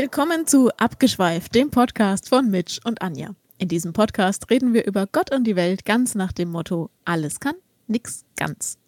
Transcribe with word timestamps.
Willkommen 0.00 0.46
zu 0.46 0.70
Abgeschweift, 0.76 1.56
dem 1.56 1.70
Podcast 1.70 2.28
von 2.28 2.48
Mitch 2.52 2.78
und 2.84 3.02
Anja. 3.02 3.34
In 3.58 3.66
diesem 3.66 3.92
Podcast 3.92 4.48
reden 4.48 4.72
wir 4.72 4.86
über 4.86 5.08
Gott 5.10 5.34
und 5.34 5.42
die 5.42 5.56
Welt 5.56 5.84
ganz 5.84 6.14
nach 6.14 6.30
dem 6.30 6.50
Motto: 6.52 6.88
alles 7.04 7.40
kann, 7.40 7.56
nix 7.88 8.24
ganz. 8.36 8.78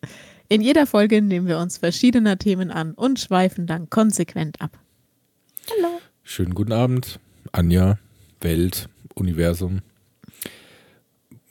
In 0.49 0.61
jeder 0.61 0.87
Folge 0.87 1.21
nehmen 1.21 1.49
wir 1.49 1.59
uns 1.59 1.79
verschiedener 1.79 2.39
Themen 2.39 2.71
an 2.71 2.95
und 2.95 3.19
schweifen 3.19 3.67
dann 3.67 3.91
konsequent 3.91 4.61
ab. 4.61 4.79
Hallo. 5.69 5.99
Schönen 6.23 6.55
guten 6.55 6.73
Abend, 6.73 7.19
Anja, 7.51 7.99
Welt, 8.41 8.89
Universum 9.17 9.81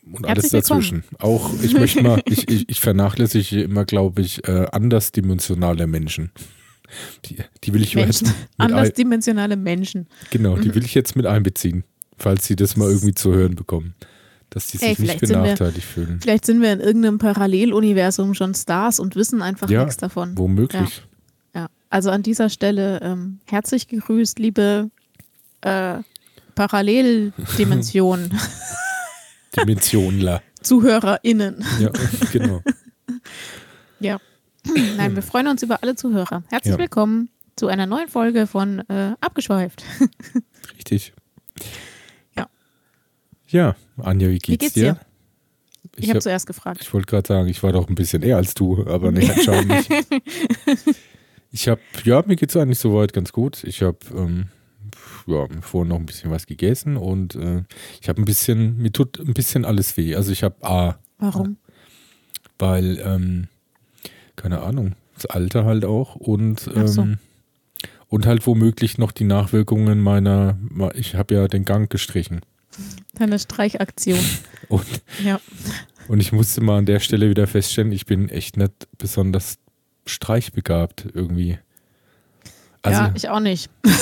und 0.10 0.26
alles 0.26 0.52
dazwischen. 0.52 1.04
Auch 1.18 1.52
ich 1.62 1.74
möchte 1.74 2.02
mal, 2.02 2.22
ich, 2.24 2.50
ich, 2.50 2.70
ich 2.70 2.80
vernachlässige 2.80 3.62
immer, 3.62 3.84
glaube 3.84 4.22
ich, 4.22 4.48
äh, 4.48 4.68
andersdimensionale 4.72 5.86
Menschen. 5.86 6.32
Die, 7.26 7.38
die 7.64 7.74
will 7.74 7.82
ich 7.82 7.96
Menschen. 7.96 8.28
jetzt 8.28 8.38
andersdimensionale 8.58 9.56
Menschen. 9.58 10.08
Genau, 10.30 10.58
die 10.58 10.70
mhm. 10.70 10.76
will 10.76 10.86
ich 10.86 10.96
jetzt 10.96 11.16
mit 11.16 11.26
einbeziehen, 11.26 11.84
falls 12.18 12.46
sie 12.46 12.56
das 12.56 12.78
mal 12.78 12.90
irgendwie 12.90 13.14
zu 13.14 13.34
hören 13.34 13.56
bekommen. 13.56 13.96
Dass 14.50 14.68
die 14.68 14.78
sich 14.78 15.00
Ey, 15.00 15.06
nicht 15.06 15.20
benachteiligt 15.20 15.96
wir, 15.96 16.06
fühlen. 16.06 16.20
Vielleicht 16.22 16.46
sind 16.46 16.62
wir 16.62 16.74
in 16.74 16.80
irgendeinem 16.80 17.20
Paralleluniversum 17.20 18.34
schon 18.34 18.56
Stars 18.56 19.00
und 19.00 19.16
wissen 19.16 19.44
einfach 19.44 19.70
ja, 19.70 19.84
nichts 19.84 19.98
davon. 19.98 20.36
Womöglich. 20.38 21.04
Ja. 21.54 21.62
ja. 21.62 21.68
Also 21.92 22.10
an 22.10 22.24
dieser 22.24 22.50
Stelle 22.50 23.00
ähm, 23.04 23.40
herzlich 23.46 23.88
gegrüßt, 23.88 24.40
liebe 24.40 24.90
äh, 25.62 26.00
Paralleldimensionen. 26.56 28.34
Dimensionler. 29.56 30.42
ZuhörerInnen. 30.62 31.64
Ja, 31.80 31.92
genau. 32.32 32.62
ja. 34.00 34.20
Nein, 34.98 35.16
wir 35.16 35.22
freuen 35.22 35.48
uns 35.48 35.64
über 35.64 35.82
alle 35.84 35.96
Zuhörer. 35.96 36.44
Herzlich 36.50 36.74
ja. 36.74 36.78
willkommen 36.78 37.30
zu 37.56 37.68
einer 37.68 37.86
neuen 37.86 38.08
Folge 38.08 38.48
von 38.48 38.80
äh, 38.90 39.14
Abgeschweift. 39.22 39.84
Richtig. 40.78 41.14
Ja. 42.36 42.50
Ja, 43.48 43.76
Anja, 43.98 44.30
wie 44.30 44.38
geht's, 44.38 44.48
wie 44.48 44.58
geht's 44.58 44.74
dir? 44.74 44.94
dir? 44.94 45.00
Ich, 45.96 46.04
ich 46.04 46.10
habe 46.10 46.18
hab, 46.18 46.24
zuerst 46.24 46.48
gefragt. 46.48 46.82
Ich 46.82 46.94
wollte 46.94 47.08
gerade 47.08 47.28
sagen, 47.28 47.48
ich 47.48 47.62
war 47.64 47.72
doch 47.72 47.88
ein 47.90 47.96
bisschen 47.96 48.22
eher 48.22 48.38
als 48.38 48.54
du, 48.54 48.86
aber 48.86 49.12
nee, 49.12 49.30
schau 49.44 49.62
nicht. 49.62 49.90
ich 51.52 51.68
habe, 51.68 51.82
ja, 52.04 52.24
mir 52.26 52.36
geht 52.36 52.50
es 52.50 52.58
eigentlich 52.58 52.80
soweit 52.80 53.14
ganz 53.14 53.32
gut. 53.32 53.64
Ich 53.64 53.82
habe 53.82 53.98
ähm, 54.16 54.50
ja, 55.26 55.48
vorhin 55.62 55.90
noch 55.90 55.98
ein 55.98 56.06
bisschen 56.06 56.32
was 56.32 56.46
gegessen 56.46 56.98
und 56.98 57.36
äh, 57.36 57.64
ich 58.02 58.08
habe 58.10 58.22
ein 58.22 58.26
bisschen, 58.26 58.78
mir 58.78 58.92
tut 58.92 59.20
ein 59.20 59.34
bisschen 59.34 59.66
alles 59.66 59.98
weh. 59.98 60.16
Also 60.16 60.32
ich 60.32 60.44
habe 60.44 60.64
A. 60.64 61.00
Warum? 61.18 61.58
Weil, 62.58 63.00
ähm, 63.04 63.48
keine 64.40 64.62
Ahnung, 64.62 64.96
das 65.16 65.26
Alter 65.26 65.66
halt 65.66 65.86
auch 65.86 66.16
und 66.16 66.70
ähm, 66.74 66.88
so. 66.88 67.08
und 68.08 68.26
halt 68.26 68.48
womöglich 68.48 68.98
noch 68.98 69.12
die 69.12 69.26
Nachwirkungen 69.26 70.00
meiner, 70.00 70.58
ich 70.96 71.16
habe 71.16 71.36
ja 71.36 71.48
den 71.48 71.66
Gang 71.66 71.90
gestrichen. 71.90 72.42
Deine 73.16 73.38
Streichaktion. 73.38 74.20
und, 74.70 74.86
ja. 75.24 75.40
und 76.08 76.22
ich 76.22 76.32
musste 76.32 76.62
mal 76.62 76.78
an 76.78 76.86
der 76.86 77.00
Stelle 77.00 77.30
wieder 77.30 77.48
feststellen, 77.48 77.92
ich 77.92 78.06
bin 78.06 78.30
echt 78.30 78.56
nicht 78.56 78.88
besonders 78.98 79.58
streichbegabt 80.06 81.08
irgendwie. 81.14 81.60
Also, 82.82 83.02
ja, 83.02 83.12
ich 83.16 83.30
auch 83.30 83.42
nicht. 83.42 83.70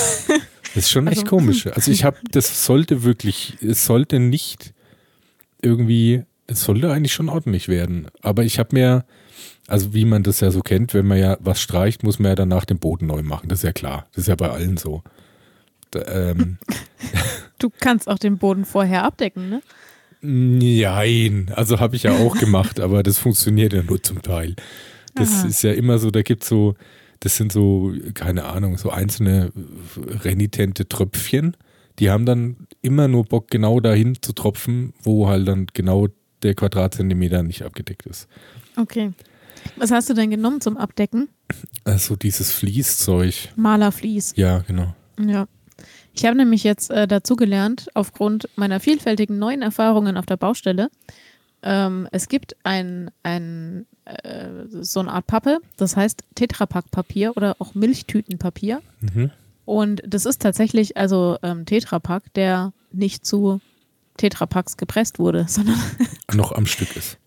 Das 0.76 0.84
ist 0.84 0.92
schon 0.92 1.08
also, 1.08 1.22
echt 1.22 1.28
komisch. 1.28 1.66
Also 1.74 1.92
ich 1.92 2.04
habe, 2.04 2.18
das 2.30 2.66
sollte 2.66 3.02
wirklich, 3.04 3.58
es 3.62 3.86
sollte 3.86 4.20
nicht 4.20 4.76
irgendwie, 5.62 6.24
es 6.46 6.62
sollte 6.62 6.92
eigentlich 6.92 7.14
schon 7.14 7.30
ordentlich 7.30 7.68
werden. 7.68 8.08
Aber 8.22 8.44
ich 8.44 8.60
habe 8.60 8.76
mir, 8.76 9.06
also 9.68 9.94
wie 9.94 10.06
man 10.06 10.24
das 10.24 10.40
ja 10.40 10.52
so 10.52 10.62
kennt, 10.62 10.94
wenn 10.94 11.06
man 11.06 11.20
ja 11.20 11.38
was 11.40 11.62
streicht, 11.62 12.04
muss 12.04 12.20
man 12.20 12.30
ja 12.30 12.36
danach 12.36 12.66
den 12.66 12.80
Boden 12.80 13.08
neu 13.08 13.22
machen. 13.22 13.50
Das 13.50 13.60
ist 13.60 13.64
ja 13.64 13.74
klar. 13.74 14.08
Das 14.12 14.24
ist 14.24 14.28
ja 14.28 14.36
bei 14.36 14.50
allen 14.50 14.78
so. 14.78 15.04
Da, 15.92 16.06
ähm, 16.08 16.58
du 17.60 17.70
kannst 17.80 18.08
auch 18.08 18.20
den 18.20 18.38
Boden 18.38 18.66
vorher 18.66 19.04
abdecken, 19.04 19.50
ne? 19.50 19.62
Nein, 20.22 21.52
also 21.56 21.80
habe 21.80 21.96
ich 21.96 22.04
ja 22.04 22.18
auch 22.18 22.38
gemacht, 22.40 22.80
aber 22.80 23.04
das 23.04 23.20
funktioniert 23.20 23.74
ja 23.74 23.84
nur 23.84 24.02
zum 24.02 24.22
Teil. 24.22 24.56
Das 25.16 25.40
Aha. 25.40 25.48
ist 25.48 25.62
ja 25.64 25.74
immer 25.74 26.00
so, 26.00 26.12
da 26.12 26.22
gibt 26.22 26.44
es 26.44 26.50
so, 26.50 26.76
das 27.20 27.38
sind 27.38 27.52
so, 27.52 27.94
keine 28.14 28.46
Ahnung, 28.46 28.78
so 28.78 28.90
einzelne 28.90 29.52
renitente 30.24 30.88
Tröpfchen. 30.88 31.58
Die 32.00 32.10
haben 32.10 32.26
dann 32.26 32.68
immer 32.82 33.08
nur 33.08 33.26
Bock, 33.26 33.50
genau 33.50 33.80
dahin 33.80 34.18
zu 34.22 34.34
tropfen, 34.34 34.94
wo 35.02 35.28
halt 35.28 35.48
dann 35.48 35.68
genau 35.74 36.08
der 36.44 36.54
Quadratzentimeter 36.54 37.42
nicht 37.42 37.64
abgedeckt 37.64 38.06
ist. 38.06 38.28
Okay. 38.78 39.12
Was 39.76 39.92
hast 39.92 40.10
du 40.10 40.14
denn 40.14 40.30
genommen 40.30 40.62
zum 40.62 40.78
Abdecken? 40.78 41.30
Also 41.84 42.16
dieses 42.16 42.52
Fließzeug. 42.52 43.50
Malerflies. 43.56 44.34
Ja, 44.36 44.60
genau. 44.60 44.96
Ja. 45.20 45.48
Ich 46.14 46.26
habe 46.26 46.36
nämlich 46.36 46.64
jetzt 46.64 46.90
äh, 46.90 47.08
dazugelernt, 47.08 47.90
aufgrund 47.94 48.50
meiner 48.56 48.80
vielfältigen 48.80 49.38
neuen 49.38 49.62
Erfahrungen 49.62 50.18
auf 50.18 50.26
der 50.26 50.38
Baustelle. 50.38 50.90
Ähm, 51.62 52.08
es 52.12 52.28
gibt 52.28 52.56
ein, 52.64 53.12
ein 53.24 53.86
äh, 54.06 54.66
so 54.82 55.00
eine 55.00 55.12
Art 55.12 55.28
Pappe, 55.28 55.60
das 55.76 55.96
heißt 55.96 56.24
Tetrapack-Papier 56.36 57.36
oder 57.36 57.56
auch 57.60 57.76
Milchtütenpapier. 57.76 58.82
Mhm. 59.02 59.32
Und 59.66 60.02
das 60.08 60.26
ist 60.26 60.42
tatsächlich 60.42 60.98
also 60.98 61.38
ähm, 61.44 61.66
Tetrapack, 61.66 62.34
der 62.34 62.74
nicht 62.92 63.26
zu 63.26 63.60
Tetrapacks 64.18 64.78
gepresst 64.78 65.20
wurde, 65.20 65.46
sondern 65.50 65.80
noch 66.34 66.52
am 66.52 66.66
Stück 66.66 66.96
ist. 66.96 67.18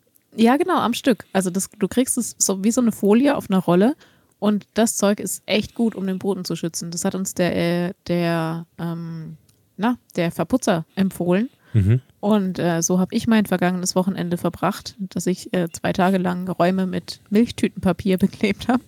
Ja, 0.40 0.56
genau, 0.56 0.78
am 0.78 0.94
Stück. 0.94 1.26
Also 1.34 1.50
das, 1.50 1.68
du 1.78 1.86
kriegst 1.86 2.16
es 2.16 2.34
so 2.38 2.64
wie 2.64 2.70
so 2.70 2.80
eine 2.80 2.92
Folie 2.92 3.36
auf 3.36 3.50
einer 3.50 3.58
Rolle 3.58 3.94
und 4.38 4.66
das 4.72 4.96
Zeug 4.96 5.20
ist 5.20 5.42
echt 5.44 5.74
gut, 5.74 5.94
um 5.94 6.06
den 6.06 6.18
Boden 6.18 6.46
zu 6.46 6.56
schützen. 6.56 6.90
Das 6.90 7.04
hat 7.04 7.14
uns 7.14 7.34
der, 7.34 7.56
äh, 7.56 7.92
der, 8.06 8.66
ähm, 8.78 9.36
na, 9.76 9.98
der 10.16 10.30
Verputzer 10.32 10.86
empfohlen. 10.94 11.50
Mhm. 11.74 12.00
Und 12.20 12.58
äh, 12.58 12.82
so 12.82 12.98
habe 12.98 13.14
ich 13.14 13.26
mein 13.26 13.44
vergangenes 13.44 13.94
Wochenende 13.94 14.38
verbracht, 14.38 14.96
dass 14.98 15.26
ich 15.26 15.52
äh, 15.52 15.68
zwei 15.70 15.92
Tage 15.92 16.16
lang 16.16 16.48
Räume 16.48 16.86
mit 16.86 17.20
Milchtütenpapier 17.28 18.16
beklebt 18.18 18.68
habe. 18.68 18.82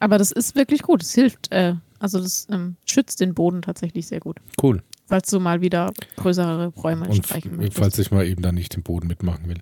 Aber 0.00 0.18
das 0.18 0.32
ist 0.32 0.56
wirklich 0.56 0.82
gut. 0.82 1.02
Es 1.02 1.14
hilft, 1.14 1.52
äh, 1.52 1.74
also 2.00 2.20
das 2.20 2.48
ähm, 2.50 2.74
schützt 2.84 3.20
den 3.20 3.34
Boden 3.34 3.62
tatsächlich 3.62 4.08
sehr 4.08 4.20
gut. 4.20 4.38
Cool. 4.60 4.82
Falls 5.06 5.30
du 5.30 5.38
mal 5.38 5.60
wieder 5.60 5.92
größere 6.16 6.66
Räume 6.66 7.08
Und 7.08 7.24
streichen 7.24 7.56
möchtest. 7.56 7.78
Falls 7.78 7.98
ich 7.98 8.10
mal 8.10 8.26
eben 8.26 8.42
da 8.42 8.50
nicht 8.50 8.74
den 8.74 8.82
Boden 8.82 9.06
mitmachen 9.06 9.48
will. 9.48 9.60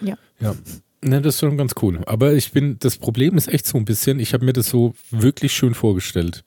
Ja. 0.00 0.16
Ja. 0.40 0.54
Ne, 1.00 1.22
das 1.22 1.34
ist 1.34 1.40
schon 1.40 1.56
ganz 1.56 1.74
cool. 1.80 2.00
Aber 2.06 2.32
ich 2.34 2.52
bin, 2.52 2.78
das 2.80 2.98
Problem 2.98 3.36
ist 3.36 3.48
echt 3.48 3.66
so 3.66 3.78
ein 3.78 3.84
bisschen, 3.84 4.18
ich 4.18 4.34
habe 4.34 4.44
mir 4.44 4.52
das 4.52 4.68
so 4.68 4.94
wirklich 5.10 5.52
schön 5.52 5.74
vorgestellt. 5.74 6.44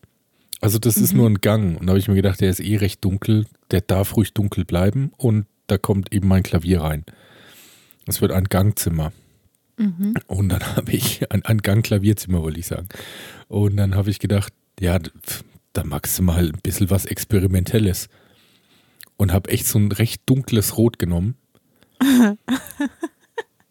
Also 0.60 0.78
das 0.78 0.98
mhm. 0.98 1.04
ist 1.04 1.14
nur 1.14 1.30
ein 1.30 1.42
Gang 1.42 1.80
und 1.80 1.88
da 1.88 1.92
habe 1.92 2.00
ich 2.00 2.08
mir 2.08 2.16
gedacht, 2.16 2.42
der 2.42 2.50
ist 2.50 2.60
eh 2.60 2.78
recht 2.78 3.04
dunkel, 3.04 3.46
der 3.72 3.82
darf 3.82 4.16
ruhig 4.16 4.34
dunkel 4.34 4.66
bleiben 4.66 5.12
und 5.18 5.46
da 5.68 5.78
kommt 5.78 6.14
eben 6.14 6.28
mein 6.28 6.44
Klavier 6.44 6.82
rein. 6.82 7.06
Es 8.06 8.22
wird 8.22 8.32
ein 8.32 8.46
Gangzimmer. 8.46 9.14
Mhm. 9.78 10.16
Und 10.28 10.50
dann 10.50 10.76
habe 10.76 10.92
ich 10.92 11.32
ein, 11.32 11.46
ein 11.46 11.60
Gangklavierzimmer, 11.60 12.42
wollte 12.42 12.60
ich 12.60 12.68
sagen. 12.68 12.90
Und 13.48 13.78
dann 13.78 13.96
habe 13.96 14.10
ich 14.10 14.20
gedacht, 14.20 14.54
ja, 14.80 15.00
da 15.74 15.84
magst 15.84 16.20
du 16.20 16.24
mal 16.24 16.46
ein 16.46 16.60
bisschen 16.62 16.90
was 16.90 17.06
Experimentelles. 17.06 18.10
Und 19.18 19.32
habe 19.32 19.50
echt 19.50 19.68
so 19.68 19.80
ein 19.80 19.92
recht 19.92 20.24
dunkles 20.26 20.78
Rot 20.78 21.00
genommen. 21.00 21.36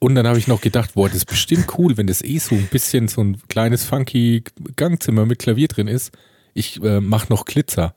Und 0.01 0.15
dann 0.17 0.27
habe 0.27 0.39
ich 0.39 0.49
noch 0.49 0.61
gedacht, 0.61 0.95
boah, 0.95 1.09
das 1.09 1.19
ist 1.19 1.27
bestimmt 1.27 1.79
cool, 1.79 1.97
wenn 1.97 2.07
das 2.09 2.23
eh 2.25 2.39
so 2.39 2.55
ein 2.55 2.69
bisschen 2.71 3.07
so 3.07 3.23
ein 3.23 3.37
kleines 3.49 3.85
funky 3.85 4.43
Gangzimmer 4.77 5.27
mit 5.27 5.39
Klavier 5.39 5.69
drin 5.69 5.87
ist 5.87 6.11
ich 6.55 6.83
äh, 6.83 7.01
mache 7.01 7.29
noch 7.31 7.45
Glitzer. 7.45 7.95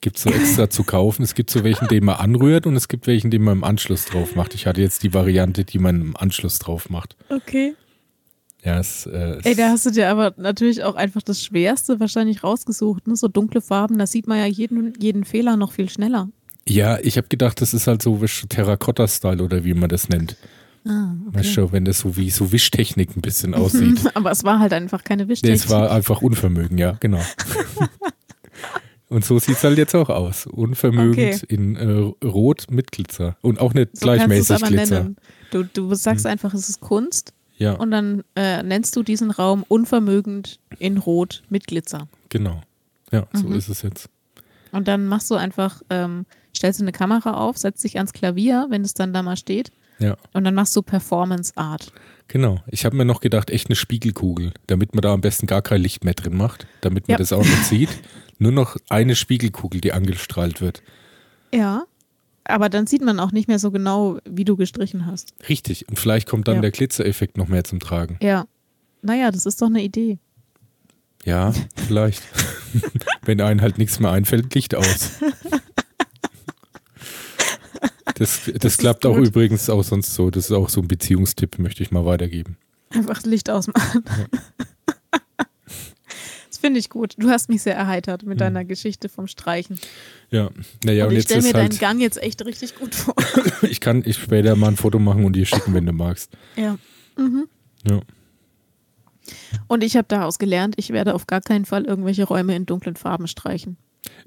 Gibt 0.00 0.16
es 0.16 0.24
so 0.24 0.30
extra 0.30 0.68
zu 0.68 0.84
kaufen. 0.84 1.22
Es 1.22 1.34
gibt 1.34 1.50
so 1.50 1.64
welchen, 1.64 1.88
den 1.88 2.04
man 2.04 2.16
anrührt 2.16 2.66
und 2.66 2.76
es 2.76 2.88
gibt 2.88 3.06
welchen, 3.06 3.30
den 3.30 3.42
man 3.42 3.58
im 3.58 3.64
Anschluss 3.64 4.04
drauf 4.04 4.34
macht. 4.34 4.54
Ich 4.54 4.66
hatte 4.66 4.82
jetzt 4.82 5.02
die 5.02 5.14
Variante, 5.14 5.64
die 5.64 5.78
man 5.78 6.00
im 6.00 6.16
Anschluss 6.16 6.58
drauf 6.58 6.90
macht. 6.90 7.16
Okay. 7.30 7.74
Ja, 8.62 8.80
es, 8.80 9.06
äh, 9.06 9.38
Ey, 9.44 9.54
da 9.54 9.70
hast 9.70 9.86
du 9.86 9.90
dir 9.90 10.10
aber 10.10 10.34
natürlich 10.36 10.82
auch 10.84 10.94
einfach 10.94 11.22
das 11.22 11.42
Schwerste 11.42 12.00
wahrscheinlich 12.00 12.44
rausgesucht. 12.44 13.06
Ne? 13.06 13.16
So 13.16 13.28
dunkle 13.28 13.60
Farben, 13.60 13.98
da 13.98 14.06
sieht 14.06 14.26
man 14.26 14.38
ja 14.38 14.46
jeden, 14.46 14.92
jeden 15.00 15.24
Fehler 15.24 15.56
noch 15.56 15.72
viel 15.72 15.88
schneller. 15.88 16.28
Ja, 16.66 16.98
ich 16.98 17.16
habe 17.16 17.28
gedacht, 17.28 17.60
das 17.60 17.74
ist 17.74 17.86
halt 17.86 18.02
so 18.02 18.22
Terracotta-Style 18.48 19.42
oder 19.42 19.64
wie 19.64 19.74
man 19.74 19.90
das 19.90 20.08
nennt. 20.08 20.36
Ah, 20.86 21.14
okay. 21.26 21.38
Weißt 21.38 21.56
du, 21.56 21.72
wenn 21.72 21.84
das 21.84 22.00
so 22.00 22.16
wie 22.16 22.30
so 22.30 22.52
Wischtechnik 22.52 23.16
ein 23.16 23.22
bisschen 23.22 23.54
aussieht. 23.54 24.00
Aber 24.14 24.30
es 24.30 24.44
war 24.44 24.58
halt 24.58 24.72
einfach 24.72 25.02
keine 25.02 25.28
Wischtechnik. 25.28 25.58
Nee, 25.58 25.64
es 25.64 25.70
war 25.70 25.90
einfach 25.90 26.20
Unvermögen, 26.20 26.76
ja, 26.76 26.96
genau. 27.00 27.22
Und 29.08 29.24
so 29.24 29.38
sieht 29.38 29.56
es 29.56 29.64
halt 29.64 29.78
jetzt 29.78 29.94
auch 29.94 30.08
aus. 30.08 30.46
Unvermögend 30.46 31.44
okay. 31.44 31.54
in 31.54 31.76
äh, 31.76 32.26
Rot 32.26 32.66
mit 32.70 32.90
Glitzer. 32.90 33.36
Und 33.42 33.60
auch 33.60 33.72
nicht 33.72 33.96
so 33.96 34.04
gleichmäßig 34.04 34.56
aber 34.56 34.66
Glitzer. 34.68 35.02
Nennen. 35.04 35.16
Du, 35.52 35.62
du 35.62 35.94
sagst 35.94 36.24
hm. 36.24 36.32
einfach, 36.32 36.52
es 36.52 36.68
ist 36.68 36.80
Kunst. 36.80 37.32
Ja. 37.56 37.74
Und 37.74 37.92
dann 37.92 38.24
äh, 38.34 38.62
nennst 38.62 38.96
du 38.96 39.02
diesen 39.02 39.30
Raum 39.30 39.64
unvermögend 39.68 40.58
in 40.78 40.98
Rot 40.98 41.44
mit 41.48 41.66
Glitzer. 41.66 42.08
Genau. 42.28 42.62
Ja, 43.12 43.28
so 43.32 43.48
mhm. 43.48 43.54
ist 43.54 43.68
es 43.68 43.82
jetzt. 43.82 44.08
Und 44.72 44.88
dann 44.88 45.06
machst 45.06 45.30
du 45.30 45.36
einfach, 45.36 45.82
ähm, 45.88 46.26
stellst 46.54 46.80
du 46.80 46.84
eine 46.84 46.90
Kamera 46.92 47.34
auf, 47.34 47.56
setzt 47.56 47.84
dich 47.84 47.96
ans 47.98 48.12
Klavier, 48.12 48.66
wenn 48.70 48.82
es 48.82 48.94
dann 48.94 49.12
da 49.12 49.22
mal 49.22 49.36
steht 49.36 49.70
Ja. 49.98 50.16
Und 50.32 50.44
dann 50.44 50.54
machst 50.54 50.74
du 50.76 50.82
Performance 50.82 51.52
Art. 51.56 51.92
Genau. 52.28 52.60
Ich 52.66 52.84
habe 52.84 52.96
mir 52.96 53.04
noch 53.04 53.20
gedacht, 53.20 53.50
echt 53.50 53.68
eine 53.68 53.76
Spiegelkugel, 53.76 54.52
damit 54.66 54.94
man 54.94 55.02
da 55.02 55.12
am 55.12 55.20
besten 55.20 55.46
gar 55.46 55.62
kein 55.62 55.80
Licht 55.80 56.04
mehr 56.04 56.14
drin 56.14 56.36
macht, 56.36 56.66
damit 56.80 57.06
man 57.08 57.14
Ja. 57.14 57.18
das 57.18 57.32
auch 57.32 57.44
nicht 57.44 57.64
sieht. 57.64 57.90
Nur 58.38 58.50
noch 58.52 58.76
eine 58.88 59.14
Spiegelkugel, 59.14 59.80
die 59.80 59.92
angestrahlt 59.92 60.60
wird. 60.60 60.82
Ja. 61.52 61.84
Aber 62.44 62.68
dann 62.68 62.86
sieht 62.86 63.02
man 63.02 63.20
auch 63.20 63.32
nicht 63.32 63.48
mehr 63.48 63.58
so 63.58 63.70
genau, 63.70 64.18
wie 64.28 64.44
du 64.44 64.56
gestrichen 64.56 65.06
hast. 65.06 65.34
Richtig. 65.48 65.88
Und 65.88 65.98
vielleicht 65.98 66.28
kommt 66.28 66.48
dann 66.48 66.56
Ja. 66.56 66.60
der 66.62 66.70
Glitzereffekt 66.72 67.38
noch 67.38 67.48
mehr 67.48 67.64
zum 67.64 67.78
Tragen. 67.80 68.18
Ja. 68.20 68.46
Naja, 69.02 69.30
das 69.30 69.46
ist 69.46 69.62
doch 69.62 69.68
eine 69.68 69.82
Idee. 69.82 70.18
Ja, 71.24 71.52
vielleicht. 71.86 72.22
Wenn 73.22 73.40
einem 73.40 73.60
halt 73.62 73.78
nichts 73.78 74.00
mehr 74.00 74.10
einfällt, 74.10 74.54
Licht 74.54 74.74
aus. 74.74 75.12
Das, 78.24 78.40
das, 78.54 78.72
ist 78.72 78.78
klappt 78.78 79.04
auch 79.04 79.16
gut. 79.16 79.26
übrigens 79.28 79.68
auch 79.68 79.84
sonst 79.84 80.14
so. 80.14 80.30
Das 80.30 80.46
ist 80.46 80.52
auch 80.52 80.70
so 80.70 80.80
ein 80.80 80.88
Beziehungstipp, 80.88 81.58
möchte 81.58 81.82
ich 81.82 81.90
mal 81.90 82.06
weitergeben. 82.06 82.56
Einfach 82.90 83.22
Licht 83.24 83.50
ausmachen. 83.50 84.04
Das 86.48 86.60
finde 86.60 86.80
ich 86.80 86.88
gut. 86.88 87.14
Du 87.18 87.28
hast 87.28 87.50
mich 87.50 87.62
sehr 87.62 87.76
erheitert 87.76 88.22
mit 88.22 88.40
deiner 88.40 88.64
Geschichte 88.64 89.10
vom 89.10 89.26
Streichen. 89.26 89.78
Ja, 90.30 90.48
naja, 90.82 91.04
und, 91.04 91.10
und 91.10 91.16
ich 91.16 91.18
jetzt 91.18 91.24
stelle 91.24 91.42
mir 91.42 91.48
ist 91.48 91.54
deinen 91.54 91.70
halt, 91.70 91.80
Gang 91.80 92.00
jetzt 92.00 92.22
echt 92.22 92.42
richtig 92.46 92.76
gut 92.76 92.94
vor. 92.94 93.14
ich 93.62 93.80
kann 93.80 94.02
ich 94.06 94.16
später 94.16 94.56
mal 94.56 94.68
ein 94.68 94.76
Foto 94.76 94.98
machen 94.98 95.26
und 95.26 95.34
dir 95.34 95.44
schicken, 95.44 95.74
wenn 95.74 95.84
du 95.84 95.92
magst. 95.92 96.30
ja. 96.56 96.78
Ja. 97.86 98.00
Und 99.66 99.84
ich 99.84 99.96
habe 99.96 100.06
daraus 100.08 100.38
gelernt, 100.38 100.76
ich 100.78 100.90
werde 100.90 101.12
auf 101.12 101.26
gar 101.26 101.42
keinen 101.42 101.66
Fall 101.66 101.84
irgendwelche 101.84 102.24
Räume 102.24 102.56
in 102.56 102.64
dunklen 102.64 102.96
Farben 102.96 103.26
streichen. 103.26 103.76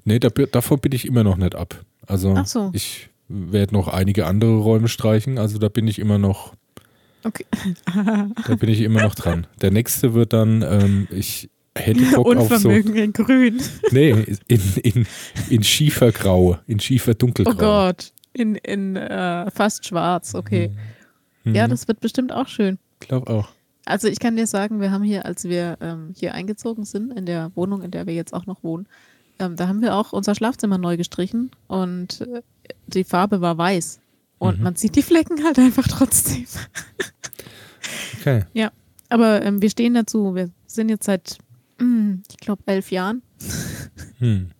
Nee, 0.04 0.20
da, 0.20 0.28
davon 0.28 0.78
bin 0.78 0.92
ich 0.92 1.06
immer 1.06 1.24
noch 1.24 1.38
nicht 1.38 1.56
ab. 1.56 1.84
Also 2.06 2.34
Ach 2.36 2.46
so. 2.46 2.70
ich 2.72 3.10
werde 3.28 3.74
noch 3.74 3.88
einige 3.88 4.26
andere 4.26 4.56
Räume 4.58 4.88
streichen, 4.88 5.38
also 5.38 5.58
da 5.58 5.68
bin 5.68 5.86
ich 5.86 5.98
immer 5.98 6.18
noch, 6.18 6.54
Okay. 7.24 7.44
da 8.46 8.54
bin 8.54 8.68
ich 8.68 8.80
immer 8.80 9.02
noch 9.02 9.14
dran. 9.14 9.46
Der 9.60 9.70
nächste 9.70 10.14
wird 10.14 10.32
dann, 10.32 10.62
ähm, 10.62 11.08
ich 11.10 11.50
hätte 11.76 12.02
Bock 12.14 12.26
auf 12.36 12.48
so, 12.48 12.54
Unvermögen 12.68 12.96
in 12.96 13.12
Grün. 13.12 13.60
nee, 13.90 14.10
in, 14.46 14.60
in, 14.82 15.06
in 15.50 15.62
Schiefergrau, 15.62 16.58
in 16.66 16.80
Schiefer-Dunkelgrau. 16.80 17.52
Oh 17.52 17.56
Gott. 17.56 18.12
In, 18.32 18.54
in 18.56 18.96
äh, 18.96 19.50
fast 19.50 19.86
schwarz, 19.86 20.34
okay. 20.34 20.70
Mhm. 21.44 21.54
Ja, 21.54 21.66
das 21.66 21.88
wird 21.88 22.00
bestimmt 22.00 22.32
auch 22.32 22.46
schön. 22.46 22.78
Glaub 23.00 23.28
auch. 23.28 23.48
Also 23.84 24.06
ich 24.06 24.20
kann 24.20 24.36
dir 24.36 24.46
sagen, 24.46 24.80
wir 24.80 24.90
haben 24.90 25.02
hier, 25.02 25.24
als 25.24 25.44
wir 25.44 25.78
ähm, 25.80 26.12
hier 26.14 26.34
eingezogen 26.34 26.84
sind, 26.84 27.10
in 27.12 27.26
der 27.26 27.50
Wohnung, 27.54 27.82
in 27.82 27.90
der 27.90 28.06
wir 28.06 28.14
jetzt 28.14 28.34
auch 28.34 28.46
noch 28.46 28.62
wohnen, 28.62 28.86
ähm, 29.38 29.56
da 29.56 29.66
haben 29.66 29.80
wir 29.80 29.94
auch 29.94 30.12
unser 30.12 30.34
Schlafzimmer 30.34 30.78
neu 30.78 30.96
gestrichen 30.96 31.50
und 31.68 32.20
äh, 32.20 32.42
die 32.86 33.04
Farbe 33.04 33.40
war 33.40 33.56
weiß. 33.58 34.00
Und 34.38 34.58
Mhm. 34.58 34.64
man 34.64 34.76
sieht 34.76 34.94
die 34.96 35.02
Flecken 35.02 35.42
halt 35.44 35.58
einfach 35.58 35.86
trotzdem. 35.88 36.46
Okay. 38.20 38.44
Ja, 38.52 38.70
aber 39.08 39.42
ähm, 39.42 39.62
wir 39.62 39.70
stehen 39.70 39.94
dazu. 39.94 40.34
Wir 40.34 40.50
sind 40.66 40.88
jetzt 40.90 41.04
seit, 41.06 41.38
mm, 41.78 42.14
ich 42.30 42.36
glaube, 42.38 42.62
elf 42.66 42.90
Jahren 42.90 43.22
Hm. 44.18 44.50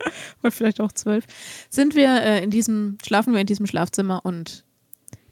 oder 0.42 0.50
vielleicht 0.52 0.80
auch 0.80 0.92
zwölf, 0.92 1.24
sind 1.70 1.94
wir 1.94 2.22
äh, 2.22 2.42
in 2.44 2.50
diesem, 2.50 2.98
schlafen 3.04 3.32
wir 3.32 3.40
in 3.40 3.46
diesem 3.46 3.66
Schlafzimmer 3.66 4.24
und 4.24 4.64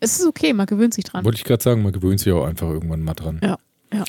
es 0.01 0.19
ist 0.19 0.27
okay, 0.27 0.53
man 0.53 0.67
gewöhnt 0.67 0.95
sich 0.95 1.05
dran. 1.05 1.25
Wollte 1.25 1.39
ich 1.39 1.45
gerade 1.45 1.63
sagen, 1.63 1.83
man 1.83 1.93
gewöhnt 1.93 2.21
sich 2.21 2.33
auch 2.33 2.45
einfach 2.47 2.69
irgendwann 2.69 3.03
mal 3.03 3.15
dran. 3.15 3.41
Ja, 3.43 3.59
ja. 3.93 4.05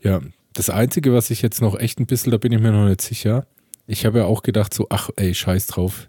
Ja, 0.00 0.20
das 0.54 0.70
Einzige, 0.70 1.12
was 1.12 1.30
ich 1.30 1.42
jetzt 1.42 1.60
noch 1.60 1.78
echt 1.78 2.00
ein 2.00 2.06
bisschen, 2.06 2.30
da 2.32 2.38
bin 2.38 2.52
ich 2.52 2.60
mir 2.60 2.72
noch 2.72 2.88
nicht 2.88 3.00
sicher. 3.02 3.46
Ich 3.86 4.06
habe 4.06 4.18
ja 4.20 4.24
auch 4.24 4.42
gedacht, 4.42 4.72
so, 4.74 4.86
ach 4.90 5.10
ey, 5.16 5.34
scheiß 5.34 5.66
drauf, 5.68 6.08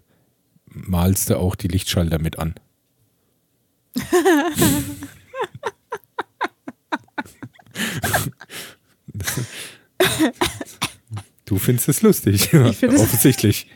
malst 0.74 1.30
du 1.30 1.38
auch 1.38 1.54
die 1.54 1.68
Lichtschalter 1.68 2.18
mit 2.18 2.38
an. 2.38 2.54
du 11.44 11.58
findest 11.58 11.88
es 11.88 12.02
lustig, 12.02 12.52
Ich 12.52 12.76
find 12.76 12.92
es- 12.94 13.00
offensichtlich. 13.00 13.66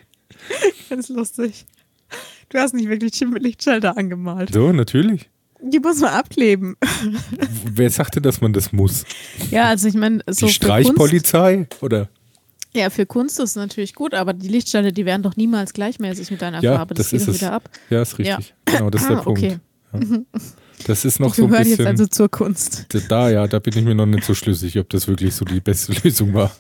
Das 0.88 0.98
ist 1.00 1.08
lustig. 1.08 1.66
Du 2.48 2.58
hast 2.58 2.74
nicht 2.74 2.88
wirklich 2.88 3.18
Lichtschalter 3.42 3.96
angemalt. 3.96 4.52
So, 4.52 4.72
natürlich. 4.72 5.28
Die 5.60 5.80
muss 5.80 5.98
man 5.98 6.10
abkleben. 6.10 6.76
Wer 7.64 7.90
sagte, 7.90 8.20
dass 8.20 8.40
man 8.40 8.52
das 8.52 8.72
muss? 8.72 9.04
Ja, 9.50 9.64
also 9.64 9.88
ich 9.88 9.94
meine, 9.94 10.22
so 10.28 10.46
die 10.46 10.52
Streichpolizei? 10.52 11.66
Oder? 11.80 12.08
Ja, 12.76 12.90
für 12.90 13.06
Kunst 13.06 13.38
ist 13.40 13.50
es 13.50 13.56
natürlich 13.56 13.94
gut, 13.94 14.14
aber 14.14 14.32
die 14.32 14.48
Lichtschalter, 14.48 14.92
die 14.92 15.04
werden 15.04 15.22
doch 15.22 15.36
niemals 15.36 15.72
gleichmäßig 15.72 16.30
mit 16.30 16.42
deiner 16.42 16.62
Ja, 16.62 16.76
Farbe. 16.76 16.94
das 16.94 17.10
Das, 17.10 17.22
ist 17.22 17.28
es. 17.28 17.40
wieder 17.40 17.52
ab. 17.52 17.68
Ja, 17.90 18.02
ist 18.02 18.18
richtig. 18.18 18.54
Genau, 18.66 18.90
das 18.90 19.02
ist 19.02 19.08
der 19.10 19.18
Ah, 19.18 19.22
Punkt. 19.22 19.38
okay. 19.42 19.58
Ja. 19.92 20.00
Das 20.86 21.04
ist 21.04 21.18
noch 21.20 21.28
Ich 21.30 21.34
so 21.34 21.44
ein 21.44 21.50
bisschen. 21.50 21.68
jetzt 21.70 21.86
also 21.86 22.06
zur 22.06 22.28
Kunst. 22.30 22.86
Da, 23.08 23.30
ja, 23.30 23.46
da 23.46 23.58
bin 23.58 23.76
ich 23.76 23.84
mir 23.84 23.94
noch 23.94 24.06
nicht 24.06 24.24
so 24.24 24.34
schlüssig, 24.34 24.78
ob 24.78 24.88
das 24.90 25.08
wirklich 25.08 25.34
so 25.34 25.44
die 25.44 25.60
beste 25.60 25.92
Lösung 26.04 26.34
war. 26.34 26.52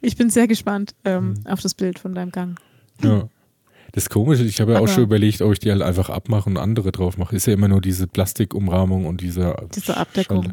Ich 0.00 0.16
bin 0.16 0.30
sehr 0.30 0.46
gespannt 0.48 0.94
ähm, 1.04 1.34
Mhm. 1.40 1.46
auf 1.46 1.60
das 1.60 1.74
Bild 1.74 1.98
von 1.98 2.14
deinem 2.14 2.32
Gang. 2.32 2.58
Ja. 3.02 3.28
Das 3.92 4.08
Komische, 4.08 4.44
ich 4.44 4.60
habe 4.60 4.72
ja 4.74 4.78
auch 4.80 4.88
schon 4.88 5.02
überlegt, 5.04 5.42
ob 5.42 5.52
ich 5.52 5.58
die 5.58 5.70
halt 5.70 5.82
einfach 5.82 6.10
abmache 6.10 6.48
und 6.48 6.56
andere 6.56 6.92
drauf 6.92 7.16
mache. 7.18 7.34
Ist 7.36 7.46
ja 7.46 7.52
immer 7.54 7.68
nur 7.68 7.80
diese 7.80 8.06
Plastikumrahmung 8.06 9.06
und 9.06 9.20
dieser 9.20 9.66
Diese 9.74 9.96
Abdeckung. 9.96 10.52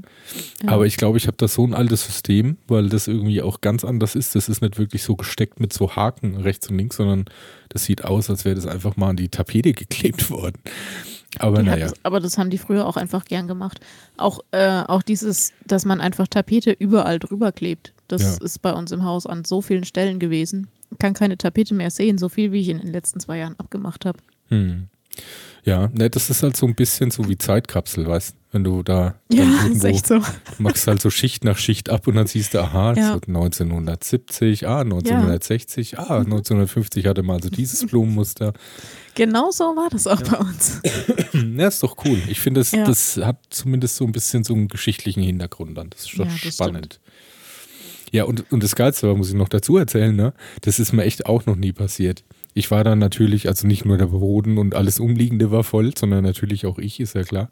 Ja. 0.64 0.70
Aber 0.72 0.86
ich 0.86 0.98
glaube, 0.98 1.18
ich 1.18 1.28
habe 1.28 1.38
da 1.38 1.48
so 1.48 1.66
ein 1.66 1.74
altes 1.74 2.06
System, 2.06 2.58
weil 2.68 2.90
das 2.90 3.08
irgendwie 3.08 3.42
auch 3.42 3.62
ganz 3.62 3.86
anders 3.86 4.16
ist. 4.16 4.36
Das 4.36 4.50
ist 4.50 4.62
nicht 4.62 4.78
wirklich 4.78 5.04
so 5.04 5.16
gesteckt 5.16 5.60
mit 5.60 5.74
so 5.74 5.96
Haken 5.96 6.38
rechts 6.38 6.68
und 6.70 6.78
links, 6.78 6.98
sondern 6.98 7.26
das 7.70 7.86
sieht 7.86 8.04
aus, 8.06 8.30
als 8.30 8.46
wäre 8.46 8.56
das 8.56 8.66
einfach 8.66 8.96
mal 8.98 9.10
an 9.10 9.18
die 9.18 9.30
Tapete 9.30 9.74
geklebt 9.74 10.30
worden. 10.30 10.58
Aber 11.40 11.60
Die 11.62 11.66
naja. 11.70 11.88
hat, 11.88 12.00
aber 12.04 12.20
das 12.20 12.38
haben 12.38 12.50
die 12.50 12.58
früher 12.58 12.86
auch 12.88 12.98
einfach 12.98 13.26
gern 13.26 13.48
gemacht. 13.48 13.80
Auch, 14.16 14.40
äh, 14.52 14.82
auch 14.88 15.04
dieses, 15.04 15.52
dass 15.66 15.86
man 15.86 16.02
einfach 16.02 16.28
Tapete 16.28 16.72
überall 16.72 17.20
drüber 17.20 17.52
klebt. 17.52 17.94
Das 18.08 18.22
Ja. 18.22 18.46
ist 18.46 18.62
bei 18.62 18.74
uns 18.74 18.92
im 18.92 19.04
Haus 19.04 19.28
an 19.28 19.44
so 19.46 19.62
vielen 19.62 19.84
Stellen 19.84 20.18
gewesen. 20.20 20.68
Kann 21.00 21.14
keine 21.14 21.38
Tapete 21.38 21.74
mehr 21.74 21.92
sehen, 21.92 22.18
so 22.18 22.30
viel 22.30 22.52
wie 22.52 22.62
ich 22.62 22.70
in 22.70 22.80
den 22.80 22.92
letzten 22.92 23.20
zwei 23.20 23.38
Jahren 23.40 23.56
abgemacht 23.60 24.06
habe. 24.06 24.20
Hm. 24.50 24.88
Ja, 25.64 25.90
ne, 25.94 26.10
das 26.10 26.30
ist 26.30 26.44
halt 26.44 26.56
so 26.56 26.66
ein 26.66 26.76
bisschen 26.76 27.12
so 27.12 27.28
wie 27.28 27.38
Zeitkapsel, 27.38 28.08
weißt 28.08 28.36
Wenn 28.52 28.64
du 28.64 28.84
da 28.84 29.16
Ja, 29.32 29.44
ist 29.44 29.64
irgendwo 29.64 29.88
echt 29.88 30.08
so. 30.08 30.20
Du 30.20 30.24
machst 30.60 30.88
halt 30.88 31.02
so 31.02 31.10
Schicht 31.10 31.44
nach 31.44 31.58
Schicht 31.58 31.90
ab 31.90 32.08
und 32.08 32.16
dann 32.16 32.28
siehst 32.28 32.54
du, 32.54 32.60
aha, 32.62 32.94
Ja. 32.94 33.14
so 33.14 33.20
1970, 33.28 34.68
ah, 34.68 34.82
1960, 34.82 36.00
ah, 36.00 36.20
1950 36.20 37.06
hatte 37.08 37.24
mal 37.24 37.42
so 37.42 37.50
dieses 37.50 37.86
Blumenmuster. 37.88 38.54
Genau 39.16 39.50
so 39.52 39.64
war 39.76 39.90
das 39.90 40.08
auch 40.08 40.22
bei 40.22 40.38
uns. 40.38 40.82
Ja, 41.34 41.68
ist 41.68 41.84
doch 41.84 41.96
cool. 42.06 42.20
Ich 42.30 42.40
finde, 42.40 42.62
das, 42.62 42.72
Ja. 42.72 42.86
das 42.86 43.18
hat 43.18 43.40
zumindest 43.50 43.96
so 43.98 44.06
ein 44.06 44.12
bisschen 44.12 44.44
so 44.44 44.54
einen 44.54 44.68
geschichtlichen 44.70 45.24
Hintergrund 45.24 45.78
dann. 45.78 45.90
Das 45.90 46.02
ist 46.02 46.10
schon 46.12 46.28
Ja, 46.28 46.52
spannend. 46.52 47.00
Ja, 48.12 48.24
und, 48.24 48.52
und 48.52 48.64
das 48.64 48.76
Geilste 48.76 49.08
war, 49.08 49.16
muss 49.16 49.30
ich 49.30 49.36
noch 49.36 49.50
dazu 49.50 49.78
erzählen, 49.78 50.16
ne? 50.16 50.34
Das 50.62 50.80
ist 50.80 50.94
mir 50.94 51.04
echt 51.04 51.26
auch 51.26 51.46
noch 51.46 51.56
nie 51.56 51.74
passiert. 51.74 52.24
Ich 52.54 52.72
war 52.72 52.84
dann 52.84 52.98
natürlich, 52.98 53.48
also 53.48 53.68
nicht 53.68 53.86
nur 53.86 54.00
der 54.00 54.08
Boden 54.08 54.58
und 54.58 54.74
alles 54.74 55.00
Umliegende 55.00 55.52
war 55.52 55.64
voll, 55.64 55.96
sondern 55.96 56.24
natürlich 56.24 56.66
auch 56.66 56.80
ich, 56.80 57.00
ist 57.00 57.14
ja 57.14 57.22
klar. 57.22 57.50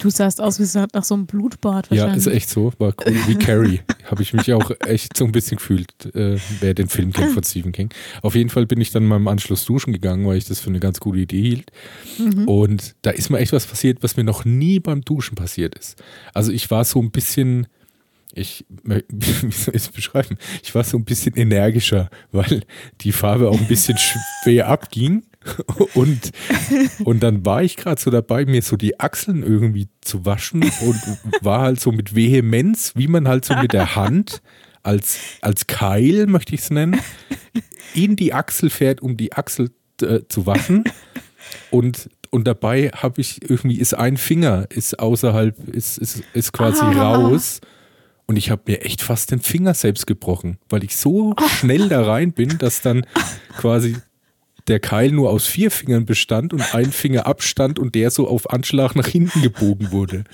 Du 0.00 0.08
sahst 0.08 0.40
aus 0.40 0.58
wie 0.58 0.86
nach 0.94 1.04
so 1.04 1.16
einem 1.16 1.26
Blutbad 1.26 1.88
Ja, 1.90 2.04
wahrscheinlich. 2.04 2.26
ist 2.26 2.32
echt 2.32 2.48
so. 2.48 2.72
War 2.78 2.94
cool. 3.04 3.14
Wie 3.26 3.34
Carrie. 3.34 3.80
Habe 4.04 4.22
ich 4.22 4.32
mich 4.32 4.50
auch 4.54 4.70
echt 4.86 5.18
so 5.18 5.26
ein 5.26 5.32
bisschen 5.32 5.58
gefühlt, 5.58 5.90
äh, 6.14 6.38
wer 6.60 6.72
den 6.72 6.88
Film 6.88 7.12
kennt 7.12 7.32
von 7.32 7.42
Stephen 7.44 7.72
King. 7.72 7.90
Auf 8.22 8.34
jeden 8.34 8.48
Fall 8.48 8.64
bin 8.64 8.80
ich 8.80 8.90
dann 8.90 9.04
mal 9.04 9.16
im 9.16 9.28
Anschluss 9.28 9.66
duschen 9.66 9.92
gegangen, 9.92 10.26
weil 10.26 10.38
ich 10.38 10.46
das 10.46 10.60
für 10.60 10.70
eine 10.70 10.80
ganz 10.80 10.98
gute 10.98 11.18
Idee 11.18 11.42
hielt. 11.42 11.70
Mhm. 12.18 12.48
Und 12.48 12.94
da 13.02 13.10
ist 13.10 13.28
mir 13.28 13.40
echt 13.40 13.52
was 13.52 13.66
passiert, 13.66 14.02
was 14.02 14.16
mir 14.16 14.24
noch 14.24 14.46
nie 14.46 14.80
beim 14.80 15.02
Duschen 15.02 15.34
passiert 15.34 15.74
ist. 15.74 16.02
Also 16.32 16.52
ich 16.52 16.70
war 16.70 16.86
so 16.86 17.02
ein 17.02 17.10
bisschen, 17.10 17.66
ich, 18.34 18.66
wie 18.84 19.50
soll 19.52 19.74
ich 19.74 19.82
es 19.82 19.88
beschreiben? 19.88 20.36
Ich 20.62 20.74
war 20.74 20.84
so 20.84 20.96
ein 20.96 21.04
bisschen 21.04 21.36
energischer, 21.36 22.10
weil 22.32 22.62
die 23.00 23.12
Farbe 23.12 23.48
auch 23.48 23.58
ein 23.58 23.68
bisschen 23.68 23.96
schwer 24.42 24.68
abging. 24.68 25.24
Und, 25.94 26.32
und 27.04 27.22
dann 27.22 27.46
war 27.46 27.62
ich 27.62 27.76
gerade 27.76 28.00
so 28.00 28.10
dabei, 28.10 28.44
mir 28.44 28.60
so 28.60 28.76
die 28.76 29.00
Achseln 29.00 29.42
irgendwie 29.42 29.88
zu 30.02 30.26
waschen 30.26 30.62
und 30.62 31.00
war 31.40 31.60
halt 31.62 31.80
so 31.80 31.90
mit 31.92 32.14
Vehemenz, 32.14 32.92
wie 32.96 33.08
man 33.08 33.28
halt 33.28 33.44
so 33.44 33.54
mit 33.56 33.72
der 33.72 33.96
Hand 33.96 34.42
als, 34.82 35.18
als 35.40 35.66
Keil, 35.66 36.26
möchte 36.26 36.54
ich 36.54 36.62
es 36.62 36.70
nennen, 36.70 37.00
in 37.94 38.16
die 38.16 38.34
Achsel 38.34 38.68
fährt, 38.68 39.00
um 39.00 39.16
die 39.16 39.32
Achsel 39.32 39.70
äh, 40.02 40.20
zu 40.28 40.44
waschen. 40.44 40.84
Und, 41.70 42.10
und 42.30 42.46
dabei 42.46 42.88
habe 42.88 43.20
ich 43.20 43.48
irgendwie, 43.48 43.78
ist 43.78 43.94
ein 43.94 44.16
Finger, 44.16 44.66
ist 44.70 44.98
außerhalb, 44.98 45.68
ist, 45.68 45.98
ist, 45.98 46.22
ist 46.34 46.52
quasi 46.52 46.82
Ah. 46.82 47.14
raus. 47.14 47.60
Und 48.28 48.36
ich 48.36 48.50
habe 48.50 48.62
mir 48.66 48.82
echt 48.84 49.00
fast 49.02 49.30
den 49.30 49.40
Finger 49.40 49.72
selbst 49.74 50.06
gebrochen, 50.06 50.58
weil 50.68 50.84
ich 50.84 50.96
so 50.96 51.34
schnell 51.58 51.88
da 51.88 52.02
rein 52.04 52.32
bin, 52.32 52.58
dass 52.58 52.82
dann 52.82 53.06
quasi 53.56 53.96
der 54.66 54.80
Keil 54.80 55.12
nur 55.12 55.30
aus 55.30 55.46
vier 55.46 55.70
Fingern 55.70 56.04
bestand 56.04 56.52
und 56.52 56.74
ein 56.74 56.92
Finger 56.92 57.24
Abstand 57.26 57.78
und 57.78 57.94
der 57.94 58.10
so 58.10 58.28
auf 58.28 58.50
Anschlag 58.50 58.94
nach 58.96 59.06
hinten 59.06 59.40
gebogen 59.40 59.92
wurde. 59.92 60.24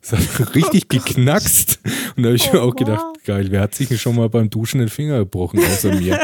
Das 0.00 0.12
hat 0.38 0.54
richtig 0.56 0.88
geknackst. 0.88 1.78
Und 2.16 2.24
da 2.24 2.30
habe 2.30 2.36
ich 2.36 2.52
mir 2.52 2.60
Oh, 2.60 2.70
auch 2.70 2.74
gedacht, 2.76 3.04
geil, 3.24 3.46
wer 3.50 3.60
hat 3.60 3.72
sich 3.76 3.86
denn 3.88 3.98
schon 3.98 4.16
mal 4.16 4.28
beim 4.28 4.50
Duschen 4.50 4.80
den 4.80 4.88
Finger 4.88 5.18
gebrochen, 5.18 5.60
außer 5.60 5.94
mir? 5.94 6.18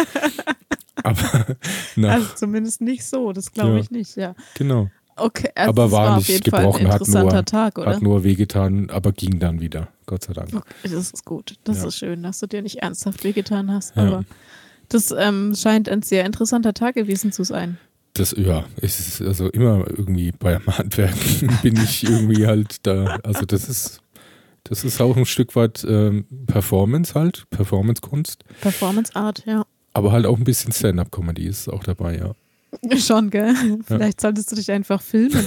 Aber, 1.04 1.46
na, 1.94 2.08
Also 2.10 2.26
zumindest 2.34 2.80
nicht 2.80 3.04
so, 3.04 3.32
das 3.32 3.52
glaube 3.52 3.74
Ja. 3.74 3.78
ich 3.78 3.90
nicht, 3.92 4.16
ja. 4.16 4.34
genau. 4.54 4.90
Okay, 5.20 5.50
also 5.54 5.68
aber 5.68 5.92
war 5.92 6.16
auf 6.16 6.28
nicht 6.28 6.44
gebrochen, 6.44 6.88
hat 6.88 7.06
nur, 7.06 7.44
Tag, 7.44 7.78
hat 7.78 8.02
nur 8.02 8.24
wehgetan, 8.24 8.88
aber 8.90 9.12
ging 9.12 9.38
dann 9.38 9.60
wieder. 9.60 9.88
Gott 10.06 10.24
sei 10.24 10.32
Dank. 10.32 10.54
Okay, 10.54 10.64
das 10.84 10.92
ist 11.12 11.24
gut. 11.24 11.56
Das 11.64 11.78
Ja. 11.82 11.88
ist 11.88 11.96
schön, 11.98 12.22
dass 12.22 12.40
du 12.40 12.46
dir 12.46 12.62
nicht 12.62 12.76
ernsthaft 12.78 13.22
wehgetan 13.22 13.70
hast. 13.70 13.94
Ja. 13.96 14.06
Aber 14.06 14.24
das 14.88 15.14
ähm, 15.16 15.54
scheint 15.54 15.88
ein 15.88 16.02
sehr 16.02 16.24
interessanter 16.24 16.74
Tag 16.74 16.94
gewesen 16.94 17.32
zu 17.32 17.44
sein. 17.44 17.78
Das, 18.14 18.34
ja, 18.36 18.64
es 18.80 18.98
ist 18.98 19.22
also 19.22 19.48
immer 19.50 19.84
irgendwie 19.88 20.32
beim 20.32 20.66
Handwerk 20.66 21.14
bin 21.62 21.76
ich 21.76 22.02
irgendwie 22.02 22.46
halt 22.46 22.86
da. 22.86 23.18
Also 23.22 23.46
das 23.46 23.68
ist, 23.68 24.00
das 24.64 24.82
ist 24.84 25.00
auch 25.00 25.16
ein 25.16 25.26
Stück 25.26 25.54
weit 25.54 25.86
ähm, 25.88 26.24
Performance 26.46 27.14
halt, 27.14 27.44
Performance-Kunst, 27.50 28.44
Performance 28.60 29.14
Art, 29.14 29.44
ja. 29.46 29.64
aber 29.92 30.10
halt 30.10 30.26
auch 30.26 30.36
ein 30.36 30.44
bisschen 30.44 30.72
Stand-up-Comedy 30.72 31.46
ist 31.46 31.68
auch 31.68 31.84
dabei, 31.84 32.16
ja. 32.16 32.32
Schon, 32.98 33.30
gell? 33.30 33.54
Vielleicht 33.86 34.20
solltest 34.20 34.50
du 34.52 34.56
dich 34.56 34.70
einfach 34.70 35.02
filmen 35.02 35.32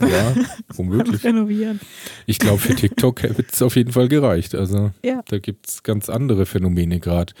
ja, 0.00 0.34
womöglich. 0.74 1.22
renovieren. 1.24 1.80
Ich 2.26 2.38
glaube, 2.38 2.58
für 2.58 2.74
TikTok 2.74 3.22
hätte 3.22 3.44
es 3.52 3.60
auf 3.62 3.76
jeden 3.76 3.92
Fall 3.92 4.08
gereicht. 4.08 4.54
Also 4.54 4.90
Ja. 5.04 5.22
da 5.28 5.38
gibt 5.38 5.68
es 5.68 5.82
ganz 5.82 6.08
andere 6.08 6.46
Phänomene 6.46 7.00
gerade. 7.00 7.34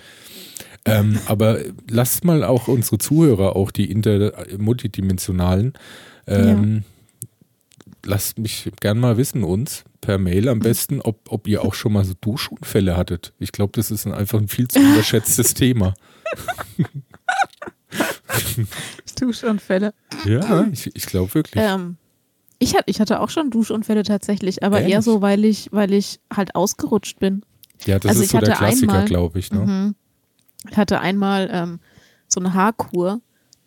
Ähm, 0.84 1.18
aber 1.26 1.60
lasst 1.88 2.24
mal 2.24 2.44
auch 2.44 2.68
unsere 2.68 2.98
Zuhörer, 2.98 3.56
auch 3.56 3.70
die 3.70 3.90
inter 3.90 4.32
multidimensionalen, 4.58 5.72
ähm, 6.26 6.84
lasst 8.04 8.38
mich 8.38 8.70
gern 8.80 8.98
mal 9.00 9.16
wissen, 9.16 9.44
uns 9.44 9.84
per 10.02 10.18
Mail 10.18 10.50
am 10.50 10.58
besten, 10.60 11.00
ob, 11.00 11.20
ob 11.30 11.48
ihr 11.48 11.62
auch 11.64 11.72
schon 11.72 11.94
mal 11.94 12.04
so 12.04 12.12
Duschunfälle 12.20 12.98
hattet. 12.98 13.32
Ich 13.38 13.52
glaube, 13.52 13.72
das 13.74 13.90
ist 13.90 14.04
ein, 14.04 14.12
einfach 14.12 14.38
ein 14.38 14.48
viel 14.48 14.68
zu 14.68 14.78
unterschätztes 14.78 15.54
Thema. 15.54 15.94
Duschunfälle. 19.20 19.94
Ja, 20.24 20.66
ich, 20.72 20.94
ich 20.94 21.06
glaube 21.06 21.34
wirklich. 21.34 21.62
Ähm, 21.62 21.96
ich, 22.58 22.74
hatte, 22.74 22.84
ich 22.86 23.00
hatte 23.00 23.20
auch 23.20 23.30
schon 23.30 23.50
Duschunfälle 23.50 24.02
tatsächlich, 24.02 24.62
aber 24.62 24.80
eher 24.80 24.88
Ehrlich? 24.88 25.04
so, 25.04 25.22
weil 25.22 25.44
ich, 25.44 25.68
weil 25.72 25.92
ich 25.92 26.20
halt 26.34 26.54
ausgerutscht 26.54 27.18
bin. 27.18 27.44
ja, 27.84 27.98
das 27.98 28.10
also 28.10 28.22
ist 28.22 28.26
ich 28.26 28.32
so 28.32 28.44
der 28.44 28.54
Klassiker, 28.54 29.04
glaube 29.04 29.38
ich. 29.38 29.52
Ne? 29.52 29.60
Mhm. 29.60 29.94
Ich 30.70 30.76
hatte 30.76 31.00
einmal 31.00 31.48
ähm, 31.52 31.80
so 32.28 32.40
eine 32.40 32.54
Haarkur, 32.54 33.20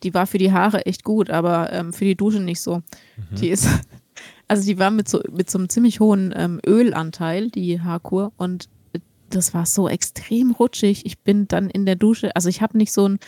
die 0.04 0.14
war 0.14 0.28
für 0.28 0.38
die 0.38 0.52
Haare 0.52 0.86
echt 0.86 1.04
gut, 1.04 1.30
aber 1.30 1.72
ähm, 1.72 1.94
für 1.94 2.06
die 2.06 2.16
Dusche 2.16 2.40
nicht 2.40 2.62
so. 2.62 2.78
Mhm. 2.78 3.36
Die 3.40 3.50
ist, 3.50 3.68
also 4.48 4.66
die 4.66 4.80
war 4.80 4.92
mit 4.92 5.08
so, 5.08 5.22
mit 5.32 5.50
so 5.50 5.58
einem 5.58 5.70
ziemlich 5.70 6.00
hohen 6.00 6.34
ähm, 6.36 6.60
Ölanteil, 6.66 7.50
die 7.50 7.82
Haarkur, 7.82 8.32
und 8.38 8.70
das 9.30 9.54
war 9.54 9.66
so 9.66 9.90
extrem 9.90 10.52
rutschig. 10.52 11.06
Ich 11.06 11.20
bin 11.20 11.48
dann 11.48 11.70
in 11.70 11.86
der 11.86 11.96
Dusche, 11.96 12.36
also 12.36 12.50
ich 12.50 12.62
habe 12.62 12.78
nicht 12.78 12.94
so 12.94 13.08
ein, 13.08 13.20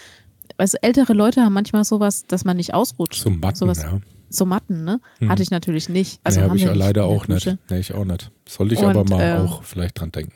also 0.60 0.78
ältere 0.82 1.13
Leute 1.13 1.42
haben 1.42 1.54
manchmal 1.54 1.84
sowas, 1.84 2.25
dass 2.28 2.46
man 2.46 2.58
nicht 2.58 2.74
ausrutscht. 2.74 3.22
So 3.22 3.30
Matten, 3.30 3.56
Sowas, 3.58 3.82
ja. 3.82 4.00
So 4.30 4.46
Matten, 4.46 4.84
ne? 4.84 5.01
Mhm. 5.20 5.30
Hatte 5.30 5.42
ich 5.42 5.50
natürlich 5.51 5.89
nicht. 5.89 6.20
Also 6.24 6.39
nee, 6.39 6.46
habe 6.46 6.58
ich 6.58 6.63
ja 6.63 6.74
leider 6.74 7.06
auch 7.06 7.28
nicht. 7.28 7.58
Nee, 7.70 7.80
ich 7.80 7.94
auch 7.94 8.06
nicht. 8.06 8.30
Sollte 8.48 8.75
ich 8.75 8.80
Und, 8.82 8.89
aber 8.89 9.04
mal 9.06 9.22
ähm, 9.22 9.46
auch 9.48 9.63
vielleicht 9.63 10.00
dran 10.00 10.12
denken. 10.12 10.34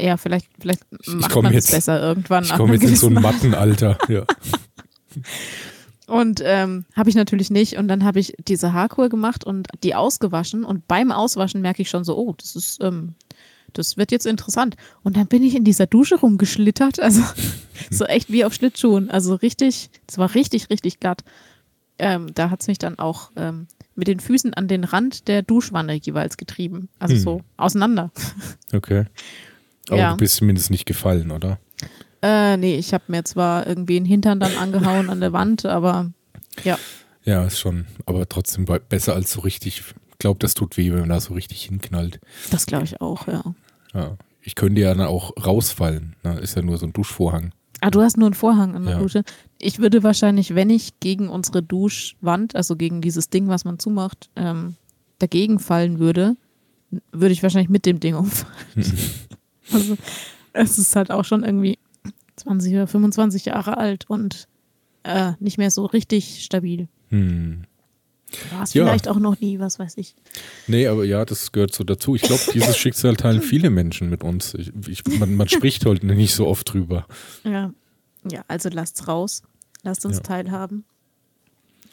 Ja, 0.00 0.16
vielleicht, 0.16 0.48
vielleicht 0.58 0.80
ich 1.02 1.14
macht 1.14 1.34
man 1.42 1.52
jetzt- 1.52 1.66
es 1.68 1.70
besser 1.70 2.00
irgendwann. 2.02 2.42
Ich 2.44 2.52
komme 2.54 2.74
jetzt 2.74 2.82
in 2.84 2.96
so 2.96 3.06
ein 3.06 3.14
Mattenalter. 3.14 3.96
Ja. 4.08 4.24
Und 6.06 6.42
ähm, 6.44 6.84
habe 6.94 7.08
ich 7.08 7.14
natürlich 7.16 7.50
nicht. 7.50 7.76
Und 7.78 7.88
dann 7.88 8.04
habe 8.04 8.18
ich 8.20 8.34
diese 8.46 8.72
Haarkur 8.72 9.08
gemacht 9.08 9.44
und 9.44 9.68
die 9.82 9.94
ausgewaschen. 9.94 10.64
Und 10.64 10.86
beim 10.86 11.10
Auswaschen 11.10 11.62
merke 11.62 11.80
ich 11.82 11.88
schon 11.88 12.04
so, 12.04 12.16
oh, 12.18 12.34
das 12.36 12.56
ist, 12.56 12.82
ähm, 12.82 13.14
das 13.74 13.96
wird 13.96 14.10
jetzt 14.12 14.26
interessant. 14.26 14.76
Und 15.02 15.16
dann 15.16 15.26
bin 15.26 15.42
ich 15.42 15.54
in 15.54 15.64
dieser 15.64 15.86
Dusche 15.86 16.16
rumgeschlittert. 16.16 17.00
Also 17.00 17.22
so 17.90 18.04
echt 18.06 18.30
wie 18.32 18.44
auf 18.44 18.54
Schlittschuhen. 18.54 19.10
Also 19.10 19.34
richtig, 19.34 19.90
es 20.08 20.18
war 20.18 20.34
richtig, 20.34 20.70
richtig 20.70 21.00
glatt. 21.00 21.22
Ähm, 21.98 22.32
da 22.34 22.50
hat 22.50 22.60
es 22.62 22.66
mich 22.66 22.78
dann 22.78 22.98
auch 22.98 23.30
ähm, 23.36 23.68
mit 23.94 24.08
den 24.08 24.18
Füßen 24.18 24.54
an 24.54 24.66
den 24.66 24.82
Rand 24.82 25.28
der 25.28 25.42
Duschwanne 25.42 25.94
jeweils 25.94 26.36
getrieben. 26.36 26.88
Also 26.98 27.14
Hm. 27.14 27.20
so 27.22 27.40
auseinander. 27.56 28.10
Okay. 28.72 29.04
Aber 29.88 29.96
Ja. 29.98 30.10
du 30.12 30.16
bist 30.16 30.36
zumindest 30.36 30.70
nicht 30.70 30.86
gefallen, 30.86 31.30
oder? 31.30 31.58
Äh, 32.22 32.56
nee, 32.56 32.76
ich 32.76 32.94
habe 32.94 33.04
mir 33.08 33.22
zwar 33.24 33.66
irgendwie 33.66 33.94
den 33.94 34.06
Hintern 34.06 34.40
dann 34.40 34.56
angehauen 34.56 35.10
an 35.10 35.20
der 35.20 35.32
Wand, 35.32 35.66
aber 35.66 36.10
ja. 36.64 36.78
Ja, 37.24 37.44
ist 37.44 37.58
schon. 37.60 37.86
Aber 38.06 38.28
trotzdem 38.28 38.64
be- 38.64 38.80
besser 38.80 39.14
als 39.14 39.30
so 39.32 39.40
richtig. 39.42 39.82
Ich 40.10 40.18
glaube, 40.18 40.38
das 40.40 40.54
tut 40.54 40.76
weh, 40.76 40.90
wenn 40.90 41.00
man 41.00 41.08
da 41.10 41.20
so 41.20 41.34
richtig 41.34 41.64
hinknallt. 41.64 42.18
Das 42.50 42.66
glaube 42.66 42.84
ich 42.84 43.00
auch, 43.00 43.28
ja. 43.28 43.42
Ja. 43.94 44.16
Ich 44.42 44.54
könnte 44.54 44.80
ja 44.80 44.94
dann 44.94 45.06
auch 45.06 45.32
rausfallen. 45.44 46.16
Ne? 46.22 46.38
Ist 46.40 46.56
ja 46.56 46.62
nur 46.62 46.76
so 46.76 46.86
ein 46.86 46.92
Duschvorhang. 46.92 47.52
Ah, 47.80 47.90
du 47.90 48.00
hast 48.02 48.16
nur 48.16 48.26
einen 48.26 48.34
Vorhang 48.34 48.74
in 48.74 48.84
der 48.84 48.94
Ja. 48.94 48.98
Dusche. 48.98 49.24
Ich 49.58 49.78
würde 49.78 50.02
wahrscheinlich, 50.02 50.54
wenn 50.54 50.70
ich 50.70 51.00
gegen 51.00 51.28
unsere 51.28 51.62
Duschwand, 51.62 52.56
also 52.56 52.76
gegen 52.76 53.00
dieses 53.00 53.30
Ding, 53.30 53.48
was 53.48 53.64
man 53.64 53.78
zumacht, 53.78 54.30
ähm, 54.36 54.76
dagegen 55.18 55.58
fallen 55.58 55.98
würde, 55.98 56.36
würde 57.12 57.32
ich 57.32 57.42
wahrscheinlich 57.42 57.70
mit 57.70 57.86
dem 57.86 58.00
Ding 58.00 58.14
umfallen. 58.14 58.54
also 59.72 59.96
es 60.52 60.78
ist 60.78 60.96
halt 60.96 61.10
auch 61.10 61.24
schon 61.24 61.44
irgendwie 61.44 61.78
20 62.36 62.74
oder 62.74 62.86
25 62.86 63.46
Jahre 63.46 63.76
alt 63.76 64.08
und 64.08 64.48
äh, 65.02 65.32
nicht 65.40 65.58
mehr 65.58 65.70
so 65.70 65.84
richtig 65.86 66.44
stabil. 66.44 66.88
Hm. 67.10 67.64
War 68.52 68.62
es 68.62 68.74
Ja. 68.74 68.84
vielleicht 68.84 69.08
auch 69.08 69.18
noch 69.18 69.40
nie, 69.40 69.58
was 69.58 69.78
weiß 69.78 69.96
ich. 69.98 70.14
Nee, 70.66 70.86
aber 70.86 71.04
ja, 71.04 71.24
das 71.24 71.52
gehört 71.52 71.74
so 71.74 71.84
dazu. 71.84 72.14
Ich 72.14 72.22
glaube, 72.22 72.42
dieses 72.52 72.76
Schicksal 72.78 73.16
teilen 73.16 73.42
viele 73.42 73.70
Menschen 73.70 74.10
mit 74.10 74.22
uns. 74.24 74.54
Ich, 74.54 74.72
ich, 74.88 75.18
man, 75.18 75.34
man 75.34 75.48
spricht 75.48 75.84
heute 75.86 76.06
nicht 76.06 76.34
so 76.34 76.46
oft 76.46 76.72
drüber. 76.72 77.06
Ja, 77.44 77.72
ja 78.30 78.44
also 78.48 78.68
lasst's 78.68 79.06
raus. 79.08 79.42
Lasst 79.82 80.04
uns 80.06 80.16
Ja. 80.16 80.22
teilhaben 80.22 80.84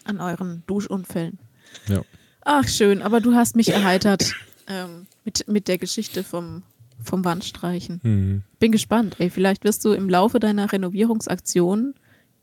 an 0.05 0.19
euren 0.19 0.63
Duschunfällen. 0.67 1.39
Ja. 1.88 2.01
Ach, 2.43 2.67
schön, 2.67 3.01
aber 3.01 3.19
du 3.21 3.33
hast 3.36 3.55
mich 3.55 3.69
erheitert 3.69 4.33
ähm, 4.67 5.05
mit, 5.25 5.48
mit 5.48 5.67
der 5.67 5.77
Geschichte 5.77 6.24
vom, 6.24 6.63
vom 7.03 7.24
Wandstreichen. 7.25 8.00
Hm. 8.01 8.41
Bin 8.60 8.71
gespannt. 8.71 9.17
Ey, 9.19 9.29
vielleicht 9.29 9.63
wirst 9.63 9.86
du 9.86 9.91
im 9.91 10.10
Laufe 10.10 10.39
deiner 10.39 10.71
Renovierungsaktion 10.71 11.93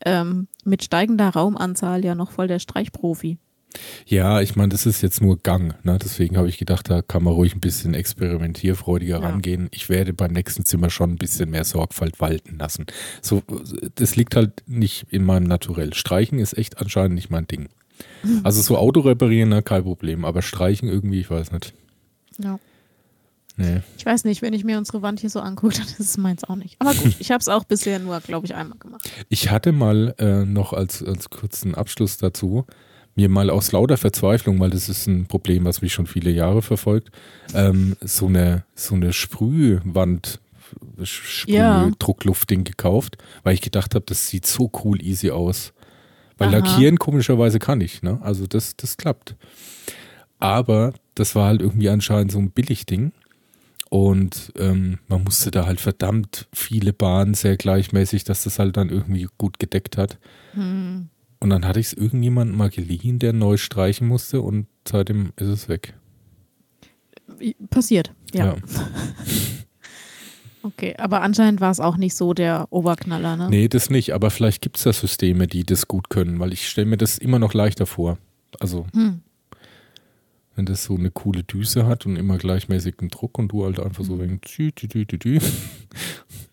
ähm, 0.05 0.47
mit 0.65 0.85
steigender 0.85 1.31
Raumanzahl 1.31 2.05
ja 2.05 2.15
noch 2.15 2.31
voll 2.31 2.47
der 2.47 2.59
Streichprofi. 2.61 3.39
Ja, 4.07 4.41
ich 4.41 4.57
meine, 4.57 4.71
das 4.71 4.87
ist 4.87 5.03
jetzt 5.03 5.21
nur 5.21 5.39
Gang. 5.39 5.75
Ne? 5.85 5.99
Deswegen 6.03 6.37
habe 6.37 6.49
ich 6.49 6.57
gedacht, 6.59 6.89
da 6.89 7.03
kann 7.03 7.23
man 7.23 7.35
ruhig 7.35 7.55
ein 7.55 7.61
bisschen 7.61 7.95
experimentierfreudiger 7.95 9.21
Ja. 9.21 9.29
rangehen. 9.29 9.69
Ich 9.73 9.89
werde 9.89 10.15
beim 10.15 10.33
nächsten 10.33 10.65
Zimmer 10.65 10.89
schon 10.91 11.11
ein 11.13 11.17
bisschen 11.17 11.51
mehr 11.51 11.65
Sorgfalt 11.65 12.19
walten 12.21 12.59
lassen. 12.59 12.87
So, 13.21 13.43
das 13.95 14.17
liegt 14.17 14.37
halt 14.37 14.63
nicht 14.67 15.07
in 15.11 15.25
meinem 15.25 15.45
Naturell. 15.45 15.93
Streichen 15.95 16.39
ist 16.39 16.57
echt 16.57 16.79
anscheinend 16.79 17.15
nicht 17.15 17.31
mein 17.31 17.47
Ding. 17.47 17.69
Also 18.45 18.63
so 18.63 18.77
Auto 18.79 19.01
reparieren, 19.01 19.49
na, 19.51 19.61
kein 19.63 19.83
Problem. 19.83 20.25
Aber 20.25 20.41
streichen 20.43 20.89
irgendwie, 20.89 21.21
ich 21.21 21.31
weiß 21.31 21.51
nicht. 21.53 21.75
Ja. 22.39 22.59
Nee. 23.57 23.81
Ich 23.97 24.07
weiß 24.07 24.23
nicht, 24.25 24.41
wenn 24.41 24.53
ich 24.53 24.63
mir 24.65 24.79
unsere 24.79 25.03
Wand 25.03 25.19
hier 25.21 25.31
so 25.31 25.41
angucke, 25.41 25.75
dann 25.79 25.87
ist 25.87 25.99
es 26.01 26.17
meins 26.17 26.45
auch 26.45 26.55
nicht. 26.57 26.77
Aber 26.79 26.95
gut, 26.95 27.17
ich 27.19 27.31
habe 27.33 27.41
es 27.41 27.49
auch 27.49 27.65
bisher 27.65 27.99
nur, 27.99 28.21
glaube 28.21 28.47
ich, 28.47 28.55
einmal 28.55 28.79
gemacht. 28.79 29.09
Ich 29.29 29.51
hatte 29.51 29.73
mal 29.73 30.15
äh, 30.19 30.45
noch 30.45 30.73
als, 30.73 31.03
als 31.03 31.29
kurzen 31.31 31.75
Abschluss 31.75 32.19
dazu, 32.19 32.67
mir 33.19 33.29
mal 33.29 33.51
aus 33.51 33.73
lauter 33.73 33.97
Verzweiflung, 33.97 34.61
weil 34.61 34.71
das 34.71 34.89
ist 34.89 35.09
ein 35.09 35.27
Problem, 35.27 35.65
was 35.65 35.83
mich 35.83 35.93
schon 35.93 36.07
viele 36.07 36.31
Jahre 36.31 36.63
verfolgt, 36.63 37.11
ähm, 37.53 37.97
so 38.01 38.29
eine, 38.29 38.65
so 38.77 38.95
eine 38.95 39.13
Sprühwand, 39.13 40.39
Ja. 40.97 41.05
Sprühdruckluftding 41.05 42.63
gekauft, 42.63 43.19
weil 43.43 43.55
ich 43.55 43.61
gedacht 43.61 43.97
habe, 43.97 44.05
das 44.07 44.29
sieht 44.29 44.47
so 44.47 44.71
cool 44.85 45.03
easy 45.03 45.31
aus. 45.33 45.73
Weil 46.37 46.49
Aha. 46.49 46.59
lackieren 46.59 46.99
komischerweise 46.99 47.59
kann 47.59 47.81
ich, 47.81 48.03
ne? 48.03 48.21
Also 48.23 48.47
das, 48.47 48.77
das 48.77 48.97
klappt. 48.97 49.35
Aber 50.39 50.93
das 51.17 51.35
war 51.35 51.49
halt 51.49 51.61
irgendwie 51.61 51.89
anscheinend 51.89 52.31
so 52.31 52.39
ein 52.39 52.51
Billigding. 52.51 53.11
Und 53.91 54.53
ähm, 54.57 54.99
man 55.09 55.25
musste 55.25 55.51
da 55.51 55.67
halt 55.67 55.81
verdammt 55.81 56.47
viele 56.53 56.93
Bahnen 56.93 57.35
sehr 57.35 57.57
gleichmäßig, 57.57 58.23
dass 58.23 58.45
das 58.45 58.61
halt 58.61 58.77
dann 58.77 58.91
irgendwie 58.91 59.27
gut 59.39 59.59
gedeckt 59.59 59.97
hat. 59.97 60.19
Hm. 60.53 61.09
Und 61.41 61.51
dann 61.51 61.65
hatte 61.65 61.79
ich 61.81 61.87
es 61.87 61.93
irgendjemandem 61.93 62.57
mal 62.57 62.71
geliehen, 62.71 63.19
der 63.19 63.33
neu 63.33 63.57
streichen 63.57 64.09
musste 64.09 64.41
und 64.41 64.67
seitdem 64.87 65.33
ist 65.37 65.47
es 65.49 65.69
weg. 65.69 65.95
Passiert, 67.71 68.13
ja. 68.35 68.57
Okay, 70.63 70.95
aber 70.99 71.23
anscheinend 71.23 71.61
war 71.61 71.71
es 71.71 71.79
auch 71.81 71.97
nicht 71.97 72.15
so 72.17 72.35
der 72.35 72.67
Oberknaller, 72.71 73.37
ne? 73.37 73.49
Nee, 73.49 73.69
das 73.69 73.91
nicht, 73.91 74.13
aber 74.13 74.29
vielleicht 74.31 74.61
gibt 74.61 74.77
es 74.77 74.83
da 74.83 74.93
Systeme, 74.93 75.47
die 75.47 75.65
das 75.65 75.87
gut 75.89 76.11
können, 76.11 76.41
weil 76.41 76.53
ich 76.53 76.69
stelle 76.69 76.87
mir 76.87 76.97
das 76.97 77.17
immer 77.17 77.39
noch 77.39 77.55
leichter 77.55 77.87
vor. 77.87 78.19
Also, 78.59 78.87
Hm. 78.93 79.21
wenn 80.57 80.67
das 80.67 80.83
so 80.85 80.97
eine 80.97 81.11
coole 81.13 81.45
Düse 81.45 81.87
hat 81.87 82.07
und 82.07 82.17
immer 82.17 82.39
gleichmäßigen 82.39 83.09
Druck 83.09 83.39
und 83.39 83.49
du 83.53 83.65
halt 83.65 83.79
einfach 83.79 84.05
so 84.05 84.19
wegen 84.19 84.41
tü, 84.41 84.73
tü, 84.73 84.89
tü, 84.89 85.07
tü, 85.07 85.19
tü. 85.19 85.39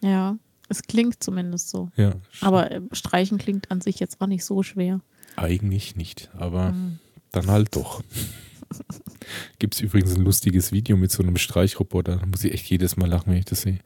Ja, 0.02 0.38
es 0.70 0.82
klingt 0.84 1.24
zumindest 1.24 1.70
so. 1.70 1.90
Ja, 1.96 2.14
Aber 2.42 2.72
äh, 2.72 2.82
streichen 2.92 3.38
klingt 3.38 3.70
an 3.72 3.82
sich 3.82 4.00
jetzt 4.00 4.20
auch 4.22 4.28
nicht 4.28 4.44
so 4.46 4.64
schwer. 4.64 5.02
eigentlich 5.36 5.96
nicht, 5.96 6.30
aber 6.38 6.70
Hm. 6.70 7.00
dann 7.32 7.48
halt 7.48 7.76
doch. 7.76 8.02
Gibt 9.60 9.76
es 9.76 9.82
übrigens 9.82 10.16
ein 10.16 10.24
lustiges 10.24 10.72
Video 10.72 10.98
mit 10.98 11.12
so 11.12 11.22
einem 11.24 11.38
Streichroboter. 11.38 12.18
Da 12.18 12.26
muss 12.26 12.44
ich 12.44 12.54
echt 12.54 12.66
jedes 12.70 12.98
Mal 12.98 13.08
lachen, 13.10 13.32
wenn 13.32 13.38
ich 13.40 13.46
das 13.46 13.62
sehe. 13.62 13.80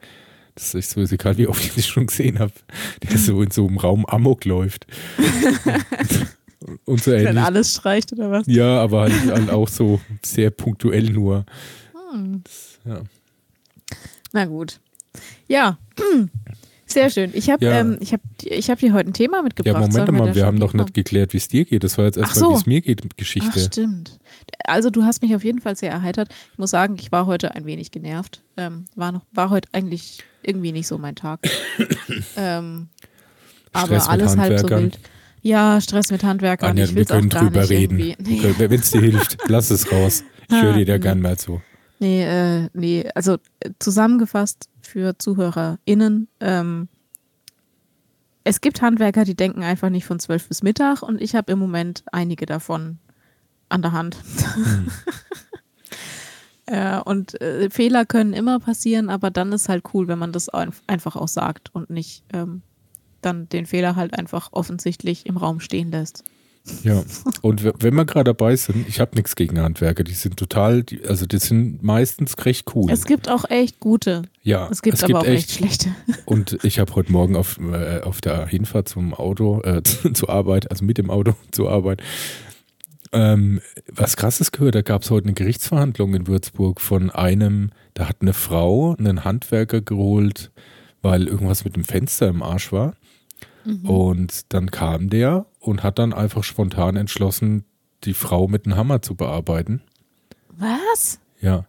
Das 0.54 0.66
ist 0.68 0.74
echt 0.74 0.90
so, 0.90 1.00
ist 1.00 1.12
egal 1.12 1.38
wie 1.38 1.46
oft 1.46 1.64
ich 1.64 1.74
das 1.74 1.86
schon 1.86 2.06
gesehen 2.06 2.38
habe. 2.38 2.52
Der 3.02 3.16
so 3.18 3.40
in 3.42 3.50
so 3.50 3.66
einem 3.66 3.78
Raum 3.78 4.04
Amok 4.06 4.44
läuft. 4.44 4.86
und 6.84 7.02
so 7.02 7.12
ähnlich. 7.12 7.28
Wenn 7.28 7.38
alles 7.38 7.74
streicht 7.74 8.12
oder 8.12 8.30
was? 8.30 8.46
Ja, 8.46 8.80
aber 8.82 9.02
halt, 9.02 9.12
halt 9.30 9.50
auch 9.50 9.68
so 9.68 10.00
sehr 10.24 10.50
punktuell 10.50 11.10
nur. 11.10 11.44
Hm. 12.12 12.42
Ja. 12.84 13.02
Na 14.32 14.44
gut. 14.46 14.80
Ja, 15.48 15.78
sehr 16.92 17.10
schön. 17.10 17.30
Ich 17.34 17.50
habe 17.50 17.64
Ja. 17.64 17.80
ähm, 17.80 17.98
ich 18.00 18.12
hab, 18.12 18.20
ich 18.42 18.70
hab 18.70 18.78
dir 18.78 18.92
heute 18.92 19.10
ein 19.10 19.12
Thema 19.12 19.42
mitgebracht. 19.42 19.74
Ja, 19.74 19.80
Moment 19.80 20.12
mal, 20.18 20.26
wir 20.26 20.34
schon 20.34 20.42
haben 20.46 20.54
noch 20.58 20.70
hinkommen? 20.72 20.84
nicht 20.86 20.94
geklärt, 20.94 21.32
wie 21.32 21.36
es 21.38 21.48
dir 21.48 21.64
geht. 21.64 21.84
Das 21.84 21.98
war 21.98 22.04
jetzt 22.06 22.18
Ach 22.18 22.22
erstmal, 22.22 22.50
so. 22.50 22.50
wie 22.50 22.58
es 22.58 22.66
mir 22.66 22.80
geht, 22.80 23.02
Ach, 23.04 23.16
Geschichte. 23.16 23.60
stimmt. 23.60 24.18
Also 24.64 24.90
du 24.90 25.04
hast 25.04 25.22
mich 25.22 25.34
auf 25.34 25.44
jeden 25.44 25.60
Fall 25.60 25.76
sehr 25.76 25.90
erheitert. 25.90 26.28
Ich 26.52 26.58
muss 26.58 26.70
sagen, 26.70 26.96
ich 27.00 27.10
war 27.12 27.26
heute 27.26 27.54
ein 27.54 27.64
wenig 27.66 27.90
genervt. 27.90 28.42
Ähm, 28.56 28.84
war, 28.96 29.12
noch, 29.12 29.22
war 29.32 29.50
heute 29.50 29.68
eigentlich 29.72 30.18
irgendwie 30.42 30.72
nicht 30.72 30.86
so 30.86 30.98
mein 30.98 31.14
Tag. 31.16 31.40
ähm, 32.36 32.88
aber 33.72 34.08
alles 34.08 34.36
halb 34.36 34.58
so 34.58 34.68
wild. 34.70 34.98
Ja, 35.42 35.80
Stress 35.80 36.10
mit 36.10 36.22
Handwerkern. 36.22 36.70
Anja, 36.70 36.84
ich 36.84 36.94
wir 36.94 37.04
auch 37.04 37.08
können 37.08 37.28
gar 37.30 37.44
drüber 37.44 37.68
reden. 37.70 37.98
Wenn 37.98 38.72
es 38.80 38.90
dir 38.90 39.00
hilft, 39.00 39.38
lass 39.48 39.70
es 39.70 39.90
raus. 39.90 40.22
Ich 40.50 40.60
höre 40.60 40.74
dir 40.74 40.84
da 40.84 40.94
Nee. 40.94 40.98
gern 40.98 41.20
mal 41.20 41.38
zu. 41.38 41.62
Nee, 42.00 42.24
äh, 42.24 42.68
nee. 42.72 43.08
also 43.14 43.34
äh, 43.60 43.70
zusammengefasst 43.78 44.68
für 44.82 45.16
ZuhörerInnen, 45.16 46.28
ähm, 46.40 46.88
es 48.42 48.60
gibt 48.60 48.82
Handwerker, 48.82 49.24
die 49.24 49.36
denken 49.36 49.62
einfach 49.62 49.90
nicht 49.90 50.06
von 50.06 50.18
12 50.18 50.48
bis 50.48 50.62
Mittag 50.62 51.02
und 51.02 51.20
ich 51.20 51.34
habe 51.34 51.52
im 51.52 51.58
Moment 51.58 52.04
einige 52.10 52.46
davon 52.46 52.98
an 53.68 53.82
der 53.82 53.92
Hand. 53.92 54.16
äh, 56.66 56.98
und 57.00 57.40
äh, 57.40 57.70
Fehler 57.70 58.06
können 58.06 58.32
immer 58.32 58.58
passieren, 58.58 59.10
aber 59.10 59.30
dann 59.30 59.52
ist 59.52 59.68
halt 59.68 59.84
cool, 59.94 60.08
wenn 60.08 60.18
man 60.18 60.32
das 60.32 60.48
ein 60.48 60.72
einfach 60.86 61.16
auch 61.16 61.28
sagt 61.28 61.72
und 61.74 61.90
nicht 61.90 62.24
ähm, 62.32 62.62
dann 63.20 63.48
den 63.48 63.66
Fehler 63.66 63.94
halt 63.94 64.18
einfach 64.18 64.48
offensichtlich 64.52 65.26
im 65.26 65.36
Raum 65.36 65.60
stehen 65.60 65.90
lässt. 65.90 66.24
Ja, 66.82 67.02
und 67.42 67.64
wenn 67.64 67.94
wir 67.94 68.04
gerade 68.04 68.24
dabei 68.24 68.56
sind, 68.56 68.88
ich 68.88 69.00
habe 69.00 69.16
nichts 69.16 69.36
gegen 69.36 69.60
Handwerker, 69.60 70.04
die 70.04 70.14
sind 70.14 70.36
total, 70.36 70.82
die, 70.82 71.04
also 71.04 71.26
die 71.26 71.38
sind 71.38 71.82
meistens 71.82 72.34
recht 72.44 72.74
cool. 72.74 72.90
Es 72.90 73.04
gibt 73.04 73.28
auch 73.28 73.48
echt 73.48 73.80
gute, 73.80 74.22
ja, 74.42 74.68
es 74.70 74.82
gibt 74.82 75.02
aber 75.04 75.20
auch 75.20 75.24
echt 75.24 75.52
schlechte. 75.52 75.94
Und 76.24 76.58
ich 76.62 76.78
habe 76.78 76.94
heute 76.94 77.12
Morgen 77.12 77.36
auf, 77.36 77.58
äh, 77.58 78.00
auf 78.00 78.20
der 78.20 78.46
Hinfahrt 78.46 78.88
zum 78.88 79.14
Auto, 79.14 79.60
äh, 79.62 79.82
zur 80.14 80.30
Arbeit, 80.30 80.70
also 80.70 80.84
mit 80.84 80.98
dem 80.98 81.10
Auto 81.10 81.34
zur 81.50 81.70
Arbeit, 81.70 82.02
ähm, 83.12 83.60
was 83.90 84.16
krasses 84.16 84.52
gehört. 84.52 84.74
Da 84.74 84.82
gab 84.82 85.02
es 85.02 85.10
heute 85.10 85.26
eine 85.26 85.34
Gerichtsverhandlung 85.34 86.14
in 86.14 86.26
Würzburg 86.26 86.80
von 86.80 87.10
einem, 87.10 87.70
da 87.94 88.08
hat 88.08 88.18
eine 88.20 88.32
Frau 88.32 88.94
einen 88.98 89.24
Handwerker 89.24 89.80
geholt, 89.80 90.50
weil 91.02 91.26
irgendwas 91.26 91.64
mit 91.64 91.76
dem 91.76 91.84
Fenster 91.84 92.28
im 92.28 92.42
Arsch 92.42 92.72
war. 92.72 92.94
Und 93.64 94.52
dann 94.52 94.70
kam 94.70 95.10
der 95.10 95.46
und 95.58 95.82
hat 95.82 95.98
dann 95.98 96.12
einfach 96.12 96.44
spontan 96.44 96.96
entschlossen, 96.96 97.64
die 98.04 98.14
Frau 98.14 98.48
mit 98.48 98.66
einem 98.66 98.76
Hammer 98.76 99.02
zu 99.02 99.14
bearbeiten. 99.14 99.82
Was? 100.48 101.20
Ja. 101.40 101.66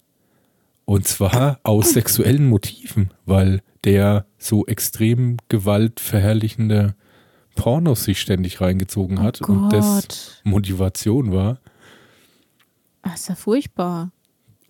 Und 0.86 1.08
zwar 1.08 1.60
aus 1.64 1.92
sexuellen 1.92 2.48
Motiven, 2.48 3.12
weil 3.26 3.62
der 3.84 4.26
so 4.38 4.66
extrem 4.66 5.38
gewaltverherrlichende 5.50 6.96
Pornos 7.56 8.04
sich 8.04 8.22
ständig 8.22 8.62
reingezogen 8.62 9.22
hat 9.22 9.42
oh 9.42 9.52
und 9.52 9.70
das 9.74 10.02
Gott. 10.02 10.42
Motivation 10.44 11.32
war. 11.32 11.60
Das 13.04 13.22
ist 13.22 13.30
ja 13.30 13.36
furchtbar. 13.36 14.12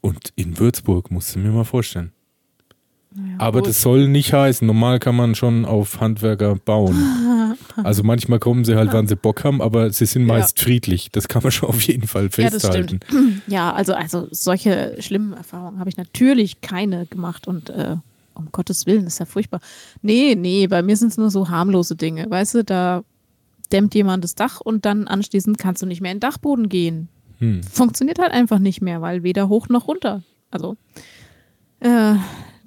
Und 0.01 0.33
in 0.35 0.57
Würzburg, 0.57 1.11
musst 1.11 1.35
du 1.35 1.39
mir 1.39 1.51
mal 1.51 1.63
vorstellen. 1.63 2.11
Naja, 3.13 3.35
Aber 3.39 3.59
gut. 3.59 3.69
das 3.69 3.81
soll 3.81 4.07
nicht 4.07 4.31
heißen, 4.33 4.65
normal 4.65 4.99
kann 4.99 5.15
man 5.15 5.35
schon 5.35 5.65
auf 5.65 5.99
Handwerker 5.99 6.55
bauen. 6.55 6.95
Also 7.83 8.03
manchmal 8.03 8.39
kommen 8.39 8.65
sie 8.65 8.75
halt, 8.75 8.91
wann 8.93 9.07
sie 9.07 9.15
Bock 9.15 9.43
haben, 9.43 9.61
aber 9.61 9.91
sie 9.91 10.05
sind 10.05 10.23
Ja. 10.23 10.27
meist 10.35 10.59
friedlich. 10.59 11.09
Das 11.11 11.27
kann 11.27 11.41
man 11.43 11.51
schon 11.51 11.69
auf 11.69 11.81
jeden 11.81 12.05
Fall 12.07 12.23
Ja, 12.37 12.49
das 12.49 12.51
festhalten. 12.63 12.99
stimmt. 13.05 13.41
Ja, 13.47 13.71
also, 13.73 13.93
also 13.93 14.27
solche 14.31 14.95
schlimmen 14.99 15.33
Erfahrungen 15.33 15.79
habe 15.79 15.89
ich 15.89 15.95
natürlich 15.97 16.59
keine 16.61 17.05
gemacht 17.05 17.47
und 17.47 17.69
äh, 17.69 17.95
um 18.33 18.49
Gottes 18.51 18.85
Willen, 18.87 19.05
ist 19.07 19.19
ja 19.19 19.25
furchtbar. 19.25 19.59
Nee, 20.01 20.35
nee, 20.35 20.67
bei 20.67 20.81
mir 20.81 20.95
sind 20.97 21.09
es 21.09 21.17
nur 21.17 21.29
so 21.29 21.49
harmlose 21.49 21.95
Dinge. 21.95 22.29
Weißt 22.29 22.55
du, 22.55 22.63
da 22.63 23.03
dämmt 23.71 23.95
jemand 23.95 24.23
das 24.23 24.35
Dach 24.35 24.59
und 24.61 24.85
dann 24.85 25.07
anschließend 25.07 25.57
kannst 25.57 25.81
du 25.81 25.85
nicht 25.85 26.01
mehr 26.01 26.11
in 26.11 26.17
den 26.17 26.21
Dachboden 26.21 26.67
gehen. 26.69 27.07
Hm. 27.39 27.63
Funktioniert 27.63 28.19
halt 28.19 28.31
einfach 28.31 28.59
nicht 28.59 28.81
mehr, 28.81 29.01
weil 29.01 29.23
weder 29.23 29.49
hoch 29.49 29.69
noch 29.69 29.87
runter. 29.87 30.23
Also, 30.51 30.75
äh, 31.79 32.15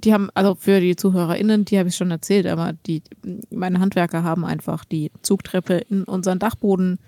die 0.04 0.12
haben, 0.12 0.28
also 0.34 0.54
für 0.54 0.80
die 0.80 0.96
ZuhörerInnen, 0.96 1.64
die 1.64 1.78
habe 1.78 1.88
ich 1.88 1.96
schon 1.96 2.10
erzählt, 2.10 2.46
aber 2.46 2.74
die, 2.86 3.02
meine 3.50 3.80
Handwerker 3.80 4.22
haben 4.22 4.44
einfach 4.44 4.84
die 4.84 5.10
Zugtreppe 5.22 5.78
in 5.90 6.04
unseren 6.04 6.38
Dachboden 6.38 6.98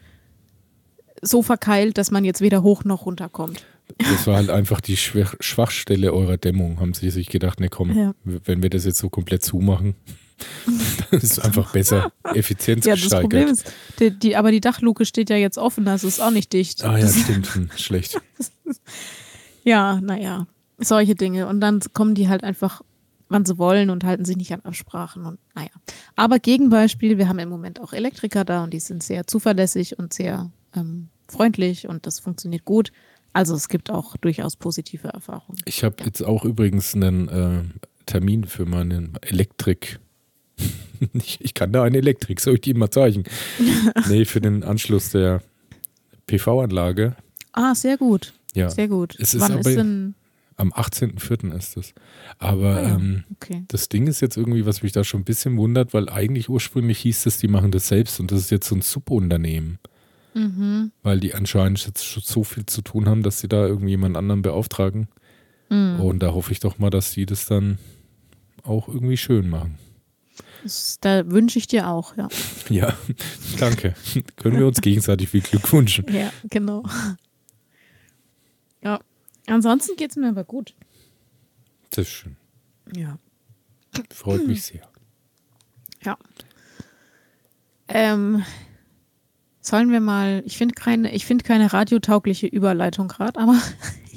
so 1.22 1.42
verkeilt, 1.42 1.98
dass 1.98 2.10
man 2.10 2.24
jetzt 2.24 2.40
weder 2.40 2.62
hoch 2.62 2.84
noch 2.84 3.06
runter 3.06 3.28
kommt. 3.28 3.64
Das 3.98 4.26
war 4.26 4.36
halt 4.36 4.50
einfach 4.50 4.80
die 4.80 4.96
Schwach 4.96 5.34
Schwachstelle 5.40 6.12
eurer 6.12 6.36
Dämmung. 6.36 6.80
Haben 6.80 6.92
sie 6.92 7.10
sich 7.10 7.28
gedacht, 7.28 7.60
ne 7.60 7.68
komm, 7.68 7.96
Ja. 7.96 8.14
wenn 8.24 8.62
wir 8.62 8.68
das 8.70 8.84
jetzt 8.84 8.98
so 8.98 9.08
komplett 9.08 9.44
zumachen, 9.44 9.94
dann 11.10 11.20
ist 11.20 11.32
es 11.32 11.38
einfach 11.38 11.72
besser, 11.72 12.12
Effizienz 12.34 12.84
Ja, 12.84 12.94
das 12.94 13.02
gesteigert. 13.02 13.30
Problem 13.30 13.48
ist, 13.48 13.72
die, 14.00 14.10
die, 14.10 14.36
aber 14.36 14.50
die 14.50 14.60
Dachluke 14.60 15.06
steht 15.06 15.30
ja 15.30 15.36
jetzt 15.36 15.56
offen, 15.56 15.86
also 15.88 16.08
ist 16.08 16.20
auch 16.20 16.30
nicht 16.32 16.52
dicht. 16.52 16.84
ah 16.84 16.96
ja, 16.98 17.04
Das- 17.04 17.18
stimmt, 17.20 17.54
hm, 17.54 17.70
schlecht. 17.76 18.20
Ja, 19.64 20.00
naja, 20.00 20.46
solche 20.78 21.14
Dinge. 21.14 21.46
Und 21.46 21.60
dann 21.60 21.80
kommen 21.92 22.14
die 22.14 22.28
halt 22.28 22.44
einfach, 22.44 22.82
wann 23.28 23.44
sie 23.44 23.58
wollen 23.58 23.90
und 23.90 24.04
halten 24.04 24.24
sich 24.24 24.36
nicht 24.36 24.52
an 24.52 24.60
Absprachen 24.60 25.24
und 25.24 25.38
naja. 25.54 25.70
Aber 26.14 26.38
Gegenbeispiel, 26.38 27.18
wir 27.18 27.28
haben 27.28 27.38
im 27.38 27.48
Moment 27.48 27.80
auch 27.80 27.92
Elektriker 27.92 28.44
da 28.44 28.64
und 28.64 28.72
die 28.72 28.80
sind 28.80 29.02
sehr 29.02 29.26
zuverlässig 29.26 29.98
und 29.98 30.12
sehr 30.12 30.50
ähm, 30.74 31.08
freundlich 31.28 31.88
und 31.88 32.06
das 32.06 32.20
funktioniert 32.20 32.64
gut. 32.64 32.92
Also 33.32 33.54
es 33.54 33.68
gibt 33.68 33.90
auch 33.90 34.16
durchaus 34.16 34.56
positive 34.56 35.08
Erfahrungen. 35.08 35.60
Ich 35.66 35.84
habe 35.84 35.96
jetzt 36.04 36.22
auch 36.22 36.44
übrigens 36.44 36.94
einen 36.94 37.28
äh, 37.28 37.62
Termin 38.06 38.44
für 38.44 38.64
meinen 38.64 39.18
Elektrik. 39.22 39.98
ich, 41.12 41.40
ich 41.42 41.52
kann 41.52 41.72
da 41.72 41.82
eine 41.82 41.98
Elektrik, 41.98 42.40
soll 42.40 42.54
ich 42.54 42.60
die 42.62 42.72
mal 42.74 42.90
zeigen? 42.90 43.24
nee, 44.08 44.24
für 44.24 44.40
den 44.40 44.62
Anschluss 44.64 45.10
der 45.10 45.42
PV-Anlage. 46.26 47.16
Ah, 47.52 47.74
sehr 47.74 47.96
gut. 47.96 48.32
Ja, 48.54 48.70
Sehr 48.70 48.88
gut. 48.88 49.16
Es 49.18 49.34
ist 49.34 49.42
Wann 49.42 49.52
aber- 49.52 49.68
ist 49.68 49.76
denn. 49.76 50.14
Am 50.56 50.72
18.04. 50.72 51.54
ist 51.56 51.76
es. 51.76 51.94
Aber 52.38 52.76
Ah 52.76 52.82
ja, 52.82 52.94
ähm, 52.96 53.24
okay. 53.34 53.64
Das 53.68 53.88
Ding 53.88 54.06
ist 54.06 54.20
jetzt 54.20 54.36
irgendwie, 54.36 54.64
was 54.66 54.82
mich 54.82 54.92
da 54.92 55.04
schon 55.04 55.20
ein 55.20 55.24
bisschen 55.24 55.56
wundert, 55.58 55.92
weil 55.94 56.08
eigentlich 56.08 56.48
ursprünglich 56.48 56.98
hieß 57.00 57.26
es, 57.26 57.38
die 57.38 57.48
machen 57.48 57.70
das 57.70 57.88
selbst 57.88 58.20
und 58.20 58.30
das 58.32 58.40
ist 58.40 58.50
jetzt 58.50 58.68
so 58.68 58.74
ein 58.74 58.82
Subunternehmen, 58.82 59.78
Mhm. 60.34 60.92
weil 61.02 61.20
die 61.20 61.34
anscheinend 61.34 61.84
jetzt 61.86 62.04
schon 62.04 62.22
so 62.24 62.44
viel 62.44 62.66
zu 62.66 62.82
tun 62.82 63.08
haben, 63.08 63.22
dass 63.22 63.40
sie 63.40 63.48
da 63.48 63.66
irgendwie 63.66 63.90
jemand 63.90 64.16
anderen 64.16 64.42
beauftragen. 64.42 65.08
Mhm. 65.70 66.00
Und 66.00 66.22
da 66.22 66.32
hoffe 66.32 66.52
ich 66.52 66.60
doch 66.60 66.78
mal, 66.78 66.90
dass 66.90 67.12
sie 67.12 67.26
das 67.26 67.46
dann 67.46 67.78
auch 68.62 68.88
irgendwie 68.88 69.16
schön 69.16 69.48
machen. 69.48 69.78
Das, 70.62 70.98
da 71.00 71.30
wünsche 71.30 71.58
ich 71.58 71.66
dir 71.68 71.88
auch, 71.88 72.16
ja. 72.16 72.28
Ja, 72.68 72.94
danke. 73.58 73.94
Können 74.36 74.58
wir 74.58 74.66
uns 74.66 74.80
gegenseitig 74.80 75.28
viel 75.28 75.40
Glück 75.40 75.72
wünschen. 75.72 76.04
Ja, 76.12 76.32
genau. 76.50 76.82
Ansonsten 79.46 79.96
geht 79.96 80.10
es 80.10 80.16
mir 80.16 80.28
aber 80.28 80.44
gut. 80.44 80.74
Das 81.90 82.06
ist 82.06 82.12
schön. 82.12 82.36
Ja. 82.94 83.18
Freut 84.12 84.46
mich 84.46 84.62
sehr. 84.62 84.88
Ja. 86.04 86.18
Ähm, 87.88 88.44
sollen 89.60 89.90
wir 89.90 90.00
mal, 90.00 90.42
ich 90.44 90.56
finde 90.56 90.74
keine, 90.74 91.12
ich 91.12 91.26
finde 91.26 91.44
keine 91.44 91.72
radiotaugliche 91.72 92.46
Überleitung 92.46 93.08
gerade, 93.08 93.38
aber, 93.38 93.60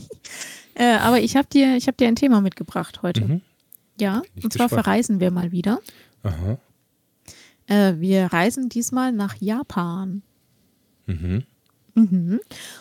äh, 0.76 0.96
aber 0.98 1.20
ich 1.20 1.36
habe 1.36 1.48
dir, 1.48 1.76
ich 1.76 1.88
habe 1.88 1.98
dir 1.98 2.08
ein 2.08 2.16
Thema 2.16 2.42
mitgebracht 2.42 3.02
heute. 3.02 3.26
Mhm. 3.26 3.42
Ja, 4.00 4.22
und 4.42 4.54
zwar 4.54 4.68
gespannt. 4.68 4.84
verreisen 4.86 5.20
wir 5.20 5.32
mal 5.32 5.52
wieder. 5.52 5.80
Aha. 6.24 6.58
Äh, 7.68 8.00
wir 8.00 8.28
reisen 8.28 8.70
diesmal 8.70 9.12
nach 9.12 9.36
Japan. 9.36 10.24
Mhm. 11.06 11.46
Mhm. 12.00 12.40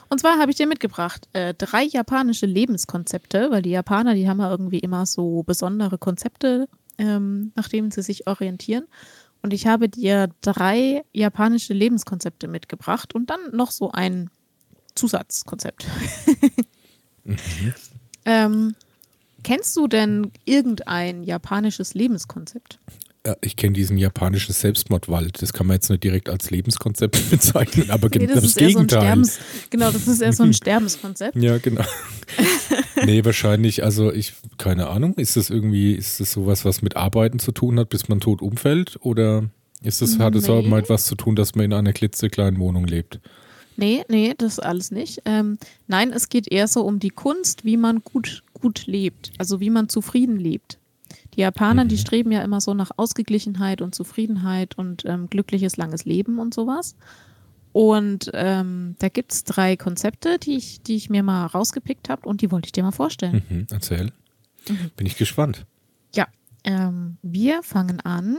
Und 0.08 0.20
zwar 0.20 0.38
habe 0.38 0.50
ich 0.50 0.56
dir 0.56 0.66
mitgebracht 0.66 1.28
äh, 1.32 1.54
drei 1.54 1.84
japanische 1.84 2.46
Lebenskonzepte, 2.46 3.50
weil 3.50 3.62
die 3.62 3.70
Japaner, 3.70 4.14
die 4.14 4.28
haben 4.28 4.40
ja 4.40 4.50
irgendwie 4.50 4.78
immer 4.78 5.06
so 5.06 5.42
besondere 5.42 5.98
Konzepte, 5.98 6.68
ähm, 6.98 7.52
nach 7.54 7.68
denen 7.68 7.90
sie 7.90 8.02
sich 8.02 8.26
orientieren. 8.26 8.86
Und 9.42 9.52
ich 9.52 9.66
habe 9.66 9.88
dir 9.88 10.30
drei 10.40 11.04
japanische 11.12 11.72
Lebenskonzepte 11.72 12.48
mitgebracht 12.48 13.14
und 13.14 13.30
dann 13.30 13.40
noch 13.52 13.70
so 13.70 13.90
ein 13.92 14.30
Zusatzkonzept. 14.94 15.86
ähm, 18.24 18.74
kennst 19.44 19.76
du 19.76 19.86
denn 19.86 20.32
irgendein 20.44 21.22
japanisches 21.22 21.94
Lebenskonzept? 21.94 22.80
Ich 23.42 23.56
kenne 23.56 23.72
diesen 23.72 23.98
japanischen 23.98 24.52
Selbstmordwald. 24.52 25.40
Das 25.42 25.52
kann 25.52 25.66
man 25.66 25.74
jetzt 25.76 25.88
nicht 25.90 26.04
direkt 26.04 26.28
als 26.28 26.50
Lebenskonzept 26.50 27.30
bezeichnen, 27.30 27.90
aber 27.90 28.08
Nee, 28.08 28.18
genau 28.26 28.34
das 28.34 28.42
das, 28.44 28.52
so 28.54 28.60
Gegenteil. 28.60 29.00
Sterbens, 29.02 29.38
genau, 29.70 29.90
das 29.90 30.06
ist 30.08 30.20
eher 30.20 30.32
so 30.32 30.42
ein 30.44 30.52
Sterbenskonzept. 30.54 31.36
Ja, 31.36 31.58
genau. 31.58 31.84
nee, 33.04 33.24
wahrscheinlich, 33.24 33.84
also 33.84 34.12
ich, 34.12 34.34
keine 34.58 34.88
Ahnung, 34.88 35.14
ist 35.14 35.36
das 35.36 35.50
irgendwie, 35.50 35.94
ist 35.94 36.20
das 36.20 36.32
sowas, 36.32 36.64
was 36.64 36.82
mit 36.82 36.96
Arbeiten 36.96 37.38
zu 37.38 37.52
tun 37.52 37.78
hat, 37.78 37.88
bis 37.88 38.08
man 38.08 38.20
tot 38.20 38.42
umfällt? 38.42 38.96
Oder 39.00 39.44
ist 39.82 40.02
das, 40.02 40.18
hat 40.18 40.34
es 40.34 40.48
auch 40.48 40.62
Nee. 40.62 40.68
mal 40.68 40.80
etwas 40.80 41.04
zu 41.06 41.14
tun, 41.14 41.36
dass 41.36 41.54
man 41.54 41.64
in 41.66 41.72
einer 41.72 41.92
klitzekleinen 41.92 42.58
Wohnung 42.60 42.86
lebt? 42.86 43.20
Nee, 43.76 44.04
nee, 44.08 44.34
das 44.36 44.58
alles 44.58 44.90
nicht. 44.90 45.22
Ähm, 45.24 45.56
nein, 45.86 46.12
es 46.12 46.28
geht 46.28 46.50
eher 46.50 46.66
so 46.66 46.82
um 46.82 46.98
die 46.98 47.10
Kunst, 47.10 47.64
wie 47.64 47.76
man 47.76 48.00
gut, 48.02 48.42
gut 48.52 48.86
lebt, 48.86 49.30
also 49.38 49.60
wie 49.60 49.70
man 49.70 49.88
zufrieden 49.88 50.36
lebt. 50.36 50.77
Die 51.38 51.42
Japaner, 51.42 51.84
mhm. 51.84 51.88
die 51.88 51.98
streben 51.98 52.32
ja 52.32 52.42
immer 52.42 52.60
so 52.60 52.74
nach 52.74 52.90
Ausgeglichenheit 52.96 53.80
und 53.80 53.94
Zufriedenheit 53.94 54.76
und 54.76 55.04
ähm, 55.06 55.30
glückliches, 55.30 55.76
langes 55.76 56.04
Leben 56.04 56.40
und 56.40 56.52
sowas. 56.52 56.96
Und 57.72 58.28
ähm, 58.34 58.96
da 58.98 59.08
gibt 59.08 59.32
es 59.32 59.44
drei 59.44 59.76
Konzepte, 59.76 60.40
die 60.40 60.56
ich, 60.56 60.82
die 60.82 60.96
ich 60.96 61.10
mir 61.10 61.22
mal 61.22 61.46
rausgepickt 61.46 62.08
habe 62.08 62.28
und 62.28 62.42
die 62.42 62.50
wollte 62.50 62.66
ich 62.66 62.72
dir 62.72 62.82
mal 62.82 62.90
vorstellen. 62.90 63.42
Mhm, 63.48 63.66
erzähl. 63.70 64.10
Mhm. 64.68 64.90
Bin 64.96 65.06
ich 65.06 65.16
gespannt. 65.16 65.64
Ja, 66.12 66.26
ähm, 66.64 67.18
wir 67.22 67.62
fangen 67.62 68.00
an 68.00 68.36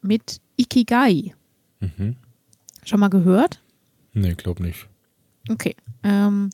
mit 0.00 0.40
Ikigai. 0.56 1.34
Mhm. 1.78 2.16
Schon 2.84 2.98
mal 2.98 3.08
gehört? 3.08 3.62
Nee, 4.14 4.34
glaub 4.34 4.58
nicht. 4.58 4.88
Okay. 5.48 5.76
Ähm, 6.02 6.50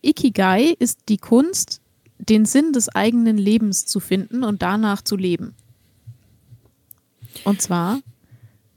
Ikigai 0.00 0.74
ist 0.78 1.00
die 1.10 1.18
Kunst, 1.18 1.82
den 2.18 2.44
Sinn 2.44 2.72
des 2.72 2.88
eigenen 2.88 3.38
Lebens 3.38 3.86
zu 3.86 4.00
finden 4.00 4.42
und 4.44 4.62
danach 4.62 5.02
zu 5.02 5.16
leben. 5.16 5.54
Und 7.44 7.60
zwar 7.60 8.00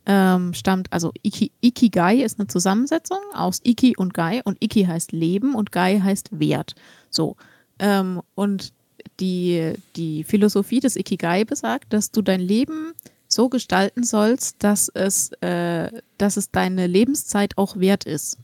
ähm, 0.06 0.54
stammt, 0.54 0.92
also 0.92 1.14
Iki, 1.24 1.52
Ikigai 1.62 2.24
ist 2.24 2.40
eine 2.40 2.48
Zusammensetzung 2.48 3.20
aus 3.34 3.62
Iki 3.64 3.96
und 3.98 4.14
Gai 4.14 4.42
und 4.44 4.58
Iki 4.60 4.86
heißt 4.86 5.12
Leben 5.12 5.56
und 5.56 5.72
Gai 5.72 6.00
heißt 6.00 6.40
Wert. 6.40 6.76
So. 7.10 7.36
Ähm, 7.78 8.22
und 8.36 8.74
die, 9.20 9.74
die 9.96 10.24
Philosophie 10.24 10.80
des 10.80 10.96
Ikigai 10.96 11.46
besagt, 11.46 11.94
dass 11.94 12.12
du 12.12 12.22
dein 12.22 12.42
Leben 12.42 12.94
so 13.28 13.50
gestalten 13.50 14.04
sollst, 14.04 14.64
dass 14.64 14.90
es, 14.90 15.32
äh, 15.42 15.92
dass 16.18 16.38
es 16.38 16.52
deine 16.52 16.88
Lebenszeit 16.88 17.58
auch 17.58 17.78
wert 17.78 18.06
ist. 18.06 18.38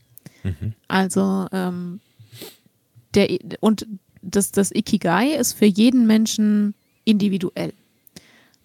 Mhm. 0.44 0.74
Also 0.86 1.48
ähm, 1.50 2.00
der 3.14 3.28
und 3.60 3.86
das, 4.30 4.52
das 4.52 4.72
Ikigai 4.72 5.34
ist 5.34 5.54
für 5.54 5.66
jeden 5.66 6.06
Menschen 6.06 6.74
individuell. 7.04 7.72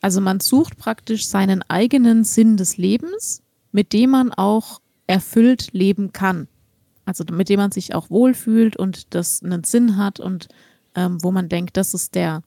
Also 0.02 0.20
man 0.20 0.40
sucht 0.40 0.78
praktisch 0.78 1.28
seinen 1.28 1.64
eigenen 1.70 2.24
Sinn 2.24 2.58
des 2.58 2.78
Lebens, 2.78 3.44
mit 3.72 3.94
dem 3.94 4.10
man 4.10 4.34
auch 4.34 4.82
erfüllt 5.08 5.70
leben 5.74 6.12
kann. 6.12 6.48
Also 7.06 7.24
mit 7.32 7.50
dem 7.50 7.60
man 7.60 7.72
sich 7.72 7.94
auch 7.94 8.10
wohlfühlt 8.10 8.76
und 8.76 9.14
das 9.14 9.44
einen 9.44 9.64
Sinn 9.64 9.98
hat 9.98 10.20
und 10.20 10.48
ähm, 10.96 11.24
wo 11.24 11.32
man 11.32 11.50
denkt, 11.50 11.78
das 11.78 11.94
ist 11.94 12.16
der, 12.16 12.44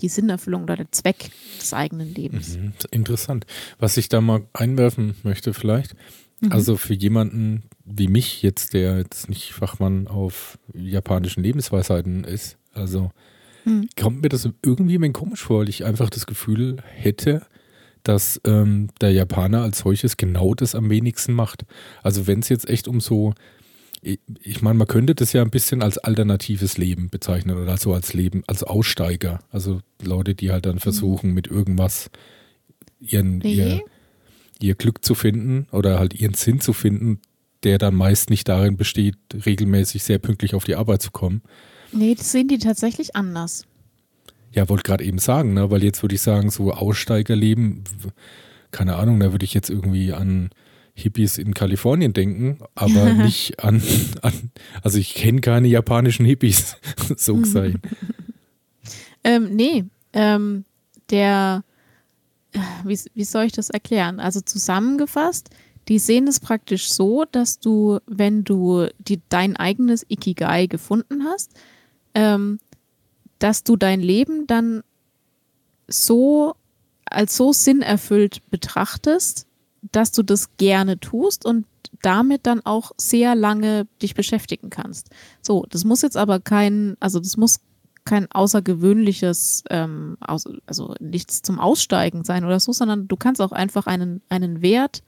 die 0.00 0.08
Sinnerfüllung 0.08 0.64
oder 0.64 0.76
der 0.76 0.92
Zweck 0.92 1.30
des 1.60 1.72
eigenen 1.72 2.12
Lebens. 2.12 2.56
Mhm, 2.56 2.72
interessant. 2.90 3.46
Was 3.78 3.96
ich 3.96 4.08
da 4.08 4.20
mal 4.20 4.46
einwerfen 4.52 5.14
möchte 5.22 5.54
vielleicht, 5.54 5.94
mhm. 6.40 6.52
also 6.52 6.76
für 6.76 6.94
jemanden 6.94 7.64
wie 7.84 8.08
mich 8.08 8.42
jetzt, 8.42 8.74
der 8.74 8.98
jetzt 8.98 9.28
nicht 9.28 9.52
Fachmann 9.52 10.08
auf 10.08 10.58
japanischen 10.74 11.42
Lebensweisheiten 11.42 12.24
ist, 12.24 12.58
also 12.72 13.10
mhm. 13.64 13.88
kommt 13.98 14.22
mir 14.22 14.28
das 14.28 14.48
irgendwie 14.64 14.98
ein 14.98 15.12
komisch 15.12 15.42
vor, 15.42 15.60
weil 15.60 15.68
ich 15.68 15.84
einfach 15.84 16.10
das 16.10 16.26
Gefühl 16.26 16.78
hätte, 16.84 17.46
dass 18.02 18.40
ähm, 18.44 18.88
der 19.00 19.12
Japaner 19.12 19.62
als 19.62 19.78
solches 19.78 20.16
genau 20.16 20.54
das 20.54 20.74
am 20.74 20.90
wenigsten 20.90 21.32
macht. 21.32 21.64
Also 22.02 22.26
wenn 22.26 22.40
es 22.40 22.48
jetzt 22.48 22.68
echt 22.68 22.88
um 22.88 23.00
so 23.00 23.34
ich 24.42 24.62
meine, 24.62 24.78
man 24.78 24.86
könnte 24.86 25.14
das 25.14 25.32
ja 25.32 25.42
ein 25.42 25.50
bisschen 25.50 25.82
als 25.82 25.98
alternatives 25.98 26.78
Leben 26.78 27.10
bezeichnen 27.10 27.56
oder 27.56 27.76
so 27.76 27.92
als 27.92 28.12
Leben, 28.12 28.44
als 28.46 28.62
Aussteiger. 28.62 29.40
Also 29.50 29.80
Leute, 30.02 30.34
die 30.34 30.52
halt 30.52 30.66
dann 30.66 30.78
versuchen, 30.78 31.32
mit 31.32 31.48
irgendwas 31.48 32.10
ihren, 33.00 33.40
ihr, 33.40 33.82
ihr 34.60 34.74
Glück 34.74 35.04
zu 35.04 35.14
finden 35.14 35.66
oder 35.72 35.98
halt 35.98 36.14
ihren 36.14 36.34
Sinn 36.34 36.60
zu 36.60 36.72
finden, 36.72 37.20
der 37.62 37.78
dann 37.78 37.94
meist 37.94 38.30
nicht 38.30 38.48
darin 38.48 38.76
besteht, 38.76 39.16
regelmäßig 39.44 40.02
sehr 40.02 40.18
pünktlich 40.18 40.54
auf 40.54 40.64
die 40.64 40.76
Arbeit 40.76 41.02
zu 41.02 41.10
kommen. 41.10 41.42
Nee, 41.92 42.14
das 42.14 42.32
sehen 42.32 42.48
die 42.48 42.58
tatsächlich 42.58 43.16
anders. 43.16 43.64
Ja, 44.52 44.68
wollte 44.68 44.84
gerade 44.84 45.04
eben 45.04 45.18
sagen, 45.18 45.54
ne? 45.54 45.70
weil 45.70 45.84
jetzt 45.84 46.02
würde 46.02 46.14
ich 46.14 46.22
sagen, 46.22 46.50
so 46.50 46.72
Aussteigerleben, 46.72 47.84
keine 48.70 48.96
Ahnung, 48.96 49.20
da 49.20 49.32
würde 49.32 49.44
ich 49.44 49.54
jetzt 49.54 49.70
irgendwie 49.70 50.12
an 50.12 50.50
Hippies 50.94 51.36
in 51.36 51.52
Kalifornien 51.52 52.14
denken, 52.14 52.58
aber 52.74 53.12
nicht 53.12 53.62
an, 53.62 53.82
an 54.22 54.50
also 54.82 54.98
ich 54.98 55.14
kenne 55.14 55.42
keine 55.42 55.68
japanischen 55.68 56.24
Hippies, 56.24 56.76
so 57.16 57.36
gesagt. 57.36 57.76
ähm, 59.24 59.54
nee, 59.54 59.84
ähm, 60.14 60.64
der, 61.10 61.64
wie, 62.84 62.98
wie 63.14 63.24
soll 63.24 63.44
ich 63.44 63.52
das 63.52 63.70
erklären? 63.70 64.20
Also 64.20 64.40
zusammengefasst, 64.40 65.50
die 65.88 65.98
sehen 65.98 66.26
es 66.26 66.40
praktisch 66.40 66.92
so, 66.92 67.24
dass 67.30 67.60
du, 67.60 67.98
wenn 68.06 68.44
du 68.44 68.88
die, 68.98 69.20
dein 69.28 69.56
eigenes 69.56 70.04
Ikigai 70.08 70.66
gefunden 70.66 71.24
hast, 71.24 71.52
ähm, 72.14 72.58
dass 73.38 73.62
du 73.62 73.76
dein 73.76 74.00
Leben 74.00 74.46
dann 74.46 74.82
so 75.88 76.54
als 77.04 77.36
so 77.36 77.52
sinnerfüllt 77.52 78.50
betrachtest, 78.50 79.46
dass 79.92 80.10
du 80.10 80.24
das 80.24 80.56
gerne 80.56 80.98
tust 80.98 81.44
und 81.44 81.66
damit 82.02 82.46
dann 82.46 82.64
auch 82.64 82.90
sehr 82.96 83.34
lange 83.34 83.86
dich 84.02 84.14
beschäftigen 84.14 84.70
kannst. 84.70 85.10
So, 85.40 85.64
das 85.70 85.84
muss 85.84 86.02
jetzt 86.02 86.16
aber 86.16 86.40
kein, 86.40 86.96
also 86.98 87.20
das 87.20 87.36
muss 87.36 87.60
kein 88.06 88.30
außergewöhnliches, 88.30 89.64
ähm, 89.68 90.16
also 90.20 90.94
nichts 91.00 91.42
zum 91.42 91.58
Aussteigen 91.58 92.24
sein 92.24 92.44
oder 92.44 92.58
so, 92.58 92.72
sondern 92.72 93.08
du 93.08 93.16
kannst 93.16 93.42
auch 93.42 93.52
einfach 93.52 93.86
einen, 93.86 94.22
einen 94.30 94.62
Wert 94.62 95.02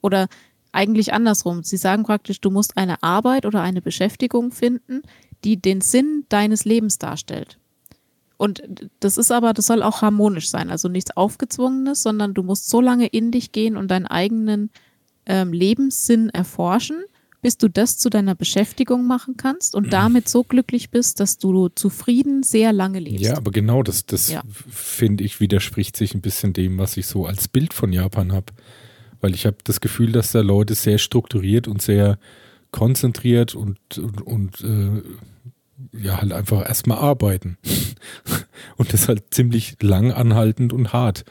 oder 0.00 0.28
eigentlich 0.72 1.12
andersrum. 1.12 1.62
Sie 1.62 1.76
sagen 1.76 2.04
praktisch, 2.04 2.40
du 2.40 2.50
musst 2.50 2.76
eine 2.76 3.02
Arbeit 3.02 3.44
oder 3.44 3.60
eine 3.60 3.82
Beschäftigung 3.82 4.50
finden, 4.50 5.02
die 5.44 5.60
den 5.60 5.82
Sinn 5.82 6.24
deines 6.30 6.64
Lebens 6.64 6.98
darstellt. 6.98 7.58
Und 8.36 8.62
das 9.00 9.16
ist 9.16 9.30
aber, 9.30 9.52
das 9.52 9.66
soll 9.66 9.82
auch 9.82 10.02
harmonisch 10.02 10.50
sein, 10.50 10.70
also 10.70 10.88
nichts 10.88 11.16
Aufgezwungenes, 11.16 12.02
sondern 12.02 12.34
du 12.34 12.42
musst 12.42 12.68
so 12.68 12.80
lange 12.80 13.06
in 13.06 13.30
dich 13.30 13.52
gehen 13.52 13.76
und 13.76 13.90
deinen 13.90 14.06
eigenen 14.06 14.70
ähm, 15.26 15.52
Lebenssinn 15.52 16.30
erforschen, 16.30 17.04
bis 17.44 17.58
du 17.58 17.68
das 17.68 17.98
zu 17.98 18.08
deiner 18.08 18.34
Beschäftigung 18.34 19.06
machen 19.06 19.36
kannst 19.36 19.74
und 19.74 19.92
damit 19.92 20.30
so 20.30 20.44
glücklich 20.44 20.88
bist, 20.88 21.20
dass 21.20 21.36
du 21.36 21.68
zufrieden 21.68 22.42
sehr 22.42 22.72
lange 22.72 23.00
lebst. 23.00 23.20
Ja, 23.20 23.36
aber 23.36 23.50
genau 23.50 23.82
das, 23.82 24.06
das 24.06 24.30
ja. 24.30 24.42
finde 24.70 25.24
ich 25.24 25.40
widerspricht 25.40 25.94
sich 25.94 26.14
ein 26.14 26.22
bisschen 26.22 26.54
dem, 26.54 26.78
was 26.78 26.96
ich 26.96 27.06
so 27.06 27.26
als 27.26 27.46
Bild 27.48 27.74
von 27.74 27.92
Japan 27.92 28.32
habe. 28.32 28.46
Weil 29.20 29.34
ich 29.34 29.44
habe 29.44 29.58
das 29.62 29.82
Gefühl, 29.82 30.10
dass 30.10 30.32
da 30.32 30.40
Leute 30.40 30.74
sehr 30.74 30.96
strukturiert 30.96 31.68
und 31.68 31.82
sehr 31.82 32.18
konzentriert 32.70 33.54
und, 33.54 33.78
und, 33.98 34.22
und 34.22 34.60
äh, 34.62 35.02
ja, 36.02 36.22
halt 36.22 36.32
einfach 36.32 36.66
erstmal 36.66 36.96
arbeiten. 36.96 37.58
und 38.78 38.94
das 38.94 39.06
halt 39.06 39.34
ziemlich 39.34 39.76
lang 39.82 40.12
anhaltend 40.12 40.72
und 40.72 40.94
hart. 40.94 41.26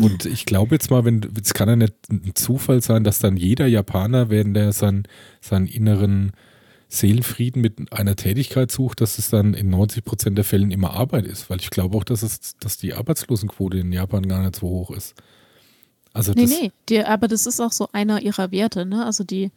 Und 0.00 0.24
ich 0.26 0.46
glaube 0.46 0.74
jetzt 0.74 0.90
mal, 0.90 1.04
wenn, 1.04 1.20
es 1.42 1.54
kann 1.54 1.68
ja 1.68 1.76
nicht 1.76 1.94
ein 2.08 2.32
Zufall 2.34 2.82
sein, 2.82 3.04
dass 3.04 3.18
dann 3.18 3.36
jeder 3.36 3.66
Japaner, 3.66 4.30
während 4.30 4.56
er 4.56 4.72
sein, 4.72 5.04
seinen 5.40 5.66
inneren 5.66 6.32
Seelenfrieden 6.88 7.62
mit 7.62 7.92
einer 7.92 8.16
Tätigkeit 8.16 8.70
sucht, 8.70 9.00
dass 9.00 9.18
es 9.18 9.30
dann 9.30 9.54
in 9.54 9.70
90 9.70 10.04
Prozent 10.04 10.36
der 10.36 10.44
Fällen 10.44 10.70
immer 10.70 10.92
Arbeit 10.92 11.26
ist. 11.26 11.48
Weil 11.48 11.58
ich 11.60 11.70
glaube 11.70 11.96
auch, 11.96 12.04
dass, 12.04 12.22
es, 12.22 12.56
dass 12.58 12.76
die 12.76 12.94
Arbeitslosenquote 12.94 13.78
in 13.78 13.92
Japan 13.92 14.28
gar 14.28 14.42
nicht 14.42 14.56
so 14.56 14.68
hoch 14.68 14.90
ist. 14.90 15.14
Also 16.12 16.32
nee, 16.32 16.44
nee, 16.44 16.72
die, 16.88 17.02
aber 17.02 17.28
das 17.28 17.46
ist 17.46 17.60
auch 17.60 17.72
so 17.72 17.88
einer 17.92 18.20
ihrer 18.20 18.50
Werte. 18.50 18.84
Ne? 18.84 19.04
Also 19.04 19.24
die 19.24 19.50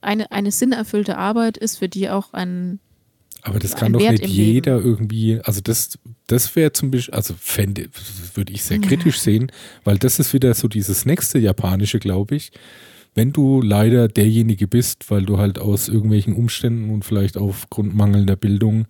eine, 0.00 0.32
eine 0.32 0.50
sinnerfüllte 0.50 1.18
Arbeit 1.18 1.58
ist 1.58 1.78
für 1.78 1.88
die 1.88 2.08
auch 2.08 2.32
ein 2.32 2.80
aber 3.42 3.58
das 3.58 3.74
kann 3.74 3.92
doch 3.92 4.00
Wert 4.00 4.20
nicht 4.20 4.26
jeder 4.26 4.76
Leben. 4.76 4.88
irgendwie, 4.88 5.40
also 5.42 5.60
das, 5.60 5.98
das 6.28 6.54
wäre 6.54 6.72
zum 6.72 6.92
Beispiel, 6.92 7.12
also 7.12 7.34
fände, 7.36 7.88
würde 8.34 8.52
ich 8.52 8.62
sehr 8.62 8.78
kritisch 8.78 9.18
sehen, 9.18 9.50
weil 9.84 9.98
das 9.98 10.20
ist 10.20 10.32
wieder 10.32 10.54
so 10.54 10.68
dieses 10.68 11.04
nächste 11.04 11.38
Japanische, 11.38 11.98
glaube 11.98 12.36
ich. 12.36 12.52
Wenn 13.14 13.32
du 13.32 13.60
leider 13.60 14.08
derjenige 14.08 14.68
bist, 14.68 15.10
weil 15.10 15.26
du 15.26 15.38
halt 15.38 15.58
aus 15.58 15.88
irgendwelchen 15.88 16.34
Umständen 16.34 16.90
und 16.90 17.04
vielleicht 17.04 17.36
aufgrund 17.36 17.94
mangelnder 17.94 18.36
Bildung 18.36 18.86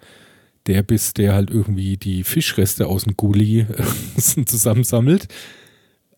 der 0.67 0.83
bist, 0.85 1.19
der 1.19 1.35
halt 1.35 1.51
irgendwie 1.51 1.97
die 1.97 2.23
Fischreste 2.23 2.87
aus 2.87 3.05
dem 3.05 3.17
Gully 3.17 3.67
zusammensammelt, 4.17 5.27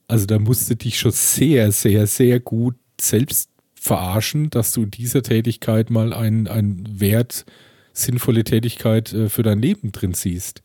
also 0.09 0.27
da 0.27 0.38
musst 0.38 0.68
du 0.68 0.77
dich 0.77 0.99
schon 0.99 1.12
sehr, 1.12 1.73
sehr, 1.73 2.07
sehr 2.07 2.40
gut 2.40 2.75
selbst 3.01 3.49
verarschen, 3.75 4.51
dass 4.51 4.73
du 4.73 4.83
in 4.83 4.90
dieser 4.90 5.23
Tätigkeit 5.23 5.88
mal 5.88 6.12
einen, 6.12 6.47
einen 6.47 7.01
Wert 7.01 7.47
sinnvolle 7.94 8.44
Tätigkeit 8.44 9.12
äh, 9.14 9.28
für 9.30 9.42
dein 9.42 9.61
Leben 9.61 9.92
drin 9.92 10.12
siehst. 10.12 10.61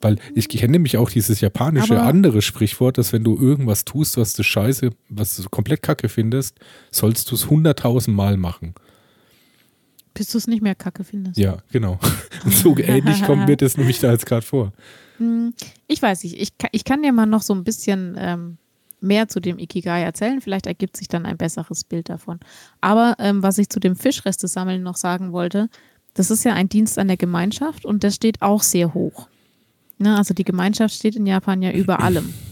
Weil 0.00 0.18
ich 0.34 0.48
kenne 0.48 0.72
nämlich 0.72 0.96
auch 0.96 1.10
dieses 1.10 1.40
japanische 1.40 1.98
Aber 1.98 2.08
andere 2.08 2.42
Sprichwort, 2.42 2.98
dass 2.98 3.12
wenn 3.12 3.24
du 3.24 3.38
irgendwas 3.38 3.84
tust, 3.84 4.16
was 4.16 4.34
du 4.34 4.42
scheiße, 4.42 4.90
was 5.08 5.36
du 5.36 5.48
komplett 5.48 5.82
kacke 5.82 6.08
findest, 6.08 6.58
sollst 6.90 7.30
du 7.30 7.34
es 7.34 7.48
hunderttausend 7.48 8.16
Mal 8.16 8.36
machen. 8.36 8.74
Bis 10.12 10.28
du 10.28 10.38
es 10.38 10.46
nicht 10.46 10.62
mehr 10.62 10.74
kacke 10.74 11.04
findest. 11.04 11.38
Ja, 11.38 11.58
genau. 11.70 11.98
so 12.46 12.76
ähnlich 12.76 13.22
kommt 13.24 13.46
mir 13.46 13.56
das 13.56 13.76
nämlich 13.76 13.98
da 14.00 14.12
jetzt 14.12 14.26
gerade 14.26 14.44
vor. 14.44 14.72
Hm, 15.18 15.54
ich 15.86 16.00
weiß 16.00 16.24
nicht, 16.24 16.40
ich, 16.40 16.50
ich 16.72 16.84
kann 16.84 17.02
dir 17.02 17.12
mal 17.12 17.26
noch 17.26 17.42
so 17.42 17.54
ein 17.54 17.64
bisschen 17.64 18.16
ähm, 18.18 18.58
mehr 19.00 19.28
zu 19.28 19.40
dem 19.40 19.58
Ikigai 19.58 20.02
erzählen. 20.02 20.40
Vielleicht 20.40 20.66
ergibt 20.66 20.96
sich 20.96 21.08
dann 21.08 21.26
ein 21.26 21.36
besseres 21.36 21.84
Bild 21.84 22.08
davon. 22.08 22.40
Aber 22.80 23.16
ähm, 23.18 23.42
was 23.42 23.58
ich 23.58 23.68
zu 23.68 23.80
dem 23.80 23.96
Fischreste 23.96 24.48
sammeln 24.48 24.82
noch 24.82 24.96
sagen 24.96 25.32
wollte, 25.32 25.68
das 26.16 26.30
ist 26.30 26.44
ja 26.44 26.54
ein 26.54 26.68
Dienst 26.68 26.98
an 26.98 27.08
der 27.08 27.18
Gemeinschaft 27.18 27.84
und 27.84 28.02
das 28.02 28.14
steht 28.16 28.42
auch 28.42 28.62
sehr 28.62 28.94
hoch. 28.94 29.28
Ne, 29.98 30.16
also 30.16 30.34
die 30.34 30.44
Gemeinschaft 30.44 30.94
steht 30.94 31.14
in 31.14 31.26
Japan 31.26 31.62
ja 31.62 31.70
über 31.70 32.00
allem. 32.00 32.34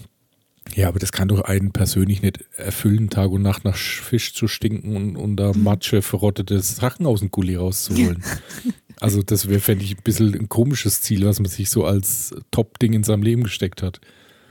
Ja, 0.75 0.89
aber 0.89 0.99
das 0.99 1.13
kann 1.13 1.29
doch 1.29 1.43
einen 1.43 1.73
persönlich 1.73 2.23
nicht 2.23 2.43
erfüllen, 2.57 3.11
Tag 3.11 3.31
und 3.31 3.43
Nacht 3.43 3.67
nach 3.67 3.77
Fisch 3.77 4.33
zu 4.33 4.49
stinken 4.49 5.15
und, 5.15 5.37
da 5.37 5.53
Matsche 5.55 6.01
verrottete 6.01 6.59
Sachen 6.61 7.05
aus 7.05 7.21
dem 7.21 7.31
Gully 7.31 7.55
rauszuholen. 7.57 8.25
also 8.99 9.23
das 9.23 9.47
wäre, 9.47 9.61
fände 9.61 9.85
ich, 9.85 9.99
ein 9.99 10.03
bisschen 10.03 10.35
ein 10.35 10.49
komisches 10.49 11.03
Ziel, 11.03 11.27
was 11.27 11.39
man 11.39 11.51
sich 11.51 11.69
so 11.69 11.85
als 11.85 12.35
Top-Ding 12.51 12.95
in 12.95 13.05
seinem 13.05 13.23
Leben 13.23 13.43
gesteckt 13.43 13.83
hat. 13.83 14.01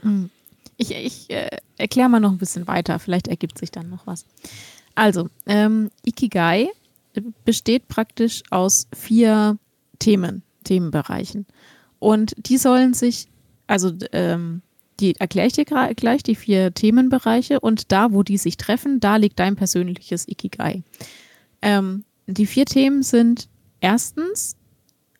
Hm. 0.02 0.30
Ich, 0.76 0.92
ich 0.92 1.30
äh, 1.30 1.58
erkläre 1.78 2.08
mal 2.08 2.20
noch 2.20 2.30
ein 2.30 2.38
bisschen 2.38 2.68
weiter, 2.68 3.00
vielleicht 3.00 3.26
ergibt 3.26 3.58
sich 3.58 3.72
dann 3.72 3.90
noch 3.90 4.06
was. 4.06 4.24
Also, 4.94 5.28
ähm, 5.46 5.90
Ikigai 6.06 6.68
besteht 7.44 7.88
praktisch 7.88 8.42
aus 8.50 8.88
vier 8.94 9.58
Themen, 9.98 10.42
Themenbereichen. 10.64 11.46
Und 11.98 12.34
die 12.36 12.58
sollen 12.58 12.94
sich, 12.94 13.28
also 13.66 13.92
ähm, 14.12 14.62
die 15.00 15.16
erkläre 15.16 15.46
ich 15.46 15.54
dir 15.54 15.64
gleich, 15.64 16.22
die 16.22 16.34
vier 16.34 16.72
Themenbereiche 16.72 17.60
und 17.60 17.90
da, 17.92 18.12
wo 18.12 18.22
die 18.22 18.38
sich 18.38 18.56
treffen, 18.56 19.00
da 19.00 19.16
liegt 19.16 19.38
dein 19.38 19.56
persönliches 19.56 20.28
Ikigai. 20.28 20.82
Ähm, 21.62 22.04
die 22.26 22.46
vier 22.46 22.66
Themen 22.66 23.02
sind 23.02 23.48
erstens 23.80 24.56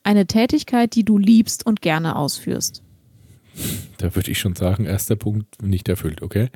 eine 0.03 0.27
Tätigkeit, 0.27 0.95
die 0.95 1.03
du 1.03 1.17
liebst 1.17 1.65
und 1.65 1.81
gerne 1.81 2.15
ausführst. 2.15 2.83
Da 3.97 4.15
würde 4.15 4.31
ich 4.31 4.39
schon 4.39 4.55
sagen, 4.55 4.85
erster 4.85 5.15
Punkt 5.15 5.61
nicht 5.61 5.89
erfüllt, 5.89 6.21
okay? 6.21 6.49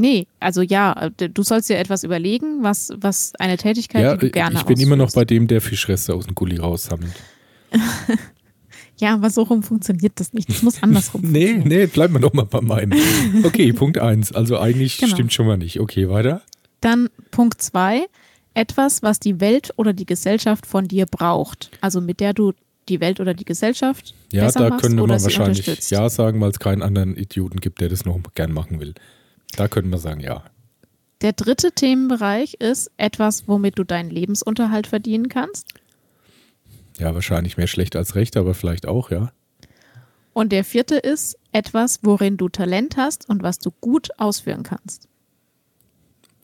Nee, 0.00 0.28
also 0.38 0.62
ja, 0.62 1.10
du 1.10 1.42
sollst 1.42 1.68
dir 1.68 1.76
etwas 1.76 2.04
überlegen, 2.04 2.62
was, 2.62 2.92
was 2.96 3.32
eine 3.40 3.56
Tätigkeit, 3.56 4.02
ja, 4.02 4.16
die 4.16 4.26
du 4.26 4.30
gerne 4.30 4.54
Ich 4.54 4.62
bin 4.62 4.74
ausführst. 4.74 4.82
immer 4.82 4.96
noch 4.96 5.10
bei 5.10 5.24
dem, 5.24 5.48
der 5.48 5.60
Fischreste 5.60 6.14
aus 6.14 6.26
dem 6.26 6.36
Gully 6.36 6.56
raussammelt. 6.56 7.14
Ja, 9.00 9.14
aber 9.14 9.30
so 9.30 9.42
rum 9.42 9.62
funktioniert 9.62 10.14
das 10.16 10.32
nicht. 10.32 10.48
Das 10.48 10.62
muss 10.62 10.82
andersrum 10.82 11.20
Nee, 11.24 11.62
nee, 11.64 11.86
bleiben 11.86 12.14
wir 12.14 12.20
doch 12.20 12.32
mal 12.32 12.46
bei 12.46 12.60
meinem. 12.60 12.98
Okay, 13.44 13.72
Punkt 13.72 13.96
1. 13.96 14.32
Also 14.32 14.58
eigentlich 14.58 14.98
genau. 14.98 15.14
stimmt 15.14 15.32
schon 15.32 15.46
mal 15.46 15.56
nicht. 15.56 15.78
Okay, 15.78 16.08
weiter. 16.08 16.42
Dann 16.80 17.08
Punkt 17.30 17.62
2. 17.62 18.06
Etwas, 18.54 19.04
was 19.04 19.20
die 19.20 19.40
Welt 19.40 19.72
oder 19.76 19.92
die 19.92 20.04
Gesellschaft 20.04 20.66
von 20.66 20.88
dir 20.88 21.06
braucht. 21.06 21.70
Also 21.80 22.00
mit 22.00 22.18
der 22.18 22.32
du 22.32 22.54
die 22.88 23.00
Welt 23.00 23.20
oder 23.20 23.34
die 23.34 23.44
Gesellschaft 23.44 24.14
ja, 24.32 24.50
da 24.50 24.70
wir 24.82 25.02
oder 25.02 25.22
wahrscheinlich 25.22 25.90
Ja 25.90 26.08
sagen, 26.08 26.40
weil 26.40 26.50
es 26.50 26.58
keinen 26.58 26.82
anderen 26.82 27.16
Idioten 27.16 27.60
gibt, 27.60 27.80
der 27.80 27.90
das 27.90 28.04
noch 28.04 28.18
gern 28.34 28.52
machen 28.52 28.80
will. 28.80 28.94
Da 29.56 29.68
können 29.68 29.90
wir 29.90 29.98
sagen, 29.98 30.20
ja. 30.20 30.44
Der 31.20 31.32
dritte 31.32 31.72
Themenbereich 31.72 32.54
ist 32.54 32.90
etwas, 32.96 33.48
womit 33.48 33.78
du 33.78 33.84
deinen 33.84 34.10
Lebensunterhalt 34.10 34.86
verdienen 34.86 35.28
kannst. 35.28 35.68
Ja, 36.98 37.14
wahrscheinlich 37.14 37.56
mehr 37.56 37.66
schlecht 37.66 37.96
als 37.96 38.14
recht, 38.14 38.36
aber 38.36 38.54
vielleicht 38.54 38.86
auch, 38.86 39.10
ja. 39.10 39.32
Und 40.32 40.52
der 40.52 40.64
vierte 40.64 40.96
ist 40.96 41.36
etwas, 41.50 42.00
worin 42.02 42.36
du 42.36 42.48
Talent 42.48 42.96
hast 42.96 43.28
und 43.28 43.42
was 43.42 43.58
du 43.58 43.72
gut 43.80 44.10
ausführen 44.18 44.62
kannst. 44.62 45.08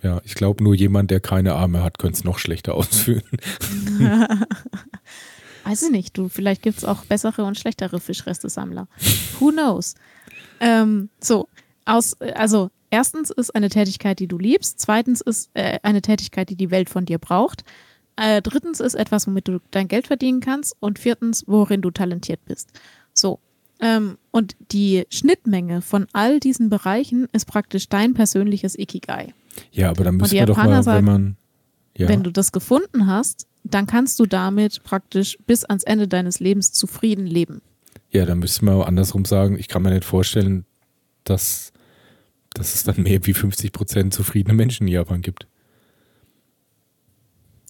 Ja, 0.02 0.20
ich 0.24 0.34
glaube, 0.34 0.62
nur 0.62 0.74
jemand, 0.74 1.10
der 1.10 1.20
keine 1.20 1.54
Arme 1.54 1.82
hat, 1.82 1.98
könnte 1.98 2.18
es 2.18 2.24
noch 2.24 2.38
schlechter 2.38 2.74
ausführen. 2.76 3.22
Weiß 5.64 5.82
ich 5.82 5.90
nicht, 5.90 6.18
du, 6.18 6.28
vielleicht 6.28 6.62
gibt 6.62 6.78
es 6.78 6.84
auch 6.84 7.04
bessere 7.04 7.44
und 7.44 7.58
schlechtere 7.58 8.00
Fischreste-Sammler. 8.00 8.86
Who 9.38 9.50
knows? 9.50 9.94
Ähm, 10.60 11.08
so, 11.20 11.48
aus, 11.86 12.20
also 12.20 12.70
erstens 12.94 13.30
ist 13.30 13.52
eine 13.56 13.70
Tätigkeit, 13.70 14.20
die 14.20 14.28
du 14.28 14.38
liebst. 14.38 14.78
Zweitens 14.78 15.20
ist 15.20 15.50
äh, 15.54 15.80
eine 15.82 16.00
Tätigkeit, 16.00 16.48
die 16.48 16.54
die 16.54 16.70
Welt 16.70 16.88
von 16.88 17.06
dir 17.06 17.18
braucht. 17.18 17.64
Äh, 18.14 18.40
drittens 18.40 18.78
ist 18.78 18.94
etwas, 18.94 19.26
womit 19.26 19.48
du 19.48 19.60
dein 19.72 19.88
Geld 19.88 20.06
verdienen 20.06 20.38
kannst. 20.38 20.76
Und 20.78 21.00
viertens, 21.00 21.42
worin 21.48 21.82
du 21.82 21.90
talentiert 21.90 22.44
bist. 22.44 22.70
So. 23.12 23.40
Ähm, 23.80 24.16
und 24.30 24.54
die 24.70 25.06
Schnittmenge 25.10 25.82
von 25.82 26.06
all 26.12 26.38
diesen 26.38 26.70
Bereichen 26.70 27.26
ist 27.32 27.46
praktisch 27.46 27.88
dein 27.88 28.14
persönliches 28.14 28.78
Ikigai. 28.78 29.34
Ja, 29.72 29.90
aber 29.90 30.04
dann 30.04 30.16
müssen 30.16 30.32
wir 30.32 30.46
doch 30.46 30.56
mal, 30.56 30.82
sagen, 30.84 30.98
wenn 30.98 31.12
man. 31.12 31.36
Ja. 31.96 32.08
Wenn 32.08 32.22
du 32.22 32.30
das 32.30 32.52
gefunden 32.52 33.06
hast, 33.06 33.48
dann 33.64 33.86
kannst 33.86 34.20
du 34.20 34.26
damit 34.26 34.84
praktisch 34.84 35.36
bis 35.46 35.64
ans 35.64 35.82
Ende 35.82 36.06
deines 36.06 36.38
Lebens 36.38 36.72
zufrieden 36.72 37.26
leben. 37.26 37.60
Ja, 38.10 38.24
dann 38.24 38.38
müssen 38.38 38.66
wir 38.66 38.86
andersrum 38.86 39.24
sagen, 39.24 39.58
ich 39.58 39.66
kann 39.68 39.82
mir 39.82 39.90
nicht 39.90 40.04
vorstellen, 40.04 40.64
dass, 41.24 41.72
dass 42.54 42.74
es 42.74 42.84
dann 42.84 43.02
mehr 43.02 43.26
wie 43.26 43.34
50 43.34 43.72
Prozent 43.72 44.14
zufriedene 44.14 44.54
Menschen 44.54 44.86
in 44.86 44.94
Japan 44.94 45.20
gibt. 45.20 45.46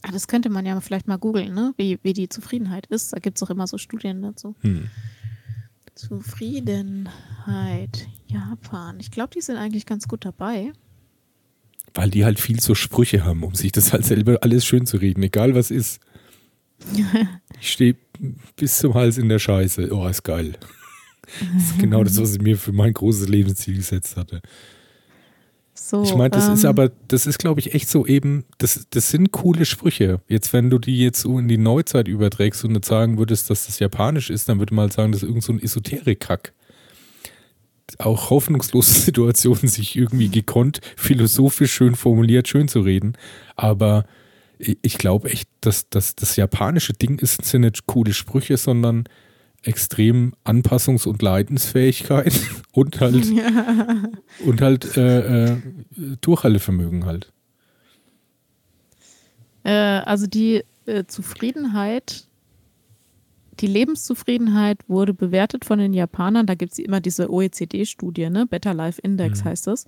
Ah, 0.02 0.12
das 0.12 0.28
könnte 0.28 0.50
man 0.50 0.66
ja 0.66 0.78
vielleicht 0.80 1.08
mal 1.08 1.16
googeln, 1.16 1.54
ne? 1.54 1.72
wie, 1.78 1.98
wie 2.02 2.12
die 2.12 2.28
Zufriedenheit 2.28 2.84
ist. 2.86 3.14
Da 3.14 3.18
gibt 3.18 3.38
es 3.38 3.42
auch 3.42 3.48
immer 3.48 3.66
so 3.66 3.78
Studien 3.78 4.20
dazu. 4.20 4.54
Hm. 4.60 4.90
Zufriedenheit, 5.94 8.06
Japan. 8.26 9.00
Ich 9.00 9.10
glaube, 9.10 9.30
die 9.34 9.40
sind 9.40 9.56
eigentlich 9.56 9.86
ganz 9.86 10.06
gut 10.06 10.26
dabei. 10.26 10.74
Weil 11.94 12.10
die 12.10 12.26
halt 12.26 12.38
viel 12.38 12.60
so 12.60 12.74
Sprüche 12.74 13.24
haben, 13.24 13.44
um 13.44 13.54
sich 13.54 13.72
das 13.72 13.94
halt 13.94 14.04
selber 14.04 14.40
alles 14.42 14.66
schön 14.66 14.86
zu 14.86 14.98
reden, 14.98 15.22
egal 15.22 15.54
was 15.54 15.70
ist. 15.70 16.00
ich 17.60 17.72
stehe 17.72 17.96
bis 18.56 18.76
zum 18.78 18.94
Hals 18.94 19.16
in 19.16 19.30
der 19.30 19.38
Scheiße. 19.38 19.94
Oh, 19.94 20.06
ist 20.06 20.24
geil. 20.24 20.58
Das 21.22 21.70
ist 21.70 21.78
genau 21.78 22.04
das, 22.04 22.20
was 22.20 22.34
ich 22.34 22.42
mir 22.42 22.58
für 22.58 22.72
mein 22.72 22.92
großes 22.92 23.28
Lebensziel 23.28 23.76
gesetzt 23.76 24.16
hatte. 24.16 24.42
So, 25.76 26.04
ich 26.04 26.14
meine, 26.14 26.30
das 26.30 26.46
ähm, 26.46 26.54
ist 26.54 26.64
aber, 26.64 26.92
das 27.08 27.26
ist, 27.26 27.38
glaube 27.38 27.58
ich, 27.58 27.74
echt 27.74 27.88
so 27.88 28.06
eben, 28.06 28.44
das, 28.58 28.86
das 28.90 29.10
sind 29.10 29.32
coole 29.32 29.64
Sprüche. 29.64 30.20
Jetzt, 30.28 30.52
wenn 30.52 30.70
du 30.70 30.78
die 30.78 31.00
jetzt 31.00 31.20
so 31.20 31.38
in 31.38 31.48
die 31.48 31.58
Neuzeit 31.58 32.06
überträgst 32.06 32.64
und 32.64 32.72
nicht 32.72 32.84
sagen 32.84 33.18
würdest, 33.18 33.50
dass 33.50 33.66
das 33.66 33.80
japanisch 33.80 34.30
ist, 34.30 34.48
dann 34.48 34.60
würde 34.60 34.72
man 34.72 34.84
halt 34.84 34.92
sagen, 34.92 35.12
das 35.12 35.22
ist 35.22 35.28
irgend 35.28 35.42
so 35.42 35.52
ein 35.52 35.60
Esoterik-Kack. 35.60 36.52
Auch 37.98 38.30
hoffnungslose 38.30 38.94
Situationen, 39.00 39.66
sich 39.66 39.96
irgendwie 39.96 40.28
gekonnt, 40.28 40.80
philosophisch 40.96 41.72
schön 41.72 41.96
formuliert, 41.96 42.46
schön 42.46 42.68
zu 42.68 42.80
reden. 42.80 43.14
Aber 43.56 44.04
ich 44.58 44.98
glaube 44.98 45.30
echt, 45.30 45.48
dass, 45.60 45.88
dass 45.88 46.14
das 46.14 46.36
japanische 46.36 46.92
Ding 46.92 47.18
ist, 47.18 47.44
sind 47.44 47.62
nicht 47.62 47.86
coole 47.86 48.14
Sprüche, 48.14 48.56
sondern 48.56 49.04
extrem 49.66 50.34
Anpassungs- 50.44 51.06
und 51.06 51.22
Leidensfähigkeit 51.22 52.34
und 52.72 53.00
halt 53.00 53.24
ja. 53.26 54.02
und 54.44 54.60
halt 54.60 54.96
äh, 54.96 55.52
äh, 55.52 55.56
Durchhaltevermögen 56.20 57.04
halt. 57.04 57.32
Äh, 59.64 59.72
also 59.72 60.26
die 60.26 60.62
äh, 60.86 61.04
Zufriedenheit, 61.06 62.26
die 63.60 63.66
Lebenszufriedenheit 63.66 64.78
wurde 64.88 65.14
bewertet 65.14 65.64
von 65.64 65.78
den 65.78 65.94
Japanern. 65.94 66.46
Da 66.46 66.54
gibt 66.54 66.72
es 66.72 66.78
immer 66.78 67.00
diese 67.00 67.32
OECD-Studie, 67.32 68.30
ne? 68.30 68.46
Better 68.46 68.74
Life 68.74 69.00
Index 69.00 69.42
mhm. 69.42 69.48
heißt 69.48 69.66
das. 69.66 69.86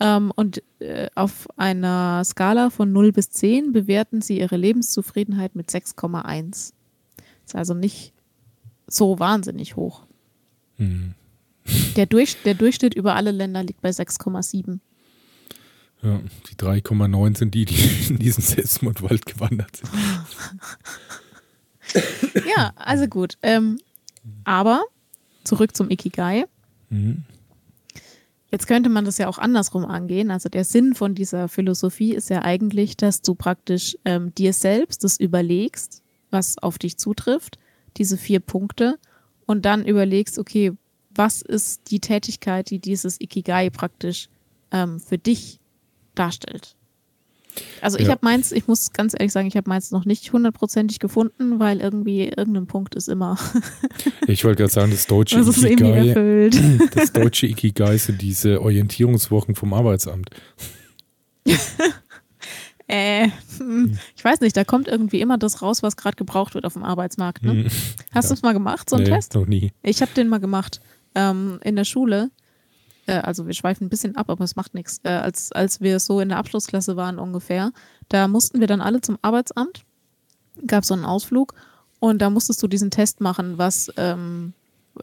Ähm, 0.00 0.32
und 0.36 0.62
äh, 0.78 1.08
auf 1.14 1.48
einer 1.56 2.22
Skala 2.24 2.70
von 2.70 2.92
0 2.92 3.12
bis 3.12 3.30
10 3.30 3.72
bewerten 3.72 4.20
sie 4.20 4.38
ihre 4.38 4.56
Lebenszufriedenheit 4.56 5.56
mit 5.56 5.70
6,1. 5.70 6.72
Ist 7.46 7.54
also 7.54 7.74
nicht 7.74 8.12
so 8.88 9.18
wahnsinnig 9.18 9.76
hoch. 9.76 10.02
Hm. 10.76 11.14
Der, 11.96 12.06
Durch, 12.06 12.36
der 12.44 12.54
Durchschnitt 12.54 12.94
über 12.94 13.14
alle 13.14 13.30
Länder 13.30 13.62
liegt 13.62 13.82
bei 13.82 13.90
6,7. 13.90 14.78
Ja, 16.02 16.20
die 16.48 16.54
3,9 16.54 17.36
sind 17.36 17.54
die, 17.54 17.66
die 17.66 18.08
in 18.08 18.18
diesen 18.18 18.42
Selbstmordwald 18.42 19.26
gewandert 19.26 19.76
sind. 19.76 19.90
ja, 22.56 22.72
also 22.76 23.06
gut. 23.06 23.36
Ähm, 23.42 23.78
aber 24.44 24.82
zurück 25.44 25.76
zum 25.76 25.90
Ikigai. 25.90 26.46
Mhm. 26.88 27.24
Jetzt 28.50 28.66
könnte 28.66 28.88
man 28.88 29.04
das 29.04 29.18
ja 29.18 29.28
auch 29.28 29.38
andersrum 29.38 29.84
angehen. 29.84 30.30
Also 30.30 30.48
der 30.48 30.64
Sinn 30.64 30.94
von 30.94 31.14
dieser 31.14 31.48
Philosophie 31.48 32.14
ist 32.14 32.30
ja 32.30 32.42
eigentlich, 32.42 32.96
dass 32.96 33.20
du 33.20 33.34
praktisch 33.34 33.98
ähm, 34.04 34.34
dir 34.34 34.54
selbst 34.54 35.04
das 35.04 35.20
überlegst, 35.20 36.02
was 36.30 36.56
auf 36.58 36.78
dich 36.78 36.96
zutrifft 36.96 37.58
diese 37.98 38.16
vier 38.16 38.40
Punkte 38.40 38.98
und 39.46 39.64
dann 39.64 39.84
überlegst, 39.84 40.38
okay, 40.38 40.72
was 41.14 41.42
ist 41.42 41.90
die 41.90 42.00
Tätigkeit, 42.00 42.70
die 42.70 42.78
dieses 42.78 43.20
Ikigai 43.20 43.70
praktisch 43.70 44.28
ähm, 44.70 45.00
für 45.00 45.18
dich 45.18 45.58
darstellt. 46.14 46.76
Also 47.80 47.98
ich 47.98 48.04
ja. 48.04 48.10
habe 48.10 48.20
meins, 48.22 48.52
ich 48.52 48.68
muss 48.68 48.92
ganz 48.92 49.14
ehrlich 49.14 49.32
sagen, 49.32 49.48
ich 49.48 49.56
habe 49.56 49.68
meins 49.68 49.90
noch 49.90 50.04
nicht 50.04 50.32
hundertprozentig 50.32 51.00
gefunden, 51.00 51.58
weil 51.58 51.80
irgendwie 51.80 52.28
irgendein 52.28 52.66
Punkt 52.66 52.94
ist 52.94 53.08
immer. 53.08 53.36
ich 54.28 54.44
wollte 54.44 54.62
gerade 54.62 54.72
sagen, 54.72 54.90
das 54.92 55.06
deutsche 55.06 55.40
Ikigai, 55.40 56.50
das 56.94 57.12
deutsche 57.12 57.46
Ikigai 57.46 57.96
sind 57.96 58.22
diese 58.22 58.62
Orientierungswochen 58.62 59.54
vom 59.54 59.74
Arbeitsamt. 59.74 60.30
Äh, 62.88 63.28
hm, 63.58 63.98
ich 64.16 64.24
weiß 64.24 64.40
nicht, 64.40 64.56
da 64.56 64.64
kommt 64.64 64.88
irgendwie 64.88 65.20
immer 65.20 65.36
das 65.36 65.60
raus, 65.60 65.82
was 65.82 65.96
gerade 65.96 66.16
gebraucht 66.16 66.54
wird 66.54 66.64
auf 66.64 66.72
dem 66.72 66.84
Arbeitsmarkt. 66.84 67.42
Ne? 67.42 67.52
Hm. 67.52 67.64
Hast 68.12 68.24
ja. 68.24 68.28
du 68.28 68.34
es 68.34 68.42
mal 68.42 68.54
gemacht, 68.54 68.88
so 68.88 68.96
einen 68.96 69.04
nee, 69.04 69.10
Test? 69.10 69.34
noch 69.34 69.46
nie. 69.46 69.72
Ich 69.82 70.00
habe 70.00 70.10
den 70.14 70.28
mal 70.28 70.40
gemacht 70.40 70.80
ähm, 71.14 71.60
in 71.62 71.76
der 71.76 71.84
Schule. 71.84 72.30
äh, 73.06 73.12
also 73.12 73.46
wir 73.46 73.52
schweifen 73.52 73.86
ein 73.86 73.90
bisschen 73.90 74.16
ab, 74.16 74.30
aber 74.30 74.42
es 74.42 74.56
macht 74.56 74.72
nichts. 74.72 75.00
Äh, 75.02 75.10
als, 75.10 75.52
als 75.52 75.82
wir 75.82 76.00
so 76.00 76.18
in 76.20 76.30
der 76.30 76.38
Abschlussklasse 76.38 76.96
waren 76.96 77.18
ungefähr, 77.18 77.72
da 78.08 78.26
mussten 78.26 78.58
wir 78.58 78.66
dann 78.66 78.80
alle 78.80 79.02
zum 79.02 79.18
Arbeitsamt, 79.20 79.82
gab 80.66 80.86
so 80.86 80.94
einen 80.94 81.04
Ausflug 81.04 81.52
und 82.00 82.22
da 82.22 82.30
musstest 82.30 82.62
du 82.62 82.68
diesen 82.68 82.90
Test 82.90 83.20
machen, 83.20 83.58
was, 83.58 83.92
ähm, 83.98 84.54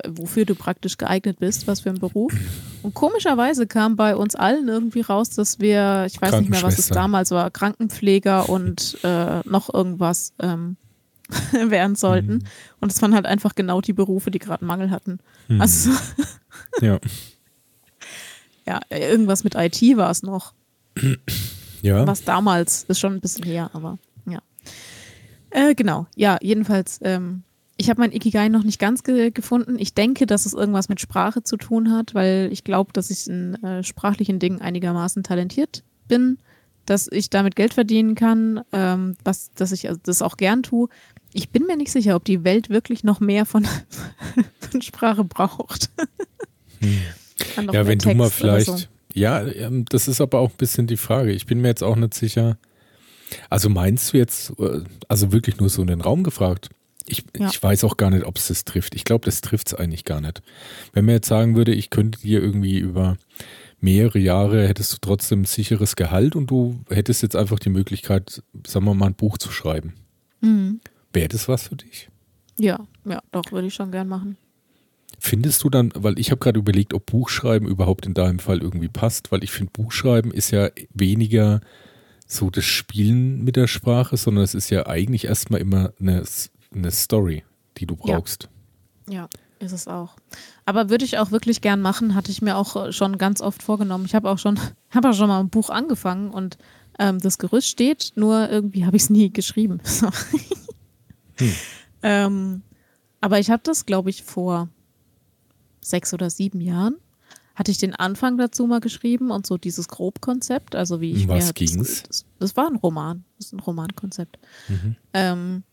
wofür 0.08 0.46
du 0.46 0.56
praktisch 0.56 0.98
geeignet 0.98 1.40
bist, 1.40 1.68
was 1.68 1.82
für 1.82 1.90
ein 1.90 2.00
Beruf. 2.00 2.34
Und 2.82 2.94
komischerweise 2.94 3.68
kam 3.68 3.96
bei 3.96 4.16
uns 4.16 4.36
allen 4.36 4.68
irgendwie 4.68 5.02
raus, 5.02 5.30
dass 5.32 5.60
wir, 5.60 6.06
ich 6.08 6.22
weiß 6.22 6.40
nicht 6.40 6.50
mehr, 6.50 6.64
was 6.64 6.78
es 6.78 6.88
damals 6.88 7.32
war, 7.32 7.50
Krankenpfleger 7.52 8.48
und 8.50 8.98
äh, 9.04 9.40
noch 9.46 9.74
irgendwas 9.74 10.34
ähm, 10.40 10.78
werden 11.52 11.96
sollten. 11.96 12.34
Mhm. 12.34 12.44
Und 12.82 12.92
es 12.92 13.02
waren 13.02 13.16
halt 13.16 13.26
einfach 13.26 13.56
genau 13.56 13.82
die 13.82 13.94
Berufe, 13.94 14.32
die 14.32 14.40
gerade 14.40 14.66
Mangel 14.66 14.92
hatten. 14.92 15.20
Mhm. 15.48 15.62
Also 15.62 15.92
ja. 16.82 17.00
ja, 18.66 18.80
irgendwas 18.90 19.44
mit 19.44 19.56
IT 19.56 19.82
war 19.98 20.12
es 20.12 20.24
noch. 20.24 20.54
Ja. 21.82 22.08
Was 22.08 22.24
damals, 22.24 22.84
ist 22.84 23.00
schon 23.00 23.14
ein 23.14 23.22
bisschen 23.22 23.46
her, 23.46 23.70
aber 23.74 23.98
ja. 24.26 24.40
Äh, 25.50 25.76
genau, 25.76 26.08
ja, 26.16 26.38
jedenfalls, 26.42 27.00
ähm, 27.04 27.44
ich 27.78 27.90
habe 27.90 28.00
mein 28.00 28.12
Ikigai 28.12 28.48
noch 28.50 28.64
nicht 28.64 28.80
ganz 28.80 29.04
ge 29.04 29.32
gefunden. 29.32 29.78
Ich 29.78 29.94
denke, 29.94 30.26
dass 30.26 30.46
es 30.46 30.54
irgendwas 30.54 30.90
mit 30.90 31.02
Sprache 31.02 31.44
zu 31.44 31.58
tun 31.58 31.92
hat, 31.92 32.14
weil 32.14 32.50
ich 32.52 32.64
glaube, 32.64 32.94
dass 32.94 33.10
ich 33.10 33.28
in 33.28 33.56
äh, 33.64 33.84
sprachlichen 33.84 34.40
Dingen 34.40 34.62
einigermaßen 34.62 35.24
talentiert 35.24 35.84
bin, 36.08 36.38
dass 36.86 37.10
ich 37.12 37.30
damit 37.30 37.56
Geld 37.56 37.74
verdienen 37.74 38.16
kann, 38.16 38.62
ähm, 38.72 39.18
was, 39.24 39.52
dass 39.56 39.72
ich 39.72 39.90
also 39.90 40.00
das 40.04 40.22
auch 40.22 40.38
gern 40.38 40.64
tue. 40.64 40.88
Ich 41.34 41.50
bin 41.50 41.66
mir 41.66 41.76
nicht 41.76 41.92
sicher, 41.92 42.16
ob 42.16 42.24
die 42.24 42.46
Welt 42.46 42.70
wirklich 42.70 43.04
noch 43.04 43.20
mehr 43.20 43.46
von, 43.46 43.68
von 44.60 44.82
Sprache 44.82 45.26
braucht. 45.26 45.90
Hm. 46.80 47.00
Ja, 47.58 47.86
wenn 47.86 48.00
Text 48.00 48.06
du 48.06 48.16
mal 48.16 48.30
vielleicht. 48.30 48.68
So. 48.68 48.78
Ja, 49.14 49.46
ähm, 49.46 49.86
das 49.90 50.08
ist 50.08 50.22
aber 50.22 50.40
auch 50.40 50.52
ein 50.52 50.58
bisschen 50.58 50.88
die 50.88 50.98
Frage. 50.98 51.32
Ich 51.32 51.46
bin 51.46 51.62
mir 51.62 51.70
jetzt 51.70 51.84
auch 51.84 51.96
nicht 51.96 52.14
sicher. 52.14 52.58
Also 53.50 53.70
meinst 53.70 54.14
du 54.14 54.18
jetzt, 54.18 54.54
äh, 54.60 54.82
also 55.10 55.34
wirklich 55.34 55.58
nur 55.58 55.70
so 55.70 55.82
in 55.82 55.88
den 55.88 56.02
Raum 56.02 56.24
gefragt? 56.24 56.70
Ich, 57.08 57.24
ja. 57.38 57.50
ich 57.50 57.62
weiß 57.62 57.84
auch 57.84 57.98
gar 57.98 58.10
nicht, 58.10 58.26
ob 58.26 58.38
es 58.38 58.48
das 58.48 58.66
trifft. 58.66 58.96
Ich 58.96 59.04
glaube, 59.04 59.26
das 59.26 59.42
trifft 59.42 59.68
es 59.68 59.74
eigentlich 59.74 60.06
gar 60.06 60.22
nicht. 60.22 60.42
Wenn 60.94 61.06
man 61.06 61.16
jetzt 61.16 61.28
sagen 61.28 61.56
würde, 61.56 61.74
ich 61.74 61.90
könnte 61.90 62.20
dir 62.20 62.42
irgendwie 62.42 62.80
über 62.80 63.18
mehrere 63.80 64.20
Jahre 64.20 64.68
hättest 64.68 64.94
du 64.94 64.98
trotzdem 65.00 65.42
ein 65.42 65.46
sicheres 65.46 65.96
Gehalt 65.96 66.36
und 66.36 66.48
du 66.48 66.80
hättest 66.90 67.22
jetzt 67.22 67.36
einfach 67.36 67.60
die 67.60 67.70
Möglichkeit, 67.70 68.42
sagen 68.66 68.86
wir 68.86 68.96
mal, 68.96 69.08
ein 69.08 69.16
Buch 69.16 69.38
zu 69.38 69.52
schreiben. 69.52 69.94
Mhm. 70.42 70.80
Wäre 71.14 71.28
das 71.28 71.48
was 71.48 71.68
für 71.68 71.76
dich? 71.76 72.10
Ja, 72.58 72.88
ja, 73.06 73.22
doch, 73.32 73.52
würde 73.52 73.68
ich 73.68 73.74
schon 73.74 73.92
gern 73.92 74.08
machen. 74.08 74.38
Findest 75.20 75.64
du 75.64 75.70
dann, 75.70 75.92
weil 75.96 76.20
ich 76.20 76.32
habe 76.32 76.40
gerade 76.40 76.60
überlegt, 76.60 76.94
ob 76.94 77.06
Buchschreiben 77.06 77.68
überhaupt 77.68 78.06
in 78.06 78.14
deinem 78.14 78.40
Fall 78.40 78.62
irgendwie 78.62 78.90
passt, 78.90 79.32
weil 79.32 79.44
ich 79.44 79.52
finde, 79.52 79.72
Buchschreiben 79.72 80.32
ist 80.32 80.52
ja 80.52 80.70
weniger 80.94 81.62
so 82.28 82.50
das 82.50 82.66
Spielen 82.66 83.44
mit 83.44 83.56
der 83.56 83.68
Sprache, 83.68 84.18
sondern 84.18 84.44
es 84.44 84.56
ist 84.56 84.70
ja 84.70 84.88
eigentlich 84.88 85.26
erstmal 85.26 85.62
immer 85.62 85.94
eine, 86.00 86.24
eine 86.76 86.92
Story, 86.92 87.44
die 87.78 87.86
du 87.86 87.96
brauchst. 87.96 88.50
Ja. 89.08 89.14
ja. 89.14 89.30
Ist 89.60 89.72
es 89.72 89.88
auch. 89.88 90.16
Aber 90.66 90.90
würde 90.90 91.06
ich 91.06 91.18
auch 91.18 91.32
wirklich 91.32 91.62
gern 91.62 91.82
machen, 91.82 92.14
hatte 92.14 92.30
ich 92.30 92.42
mir 92.42 92.58
auch 92.58 92.92
schon 92.92 93.18
ganz 93.18 93.40
oft 93.42 93.64
vorgenommen. 93.64 94.06
Ich 94.06 94.14
habe 94.14 94.30
auch 94.30 94.38
schon, 94.38 94.60
habe 94.92 95.10
auch 95.10 95.14
schon 95.14 95.30
mal 95.30 95.40
ein 95.40 95.50
Buch 95.50 95.70
angefangen 95.70 96.30
und 96.30 96.58
ähm, 97.00 97.20
das 97.20 97.38
Gerüst 97.38 97.68
steht, 97.68 98.14
nur 98.16 98.50
irgendwie 98.50 98.86
habe 98.86 98.98
ich 98.98 99.04
es 99.04 99.10
nie 99.10 99.32
geschrieben. 99.32 99.82
So. 99.86 100.10
Hm. 101.38 101.52
ähm, 102.02 102.62
aber 103.20 103.40
ich 103.40 103.50
habe 103.50 103.62
das, 103.64 103.86
glaube 103.86 104.10
ich, 104.10 104.24
vor 104.24 104.70
sechs 105.82 106.14
oder 106.14 106.30
sieben 106.30 106.62
Jahren 106.62 106.96
hatte 107.56 107.72
ich 107.72 107.78
den 107.78 107.96
Anfang 107.96 108.38
dazu 108.38 108.68
mal 108.68 108.80
geschrieben 108.80 109.32
und 109.32 109.48
so 109.48 109.58
dieses 109.58 109.88
Grobkonzept, 109.88 110.76
also 110.76 111.02
wie 111.02 111.12
ich 111.12 111.28
Was 111.28 111.48
mir 111.48 111.54
ging's? 111.54 112.04
Das, 112.04 112.26
das, 112.40 112.56
war 112.56 112.68
ein 112.68 112.76
Roman, 112.76 113.24
das 113.38 113.48
ist 113.48 113.54
ein 113.54 113.60
Romankonzept. 113.60 114.38
Mhm. 114.68 114.96
Ähm, 115.14 115.64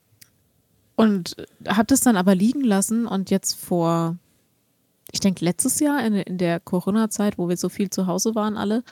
und 0.96 1.36
habe 1.66 1.86
das 1.86 2.00
dann 2.00 2.16
aber 2.16 2.34
liegen 2.34 2.62
lassen 2.62 3.06
und 3.06 3.30
jetzt 3.30 3.54
vor, 3.54 4.16
ich 5.10 5.20
denke 5.20 5.44
letztes 5.44 5.80
Jahr 5.80 6.04
in, 6.04 6.14
in 6.14 6.38
der 6.38 6.60
Corona-Zeit, 6.60 7.38
wo 7.38 7.48
wir 7.48 7.56
so 7.56 7.68
viel 7.68 7.90
zu 7.90 8.06
Hause 8.06 8.34
waren 8.34 8.56
alle, 8.56 8.84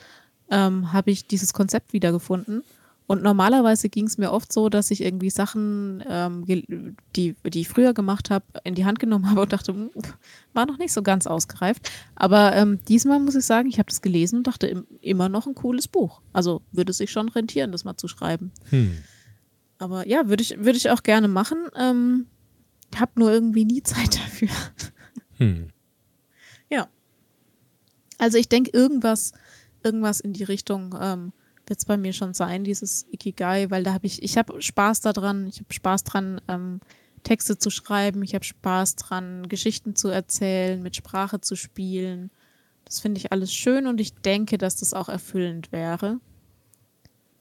ähm, 0.50 0.92
habe 0.92 1.10
ich 1.10 1.26
dieses 1.26 1.52
Konzept 1.52 1.92
wiedergefunden 1.92 2.62
und 3.10 3.24
normalerweise 3.24 3.88
ging 3.88 4.06
es 4.06 4.18
mir 4.18 4.30
oft 4.30 4.52
so, 4.52 4.68
dass 4.68 4.92
ich 4.92 5.02
irgendwie 5.02 5.30
Sachen, 5.30 6.00
ähm, 6.08 6.44
die, 6.46 7.34
die 7.42 7.60
ich 7.60 7.68
früher 7.68 7.92
gemacht 7.92 8.30
habe, 8.30 8.44
in 8.62 8.76
die 8.76 8.84
Hand 8.84 9.00
genommen 9.00 9.28
habe 9.28 9.40
und 9.40 9.52
dachte, 9.52 9.72
hm, 9.72 9.90
war 10.52 10.64
noch 10.64 10.78
nicht 10.78 10.92
so 10.92 11.02
ganz 11.02 11.26
ausgereift. 11.26 11.90
Aber 12.14 12.54
ähm, 12.54 12.78
diesmal 12.84 13.18
muss 13.18 13.34
ich 13.34 13.44
sagen, 13.44 13.68
ich 13.68 13.80
habe 13.80 13.88
das 13.88 14.00
gelesen 14.00 14.36
und 14.36 14.46
dachte, 14.46 14.84
immer 15.00 15.28
noch 15.28 15.48
ein 15.48 15.56
cooles 15.56 15.88
Buch. 15.88 16.20
Also 16.32 16.62
würde 16.70 16.92
es 16.92 16.98
sich 16.98 17.10
schon 17.10 17.28
rentieren, 17.28 17.72
das 17.72 17.82
mal 17.82 17.96
zu 17.96 18.06
schreiben. 18.06 18.52
Hm. 18.68 18.98
Aber 19.80 20.06
ja, 20.06 20.28
würde 20.28 20.42
ich, 20.42 20.56
würd 20.58 20.76
ich 20.76 20.90
auch 20.90 21.02
gerne 21.02 21.26
machen. 21.26 21.66
Ähm, 21.74 22.26
habe 22.94 23.12
nur 23.16 23.32
irgendwie 23.32 23.64
nie 23.64 23.82
Zeit 23.82 24.14
dafür. 24.14 24.50
Hm. 25.38 25.68
Ja. 26.68 26.88
Also 28.18 28.36
ich 28.36 28.48
denke, 28.48 28.70
irgendwas, 28.72 29.32
irgendwas 29.82 30.20
in 30.20 30.34
die 30.34 30.44
Richtung 30.44 30.94
ähm, 31.00 31.32
wird 31.66 31.78
es 31.78 31.86
bei 31.86 31.96
mir 31.96 32.12
schon 32.12 32.34
sein, 32.34 32.62
dieses 32.62 33.06
Ikigai, 33.10 33.70
weil 33.70 33.82
da 33.82 33.94
habe 33.94 34.06
ich, 34.06 34.22
ich 34.22 34.36
habe 34.36 34.60
Spaß 34.60 35.00
daran, 35.00 35.46
ich 35.46 35.60
habe 35.60 35.72
Spaß 35.72 36.04
dran, 36.04 36.42
ähm, 36.46 36.80
Texte 37.22 37.56
zu 37.56 37.70
schreiben, 37.70 38.22
ich 38.22 38.34
habe 38.34 38.44
Spaß 38.44 38.96
dran, 38.96 39.48
Geschichten 39.48 39.96
zu 39.96 40.08
erzählen, 40.08 40.82
mit 40.82 40.94
Sprache 40.94 41.40
zu 41.40 41.56
spielen. 41.56 42.30
Das 42.84 43.00
finde 43.00 43.18
ich 43.18 43.32
alles 43.32 43.54
schön 43.54 43.86
und 43.86 43.98
ich 43.98 44.12
denke, 44.14 44.58
dass 44.58 44.76
das 44.76 44.92
auch 44.92 45.08
erfüllend 45.08 45.72
wäre. 45.72 46.20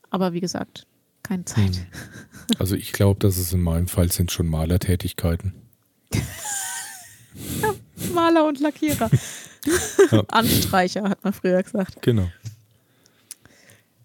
Aber 0.08 0.32
wie 0.32 0.40
gesagt, 0.40 0.86
keine 1.30 1.44
Zeit. 1.44 1.76
Hm. 1.76 1.86
Also 2.58 2.74
ich 2.74 2.92
glaube, 2.92 3.20
dass 3.20 3.38
es 3.38 3.52
in 3.52 3.60
meinem 3.60 3.86
Fall 3.86 4.10
sind 4.10 4.32
schon 4.32 4.48
Malertätigkeiten. 4.48 5.54
ja, 6.12 7.74
Maler 8.12 8.46
und 8.46 8.60
Lackierer. 8.60 9.10
Ja. 10.10 10.24
Anstreicher, 10.28 11.02
hat 11.10 11.22
man 11.22 11.34
früher 11.34 11.62
gesagt. 11.62 12.00
Genau. 12.00 12.30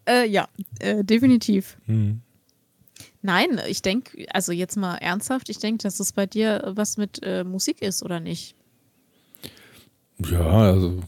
Äh, 0.05 0.27
ja, 0.27 0.49
äh, 0.79 1.01
definitiv. 1.01 1.77
Mhm. 1.85 2.19
Nein, 3.21 3.61
ich 3.65 3.81
denke, 3.81 4.27
also 4.33 4.51
jetzt 4.51 4.75
mal 4.75 4.97
ernsthaft, 4.97 5.47
ich 5.47 5.59
denke, 5.59 5.83
dass 5.83 6.01
es 6.01 6.11
bei 6.11 6.25
dir 6.25 6.73
was 6.75 6.97
mit 6.97 7.23
äh, 7.23 7.45
Musik 7.45 7.81
ist, 7.81 8.03
oder 8.03 8.19
nicht? 8.19 8.53
Ja, 10.29 10.45
also 10.45 11.01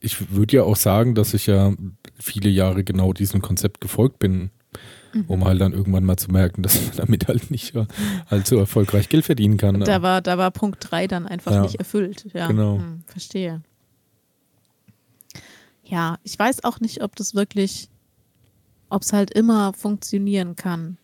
ich 0.00 0.30
würde 0.30 0.58
ja 0.58 0.62
auch 0.62 0.76
sagen, 0.76 1.16
dass 1.16 1.34
ich 1.34 1.46
ja 1.46 1.74
viele 2.24 2.48
Jahre 2.48 2.84
genau 2.84 3.12
diesem 3.12 3.42
Konzept 3.42 3.80
gefolgt 3.80 4.18
bin, 4.18 4.50
mhm. 5.12 5.24
um 5.28 5.44
halt 5.44 5.60
dann 5.60 5.72
irgendwann 5.72 6.04
mal 6.04 6.16
zu 6.16 6.30
merken, 6.30 6.62
dass 6.62 6.80
man 6.80 6.92
damit 6.96 7.28
halt 7.28 7.50
nicht 7.50 7.74
halt 8.30 8.46
so 8.46 8.58
erfolgreich 8.58 9.08
Geld 9.08 9.24
verdienen 9.24 9.56
kann. 9.56 9.80
Da 9.80 10.02
war, 10.02 10.22
da 10.22 10.38
war 10.38 10.50
Punkt 10.50 10.78
3 10.80 11.06
dann 11.06 11.26
einfach 11.26 11.52
ja, 11.52 11.62
nicht 11.62 11.76
erfüllt. 11.76 12.26
Ja, 12.32 12.48
genau. 12.48 12.78
Hm, 12.78 13.02
verstehe 13.06 13.62
ja, 15.84 16.18
ich 16.22 16.38
weiß 16.38 16.64
auch 16.64 16.80
nicht, 16.80 17.02
ob 17.02 17.14
das 17.16 17.34
wirklich, 17.34 17.88
ob 18.88 19.02
es 19.02 19.12
halt 19.12 19.30
immer 19.30 19.72
funktionieren 19.74 20.56
kann. 20.56 20.98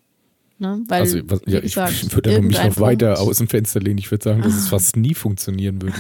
Ne? 0.59 0.83
Weil, 0.89 1.01
also, 1.03 1.19
was, 1.25 1.41
ja, 1.47 1.61
gesagt, 1.61 1.93
ich 1.93 2.13
würde 2.15 2.41
mich 2.43 2.63
noch 2.63 2.81
weiter 2.81 3.21
aus 3.21 3.39
dem 3.39 3.49
Fenster 3.49 3.81
lehnen. 3.81 3.99
Ich 3.99 4.11
würde 4.11 4.25
sagen, 4.25 4.43
dass 4.43 4.55
es 4.55 4.69
fast 4.69 4.97
nie 4.97 5.15
funktionieren 5.15 5.81
würde. 5.83 5.97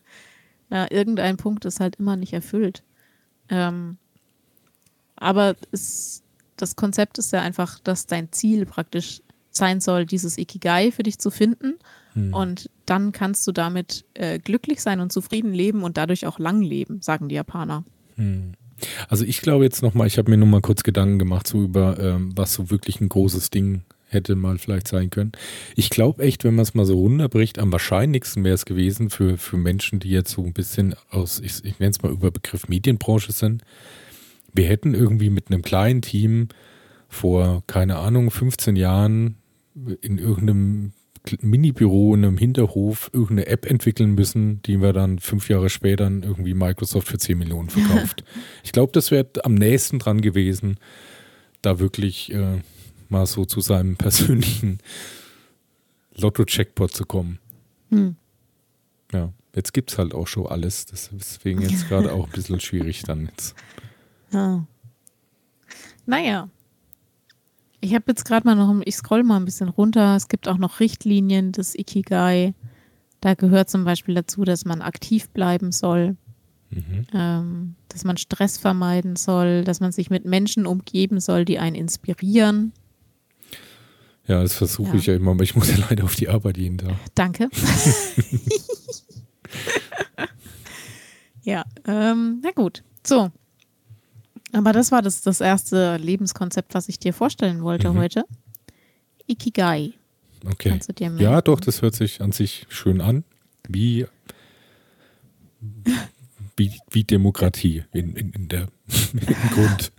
ja, 0.70 0.86
irgendein 0.90 1.36
Punkt 1.36 1.64
ist 1.64 1.80
halt 1.80 1.96
immer 1.96 2.16
nicht 2.16 2.32
erfüllt. 2.32 2.82
Ähm, 3.48 3.98
aber 5.16 5.56
es, 5.72 6.22
das 6.56 6.76
Konzept 6.76 7.18
ist 7.18 7.32
ja 7.32 7.40
einfach, 7.40 7.78
dass 7.80 8.06
dein 8.06 8.32
Ziel 8.32 8.66
praktisch 8.66 9.20
sein 9.50 9.80
soll, 9.80 10.06
dieses 10.06 10.38
Ikigai 10.38 10.90
für 10.90 11.02
dich 11.02 11.18
zu 11.18 11.30
finden. 11.30 11.74
Hm. 12.14 12.34
Und 12.34 12.70
dann 12.86 13.12
kannst 13.12 13.46
du 13.46 13.52
damit 13.52 14.04
äh, 14.14 14.38
glücklich 14.38 14.80
sein 14.80 15.00
und 15.00 15.12
zufrieden 15.12 15.52
leben 15.52 15.82
und 15.82 15.96
dadurch 15.96 16.26
auch 16.26 16.38
lang 16.38 16.60
leben, 16.60 17.00
sagen 17.02 17.28
die 17.28 17.36
Japaner. 17.36 17.84
Hm. 18.16 18.52
Also 19.08 19.24
ich 19.24 19.40
glaube 19.40 19.64
jetzt 19.64 19.82
nochmal, 19.82 20.06
ich 20.06 20.18
habe 20.18 20.30
mir 20.30 20.36
nur 20.36 20.48
mal 20.48 20.60
kurz 20.60 20.82
Gedanken 20.82 21.18
gemacht, 21.18 21.46
so 21.46 21.62
über 21.62 21.98
ähm, 21.98 22.32
was 22.36 22.54
so 22.54 22.70
wirklich 22.70 23.00
ein 23.00 23.08
großes 23.08 23.50
Ding 23.50 23.82
hätte 24.08 24.36
mal 24.36 24.58
vielleicht 24.58 24.88
sein 24.88 25.10
können. 25.10 25.32
Ich 25.76 25.90
glaube 25.90 26.22
echt, 26.22 26.44
wenn 26.44 26.54
man 26.54 26.62
es 26.62 26.74
mal 26.74 26.84
so 26.84 26.98
runterbricht, 26.98 27.58
am 27.58 27.72
wahrscheinlichsten 27.72 28.44
wäre 28.44 28.54
es 28.54 28.64
gewesen 28.64 29.10
für, 29.10 29.38
für 29.38 29.56
Menschen, 29.56 30.00
die 30.00 30.10
jetzt 30.10 30.32
so 30.32 30.44
ein 30.44 30.52
bisschen 30.52 30.94
aus, 31.10 31.40
ich, 31.40 31.64
ich 31.64 31.78
nenne 31.78 31.90
es 31.90 32.02
mal 32.02 32.12
über 32.12 32.30
Begriff 32.30 32.68
Medienbranche 32.68 33.32
sind. 33.32 33.62
Wir 34.54 34.66
hätten 34.66 34.94
irgendwie 34.94 35.30
mit 35.30 35.50
einem 35.50 35.62
kleinen 35.62 36.00
Team 36.00 36.48
vor, 37.08 37.62
keine 37.66 37.98
Ahnung, 37.98 38.30
15 38.30 38.76
Jahren 38.76 39.36
in 40.00 40.18
irgendeinem 40.18 40.92
Mini-Büro 41.40 42.14
in 42.14 42.24
einem 42.24 42.38
Hinterhof 42.38 43.10
irgendeine 43.12 43.46
App 43.46 43.66
entwickeln 43.66 44.14
müssen, 44.14 44.60
die 44.62 44.80
wir 44.80 44.92
dann 44.92 45.18
fünf 45.18 45.48
Jahre 45.48 45.70
später 45.70 46.04
irgendwie 46.04 46.54
Microsoft 46.54 47.08
für 47.08 47.18
10 47.18 47.38
Millionen 47.38 47.70
verkauft. 47.70 48.24
ich 48.62 48.72
glaube, 48.72 48.92
das 48.92 49.10
wäre 49.10 49.26
am 49.42 49.54
nächsten 49.54 49.98
dran 49.98 50.20
gewesen, 50.20 50.78
da 51.62 51.78
wirklich 51.78 52.32
äh, 52.32 52.60
mal 53.08 53.26
so 53.26 53.44
zu 53.44 53.60
seinem 53.60 53.96
persönlichen 53.96 54.78
Lotto-Checkpot 56.16 56.92
zu 56.92 57.04
kommen. 57.04 57.38
Hm. 57.90 58.16
Ja. 59.12 59.32
Jetzt 59.54 59.72
gibt 59.72 59.92
es 59.92 59.98
halt 59.98 60.14
auch 60.14 60.26
schon 60.26 60.46
alles. 60.46 60.84
Deswegen 60.86 61.62
jetzt 61.62 61.88
gerade 61.88 62.12
auch 62.12 62.26
ein 62.26 62.32
bisschen 62.32 62.60
schwierig 62.60 63.02
dann 63.02 63.26
jetzt. 63.26 63.54
Ja. 64.34 64.66
Naja. 66.06 66.48
Ich 67.80 67.94
habe 67.94 68.04
jetzt 68.08 68.24
gerade 68.24 68.46
mal 68.46 68.54
noch, 68.54 68.82
ich 68.84 68.96
scroll 68.96 69.22
mal 69.22 69.36
ein 69.36 69.44
bisschen 69.44 69.68
runter. 69.68 70.16
Es 70.16 70.28
gibt 70.28 70.48
auch 70.48 70.58
noch 70.58 70.80
Richtlinien 70.80 71.52
des 71.52 71.74
Ikigai. 71.74 72.54
Da 73.20 73.34
gehört 73.34 73.70
zum 73.70 73.84
Beispiel 73.84 74.14
dazu, 74.14 74.44
dass 74.44 74.64
man 74.64 74.82
aktiv 74.82 75.28
bleiben 75.30 75.70
soll, 75.72 76.16
mhm. 76.70 77.06
ähm, 77.12 77.74
dass 77.88 78.04
man 78.04 78.16
Stress 78.16 78.58
vermeiden 78.58 79.16
soll, 79.16 79.64
dass 79.64 79.80
man 79.80 79.92
sich 79.92 80.10
mit 80.10 80.24
Menschen 80.24 80.66
umgeben 80.66 81.20
soll, 81.20 81.44
die 81.44 81.58
einen 81.58 81.76
inspirieren. 81.76 82.72
Ja, 84.26 84.40
das 84.40 84.54
versuche 84.54 84.90
ja. 84.90 84.94
ich 84.94 85.06
ja 85.06 85.14
immer, 85.14 85.32
aber 85.32 85.44
ich 85.44 85.54
muss 85.54 85.68
ja 85.68 85.76
leider 85.88 86.04
auf 86.04 86.16
die 86.16 86.28
Arbeit 86.28 86.56
jeden 86.56 86.78
Tag. 86.78 86.96
Danke. 87.14 87.50
ja, 91.42 91.64
ähm, 91.86 92.40
na 92.42 92.50
gut. 92.50 92.82
So. 93.06 93.30
Aber 94.54 94.72
das 94.72 94.92
war 94.92 95.02
das, 95.02 95.20
das 95.22 95.40
erste 95.40 95.96
Lebenskonzept, 95.96 96.74
was 96.74 96.88
ich 96.88 96.98
dir 96.98 97.12
vorstellen 97.12 97.62
wollte 97.62 97.92
mhm. 97.92 97.98
heute. 97.98 98.24
Ikigai. 99.26 99.92
Okay. 100.46 100.78
ja, 101.18 101.40
doch, 101.40 101.58
das 101.58 101.82
hört 101.82 101.94
sich 101.94 102.20
an 102.20 102.32
sich 102.32 102.66
schön 102.68 103.00
an. 103.00 103.24
Wie, 103.66 104.06
wie, 106.56 106.72
wie 106.90 107.04
Demokratie 107.04 107.84
in, 107.92 108.14
in, 108.14 108.30
in 108.32 108.48
der, 108.48 108.68
im 109.12 109.50
Grund. 109.50 109.92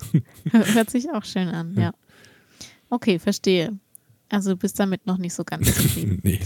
Hört 0.52 0.92
sich 0.92 1.10
auch 1.12 1.26
schön 1.26 1.48
an, 1.48 1.76
ja. 1.76 1.94
Okay, 2.90 3.18
verstehe. 3.18 3.78
Also 4.30 4.52
du 4.52 4.58
bist 4.58 4.80
damit 4.80 5.06
noch 5.06 5.18
nicht 5.18 5.34
so 5.34 5.44
ganz 5.44 5.66
zufrieden. 5.76 6.20
nee, 6.24 6.40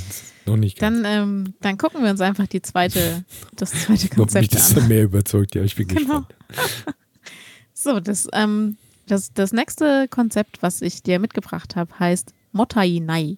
noch 0.46 0.58
nicht 0.58 0.80
ganz. 0.80 1.02
Dann, 1.02 1.06
ähm, 1.06 1.54
dann 1.62 1.78
gucken 1.78 2.02
wir 2.02 2.10
uns 2.10 2.22
einfach 2.22 2.48
die 2.48 2.62
zweite, 2.62 3.26
das 3.56 3.72
zweite 3.72 4.10
Konzept 4.10 4.46
Ob 4.46 4.52
mich 4.54 4.62
das 4.62 4.78
an. 4.78 4.88
mehr 4.88 5.04
überzeugt, 5.04 5.56
ja, 5.56 5.64
ich 5.64 5.76
bin 5.76 5.88
genau. 5.88 6.26
gespannt. 6.48 6.96
So, 7.80 8.00
das, 8.00 8.28
ähm, 8.34 8.78
das, 9.08 9.34
das 9.34 9.54
nächste 9.54 10.08
Konzept, 10.10 10.62
was 10.62 10.82
ich 10.82 11.02
dir 11.02 11.20
mitgebracht 11.20 11.76
habe, 11.76 11.98
heißt 11.98 12.34
Motai 12.52 13.00
Nai. 13.02 13.38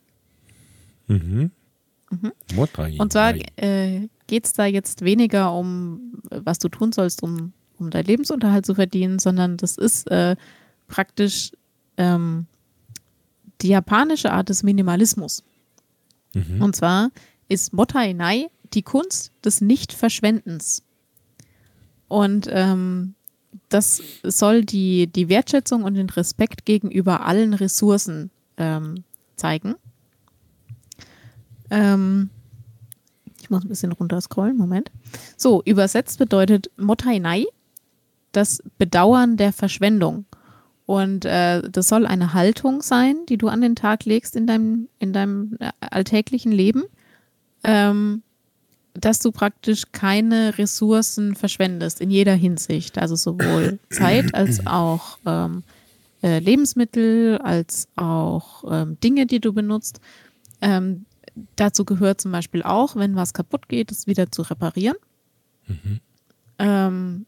Mhm. 1.07 1.51
Mhm. 2.09 2.31
Motai 2.55 2.97
Und 2.97 3.13
zwar 3.13 3.35
äh, 3.57 4.07
geht 4.27 4.45
es 4.45 4.53
da 4.53 4.65
jetzt 4.65 5.03
weniger 5.03 5.53
um, 5.53 6.21
was 6.29 6.59
du 6.59 6.69
tun 6.69 6.91
sollst, 6.91 7.21
um, 7.21 7.53
um 7.77 7.89
deinen 7.89 8.05
Lebensunterhalt 8.05 8.65
zu 8.65 8.75
verdienen, 8.75 9.19
sondern 9.19 9.57
das 9.57 9.77
ist 9.77 10.09
äh, 10.09 10.35
praktisch 10.87 11.51
ähm, 11.97 12.47
die 13.61 13.69
japanische 13.69 14.31
Art 14.31 14.49
des 14.49 14.63
Minimalismus. 14.63 15.43
Mhm. 16.33 16.61
Und 16.61 16.75
zwar 16.75 17.11
ist 17.47 17.73
Mottainai 17.73 18.49
die 18.73 18.81
Kunst 18.81 19.31
des 19.45 19.61
Nichtverschwendens. 19.61 20.83
Und 22.07 22.47
ähm, 22.49 23.15
das 23.69 24.01
soll 24.23 24.63
die, 24.63 25.07
die 25.07 25.29
Wertschätzung 25.29 25.83
und 25.83 25.95
den 25.95 26.09
Respekt 26.09 26.65
gegenüber 26.65 27.25
allen 27.25 27.53
Ressourcen 27.53 28.31
ähm, 28.57 29.03
zeigen. 29.35 29.75
Ähm, 31.69 32.29
ich 33.41 33.49
muss 33.49 33.63
ein 33.63 33.69
bisschen 33.69 33.91
runterscrollen, 33.91 34.57
Moment. 34.57 34.91
So, 35.37 35.61
übersetzt 35.63 36.19
bedeutet 36.19 36.69
Mottainai 36.77 37.45
das 38.31 38.63
Bedauern 38.77 39.37
der 39.37 39.53
Verschwendung. 39.53 40.25
Und 40.85 41.25
äh, 41.25 41.61
das 41.69 41.87
soll 41.87 42.05
eine 42.05 42.33
Haltung 42.33 42.81
sein, 42.81 43.25
die 43.29 43.37
du 43.37 43.47
an 43.47 43.61
den 43.61 43.75
Tag 43.75 44.05
legst 44.05 44.35
in 44.35 44.47
deinem, 44.47 44.89
in 44.99 45.13
deinem 45.13 45.57
äh, 45.59 45.71
alltäglichen 45.79 46.51
Leben, 46.51 46.83
ähm, 47.63 48.23
dass 48.93 49.19
du 49.19 49.31
praktisch 49.31 49.83
keine 49.91 50.57
Ressourcen 50.57 51.35
verschwendest 51.35 52.01
in 52.01 52.09
jeder 52.09 52.33
Hinsicht. 52.33 52.97
Also 52.97 53.15
sowohl 53.15 53.79
Zeit 53.89 54.33
als 54.33 54.65
auch 54.65 55.17
ähm, 55.25 55.63
äh, 56.23 56.39
Lebensmittel, 56.39 57.37
als 57.39 57.87
auch 57.95 58.63
ähm, 58.69 58.99
Dinge, 58.99 59.25
die 59.25 59.39
du 59.39 59.53
benutzt. 59.53 60.01
Ähm, 60.61 61.05
dazu 61.55 61.85
gehört 61.85 62.21
zum 62.21 62.31
Beispiel 62.31 62.63
auch, 62.63 62.95
wenn 62.95 63.15
was 63.15 63.33
kaputt 63.33 63.69
geht, 63.69 63.91
es 63.91 64.07
wieder 64.07 64.31
zu 64.31 64.41
reparieren. 64.43 64.97
Mhm. 65.67 65.99
Ähm, 66.59 67.25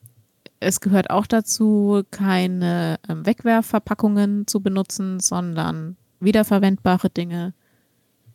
es 0.59 0.79
gehört 0.79 1.09
auch 1.09 1.27
dazu, 1.27 2.03
keine 2.11 2.99
ähm, 3.09 3.25
Wegwerfverpackungen 3.25 4.47
zu 4.47 4.61
benutzen, 4.61 5.19
sondern 5.19 5.97
wiederverwendbare 6.19 7.09
Dinge. 7.09 7.53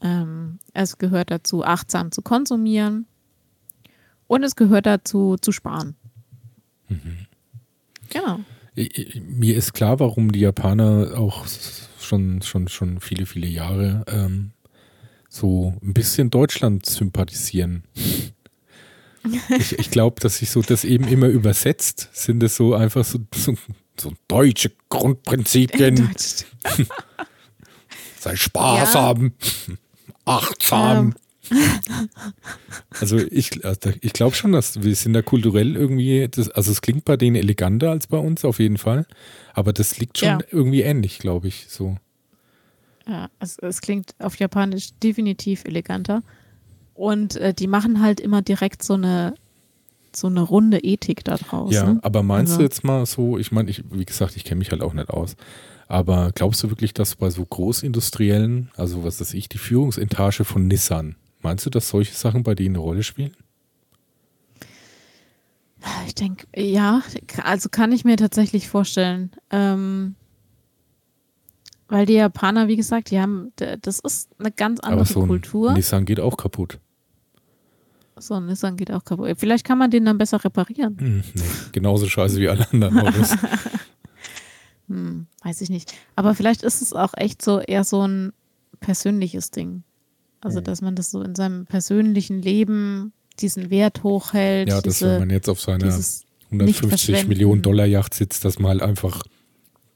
Ähm, 0.00 0.58
es 0.74 0.98
gehört 0.98 1.30
dazu, 1.30 1.64
achtsam 1.64 2.12
zu 2.12 2.22
konsumieren. 2.22 3.06
Und 4.28 4.44
es 4.44 4.54
gehört 4.54 4.86
dazu, 4.86 5.36
zu 5.40 5.50
sparen. 5.50 5.96
Mhm. 6.88 7.26
Genau. 8.10 8.40
Mir 8.76 9.56
ist 9.56 9.72
klar, 9.72 9.98
warum 9.98 10.30
die 10.30 10.40
Japaner 10.40 11.18
auch 11.18 11.46
schon, 11.98 12.42
schon, 12.42 12.68
schon 12.68 13.00
viele, 13.00 13.26
viele 13.26 13.48
Jahre 13.48 14.04
ähm, 14.06 14.52
so 15.28 15.74
ein 15.82 15.94
bisschen 15.94 16.30
Deutschland 16.30 16.86
sympathisieren. 16.86 17.82
Ich, 19.58 19.78
ich 19.78 19.90
glaube, 19.90 20.20
dass 20.20 20.38
sich 20.38 20.48
so 20.48 20.62
das 20.62 20.84
eben 20.84 21.06
immer 21.06 21.26
übersetzt, 21.26 22.08
sind 22.12 22.42
es 22.42 22.56
so 22.56 22.74
einfach 22.74 23.04
so, 23.04 23.18
so, 23.34 23.54
so 23.98 24.12
deutsche 24.26 24.70
Grundprinzipien. 24.88 26.08
Sei 28.18 28.36
sparsam, 28.36 29.32
ja. 29.66 29.74
achtsam. 30.24 31.14
Also 33.00 33.18
ich, 33.18 33.64
also 33.64 33.90
ich 34.00 34.12
glaube 34.12 34.34
schon, 34.34 34.52
dass 34.52 34.82
wir 34.82 34.94
sind 34.94 35.12
da 35.12 35.22
kulturell 35.22 35.76
irgendwie, 35.76 36.26
das, 36.28 36.48
also 36.50 36.72
es 36.72 36.80
klingt 36.80 37.04
bei 37.04 37.16
denen 37.16 37.36
eleganter 37.36 37.90
als 37.90 38.06
bei 38.06 38.18
uns 38.18 38.44
auf 38.44 38.58
jeden 38.58 38.78
Fall, 38.78 39.06
aber 39.54 39.72
das 39.72 39.98
liegt 39.98 40.18
schon 40.18 40.28
ja. 40.28 40.38
irgendwie 40.50 40.82
ähnlich, 40.82 41.18
glaube 41.18 41.48
ich, 41.48 41.66
so. 41.68 41.96
Ja, 43.06 43.30
es, 43.38 43.58
es 43.58 43.80
klingt 43.80 44.14
auf 44.18 44.36
Japanisch 44.36 44.90
definitiv 45.02 45.64
eleganter. 45.64 46.22
Und 46.94 47.36
äh, 47.36 47.54
die 47.54 47.68
machen 47.68 48.02
halt 48.02 48.20
immer 48.20 48.42
direkt 48.42 48.82
so 48.82 48.94
eine 48.94 49.34
so 50.14 50.26
eine 50.26 50.40
runde 50.40 50.78
Ethik 50.78 51.22
da 51.24 51.36
draus. 51.36 51.72
Ja, 51.72 51.92
ne? 51.92 52.00
aber 52.02 52.22
meinst 52.22 52.52
also. 52.52 52.58
du 52.58 52.64
jetzt 52.64 52.82
mal 52.84 53.06
so, 53.06 53.38
ich 53.38 53.52
meine, 53.52 53.70
ich, 53.70 53.84
wie 53.90 54.04
gesagt, 54.04 54.36
ich 54.36 54.44
kenne 54.44 54.58
mich 54.58 54.70
halt 54.70 54.82
auch 54.82 54.94
nicht 54.94 55.10
aus, 55.10 55.36
aber 55.86 56.32
glaubst 56.34 56.62
du 56.62 56.70
wirklich, 56.70 56.94
dass 56.94 57.16
bei 57.16 57.30
so 57.30 57.44
Großindustriellen, 57.44 58.70
also 58.76 59.04
was 59.04 59.20
weiß 59.20 59.34
ich, 59.34 59.48
die 59.48 59.58
Führungsetage 59.58 60.44
von 60.44 60.66
Nissan, 60.66 61.16
meinst 61.40 61.66
du, 61.66 61.70
dass 61.70 61.88
solche 61.88 62.14
Sachen 62.14 62.42
bei 62.42 62.54
denen 62.54 62.76
eine 62.76 62.82
Rolle 62.82 63.02
spielen? 63.02 63.36
Ich 66.06 66.14
denke, 66.14 66.46
ja, 66.56 67.02
also 67.44 67.68
kann 67.68 67.92
ich 67.92 68.04
mir 68.04 68.16
tatsächlich 68.16 68.68
vorstellen. 68.68 69.30
Ähm, 69.50 70.16
weil 71.88 72.04
die 72.04 72.14
Japaner, 72.14 72.68
wie 72.68 72.76
gesagt, 72.76 73.10
die 73.10 73.20
haben, 73.20 73.52
das 73.56 73.98
ist 74.00 74.30
eine 74.38 74.52
ganz 74.52 74.80
andere 74.80 75.00
Aber 75.00 75.10
so 75.10 75.22
ein 75.22 75.28
Kultur. 75.28 75.72
Nissan 75.72 76.04
geht 76.04 76.20
auch 76.20 76.36
kaputt. 76.36 76.78
So 78.16 78.34
ein 78.34 78.46
Nissan 78.46 78.76
geht 78.76 78.90
auch 78.90 79.04
kaputt. 79.04 79.34
Vielleicht 79.38 79.64
kann 79.64 79.78
man 79.78 79.90
den 79.90 80.04
dann 80.04 80.18
besser 80.18 80.44
reparieren. 80.44 80.98
Hm, 80.98 81.22
nee, 81.34 81.42
genauso 81.72 82.06
scheiße 82.06 82.38
wie 82.38 82.48
alle 82.48 82.68
anderen 82.70 82.98
Autos. 82.98 83.34
hm, 84.88 85.26
weiß 85.44 85.60
ich 85.62 85.70
nicht. 85.70 85.94
Aber 86.14 86.34
vielleicht 86.34 86.62
ist 86.62 86.82
es 86.82 86.92
auch 86.92 87.14
echt 87.16 87.40
so 87.40 87.60
eher 87.60 87.84
so 87.84 88.06
ein 88.06 88.32
persönliches 88.80 89.50
Ding. 89.50 89.84
Also, 90.40 90.60
dass 90.60 90.82
man 90.82 90.94
das 90.94 91.10
so 91.10 91.22
in 91.22 91.34
seinem 91.34 91.66
persönlichen 91.66 92.40
Leben 92.42 93.12
diesen 93.40 93.70
Wert 93.70 94.02
hochhält. 94.02 94.68
Ja, 94.68 94.80
dass 94.80 95.02
wenn 95.02 95.20
man 95.20 95.30
jetzt 95.30 95.48
auf 95.48 95.60
seiner 95.60 95.92
150 96.50 97.26
Millionen 97.26 97.62
Dollar 97.62 97.86
Yacht 97.86 98.14
sitzt, 98.14 98.44
dass 98.44 98.58
man 98.58 98.70
halt 98.70 98.82
einfach 98.82 99.22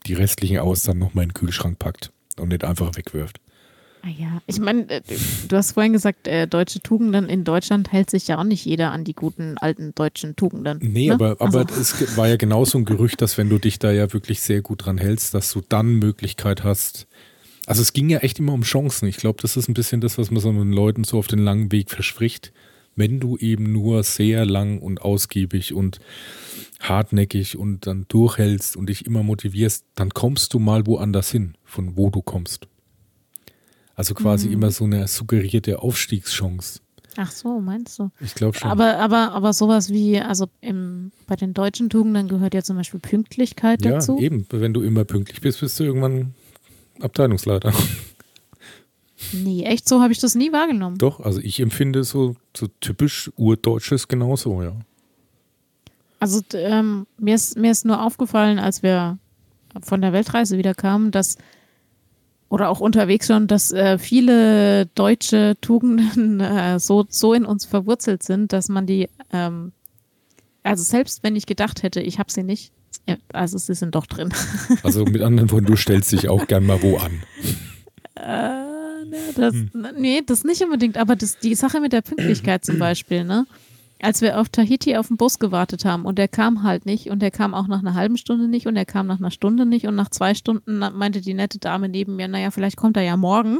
die 0.07 0.14
restlichen 0.14 0.59
aus 0.59 0.82
dann 0.82 0.99
nochmal 0.99 1.24
in 1.24 1.30
den 1.30 1.34
Kühlschrank 1.34 1.78
packt 1.78 2.12
und 2.38 2.49
nicht 2.49 2.64
einfach 2.64 2.97
wegwirft. 2.97 3.38
Ah 4.05 4.09
ja, 4.09 4.43
ich 4.49 4.59
meine, 4.59 4.90
äh, 4.90 5.01
du 5.47 5.57
hast 5.57 5.72
vorhin 5.72 5.93
gesagt, 5.93 6.26
äh, 6.26 6.49
deutsche 6.49 6.80
Tugenden. 6.80 7.28
In 7.28 7.45
Deutschland 7.45 7.93
hält 7.93 8.11
sich 8.11 8.26
ja 8.26 8.38
auch 8.38 8.45
nicht 8.45 8.64
jeder 8.64 8.90
an 8.90 9.05
die 9.05 9.14
guten 9.14 9.59
alten 9.59 9.95
deutschen 9.95 10.34
Tugenden. 10.34 10.78
Nee, 10.82 11.07
ne? 11.07 11.14
aber, 11.14 11.36
aber 11.38 11.61
also. 11.61 11.80
es 11.80 12.16
war 12.16 12.26
ja 12.26 12.34
genauso 12.34 12.78
ein 12.78 12.84
Gerücht, 12.84 13.22
dass 13.22 13.38
wenn 13.38 13.49
du 13.49 13.59
dich 13.59 13.78
da 13.78 13.93
ja 13.93 14.12
wirklich 14.12 14.40
sehr 14.40 14.61
gut 14.61 14.86
dran 14.86 14.99
hältst, 14.99 15.34
dass 15.34 15.53
du 15.53 15.61
dann 15.68 16.01
Möglichkeit 16.01 16.64
hast. 16.64 17.07
Also 17.67 17.83
es 17.83 17.93
ging 17.93 18.09
ja 18.09 18.19
echt 18.19 18.39
immer 18.39 18.53
um 18.53 18.63
Chancen. 18.63 19.07
Ich 19.07 19.17
glaube, 19.17 19.41
das 19.41 19.57
ist 19.57 19.69
ein 19.69 19.75
bisschen 19.75 20.01
das, 20.01 20.19
was 20.19 20.31
man 20.31 20.41
so 20.41 20.53
den 20.53 20.73
Leuten 20.73 21.05
so 21.05 21.19
auf 21.19 21.29
den 21.29 21.39
langen 21.39 21.71
Weg 21.71 21.91
verspricht. 21.91 22.53
Wenn 22.97 23.21
du 23.21 23.37
eben 23.39 23.73
nur 23.73 24.03
sehr 24.03 24.45
lang 24.45 24.79
und 24.81 25.01
ausgiebig 25.03 25.73
und 25.73 26.01
hartnäckig 26.81 27.57
und 27.57 27.87
dann 27.87 28.07
durchhältst 28.09 28.77
und 28.77 28.89
dich 28.89 29.07
immer 29.07 29.23
motivierst, 29.23 29.85
dann 29.95 30.11
kommst 30.11 30.53
du 30.53 30.59
mal 30.59 30.87
woanders 30.87 31.31
hin, 31.31 31.55
von 31.65 31.97
wo 31.97 32.11
du 32.11 32.21
kommst. 32.21 32.67
Also 33.95 34.15
quasi 34.15 34.49
mhm. 34.49 34.55
immer 34.55 34.71
so 34.71 34.85
eine 34.85 35.07
suggerierte 35.07 35.81
Aufstiegschance. 35.81 36.81
Ach 37.17 37.31
so, 37.31 37.61
meinst 37.61 37.99
du? 37.99 38.11
Ich 38.21 38.35
glaube 38.35 38.59
schon. 38.59 38.71
Aber, 38.71 38.99
aber, 38.99 39.33
aber 39.33 39.53
sowas 39.53 39.91
wie, 39.91 40.19
also 40.19 40.47
im, 40.61 41.13
bei 41.27 41.37
den 41.37 41.53
deutschen 41.53 41.91
Tugenden 41.91 42.27
gehört 42.27 42.55
ja 42.55 42.63
zum 42.63 42.77
Beispiel 42.77 43.01
Pünktlichkeit 43.01 43.85
ja, 43.85 43.93
dazu. 43.93 44.17
Ja, 44.17 44.25
eben. 44.25 44.47
Wenn 44.51 44.73
du 44.73 44.83
immer 44.83 45.05
pünktlich 45.05 45.41
bist, 45.41 45.61
bist 45.61 45.79
du 45.79 45.85
irgendwann 45.85 46.35
Abteilungsleiter. 47.03 47.72
Nee, 49.32 49.64
echt 49.64 49.88
so 49.88 50.00
habe 50.00 50.12
ich 50.12 50.18
das 50.18 50.34
nie 50.34 50.53
wahrgenommen. 50.53 50.98
Doch, 50.98 51.20
also 51.20 51.40
ich 51.40 51.61
empfinde 51.61 52.05
so, 52.05 52.34
so 52.57 52.66
typisch 52.80 53.30
Urdeutsches 53.36 54.09
genauso, 54.09 54.62
ja. 54.62 54.72
Also 56.18 56.40
ähm, 56.55 57.07
mir, 57.18 57.34
ist, 57.34 57.57
mir 57.57 57.70
ist 57.70 57.84
nur 57.84 58.03
aufgefallen, 58.03 58.59
als 58.59 58.82
wir 58.82 59.18
von 59.82 60.00
der 60.00 60.12
Weltreise 60.12 60.59
wieder 60.59 60.74
kamen, 60.74 61.11
dass 61.11 61.36
oder 62.48 62.68
auch 62.68 62.80
unterwegs 62.80 63.28
schon, 63.28 63.46
dass 63.46 63.72
äh, 63.72 63.96
viele 63.96 64.84
deutsche 64.86 65.57
Tugenden 65.62 66.38
äh, 66.40 66.78
so, 66.78 67.07
so 67.09 67.32
in 67.32 67.46
uns 67.46 67.64
verwurzelt 67.64 68.22
sind, 68.22 68.53
dass 68.53 68.68
man 68.68 68.86
die, 68.86 69.09
ähm, 69.32 69.72
also 70.62 70.82
selbst 70.82 71.22
wenn 71.22 71.34
ich 71.34 71.46
gedacht 71.46 71.82
hätte, 71.82 72.03
ich 72.03 72.18
habe 72.18 72.30
sie 72.30 72.42
nicht, 72.42 72.72
also 73.32 73.59
sie 73.59 73.74
sind 73.74 73.95
doch 73.95 74.07
drin. 74.07 74.32
Also 74.82 75.05
mit 75.05 75.22
anderen 75.22 75.51
Worten, 75.51 75.66
du 75.66 75.76
stellst 75.76 76.12
dich 76.12 76.28
auch 76.28 76.47
gern 76.47 76.66
mal 76.66 76.82
wo 76.82 76.97
an. 76.97 77.22
Äh, 78.16 79.05
ne, 79.07 79.18
das, 79.36 79.55
hm. 79.55 79.70
Nee, 79.97 80.22
das 80.24 80.45
nicht 80.45 80.62
unbedingt, 80.62 80.97
aber 80.97 81.16
das, 81.16 81.38
die 81.38 81.55
Sache 81.55 81.80
mit 81.80 81.93
der 81.93 82.03
Pünktlichkeit 82.03 82.64
zum 82.64 82.78
Beispiel, 82.78 83.24
ne? 83.24 83.47
als 84.03 84.20
wir 84.20 84.38
auf 84.38 84.49
Tahiti 84.49 84.97
auf 84.97 85.09
den 85.09 85.16
Bus 85.16 85.38
gewartet 85.38 85.84
haben 85.84 86.05
und 86.05 86.18
der 86.18 86.28
kam 86.28 86.64
halt 86.64 86.86
nicht 86.86 87.09
und 87.09 87.20
der 87.20 87.30
kam 87.30 87.55
auch 87.55 87.68
nach 87.68 87.78
einer 87.78 87.95
halben 87.95 88.18
Stunde 88.18 88.49
nicht 88.49 88.66
und 88.66 88.74
der 88.74 88.84
kam 88.84 89.07
nach 89.07 89.18
einer 89.18 89.30
Stunde 89.30 89.64
nicht 89.64 89.86
und 89.86 89.95
nach 89.95 90.11
zwei 90.11 90.34
Stunden 90.34 90.78
meinte 90.78 91.20
die 91.20 91.34
nette 91.34 91.59
Dame 91.59 91.88
neben 91.88 92.16
mir, 92.16 92.26
naja, 92.28 92.51
vielleicht 92.51 92.76
kommt 92.76 92.97
er 92.97 93.05
ja 93.05 93.16
morgen. 93.16 93.59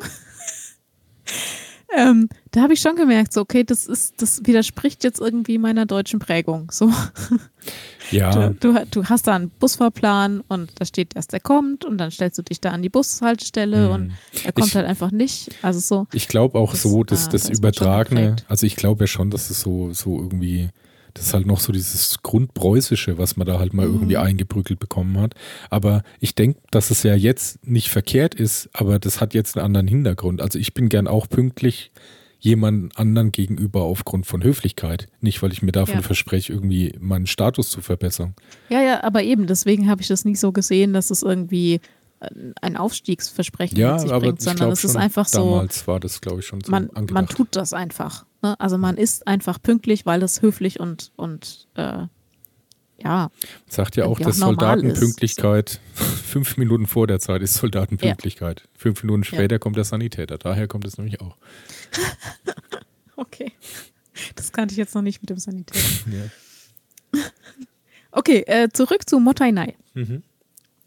ähm, 1.97 2.29
da 2.51 2.63
habe 2.63 2.73
ich 2.73 2.81
schon 2.81 2.97
gemerkt, 2.97 3.33
so, 3.33 3.41
okay, 3.41 3.63
das 3.63 3.87
ist, 3.87 4.21
das 4.21 4.45
widerspricht 4.45 5.05
jetzt 5.05 5.21
irgendwie 5.21 5.59
meiner 5.59 5.87
deutschen 5.87 6.19
Prägung. 6.19 6.71
So. 6.73 6.93
Ja. 8.13 8.51
Du, 8.51 8.75
du, 8.75 8.87
du, 8.91 9.05
hast 9.05 9.27
da 9.27 9.35
einen 9.35 9.51
Busfahrplan 9.51 10.43
und 10.49 10.71
da 10.81 10.85
steht 10.85 11.17
erst, 11.17 11.33
er 11.33 11.41
kommt 11.41 11.85
und 11.85 11.99
dann 11.99 12.11
stellst 12.11 12.39
du 12.39 12.43
dich 12.43 12.61
da 12.61 12.71
an 12.71 12.83
die 12.83 12.89
Bushaltestelle 12.89 13.89
mhm. 13.89 13.95
und 13.95 14.13
er 14.45 14.53
kommt 14.53 14.69
ich, 14.69 14.77
halt 14.77 14.87
einfach 14.87 15.11
nicht. 15.11 15.51
Also 15.63 15.81
so. 15.81 16.07
Ich 16.13 16.29
glaube 16.29 16.59
auch 16.59 16.73
das, 16.73 16.83
so, 16.83 17.05
dass 17.05 17.29
das, 17.29 17.49
das 17.49 17.59
Übertragene, 17.59 18.37
also 18.49 18.67
ich 18.67 18.77
glaube 18.77 19.05
ja 19.05 19.07
schon, 19.07 19.31
dass 19.31 19.51
es 19.51 19.61
so, 19.61 19.93
so 19.93 20.19
irgendwie 20.19 20.71
das 21.15 21.27
ist 21.27 21.35
halt 21.35 21.47
noch 21.47 21.61
so 21.61 21.73
dieses 21.73 22.23
Grundpreußische, 22.23 23.19
was 23.19 23.37
man 23.37 23.47
da 23.47 23.59
halt 23.59 23.75
mal 23.75 23.87
mhm. 23.87 23.95
irgendwie 23.95 24.17
eingebrückelt 24.17 24.79
bekommen 24.79 25.21
hat. 25.21 25.35
Aber 25.71 26.03
ich 26.21 26.35
denke, 26.35 26.61
dass 26.71 26.91
es 26.91 27.03
ja 27.03 27.15
jetzt 27.15 27.67
nicht 27.67 27.91
verkehrt 27.91 28.35
ist, 28.35 28.71
aber 28.73 28.99
das 28.99 29.21
hat 29.21 29.35
jetzt 29.35 29.57
einen 29.57 29.67
anderen 29.67 29.89
Hintergrund. 29.89 30.41
Also 30.41 30.59
ich 30.59 30.75
bin 30.75 30.89
gern 30.89 31.07
auch 31.07 31.29
pünktlich 31.29 31.93
jemand 32.43 32.99
anderen 32.99 33.31
gegenüber 33.31 33.83
aufgrund 33.83 34.27
von 34.27 34.43
Höflichkeit. 34.43 35.07
Nicht, 35.21 35.43
weil 35.43 35.53
ich 35.53 35.63
mir 35.63 35.71
davon 35.71 35.97
ja. 35.97 36.03
verspreche, 36.03 36.53
irgendwie 36.53 36.93
meinen 37.01 37.27
Status 37.27 37.71
zu 37.71 37.81
verbessern. 37.81 38.35
Ja, 38.69 38.83
ja, 38.83 39.05
aber 39.05 39.23
eben, 39.23 39.47
deswegen 39.47 39.89
habe 39.89 40.03
ich 40.03 40.09
das 40.09 40.25
nicht 40.25 40.41
so 40.41 40.51
gesehen, 40.51 40.93
dass 40.93 41.11
es 41.11 41.23
irgendwie 41.23 41.81
ein 42.61 42.77
Aufstiegsversprechen 42.77 43.79
ja, 43.79 43.93
mit 43.93 44.01
sich 44.01 44.11
aber 44.13 44.27
bringt, 44.27 44.43
sondern 44.43 44.71
es 44.71 44.85
ist 44.85 44.97
einfach 44.97 45.31
damals 45.31 45.33
so. 45.33 45.51
Damals 45.51 45.89
war 45.89 46.01
das, 46.01 46.21
glaube 46.21 46.41
ich, 46.41 46.47
schon 46.47 46.61
so 46.61 46.71
man, 46.71 46.91
angedacht. 46.91 47.13
man 47.13 47.27
tut 47.29 47.49
das 47.53 47.73
einfach. 47.73 48.27
Ne? 48.43 48.59
Also 48.61 48.77
man 48.77 48.97
ist 48.97 49.27
einfach 49.27 49.63
pünktlich, 49.63 50.05
weil 50.05 50.21
das 50.21 50.43
höflich 50.43 50.81
und, 50.81 51.13
und 51.17 51.69
äh, 51.75 52.07
ja. 53.03 53.31
Sagt 53.67 53.97
ja 53.97 54.07
auch, 54.07 54.19
dass 54.19 54.39
Soldatenpünktlichkeit 54.39 55.81
so. 55.95 56.05
fünf 56.05 56.57
Minuten 56.57 56.87
vor 56.87 57.07
der 57.07 57.19
Zeit 57.19 57.43
ist 57.43 57.55
Soldatenpünktlichkeit. 57.55 58.61
Ja. 58.61 58.71
Fünf 58.77 59.03
Minuten 59.03 59.25
später 59.25 59.57
ja. 59.57 59.59
kommt 59.59 59.77
der 59.77 59.85
Sanitäter. 59.85 60.39
Daher 60.39 60.69
kommt 60.69 60.87
es 60.87 60.99
nämlich 60.99 61.21
auch. 61.21 61.37
okay. 63.17 63.53
Das 64.37 64.53
kannte 64.53 64.73
ich 64.73 64.79
jetzt 64.79 64.95
noch 64.95 65.03
nicht 65.03 65.21
mit 65.23 65.31
dem 65.31 65.39
Sanitäter. 65.39 65.81
Ja. 66.11 67.21
Okay, 68.15 68.45
äh, 68.47 68.69
zurück 68.71 69.09
zu 69.09 69.19
Motainai. 69.19 69.75
Mhm. 69.95 70.23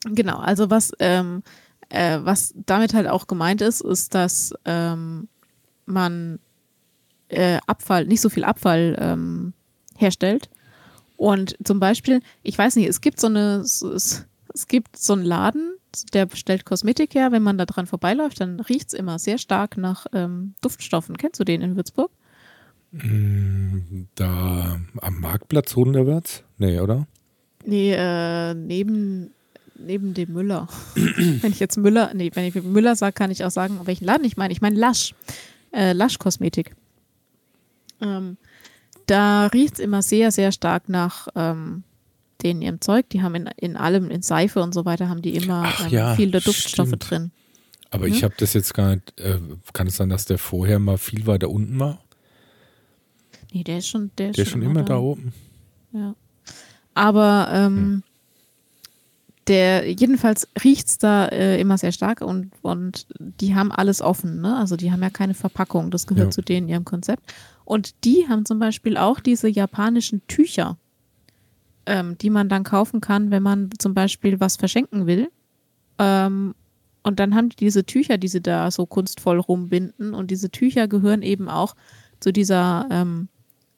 Genau, 0.05 0.37
also 0.37 0.69
was, 0.69 0.91
ähm, 0.99 1.41
äh, 1.89 2.19
was 2.21 2.53
damit 2.55 2.93
halt 2.93 3.07
auch 3.07 3.25
gemeint 3.25 3.61
ist, 3.61 3.81
ist, 3.81 4.13
dass 4.13 4.53
ähm, 4.63 5.27
man 5.87 6.39
äh, 7.29 7.59
Abfall, 7.65 8.05
nicht 8.05 8.21
so 8.21 8.29
viel 8.29 8.43
Abfall 8.43 8.95
ähm, 8.99 9.53
herstellt. 9.97 10.49
Und 11.17 11.57
zum 11.63 11.79
Beispiel, 11.79 12.21
ich 12.43 12.57
weiß 12.57 12.75
nicht, 12.75 12.87
es 12.87 13.01
gibt 13.01 13.19
so 13.19 13.27
eine, 13.27 13.57
es, 13.57 13.81
es 14.53 14.67
gibt 14.67 14.95
so 14.95 15.13
einen 15.13 15.25
Laden, 15.25 15.75
der 16.03 16.27
stellt 16.33 16.65
Kosmetik 16.65 17.15
her. 17.15 17.31
Wenn 17.31 17.43
man 17.43 17.57
da 17.57 17.65
dran 17.65 17.87
vorbeiläuft, 17.87 18.41
dann 18.41 18.59
riecht 18.59 18.89
es 18.89 18.93
immer 18.93 19.19
sehr 19.19 19.37
stark 19.37 19.77
nach 19.77 20.05
ähm, 20.13 20.53
Duftstoffen. 20.61 21.17
Kennst 21.17 21.39
du 21.39 21.43
den 21.43 21.61
in 21.61 21.75
Würzburg? 21.75 22.11
Mm, 22.91 24.07
da 24.15 24.79
am 25.01 25.19
Marktplatz 25.19 25.75
runterwärts? 25.75 26.43
Nee, 26.57 26.79
oder? 26.79 27.07
Nee, 27.65 27.93
äh, 27.93 28.53
neben, 28.53 29.31
neben 29.75 30.13
dem 30.13 30.33
Müller. 30.33 30.67
wenn 30.95 31.51
ich 31.51 31.59
jetzt 31.59 31.77
Müller, 31.77 32.11
nee, 32.13 32.31
wenn 32.33 32.45
ich 32.45 32.55
Müller 32.55 32.95
sage, 32.95 33.13
kann 33.13 33.31
ich 33.31 33.43
auch 33.43 33.51
sagen, 33.51 33.79
welchen 33.85 34.05
Laden 34.05 34.25
ich 34.25 34.37
meine. 34.37 34.51
Ich 34.51 34.61
meine 34.61 34.77
Lasch. 34.77 35.15
Äh, 35.73 35.93
Lasch 35.93 36.19
Kosmetik. 36.19 36.75
Ähm, 38.01 38.37
da 39.07 39.47
riecht 39.47 39.75
es 39.75 39.79
immer 39.79 40.01
sehr, 40.01 40.31
sehr 40.31 40.51
stark 40.51 40.89
nach 40.89 41.27
ähm, 41.35 41.83
den 42.43 42.61
ihrem 42.61 42.81
Zeug. 42.81 43.09
Die 43.09 43.21
haben 43.21 43.35
in, 43.35 43.49
in 43.57 43.77
allem, 43.77 44.09
in 44.09 44.21
Seife 44.21 44.61
und 44.61 44.73
so 44.73 44.85
weiter, 44.85 45.09
haben 45.09 45.21
die 45.21 45.35
immer 45.35 45.63
Ach, 45.65 45.85
ähm, 45.85 45.91
ja, 45.91 46.15
viele 46.15 46.41
Duftstoffe 46.41 46.87
stimmt. 46.87 47.09
drin. 47.09 47.31
Aber 47.91 48.07
hm? 48.07 48.13
ich 48.13 48.23
habe 48.23 48.33
das 48.37 48.53
jetzt 48.53 48.73
gar 48.73 48.95
nicht, 48.95 49.19
äh, 49.19 49.39
kann 49.73 49.87
es 49.87 49.97
sein, 49.97 50.09
dass 50.09 50.25
der 50.25 50.37
vorher 50.37 50.79
mal 50.79 50.97
viel 50.97 51.25
weiter 51.27 51.49
unten 51.49 51.79
war? 51.79 52.01
Nee, 53.53 53.63
der 53.63 53.77
ist 53.77 53.87
schon, 53.87 54.11
der 54.17 54.31
ist, 54.31 54.37
der 54.37 54.43
ist 54.43 54.51
schon, 54.51 54.61
immer 54.61 54.83
da. 54.83 54.95
da. 54.95 54.97
oben. 54.97 55.33
Ja. 55.93 56.15
Aber 56.93 57.47
ähm, 57.51 57.77
hm. 57.77 58.03
der, 59.47 59.89
jedenfalls 59.89 60.47
riecht 60.63 60.87
es 60.87 60.97
da 60.97 61.27
äh, 61.27 61.59
immer 61.59 61.77
sehr 61.77 61.91
stark 61.91 62.21
und, 62.21 62.51
und 62.61 63.07
die 63.19 63.55
haben 63.55 63.71
alles 63.71 64.01
offen, 64.01 64.41
ne? 64.41 64.57
Also 64.57 64.75
die 64.75 64.91
haben 64.91 65.01
ja 65.01 65.09
keine 65.09 65.33
Verpackung, 65.33 65.91
das 65.91 66.07
gehört 66.07 66.27
ja. 66.27 66.31
zu 66.31 66.41
denen 66.41 66.67
ihrem 66.67 66.85
Konzept. 66.85 67.33
Und 67.63 68.03
die 68.03 68.27
haben 68.27 68.45
zum 68.45 68.59
Beispiel 68.59 68.97
auch 68.97 69.19
diese 69.19 69.47
japanischen 69.47 70.25
Tücher, 70.27 70.77
ähm, 71.85 72.17
die 72.17 72.29
man 72.29 72.49
dann 72.49 72.63
kaufen 72.63 73.01
kann, 73.01 73.31
wenn 73.31 73.43
man 73.43 73.69
zum 73.77 73.93
Beispiel 73.93 74.39
was 74.39 74.55
verschenken 74.55 75.07
will. 75.07 75.29
Ähm, 75.99 76.55
und 77.03 77.19
dann 77.19 77.35
haben 77.35 77.49
die 77.49 77.55
diese 77.57 77.85
Tücher, 77.85 78.17
die 78.17 78.27
sie 78.27 78.41
da 78.41 78.71
so 78.71 78.85
kunstvoll 78.85 79.39
rumbinden. 79.39 80.13
Und 80.13 80.31
diese 80.31 80.49
Tücher 80.49 80.87
gehören 80.87 81.21
eben 81.21 81.49
auch 81.49 81.75
zu 82.19 82.33
dieser 82.33 82.87
ähm, 82.89 83.27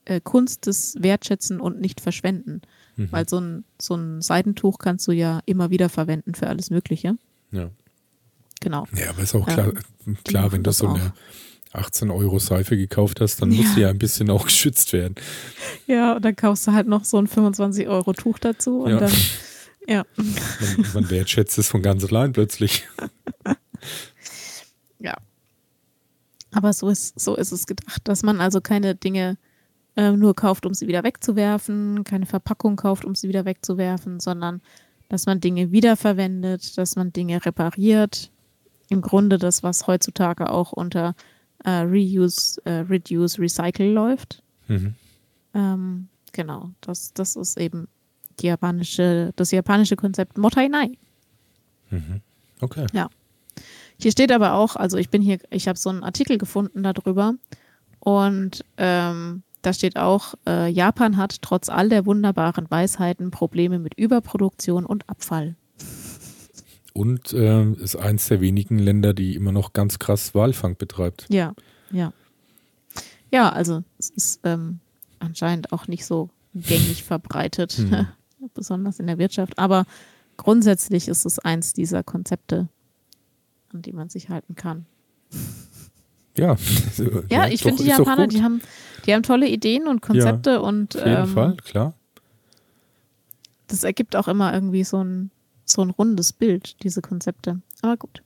äh, 0.06 0.22
Kunst 0.22 0.66
des 0.66 0.96
Wertschätzen 1.00 1.60
und 1.60 1.82
nicht 1.82 2.00
verschwenden. 2.00 2.62
Mhm. 2.96 3.12
Weil 3.12 3.28
so 3.28 3.40
ein, 3.40 3.66
so 3.82 3.96
ein 3.96 4.22
Seidentuch 4.22 4.78
kannst 4.80 5.08
du 5.08 5.12
ja 5.12 5.42
immer 5.46 5.70
wieder 5.70 5.90
verwenden 5.90 6.36
für 6.36 6.48
alles 6.48 6.70
Mögliche. 6.70 7.16
Ja. 7.52 7.70
Genau. 8.62 8.88
Ja, 8.96 9.10
aber 9.10 9.22
ist 9.22 9.36
auch 9.36 9.46
klar, 9.46 9.74
ähm, 10.06 10.18
klar 10.24 10.52
wenn 10.52 10.64
das 10.64 10.78
so 10.78 10.88
eine 10.88 11.14
18 11.78 12.12
Euro 12.12 12.40
Seife 12.40 12.78
gekauft 12.78 13.22
hast, 13.22 13.42
dann 13.42 13.52
ja. 13.52 13.62
muss 13.62 13.76
sie 13.76 13.82
ja 13.82 13.90
ein 13.90 13.98
bisschen 13.98 14.30
auch 14.30 14.46
geschützt 14.46 14.94
werden. 14.94 15.16
Ja, 15.86 16.16
und 16.16 16.26
dann 16.26 16.36
kaufst 16.36 16.68
du 16.68 16.74
halt 16.74 16.88
noch 16.88 17.06
so 17.06 17.18
ein 17.18 17.28
25 17.28 17.88
Euro 17.88 18.14
Tuch 18.14 18.40
dazu 18.40 18.82
und 18.82 18.92
ja. 18.92 19.00
dann, 19.00 19.12
ja. 19.88 20.06
Man, 20.16 20.86
man 20.94 21.10
wertschätzt 21.10 21.58
es 21.58 21.68
von 21.68 21.82
ganz 21.82 22.04
allein 22.04 22.34
plötzlich. 22.34 22.88
ja. 25.00 25.16
Aber 26.52 26.74
so 26.74 26.90
ist, 26.90 27.20
so 27.20 27.36
ist 27.36 27.52
es 27.52 27.68
gedacht, 27.68 28.02
dass 28.06 28.24
man 28.24 28.42
also 28.42 28.62
keine 28.62 28.96
Dinge 28.96 29.38
äh, 29.96 30.12
nur 30.12 30.36
kauft, 30.36 30.66
um 30.66 30.74
sie 30.74 30.88
wieder 30.88 31.04
wegzuwerfen, 31.04 32.04
keine 32.04 32.26
Verpackung 32.26 32.76
kauft, 32.76 33.04
um 33.04 33.16
sie 33.16 33.28
wieder 33.28 33.46
wegzuwerfen, 33.46 34.20
sondern 34.20 34.62
dass 35.10 35.26
man 35.26 35.40
Dinge 35.40 35.72
wiederverwendet, 35.72 36.78
dass 36.78 36.96
man 36.96 37.12
Dinge 37.14 37.46
repariert. 37.46 38.32
Im 38.90 39.02
Grunde 39.02 39.38
das, 39.38 39.64
was 39.64 39.88
heutzutage 39.88 40.50
auch 40.50 40.72
unter 40.72 41.16
äh, 41.64 41.82
Reuse, 41.82 42.62
äh, 42.66 42.80
Reduce, 42.90 43.40
Recycle 43.40 43.92
läuft. 43.92 44.44
Mhm. 44.68 44.96
Ähm, 45.54 46.08
genau, 46.34 46.72
das, 46.82 47.14
das 47.14 47.36
ist 47.36 47.58
eben 47.58 47.88
die 48.40 48.48
japanische, 48.48 49.34
das 49.36 49.52
japanische 49.52 49.96
Konzept 49.96 50.38
Motainai. 50.38 50.92
Mhm. 51.90 52.22
Okay. 52.62 52.86
Ja. 52.94 53.10
Hier 54.00 54.12
steht 54.12 54.32
aber 54.32 54.54
auch, 54.54 54.76
also 54.76 54.98
ich 54.98 55.10
bin 55.10 55.22
hier, 55.22 55.40
ich 55.50 55.68
habe 55.68 55.78
so 55.78 55.90
einen 55.90 56.04
Artikel 56.04 56.38
gefunden 56.38 56.84
darüber 56.84 57.34
und 58.00 58.64
ähm, 58.78 59.42
da 59.64 59.74
steht 59.74 59.98
auch, 59.98 60.36
äh, 60.46 60.70
Japan 60.70 61.18
hat 61.18 61.42
trotz 61.42 61.68
all 61.70 61.90
der 61.90 62.06
wunderbaren 62.06 62.70
Weisheiten 62.70 63.32
Probleme 63.32 63.80
mit 63.80 63.96
Überproduktion 63.96 64.86
und 64.86 65.10
Abfall 65.10 65.56
und 66.98 67.32
äh, 67.32 67.72
ist 67.74 67.96
eins 67.96 68.28
der 68.28 68.42
wenigen 68.42 68.80
Länder, 68.80 69.14
die 69.14 69.36
immer 69.36 69.52
noch 69.52 69.74
ganz 69.74 70.00
krass 70.00 70.34
Walfang 70.34 70.78
betreibt. 70.78 71.28
Ja, 71.30 71.54
ja. 71.92 72.12
Ja, 73.32 73.50
also 73.50 73.84
es 74.00 74.10
ist 74.10 74.40
ähm, 74.44 74.80
anscheinend 75.20 75.72
auch 75.72 75.88
nicht 75.88 76.06
so 76.06 76.32
gängig 76.56 77.04
verbreitet, 77.04 77.74
hm. 77.74 78.08
besonders 78.56 79.00
in 79.00 79.06
der 79.06 79.20
Wirtschaft. 79.20 79.60
Aber 79.60 79.86
grundsätzlich 80.38 81.08
ist 81.08 81.26
es 81.26 81.38
eins 81.38 81.74
dieser 81.74 82.04
Konzepte, 82.04 82.68
an 83.72 83.84
die 83.84 83.94
man 83.94 84.10
sich 84.10 84.30
halten 84.30 84.56
kann. 84.56 84.88
Ja, 86.36 86.56
ja, 87.30 87.48
ich 87.48 87.62
finde 87.62 87.84
die 87.84 87.90
Japaner, 87.90 88.26
die 88.26 88.42
haben, 88.42 88.62
die 89.06 89.14
haben 89.14 89.24
tolle 89.24 89.48
Ideen 89.48 89.88
und 89.88 90.02
Konzepte 90.02 90.52
ja, 90.52 90.58
und 90.58 90.96
auf 90.96 91.06
jeden 91.06 91.24
ähm, 91.24 91.28
Fall, 91.28 91.58
klar. 91.58 91.94
Das 93.68 93.84
ergibt 93.84 94.16
auch 94.16 94.28
immer 94.28 94.52
irgendwie 94.52 94.84
so 94.84 95.04
ein 95.04 95.30
so 95.70 95.82
ein 95.82 95.90
rundes 95.90 96.34
Bild, 96.34 96.82
diese 96.84 97.02
Konzepte. 97.02 97.62
Aber 97.82 97.98
gut. 97.98 98.24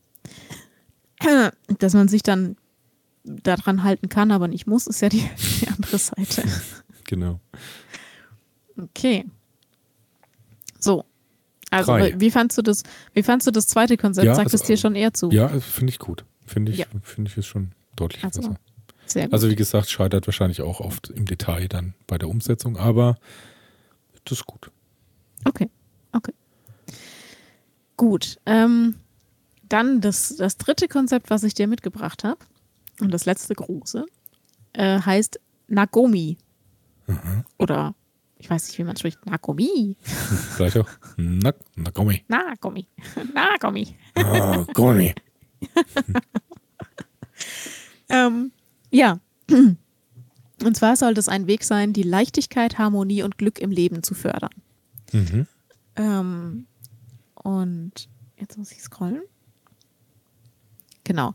Dass 1.80 1.94
man 1.94 2.08
sich 2.08 2.24
dann 2.24 2.56
daran 3.24 3.84
halten 3.84 4.10
kann, 4.10 4.32
aber 4.32 4.48
nicht 4.48 4.66
muss, 4.68 4.88
ist 4.88 5.02
ja 5.02 5.10
die, 5.10 5.28
die 5.62 5.68
andere 5.68 5.98
Seite. 5.98 6.44
Genau. 7.08 7.42
Okay. 8.78 9.26
So. 10.80 11.04
Also, 11.70 11.92
Drei. 11.92 12.18
wie 12.22 12.32
fandst 12.32 12.58
du 12.58 12.62
das, 12.62 12.84
wie 13.14 13.22
fandst 13.22 13.46
du 13.48 13.52
das 13.52 13.68
zweite 13.68 13.98
Konzept? 13.98 14.26
Ja, 14.26 14.34
Sagt 14.36 14.46
also, 14.48 14.56
es 14.56 14.64
dir 14.64 14.78
schon 14.78 14.96
eher 14.96 15.14
zu? 15.14 15.30
Ja, 15.30 15.50
finde 15.60 15.90
ich 15.92 16.00
gut. 16.00 16.24
Finde 16.46 16.72
ich, 16.72 16.78
Ja. 16.78 16.86
finde 17.04 17.30
ich 17.30 17.38
ist 17.38 17.48
schon 17.48 17.74
deutlich 17.98 18.24
Also, 18.24 18.42
besser. 18.42 18.56
Sehr 19.08 19.26
gut. 19.26 19.34
Also 19.34 19.50
wie 19.50 19.56
gesagt, 19.56 19.90
scheitert 19.90 20.26
wahrscheinlich 20.26 20.62
auch 20.62 20.80
oft 20.80 21.10
im 21.10 21.26
Detail 21.26 21.68
dann 21.68 21.96
bei 22.08 22.18
der 22.18 22.30
Umsetzung, 22.30 22.78
aber 22.78 23.18
das 24.24 24.40
ist 24.40 24.46
gut. 24.46 24.72
Okay, 25.44 25.70
okay. 26.14 26.34
Gut. 28.02 28.40
Ähm, 28.48 28.96
dann 29.70 30.02
das, 30.02 30.36
das 30.36 30.58
dritte 30.58 30.88
Konzept, 30.88 31.30
was 31.30 31.44
ich 31.44 31.54
dir 31.54 31.68
mitgebracht 31.68 32.24
habe, 32.24 32.40
und 33.00 33.14
das 33.14 33.26
letzte 33.26 33.54
große, 33.54 34.08
äh, 34.74 35.00
heißt 35.00 35.40
Nagomi. 35.68 36.40
Oder 37.60 37.94
ich 38.40 38.50
weiß 38.50 38.68
nicht, 38.68 38.80
wie 38.80 38.86
man 38.86 38.98
spricht. 38.98 39.24
Nagomi. 39.28 39.98
Vielleicht 40.04 40.78
auch. 40.78 40.90
Na. 41.16 41.54
Nagomi. 41.76 42.26
Nagomi. 42.28 42.88
Komm 44.74 45.00
ich. 45.00 45.16
Ähm, 48.10 48.52
ja. 48.90 49.20
Und 49.50 50.76
zwar 50.76 50.96
soll 50.98 51.14
das 51.14 51.30
ein 51.30 51.48
Weg 51.48 51.64
sein, 51.64 51.94
die 51.94 52.04
Leichtigkeit, 52.04 52.78
Harmonie 52.78 53.24
und 53.24 53.38
Glück 53.38 53.58
im 53.58 53.72
Leben 53.72 54.04
zu 54.04 54.16
fördern. 54.16 54.52
Mhm. 55.14 55.48
Ähm, 55.96 56.68
und 57.44 58.10
jetzt 58.38 58.58
muss 58.58 58.72
ich 58.72 58.82
scrollen. 58.82 59.22
Genau. 61.04 61.34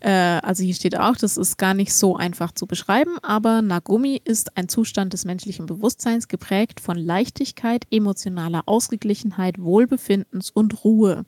Äh, 0.00 0.40
also 0.42 0.62
hier 0.62 0.74
steht 0.74 0.98
auch, 0.98 1.16
das 1.16 1.38
ist 1.38 1.56
gar 1.56 1.72
nicht 1.72 1.94
so 1.94 2.16
einfach 2.16 2.52
zu 2.52 2.66
beschreiben, 2.66 3.16
aber 3.22 3.62
Nagomi 3.62 4.20
ist 4.22 4.56
ein 4.56 4.68
Zustand 4.68 5.14
des 5.14 5.24
menschlichen 5.24 5.64
Bewusstseins 5.64 6.28
geprägt 6.28 6.80
von 6.80 6.98
Leichtigkeit, 6.98 7.86
emotionaler 7.90 8.64
Ausgeglichenheit, 8.66 9.58
Wohlbefindens 9.58 10.50
und 10.50 10.84
Ruhe. 10.84 11.24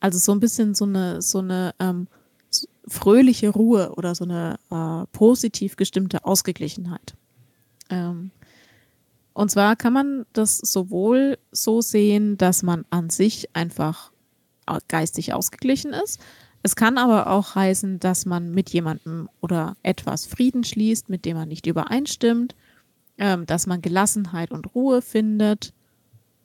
Also 0.00 0.18
so 0.18 0.32
ein 0.32 0.40
bisschen 0.40 0.74
so 0.74 0.86
eine, 0.86 1.20
so 1.20 1.40
eine 1.40 1.74
ähm, 1.78 2.08
fröhliche 2.86 3.50
Ruhe 3.50 3.92
oder 3.94 4.14
so 4.14 4.24
eine 4.24 4.58
äh, 4.70 5.06
positiv 5.12 5.76
gestimmte 5.76 6.24
Ausgeglichenheit. 6.24 7.14
Ähm, 7.90 8.30
und 9.32 9.50
zwar 9.50 9.76
kann 9.76 9.92
man 9.92 10.26
das 10.32 10.58
sowohl 10.58 11.38
so 11.52 11.80
sehen, 11.80 12.36
dass 12.36 12.62
man 12.62 12.84
an 12.90 13.10
sich 13.10 13.54
einfach 13.54 14.12
geistig 14.88 15.32
ausgeglichen 15.34 15.92
ist. 15.92 16.20
Es 16.62 16.76
kann 16.76 16.98
aber 16.98 17.28
auch 17.28 17.54
heißen, 17.54 18.00
dass 18.00 18.26
man 18.26 18.52
mit 18.52 18.70
jemandem 18.70 19.28
oder 19.40 19.76
etwas 19.82 20.26
Frieden 20.26 20.62
schließt, 20.62 21.08
mit 21.08 21.24
dem 21.24 21.36
man 21.36 21.48
nicht 21.48 21.66
übereinstimmt, 21.66 22.54
ähm, 23.18 23.46
dass 23.46 23.66
man 23.66 23.80
Gelassenheit 23.80 24.50
und 24.50 24.74
Ruhe 24.74 25.00
findet 25.00 25.72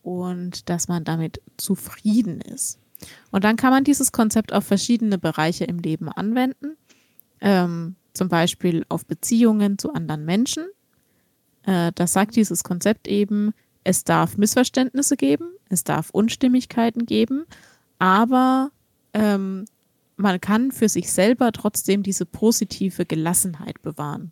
und 0.03 0.69
dass 0.69 0.87
man 0.87 1.03
damit 1.03 1.41
zufrieden 1.57 2.39
ist. 2.41 2.79
Und 3.31 3.43
dann 3.43 3.57
kann 3.57 3.71
man 3.71 3.83
dieses 3.83 4.11
Konzept 4.11 4.53
auf 4.53 4.63
verschiedene 4.63 5.17
Bereiche 5.17 5.65
im 5.65 5.79
Leben 5.79 6.09
anwenden, 6.09 6.77
ähm, 7.41 7.95
zum 8.13 8.29
Beispiel 8.29 8.85
auf 8.87 9.05
Beziehungen 9.05 9.77
zu 9.77 9.93
anderen 9.93 10.23
Menschen. 10.23 10.65
Äh, 11.65 11.91
das 11.95 12.13
sagt 12.13 12.35
dieses 12.35 12.63
Konzept 12.63 13.07
eben, 13.07 13.53
es 13.83 14.03
darf 14.03 14.37
Missverständnisse 14.37 15.15
geben, 15.17 15.49
es 15.69 15.83
darf 15.83 16.09
Unstimmigkeiten 16.09 17.05
geben, 17.05 17.45
aber 17.99 18.71
ähm, 19.13 19.65
man 20.17 20.39
kann 20.41 20.71
für 20.71 20.89
sich 20.89 21.11
selber 21.11 21.51
trotzdem 21.51 22.01
diese 22.03 22.25
positive 22.25 23.05
Gelassenheit 23.05 23.81
bewahren. 23.81 24.31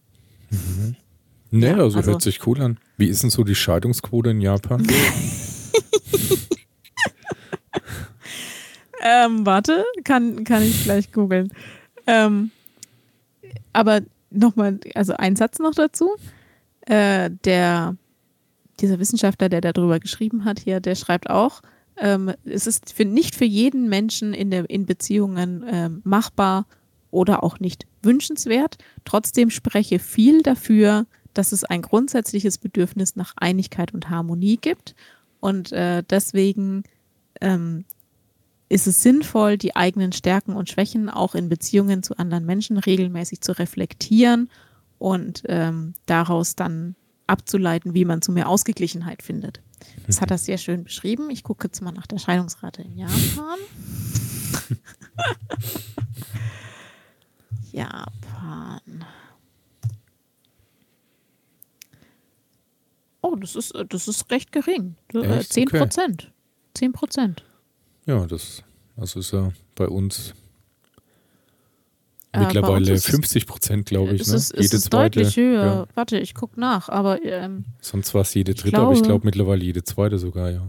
Nee, 1.52 1.68
Ja, 1.68 1.78
also, 1.78 1.98
also- 1.98 2.12
hört 2.12 2.22
sich 2.22 2.46
cool 2.48 2.62
an. 2.62 2.78
Wie 2.98 3.08
ist 3.08 3.24
denn 3.24 3.30
so 3.30 3.44
die 3.44 3.56
Scheidungsquote 3.56 4.32
in 4.32 4.42
Japan? 4.42 4.86
Ähm, 9.06 9.46
warte, 9.46 9.84
kann, 10.06 10.46
kann 10.46 10.64
ich 10.64 10.84
gleich 10.86 11.12
googeln. 11.12 11.52
Ähm, 12.08 12.52
aber 13.74 14.00
nochmal, 14.30 14.80
also 14.96 15.14
ein 15.18 15.36
Satz 15.36 15.60
noch 15.60 15.74
dazu. 15.76 16.12
Äh, 16.86 17.30
der, 17.46 17.96
dieser 18.80 19.00
Wissenschaftler, 19.00 19.50
der 19.50 19.62
darüber 19.62 20.00
geschrieben 20.00 20.46
hat 20.46 20.60
hier, 20.60 20.80
der 20.80 20.96
schreibt 20.96 21.30
auch, 21.30 21.62
ähm, 21.98 22.34
es 22.44 22.68
ist 22.68 22.94
für, 22.94 23.06
nicht 23.06 23.36
für 23.36 23.46
jeden 23.46 23.88
Menschen 23.88 24.34
in, 24.34 24.52
der, 24.52 24.70
in 24.70 24.86
Beziehungen 24.86 25.64
ähm, 25.68 26.02
machbar 26.04 26.66
oder 27.12 27.44
auch 27.44 27.60
nicht 27.60 27.86
wünschenswert. 28.02 28.78
Trotzdem 29.06 29.50
spreche 29.50 30.00
viel 30.00 30.42
dafür, 30.42 31.06
dass 31.34 31.52
es 31.52 31.64
ein 31.64 31.82
grundsätzliches 31.82 32.58
Bedürfnis 32.58 33.16
nach 33.16 33.34
Einigkeit 33.38 33.94
und 33.94 34.10
Harmonie 34.10 34.58
gibt. 34.58 34.96
Und 35.40 35.72
äh, 35.72 36.04
deswegen 36.10 36.84
ähm, 37.42 37.86
ist 38.70 38.88
es 38.88 39.04
sinnvoll, 39.04 39.58
die 39.58 39.76
eigenen 39.76 40.12
Stärken 40.12 40.54
und 40.54 40.70
Schwächen 40.70 41.10
auch 41.10 41.36
in 41.36 41.50
Beziehungen 41.50 42.04
zu 42.04 42.18
anderen 42.18 42.46
Menschen 42.46 42.78
regelmäßig 42.78 43.42
zu 43.42 43.58
reflektieren 43.58 44.50
und 45.00 45.44
ähm, 45.48 45.94
daraus 46.06 46.56
dann 46.56 46.96
abzuleiten, 47.28 47.94
wie 47.94 48.06
man 48.06 48.22
zu 48.22 48.32
mehr 48.32 48.50
Ausgeglichenheit 48.50 49.22
findet. 49.22 49.62
Das 50.08 50.22
hat 50.22 50.32
er 50.32 50.38
sehr 50.38 50.58
schön 50.58 50.84
beschrieben. 50.84 51.30
Ich 51.30 51.44
gucke 51.44 51.68
jetzt 51.68 51.82
mal 51.82 51.92
nach 51.92 52.08
der 52.08 52.18
Scheidungsrate 52.18 52.82
in 52.84 52.98
Japan. 52.98 53.60
Japan. 57.72 59.06
Oh, 63.22 63.36
das 63.36 63.56
ist, 63.56 63.72
äh, 63.72 63.86
das 63.86 64.08
ist 64.08 64.30
recht 64.32 64.52
gering. 64.52 64.96
Äh, 65.14 65.40
Echt? 65.40 65.54
10 65.54 65.68
Okay. 65.70 65.80
Prozent. 65.80 66.32
10 66.76 66.92
Prozent. 66.92 67.44
Ja, 68.06 68.26
das 68.26 68.64
also 68.98 69.20
ist 69.20 69.32
ja 69.32 69.52
bei 69.76 69.88
uns 69.88 70.34
mittlerweile 72.40 72.78
uns 72.78 72.90
ist 72.90 73.06
es- 73.06 73.12
50 73.12 73.48
Prozent, 73.48 73.86
glaube 73.86 74.14
ich. 74.16 74.22
Es 74.22 74.28
Ne? 74.30 74.36
ist, 74.36 74.54
es 74.54 74.74
ist 74.74 74.94
deutlich 74.94 75.36
höher. 75.38 75.66
Ja. 75.66 75.88
Warte, 75.96 76.18
ich 76.20 76.34
gucke 76.34 76.60
nach. 76.60 76.90
Aber 76.90 77.24
ähm, 77.24 77.66
Sonst 77.82 78.14
war 78.14 78.22
es 78.22 78.34
jede 78.34 78.54
dritte, 78.56 78.78
aber 78.78 78.92
ich 78.94 79.00
glaube- 79.00 79.08
glaube 79.10 79.26
mittlerweile 79.26 79.64
jede 79.64 79.84
zweite 79.84 80.18
sogar, 80.18 80.50
ja. 80.50 80.68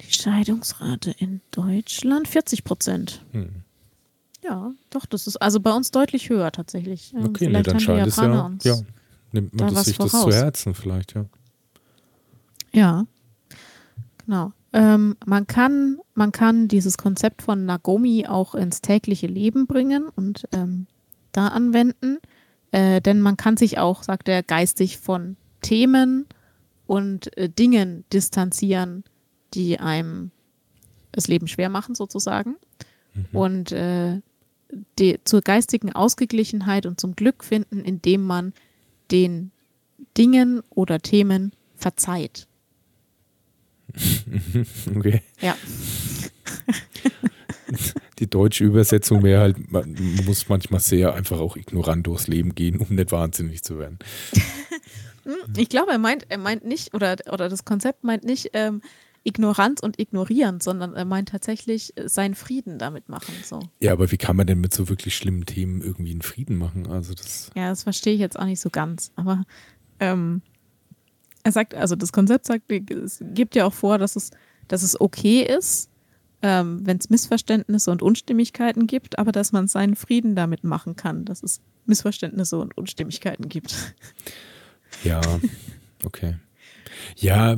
die 0.00 0.12
Scheidungsrate 0.12 1.10
in 1.18 1.40
Deutschland 1.50 2.28
40 2.28 2.64
Prozent. 2.64 3.24
Hm. 3.32 3.50
Ja, 4.44 4.72
doch, 4.90 5.06
das 5.06 5.26
ist 5.28 5.36
also 5.36 5.60
bei 5.60 5.72
uns 5.72 5.92
deutlich 5.92 6.28
höher 6.28 6.50
tatsächlich. 6.50 7.12
Ähm, 7.14 7.26
Okay, 7.26 7.44
nee, 7.44 7.50
vielleicht 7.50 7.66
dann 7.68 7.80
scheint 7.80 8.06
es 8.08 8.16
ja, 8.16 8.42
uns. 8.44 8.64
ja. 8.64 8.76
Nimmt 9.30 9.52
da 9.54 9.64
man 9.66 9.74
das, 9.74 9.80
was 9.80 9.86
sich 9.86 9.98
das 9.98 10.10
zu 10.10 10.16
voraus. 10.18 10.34
Herzen 10.34 10.74
vielleicht, 10.74 11.14
ja. 11.14 11.26
Ja, 12.74 13.04
genau. 14.26 14.52
Ähm, 14.72 15.16
man, 15.26 15.46
kann, 15.46 15.98
man 16.14 16.32
kann 16.32 16.68
dieses 16.68 16.96
Konzept 16.96 17.42
von 17.42 17.66
Nagomi 17.66 18.26
auch 18.26 18.54
ins 18.54 18.80
tägliche 18.80 19.26
Leben 19.26 19.66
bringen 19.66 20.08
und 20.08 20.44
ähm, 20.52 20.86
da 21.32 21.48
anwenden. 21.48 22.18
Äh, 22.70 23.00
denn 23.00 23.20
man 23.20 23.36
kann 23.36 23.56
sich 23.56 23.78
auch, 23.78 24.02
sagt 24.02 24.28
er, 24.28 24.42
geistig 24.42 24.98
von 24.98 25.36
Themen 25.60 26.26
und 26.86 27.36
äh, 27.36 27.48
Dingen 27.48 28.04
distanzieren, 28.12 29.04
die 29.54 29.78
einem 29.78 30.30
das 31.12 31.28
Leben 31.28 31.48
schwer 31.48 31.68
machen, 31.68 31.94
sozusagen. 31.94 32.56
Und 33.32 33.72
äh, 33.72 34.20
die, 34.98 35.20
zur 35.24 35.42
geistigen 35.42 35.92
Ausgeglichenheit 35.92 36.86
und 36.86 36.98
zum 36.98 37.14
Glück 37.14 37.44
finden, 37.44 37.80
indem 37.80 38.24
man 38.24 38.54
den 39.10 39.50
Dingen 40.16 40.62
oder 40.70 41.00
Themen 41.00 41.52
verzeiht. 41.76 42.46
Okay. 44.96 45.22
Ja. 45.40 45.56
Die 48.18 48.28
deutsche 48.28 48.64
Übersetzung 48.64 49.22
wäre 49.22 49.40
halt, 49.40 49.72
man 49.72 49.96
muss 50.26 50.48
manchmal 50.48 50.80
sehr 50.80 51.14
einfach 51.14 51.40
auch 51.40 51.56
ignorant 51.56 52.06
durchs 52.06 52.28
Leben 52.28 52.54
gehen, 52.54 52.76
um 52.78 52.94
nicht 52.94 53.12
wahnsinnig 53.12 53.62
zu 53.62 53.78
werden. 53.78 53.98
Ich 55.56 55.68
glaube, 55.68 55.92
er 55.92 55.98
meint, 55.98 56.26
er 56.30 56.38
meint 56.38 56.64
nicht, 56.64 56.94
oder, 56.94 57.14
oder 57.30 57.48
das 57.48 57.64
Konzept 57.64 58.02
meint 58.02 58.24
nicht 58.24 58.50
ähm, 58.54 58.82
Ignoranz 59.24 59.80
und 59.80 59.98
Ignorieren, 60.00 60.60
sondern 60.60 60.94
er 60.94 61.04
meint 61.04 61.28
tatsächlich 61.28 61.96
äh, 61.96 62.08
seinen 62.08 62.34
Frieden 62.34 62.78
damit 62.78 63.08
machen. 63.08 63.34
So. 63.44 63.60
Ja, 63.80 63.92
aber 63.92 64.10
wie 64.10 64.16
kann 64.16 64.36
man 64.36 64.46
denn 64.46 64.60
mit 64.60 64.74
so 64.74 64.88
wirklich 64.88 65.16
schlimmen 65.16 65.46
Themen 65.46 65.80
irgendwie 65.80 66.10
einen 66.10 66.22
Frieden 66.22 66.56
machen? 66.56 66.88
Also 66.88 67.14
das, 67.14 67.50
Ja, 67.54 67.68
das 67.68 67.84
verstehe 67.84 68.14
ich 68.14 68.20
jetzt 68.20 68.38
auch 68.38 68.46
nicht 68.46 68.60
so 68.60 68.70
ganz. 68.70 69.12
Aber 69.14 69.44
ähm, 70.00 70.42
er 71.44 71.52
sagt, 71.52 71.74
also 71.74 71.96
das 71.96 72.12
Konzept 72.12 72.46
sagt, 72.46 72.70
es 72.70 73.22
gibt 73.34 73.54
ja 73.54 73.64
auch 73.66 73.74
vor, 73.74 73.98
dass 73.98 74.16
es, 74.16 74.30
dass 74.68 74.82
es 74.82 75.00
okay 75.00 75.42
ist, 75.42 75.90
ähm, 76.42 76.80
wenn 76.84 76.98
es 76.98 77.10
Missverständnisse 77.10 77.90
und 77.90 78.02
Unstimmigkeiten 78.02 78.86
gibt, 78.86 79.18
aber 79.18 79.32
dass 79.32 79.52
man 79.52 79.68
seinen 79.68 79.96
Frieden 79.96 80.34
damit 80.34 80.64
machen 80.64 80.96
kann, 80.96 81.24
dass 81.24 81.42
es 81.42 81.60
Missverständnisse 81.86 82.58
und 82.58 82.76
Unstimmigkeiten 82.76 83.48
gibt. 83.48 83.94
ja, 85.04 85.20
okay. 86.04 86.36
Ja, 87.16 87.56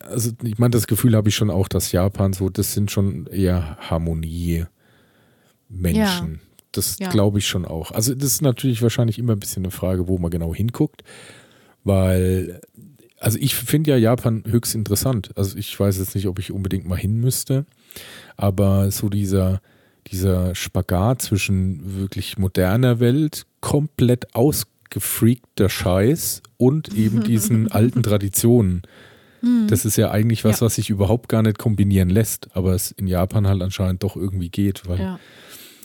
also 0.00 0.32
ich 0.42 0.58
meine, 0.58 0.70
das 0.70 0.86
Gefühl 0.86 1.16
habe 1.16 1.28
ich 1.28 1.36
schon 1.36 1.50
auch, 1.50 1.68
dass 1.68 1.92
Japan 1.92 2.32
so, 2.32 2.48
das 2.48 2.74
sind 2.74 2.90
schon 2.90 3.26
eher 3.26 3.76
Harmonie-Menschen. 3.80 4.68
Ja. 5.94 6.26
das 6.72 6.98
Ja. 6.98 7.08
glaube 7.08 7.38
ich 7.38 7.46
schon 7.46 7.64
auch. 7.64 7.92
Also 7.92 8.14
das 8.14 8.32
ist 8.32 8.42
natürlich 8.42 8.82
wahrscheinlich 8.82 9.18
immer 9.18 9.32
ein 9.34 9.40
bisschen 9.40 9.64
eine 9.64 9.70
Frage, 9.70 10.08
wo 10.08 10.18
man 10.18 10.30
genau 10.30 10.54
hinguckt, 10.54 11.02
weil, 11.84 12.60
also 13.20 13.38
ich 13.40 13.54
finde 13.54 13.90
ja 13.92 13.96
Japan 13.96 14.44
höchst 14.46 14.74
interessant. 14.74 15.30
Also 15.36 15.56
ich 15.58 15.78
weiß 15.78 15.98
jetzt 15.98 16.14
nicht, 16.14 16.26
ob 16.28 16.38
ich 16.38 16.52
unbedingt 16.52 16.86
mal 16.86 16.96
hin 16.98 17.20
müsste, 17.20 17.66
aber 18.36 18.90
so 18.90 19.08
dieser, 19.08 19.60
dieser 20.08 20.54
Spagat 20.54 21.22
zwischen 21.22 21.98
wirklich 21.98 22.38
moderner 22.38 23.00
Welt, 23.00 23.44
komplett 23.60 24.34
ausgefreakter 24.34 25.68
Scheiß 25.68 26.42
und 26.56 26.94
eben 26.94 27.22
diesen 27.24 27.70
alten 27.72 28.02
Traditionen. 28.02 28.82
Das 29.68 29.84
ist 29.84 29.96
ja 29.96 30.10
eigentlich 30.10 30.44
was, 30.44 30.58
Ja. 30.60 30.66
was 30.66 30.74
sich 30.74 30.90
überhaupt 30.90 31.28
gar 31.28 31.42
nicht 31.42 31.58
kombinieren 31.58 32.10
lässt, 32.10 32.48
aber 32.56 32.72
es 32.74 32.90
in 32.90 33.06
Japan 33.06 33.46
halt 33.46 33.62
anscheinend 33.62 34.02
doch 34.02 34.16
irgendwie 34.16 34.48
geht, 34.48 34.88
weil 34.88 34.98
Ja. 34.98 35.20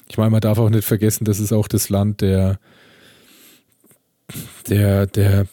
ich 0.10 0.18
meine, 0.18 0.32
man 0.32 0.42
darf 0.42 0.58
auch 0.58 0.72
nicht 0.72 0.86
vergessen, 0.88 1.24
das 1.26 1.40
ist 1.40 1.52
auch 1.54 1.68
das 1.68 1.90
Land 1.90 2.22
der, 2.22 2.58
der, 4.68 5.06
der 5.06 5.46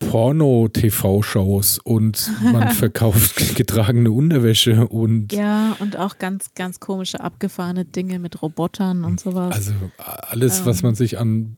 Porno-TV-Shows 0.00 1.78
und 1.78 2.30
man 2.42 2.70
verkauft 2.74 3.54
getragene 3.54 4.10
Unterwäsche 4.10 4.88
und 4.88 5.32
ja, 5.32 5.76
und 5.78 5.96
auch 5.96 6.18
ganz, 6.18 6.54
ganz 6.54 6.80
komische, 6.80 7.20
abgefahrene 7.20 7.84
Dinge 7.84 8.18
mit 8.18 8.42
Robotern 8.42 9.04
und 9.04 9.20
sowas. 9.20 9.54
also 9.54 9.72
alles, 9.98 10.66
was 10.66 10.80
Ähm. 10.80 10.86
man 10.88 10.94
sich 10.96 11.18
an 11.18 11.56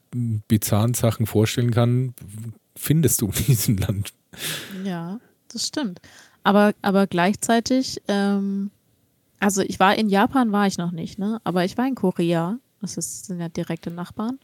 bizarren 0.49 0.95
Sachen 0.95 1.26
vorstellen 1.26 1.70
kann, 1.70 2.14
findest 2.76 3.22
du 3.22 3.26
in 3.26 3.45
diesem 3.47 3.78
Land. 3.78 4.12
Ja, 4.84 5.18
das 5.49 5.66
stimmt. 5.66 6.01
Aber, 6.43 6.74
aber 6.82 7.07
gleichzeitig, 7.07 8.03
ähm, 8.09 8.70
also 9.38 9.62
ich 9.62 9.78
war 9.80 9.97
in 9.97 10.09
Japan, 10.09 10.53
war 10.53 10.66
ich 10.66 10.78
noch 10.78 10.90
nicht, 10.93 11.18
ne? 11.18 11.40
Aber 11.45 11.64
ich 11.64 11.78
war 11.78 11.86
in 11.86 11.95
Korea. 11.95 12.59
Das 12.80 12.97
ist, 12.97 13.26
sind 13.26 13.38
ja 13.40 13.49
direkte 13.49 13.90
Nachbarn. 13.90 14.38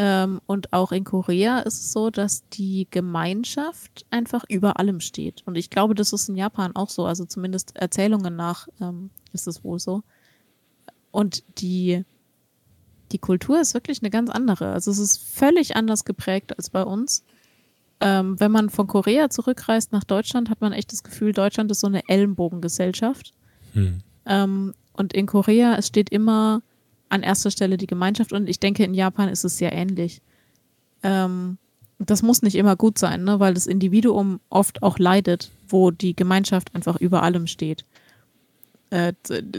Ähm, 0.00 0.40
und 0.46 0.72
auch 0.72 0.92
in 0.92 1.02
Korea 1.02 1.58
ist 1.58 1.80
es 1.80 1.92
so, 1.92 2.10
dass 2.10 2.48
die 2.50 2.86
Gemeinschaft 2.90 4.06
einfach 4.10 4.44
über 4.48 4.78
allem 4.78 5.00
steht. 5.00 5.42
Und 5.44 5.56
ich 5.56 5.70
glaube, 5.70 5.94
das 5.94 6.12
ist 6.12 6.28
in 6.28 6.36
Japan 6.36 6.76
auch 6.76 6.88
so. 6.88 7.04
Also 7.04 7.24
zumindest 7.24 7.76
Erzählungen 7.76 8.36
nach 8.36 8.68
ähm, 8.80 9.10
ist 9.32 9.48
es 9.48 9.64
wohl 9.64 9.80
so. 9.80 10.02
Und 11.10 11.42
die, 11.58 12.04
die 13.10 13.18
Kultur 13.18 13.60
ist 13.60 13.74
wirklich 13.74 14.00
eine 14.00 14.10
ganz 14.10 14.30
andere. 14.30 14.72
Also 14.72 14.90
es 14.90 14.98
ist 14.98 15.18
völlig 15.18 15.74
anders 15.74 16.04
geprägt 16.04 16.56
als 16.56 16.70
bei 16.70 16.84
uns 16.84 17.24
ähm, 18.00 18.38
wenn 18.38 18.52
man 18.52 18.70
von 18.70 18.86
Korea 18.86 19.28
zurückreist 19.28 19.92
nach 19.92 20.04
Deutschland, 20.04 20.50
hat 20.50 20.60
man 20.60 20.72
echt 20.72 20.92
das 20.92 21.02
Gefühl, 21.02 21.32
Deutschland 21.32 21.70
ist 21.70 21.80
so 21.80 21.86
eine 21.86 22.08
Ellenbogengesellschaft. 22.08 23.34
Hm. 23.72 24.00
Ähm, 24.26 24.74
und 24.92 25.12
in 25.12 25.26
Korea, 25.26 25.76
es 25.76 25.88
steht 25.88 26.10
immer 26.10 26.62
an 27.08 27.22
erster 27.22 27.50
Stelle 27.50 27.76
die 27.76 27.86
Gemeinschaft 27.86 28.32
und 28.32 28.48
ich 28.48 28.60
denke, 28.60 28.84
in 28.84 28.94
Japan 28.94 29.28
ist 29.28 29.44
es 29.44 29.58
sehr 29.58 29.72
ähnlich. 29.72 30.20
Ähm, 31.02 31.58
das 31.98 32.22
muss 32.22 32.42
nicht 32.42 32.54
immer 32.54 32.76
gut 32.76 32.98
sein, 32.98 33.24
ne? 33.24 33.40
weil 33.40 33.54
das 33.54 33.66
Individuum 33.66 34.40
oft 34.50 34.82
auch 34.82 34.98
leidet, 34.98 35.50
wo 35.68 35.90
die 35.90 36.14
Gemeinschaft 36.14 36.74
einfach 36.74 36.96
über 37.00 37.22
allem 37.22 37.46
steht. 37.46 37.84
Äh, 38.90 39.12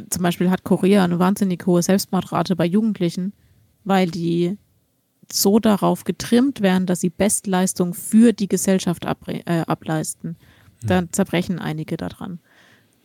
zum 0.10 0.24
Beispiel 0.24 0.50
hat 0.50 0.64
Korea 0.64 1.04
eine 1.04 1.20
wahnsinnig 1.20 1.66
hohe 1.66 1.84
Selbstmordrate 1.84 2.56
bei 2.56 2.66
Jugendlichen, 2.66 3.34
weil 3.84 4.10
die 4.10 4.58
so 5.32 5.60
darauf 5.60 6.06
getrimmt 6.06 6.62
werden, 6.62 6.88
dass 6.88 7.02
sie 7.02 7.10
Bestleistung 7.10 7.94
für 7.94 8.34
die 8.34 8.48
Gesellschaft 8.48 9.06
äh, 9.06 9.62
ableisten. 9.68 10.38
Dann 10.82 11.12
zerbrechen 11.12 11.60
einige 11.60 11.98
daran. 11.98 12.40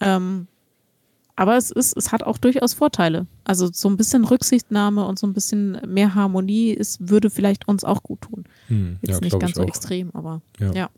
Ähm, 0.00 0.46
aber 1.36 1.56
es 1.56 1.70
ist, 1.70 1.96
es 1.96 2.12
hat 2.12 2.22
auch 2.22 2.38
durchaus 2.38 2.74
Vorteile. 2.74 3.26
Also 3.44 3.68
so 3.72 3.88
ein 3.88 3.96
bisschen 3.96 4.24
Rücksichtnahme 4.24 5.04
und 5.06 5.18
so 5.18 5.26
ein 5.26 5.32
bisschen 5.32 5.80
mehr 5.86 6.14
Harmonie 6.14 6.70
ist, 6.70 7.08
würde 7.08 7.30
vielleicht 7.30 7.66
uns 7.68 7.84
auch 7.84 8.02
gut 8.02 8.20
tun. 8.22 8.44
Hm. 8.68 8.98
Jetzt 9.02 9.14
Ja, 9.14 9.20
nicht 9.20 9.38
ganz 9.40 9.54
so 9.54 9.62
auch. 9.62 9.66
extrem, 9.68 10.10
aber 10.14 10.42
Ja. 10.60 10.72
ja. 10.72 10.90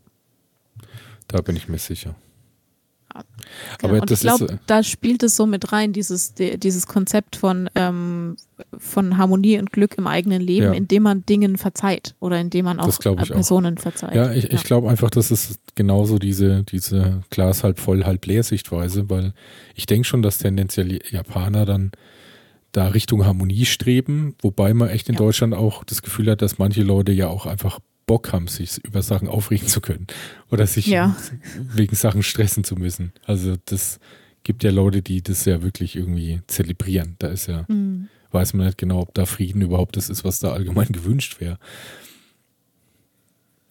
Da 1.27 1.41
bin 1.41 1.55
ich 1.55 1.67
mir 1.67 1.79
sicher. 1.79 2.15
Genau. 3.79 3.93
Aber 3.93 4.01
und 4.01 4.11
ich 4.11 4.19
glaube, 4.19 4.45
äh, 4.45 4.57
da 4.67 4.83
spielt 4.83 5.23
es 5.23 5.35
so 5.35 5.45
mit 5.45 5.71
rein, 5.71 5.93
dieses, 5.93 6.33
dieses 6.35 6.87
Konzept 6.87 7.35
von, 7.35 7.69
ähm, 7.75 8.35
von 8.77 9.17
Harmonie 9.17 9.57
und 9.59 9.71
Glück 9.71 9.97
im 9.97 10.07
eigenen 10.07 10.41
Leben, 10.41 10.65
Ja. 10.67 10.71
indem 10.73 11.03
man 11.03 11.25
Dingen 11.25 11.57
verzeiht 11.57 12.15
oder 12.19 12.39
indem 12.39 12.65
man 12.65 12.79
auch 12.79 12.87
äh, 13.03 13.09
auch. 13.09 13.15
Personen 13.27 13.77
verzeiht. 13.77 14.13
Ja, 14.15 14.31
ich, 14.31 14.51
ich 14.51 14.63
glaube 14.63 14.89
einfach, 14.89 15.09
das 15.09 15.31
ist 15.31 15.59
genauso 15.75 16.19
diese, 16.19 16.63
diese 16.63 17.21
Glas 17.29 17.63
halb 17.63 17.79
voll, 17.79 18.03
halb 18.03 18.25
leer 18.25 18.43
Sichtweise, 18.43 19.09
weil 19.09 19.33
ich 19.75 19.85
denke 19.85 20.07
schon, 20.07 20.21
dass 20.21 20.37
tendenziell 20.39 20.99
Japaner 21.09 21.65
dann 21.65 21.91
da 22.73 22.87
Richtung 22.89 23.25
Harmonie 23.25 23.65
streben, 23.65 24.35
wobei 24.41 24.73
man 24.73 24.89
echt 24.89 25.07
in 25.09 25.15
Ja. 25.15 25.19
Deutschland 25.19 25.53
auch 25.55 25.83
das 25.83 26.01
Gefühl 26.01 26.29
hat, 26.29 26.41
dass 26.41 26.59
manche 26.59 26.83
Leute 26.83 27.11
ja 27.11 27.27
auch 27.27 27.45
einfach 27.45 27.79
Bock 28.07 28.33
haben, 28.33 28.47
sich 28.47 28.83
über 28.83 29.03
Sachen 29.03 29.27
aufregen 29.27 29.67
zu 29.67 29.79
können 29.81 30.07
oder 30.49 30.65
sich 30.65 30.87
Ja. 30.87 31.15
wegen 31.59 31.95
Sachen 31.95 32.23
stressen 32.23 32.63
zu 32.63 32.75
müssen. 32.75 33.13
Also 33.25 33.55
das 33.65 33.99
gibt 34.43 34.63
ja 34.63 34.71
Leute, 34.71 35.01
die 35.03 35.21
das 35.21 35.45
ja 35.45 35.61
wirklich 35.61 35.95
irgendwie 35.95 36.41
zelebrieren. 36.47 37.15
Da 37.19 37.27
ist 37.27 37.47
ja, 37.47 37.67
Hm. 37.67 38.07
weiß 38.31 38.53
man 38.53 38.65
nicht 38.65 38.77
genau, 38.77 39.01
ob 39.01 39.13
da 39.13 39.25
Frieden 39.25 39.61
überhaupt 39.61 39.97
das 39.97 40.09
ist, 40.09 40.23
was 40.23 40.39
da 40.39 40.53
allgemein 40.53 40.87
gewünscht 40.87 41.39
wäre. 41.39 41.59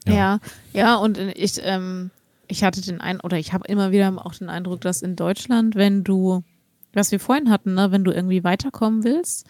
Ja. 0.06 0.12
Ja, 0.14 0.38
ja, 0.72 0.94
und 0.96 1.18
ich, 1.18 1.58
ähm, 1.62 2.10
ich 2.46 2.62
hatte 2.62 2.80
den 2.80 3.00
Eindruck, 3.00 3.24
oder 3.24 3.38
ich 3.38 3.52
habe 3.52 3.66
immer 3.66 3.90
wieder 3.90 4.24
auch 4.24 4.34
den 4.34 4.48
Eindruck, 4.48 4.82
dass 4.82 5.02
in 5.02 5.16
Deutschland, 5.16 5.74
wenn 5.74 6.04
du, 6.04 6.44
was 6.92 7.10
wir 7.10 7.18
vorhin 7.20 7.50
hatten, 7.50 7.74
ne, 7.74 7.90
wenn 7.90 8.04
du 8.04 8.12
irgendwie 8.12 8.44
weiterkommen 8.44 9.02
willst, 9.02 9.46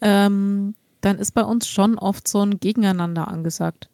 ähm, 0.00 0.74
dann 1.00 1.18
ist 1.18 1.32
bei 1.32 1.42
uns 1.42 1.68
schon 1.68 1.96
oft 1.98 2.28
so 2.28 2.42
ein 2.42 2.58
Gegeneinander 2.60 3.28
angesagt. 3.28 3.88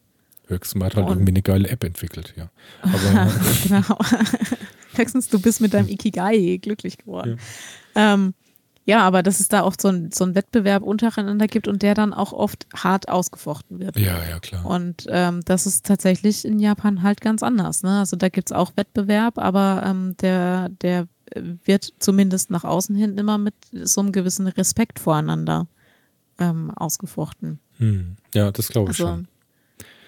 Höchstens 0.47 0.85
hat 0.85 0.97
halt 0.97 1.07
Und- 1.07 1.13
irgendwie 1.13 1.33
eine 1.33 1.43
geile 1.43 1.69
App 1.69 1.85
entwickelt, 1.85 2.35
ja. 2.37 2.51
Aber 2.83 3.31
genau. 3.67 3.99
Höchstens 4.95 5.29
du 5.29 5.41
bist 5.41 5.61
mit 5.61 5.75
deinem 5.75 5.89
Ikigai 5.89 6.59
glücklich 6.61 6.99
geworden. 6.99 7.39
Ja. 7.97 8.15
Ähm, 8.15 8.35
ja, 8.87 9.01
aber 9.01 9.23
dass 9.23 9.41
es 9.41 9.49
da 9.49 9.65
oft 9.65 9.81
so 9.81 9.89
ein, 9.89 10.11
so 10.13 10.35
Wettbewerb 10.35 10.83
untereinander 10.83 11.47
gibt 11.47 11.69
und 11.69 11.81
der 11.83 11.95
dann 11.95 12.13
auch 12.13 12.33
oft 12.35 12.67
hart 12.77 13.09
ausgefochten 13.09 13.79
wird. 13.79 13.99
ja, 13.99 14.19
ja, 14.29 14.39
klar. 14.41 14.67
Und 14.67 15.07
ähm, 15.09 15.41
das 15.47 15.67
ist 15.67 15.87
tatsächlich 15.87 16.45
in 16.45 16.59
Japan 16.59 17.03
halt 17.03 17.23
ganz 17.23 17.43
anders. 17.43 17.83
Ne? 17.83 17.99
Also 18.01 18.17
da 18.17 18.29
gibt's 18.29 18.53
auch 18.53 18.73
Wettbewerb, 18.77 19.39
aber 19.39 19.83
ähm, 19.87 20.15
der, 20.21 20.69
der 20.69 21.09
wird 21.65 21.95
zumindest 21.99 22.51
nach 22.51 22.65
außen 22.65 22.95
hin 22.95 23.17
immer 23.17 23.39
mit 23.39 23.55
so 23.73 24.03
einem 24.03 24.13
gewissen 24.13 24.47
Respekt 24.49 24.99
voreinander 24.99 25.67
ähm, 26.39 26.71
ausgefochten. 26.71 27.59
Hm. 27.79 28.17
Ja, 28.35 28.53
das 28.53 28.69
glaube 28.69 28.93
ich 28.93 29.01
Also 29.01 29.13
schon. 29.15 29.29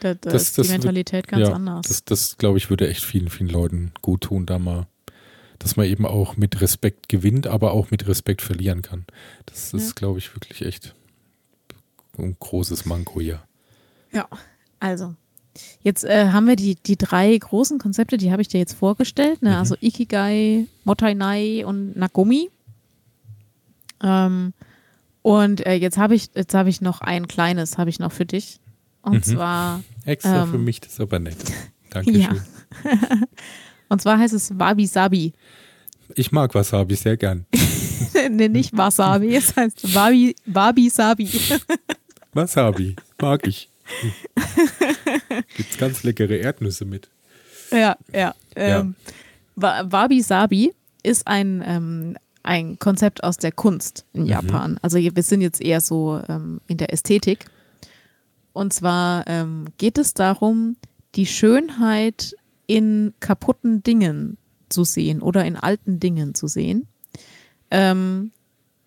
Da, 0.00 0.14
da 0.14 0.30
Das- 0.30 0.42
ist 0.42 0.58
das 0.58 0.66
die 0.66 0.72
wird- 0.72 0.82
Mentalität 0.84 1.28
ganz 1.28 1.48
ja, 1.48 1.54
anders. 1.54 1.86
Das, 1.86 2.04
das 2.04 2.36
glaube 2.38 2.58
ich, 2.58 2.70
würde 2.70 2.88
echt 2.88 3.02
vielen, 3.04 3.28
vielen 3.30 3.50
Leuten 3.50 3.92
gut 4.02 4.22
tun, 4.22 4.46
da 4.46 4.58
mal, 4.58 4.86
dass 5.58 5.76
man 5.76 5.86
eben 5.86 6.04
auch 6.06 6.36
mit 6.36 6.60
Respekt 6.60 7.08
gewinnt, 7.08 7.46
aber 7.46 7.72
auch 7.72 7.90
mit 7.90 8.06
Respekt 8.06 8.42
verlieren 8.42 8.82
kann. 8.82 9.06
Das 9.46 9.72
ist, 9.72 9.88
Ja. 9.88 9.92
glaube 9.94 10.18
ich, 10.18 10.34
wirklich 10.34 10.62
echt 10.62 10.94
ein 12.18 12.36
großes 12.38 12.84
Manko 12.86 13.20
hier. 13.20 13.42
Ja, 14.12 14.28
also. 14.80 15.14
Jetzt 15.82 16.04
äh, 16.04 16.28
haben 16.32 16.46
wir 16.46 16.56
die, 16.56 16.74
die 16.74 16.96
drei 16.98 17.34
großen 17.36 17.78
Konzepte, 17.78 18.18
die 18.18 18.30
habe 18.30 18.42
ich 18.42 18.48
dir 18.48 18.58
jetzt 18.58 18.74
vorgestellt. 18.74 19.40
Ne? 19.40 19.50
Mhm. 19.50 19.56
Also 19.56 19.74
Ikigai, 19.80 20.66
Motainai 20.84 21.64
und 21.64 21.96
Nagomi. 21.96 22.50
Ähm, 24.02 24.52
und 25.22 25.64
äh, 25.66 25.74
jetzt 25.74 25.96
habe 25.96 26.14
ich, 26.14 26.28
jetzt 26.34 26.52
habe 26.54 26.68
ich 26.68 26.80
noch 26.82 27.00
ein 27.00 27.26
kleines, 27.26 27.78
habe 27.78 27.88
ich 27.90 27.98
noch 27.98 28.12
für 28.12 28.26
dich. 28.26 28.60
Und 29.06 29.14
Mhm. 29.26 29.34
zwar, 29.34 29.82
Extra 30.04 30.42
Ähm, 30.42 30.50
für 30.50 30.58
mich, 30.58 30.80
das 30.80 30.92
ist 30.92 31.00
aber 31.00 31.18
nett. 31.18 31.36
Dankeschön. 31.90 32.20
ja. 32.20 32.30
und 33.88 34.02
zwar 34.02 34.18
heißt 34.18 34.34
es 34.34 34.58
Wabi 34.58 34.86
Sabi. 34.86 35.32
Ich 36.14 36.32
mag 36.32 36.54
Wasabi 36.54 36.94
sehr 36.96 37.16
gern. 37.16 37.46
ne, 38.30 38.48
nicht 38.48 38.76
Wasabi, 38.76 39.34
es 39.34 39.54
heißt 39.56 39.94
Wabi, 39.94 40.34
Wabi 40.46 40.88
Sabi. 40.90 41.28
Wasabi, 42.32 42.96
mag 43.20 43.46
ich. 43.46 43.68
Gibt's 45.56 45.78
ganz 45.78 46.02
leckere 46.02 46.36
Erdnüsse 46.38 46.84
mit. 46.84 47.08
Ja, 47.70 47.96
ja. 48.12 48.34
Ähm, 48.54 48.94
Wa- 49.54 49.84
Wabi 49.90 50.20
Sabi 50.22 50.72
ist 51.02 51.26
ein, 51.26 51.62
ähm, 51.64 52.16
ein 52.42 52.78
Konzept 52.78 53.22
aus 53.24 53.36
der 53.38 53.52
Kunst 53.52 54.04
in 54.12 54.22
Mhm. 54.22 54.28
Japan. 54.28 54.78
Also 54.82 54.98
wir 54.98 55.22
sind 55.22 55.40
jetzt 55.40 55.60
eher 55.60 55.80
so 55.80 56.20
ähm, 56.28 56.60
in 56.68 56.76
der 56.78 56.92
Ästhetik. 56.92 57.46
Und 58.56 58.72
zwar 58.72 59.26
ähm, 59.26 59.66
geht 59.76 59.98
es 59.98 60.14
darum, 60.14 60.76
die 61.14 61.26
Schönheit 61.26 62.34
in 62.66 63.12
kaputten 63.20 63.82
Dingen 63.82 64.38
zu 64.70 64.82
sehen 64.84 65.20
oder 65.20 65.44
in 65.44 65.56
alten 65.56 66.00
Dingen 66.00 66.34
zu 66.34 66.46
sehen. 66.46 66.86
Ähm, 67.70 68.32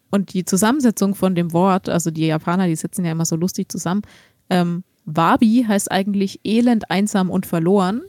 und 0.09 0.34
die 0.34 0.43
Zusammensetzung 0.43 1.13
von 1.13 1.36
dem 1.36 1.53
Wort, 1.53 1.88
also 1.88 2.09
die 2.09 2.26
Japaner, 2.26 2.65
die 2.65 2.76
sitzen 2.76 3.05
ja 3.05 3.11
immer 3.11 3.26
so 3.26 3.36
lustig 3.36 3.72
zusammen. 3.72 4.01
Ähm, 4.49 4.84
Wabi 5.05 5.65
heißt 5.67 5.91
eigentlich 5.91 6.39
elend, 6.43 6.89
einsam 6.89 7.30
und 7.30 7.45
verloren. 7.45 8.01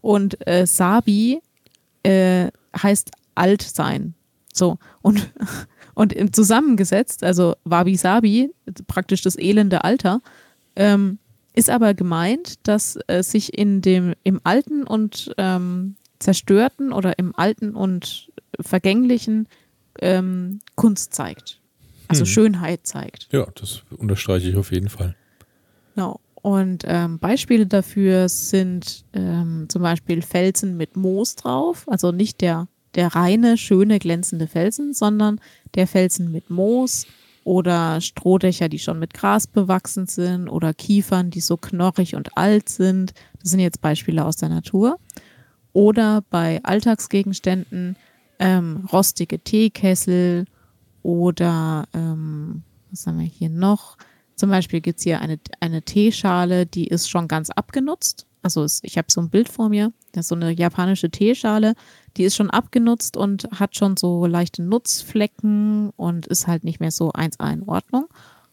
Und 0.00 0.46
äh, 0.48 0.66
Sabi 0.66 1.40
äh, 2.02 2.48
heißt 2.76 3.12
alt 3.36 3.62
sein. 3.62 4.14
So. 4.52 4.78
Und, 5.00 5.32
Und 5.98 6.14
zusammengesetzt, 6.32 7.24
also 7.24 7.56
Wabi-Sabi, 7.64 8.54
praktisch 8.86 9.20
das 9.22 9.36
elende 9.36 9.82
Alter, 9.82 10.20
ähm, 10.78 11.18
ist 11.54 11.70
aber 11.70 11.92
gemeint, 11.92 12.66
dass 12.66 12.98
äh, 13.08 13.22
sich 13.22 13.58
in 13.58 13.82
dem 13.82 14.14
im 14.22 14.40
alten 14.44 14.84
und 14.84 15.34
ähm, 15.36 15.96
zerstörten 16.20 16.92
oder 16.92 17.18
im 17.18 17.34
alten 17.36 17.74
und 17.74 18.30
vergänglichen 18.60 19.48
ähm, 20.00 20.60
Kunst 20.76 21.14
zeigt. 21.14 21.60
Also 22.06 22.20
hm. 22.20 22.26
Schönheit 22.26 22.86
zeigt. 22.86 23.28
Ja, 23.32 23.46
das 23.54 23.82
unterstreiche 23.96 24.48
ich 24.48 24.56
auf 24.56 24.72
jeden 24.72 24.88
Fall. 24.88 25.14
Genau. 25.94 26.20
Und 26.40 26.84
ähm, 26.86 27.18
Beispiele 27.18 27.66
dafür 27.66 28.28
sind 28.28 29.04
ähm, 29.12 29.66
zum 29.68 29.82
Beispiel 29.82 30.22
Felsen 30.22 30.76
mit 30.76 30.96
Moos 30.96 31.34
drauf, 31.34 31.84
also 31.88 32.12
nicht 32.12 32.40
der, 32.40 32.68
der 32.94 33.08
reine, 33.08 33.58
schöne, 33.58 33.98
glänzende 33.98 34.46
Felsen, 34.46 34.94
sondern 34.94 35.40
der 35.74 35.88
Felsen 35.88 36.30
mit 36.30 36.48
Moos 36.48 37.06
oder 37.48 38.02
Strohdächer, 38.02 38.68
die 38.68 38.78
schon 38.78 38.98
mit 38.98 39.14
Gras 39.14 39.46
bewachsen 39.46 40.06
sind 40.06 40.50
oder 40.50 40.74
Kiefern, 40.74 41.30
die 41.30 41.40
so 41.40 41.56
knorrig 41.56 42.14
und 42.14 42.36
alt 42.36 42.68
sind. 42.68 43.14
Das 43.40 43.52
sind 43.52 43.60
jetzt 43.60 43.80
Beispiele 43.80 44.26
aus 44.26 44.36
der 44.36 44.50
Natur. 44.50 44.98
Oder 45.72 46.22
bei 46.28 46.62
Alltagsgegenständen 46.62 47.96
ähm, 48.38 48.86
rostige 48.92 49.38
Teekessel 49.38 50.44
oder 51.02 51.88
ähm, 51.94 52.64
was 52.90 53.06
haben 53.06 53.18
wir 53.18 53.26
hier 53.26 53.48
noch? 53.48 53.96
Zum 54.36 54.50
Beispiel 54.50 54.82
gibt 54.82 54.98
es 54.98 55.04
hier 55.04 55.22
eine, 55.22 55.40
eine 55.60 55.80
Teeschale, 55.80 56.66
die 56.66 56.86
ist 56.86 57.08
schon 57.08 57.28
ganz 57.28 57.48
abgenutzt. 57.48 58.26
Also 58.42 58.62
es, 58.62 58.80
ich 58.82 58.96
habe 58.96 59.10
so 59.10 59.20
ein 59.20 59.30
Bild 59.30 59.48
vor 59.48 59.68
mir, 59.68 59.92
das 60.12 60.26
ist 60.26 60.28
so 60.28 60.34
eine 60.34 60.52
japanische 60.52 61.10
Teeschale, 61.10 61.74
die 62.16 62.24
ist 62.24 62.36
schon 62.36 62.50
abgenutzt 62.50 63.16
und 63.16 63.48
hat 63.58 63.76
schon 63.76 63.96
so 63.96 64.26
leichte 64.26 64.62
Nutzflecken 64.62 65.90
und 65.96 66.26
ist 66.26 66.46
halt 66.46 66.64
nicht 66.64 66.80
mehr 66.80 66.90
so 66.90 67.10
1A 67.12 67.52
in 67.52 67.62
Ordnung. 67.64 68.06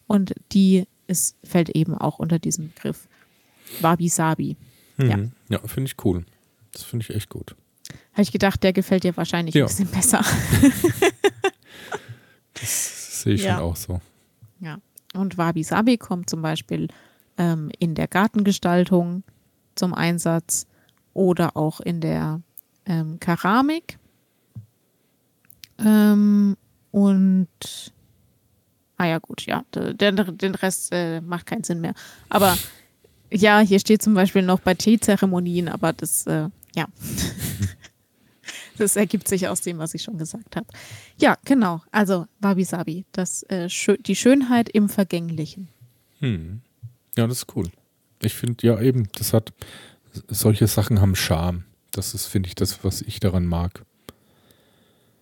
Und 0.08 0.34
die 0.52 0.86
ist, 1.08 1.36
fällt 1.44 1.70
eben 1.70 1.96
auch 1.96 2.20
unter 2.20 2.40
diesen 2.40 2.74
Begriff 2.74 3.08
Wabi-Sabi. 3.82 4.58
Mhm. 4.98 5.10
Ja, 5.10 5.20
ja 5.50 5.68
finde 5.68 5.90
ich 5.90 6.06
cool. 6.06 6.26
Das 6.72 6.84
finde 6.84 7.04
ich 7.04 7.16
echt 7.16 7.30
gut. 7.30 7.56
Habe 8.14 8.24
ich 8.24 8.32
gedacht, 8.32 8.64
der 8.64 8.74
gefällt 8.74 9.04
dir 9.04 9.16
wahrscheinlich 9.18 9.56
ja. 9.56 9.66
ein 9.66 9.68
bisschen 9.68 9.88
besser. 9.88 10.22
das 12.54 13.22
sehe 13.22 13.34
ich 13.34 13.44
ja. 13.44 13.56
schon 13.56 13.64
auch 13.64 13.76
so. 13.76 14.02
Ja. 14.60 14.80
Und 15.14 15.38
Wabi-Sabi 15.38 15.98
kommt 15.98 16.30
zum 16.30 16.42
Beispiel 16.42 16.88
ähm, 17.38 17.72
in 17.80 17.96
der 17.96 18.08
Gartengestaltung 18.08 19.24
zum 19.76 19.94
Einsatz 19.94 20.68
oder 21.14 21.56
auch 21.56 21.80
in 21.80 22.02
der 22.02 22.42
ähm, 22.86 23.20
Keramik. 23.20 23.98
Ähm, 25.80 26.58
und 26.92 27.92
ah 28.98 29.06
ja, 29.06 29.20
gut, 29.20 29.46
ja, 29.46 29.64
den, 29.74 30.38
den 30.38 30.56
Rest 30.56 30.90
äh, 30.92 31.22
macht 31.22 31.46
keinen 31.46 31.64
Sinn 31.64 31.82
mehr. 31.82 31.94
Aber 32.30 32.58
ja, 33.32 33.60
hier 33.60 33.80
steht 33.80 34.02
zum 34.02 34.14
Beispiel 34.14 34.42
noch 34.42 34.60
bei 34.60 34.74
Teezeremonien, 34.74 35.68
aber 35.68 35.94
das, 35.94 36.26
äh, 36.28 36.50
ja. 36.76 36.88
das 38.78 38.96
ergibt 38.96 39.28
sich 39.28 39.48
aus 39.48 39.62
dem, 39.62 39.78
was 39.78 39.94
ich 39.94 40.04
schon 40.04 40.18
gesagt 40.18 40.56
habe. 40.56 40.68
Ja, 41.18 41.38
genau. 41.46 41.82
Also 41.92 42.28
Wabi 42.40 42.64
Sabi, 42.64 43.06
das, 43.12 43.44
äh, 43.44 43.68
die 44.00 44.16
Schönheit 44.16 44.70
im 44.70 44.90
Vergänglichen. 44.90 45.68
Hm. 46.20 46.62
Ja, 47.18 47.28
das 47.28 47.40
ist 47.40 47.56
cool. 47.56 47.70
Ich 48.22 48.34
finde, 48.34 48.66
ja, 48.66 48.80
eben, 48.80 49.08
das 49.18 49.34
hat, 49.34 49.54
solche 50.28 50.68
Sachen 50.68 51.02
haben 51.02 51.16
Charme. 51.16 51.66
Das 51.92 52.14
ist, 52.14 52.26
finde 52.26 52.48
ich, 52.48 52.56
das, 52.56 52.84
was 52.84 53.02
ich 53.02 53.20
daran 53.20 53.46
mag. 53.46 53.84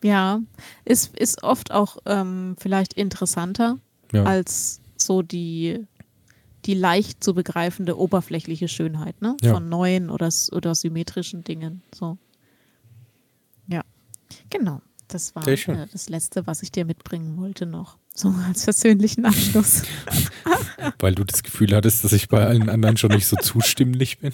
Ja, 0.03 0.41
ist, 0.85 1.17
ist 1.17 1.43
oft 1.43 1.71
auch 1.71 1.97
ähm, 2.05 2.55
vielleicht 2.59 2.93
interessanter 2.93 3.77
ja. 4.11 4.23
als 4.23 4.81
so 4.97 5.21
die, 5.21 5.85
die 6.65 6.73
leicht 6.73 7.23
zu 7.23 7.33
begreifende 7.33 7.97
oberflächliche 7.97 8.67
Schönheit, 8.67 9.21
ne? 9.21 9.37
Ja. 9.41 9.53
Von 9.53 9.69
neuen 9.69 10.09
oder, 10.09 10.29
oder 10.51 10.75
symmetrischen 10.75 11.43
Dingen. 11.43 11.83
So. 11.95 12.17
Genau, 14.49 14.81
das 15.13 15.35
war 15.35 15.47
äh, 15.47 15.87
das 15.91 16.09
Letzte, 16.09 16.47
was 16.47 16.63
ich 16.63 16.71
dir 16.71 16.85
mitbringen 16.85 17.37
wollte 17.37 17.65
noch. 17.65 17.97
So 18.15 18.33
als 18.47 18.63
persönlichen 18.63 19.25
Abschluss. 19.25 19.83
Weil 20.99 21.15
du 21.15 21.23
das 21.23 21.43
Gefühl 21.43 21.75
hattest, 21.75 22.03
dass 22.03 22.13
ich 22.13 22.29
bei 22.29 22.45
allen 22.45 22.69
anderen 22.69 22.97
schon 22.97 23.11
nicht 23.11 23.27
so 23.27 23.35
zustimmlich 23.37 24.19
bin. 24.19 24.33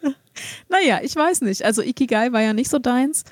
naja, 0.68 1.00
ich 1.02 1.14
weiß 1.14 1.42
nicht. 1.42 1.64
Also 1.64 1.82
Ikigai 1.82 2.32
war 2.32 2.42
ja 2.42 2.52
nicht 2.52 2.70
so 2.70 2.78
deins. 2.78 3.24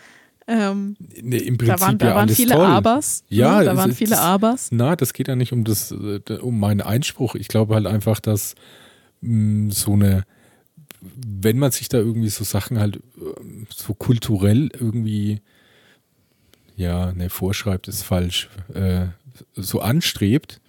Ähm, 0.47 0.97
nee, 1.21 1.39
Im 1.39 1.57
Prinzip 1.57 1.77
da 1.77 1.81
waren, 1.81 1.99
da 1.99 2.07
ja 2.09 2.15
waren 2.15 2.29
viele 2.29 2.55
toll. 2.55 2.67
Abers. 2.67 3.25
Ne? 3.29 3.37
Ja, 3.37 3.63
da 3.63 3.77
waren 3.77 3.93
viele 3.93 4.11
das, 4.11 4.21
Abers. 4.21 4.69
Na, 4.73 4.97
das 4.97 5.13
geht 5.13 5.29
ja 5.29 5.37
nicht 5.37 5.53
um 5.53 5.65
das, 5.65 5.93
äh, 5.93 6.21
um 6.41 6.59
meinen 6.59 6.81
Einspruch. 6.81 7.35
Ich 7.35 7.49
glaube 7.49 7.75
halt 7.75 7.87
einfach, 7.87 8.19
dass 8.19 8.55
mh, 9.21 9.69
mm, 9.69 9.71
so 9.71 9.93
eine, 9.93 10.25
wenn 11.01 11.59
man 11.59 11.71
sich 11.71 11.89
da 11.89 11.99
irgendwie 11.99 12.29
so 12.29 12.45
Sachen 12.45 12.79
halt 12.79 13.01
ähm, 13.19 13.67
so 13.71 13.95
kulturell 13.95 14.71
irgendwie 14.79 15.41
ja, 16.77 17.13
ne, 17.13 17.31
vorschreibt 17.31 17.89
ist 17.89 18.03
falsch, 18.03 18.49
äh, 18.75 19.07
so 19.55 19.81
anstrebt, 19.81 20.61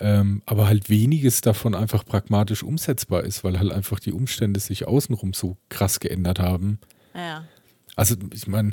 ähm, 0.00 0.42
aber 0.46 0.66
halt 0.66 0.88
weniges 0.88 1.40
davon 1.40 1.74
einfach 1.74 2.04
pragmatisch 2.04 2.62
umsetzbar 2.62 3.24
ist, 3.24 3.44
weil 3.44 3.58
halt 3.58 3.72
einfach 3.72 4.00
die 4.00 4.12
Umstände 4.12 4.60
sich 4.60 4.86
außenrum 4.86 5.32
so 5.32 5.56
krass 5.68 6.00
geändert 6.00 6.40
haben. 6.40 6.78
Ja. 7.14 7.44
Also, 7.96 8.16
ich 8.32 8.46
meine, 8.46 8.72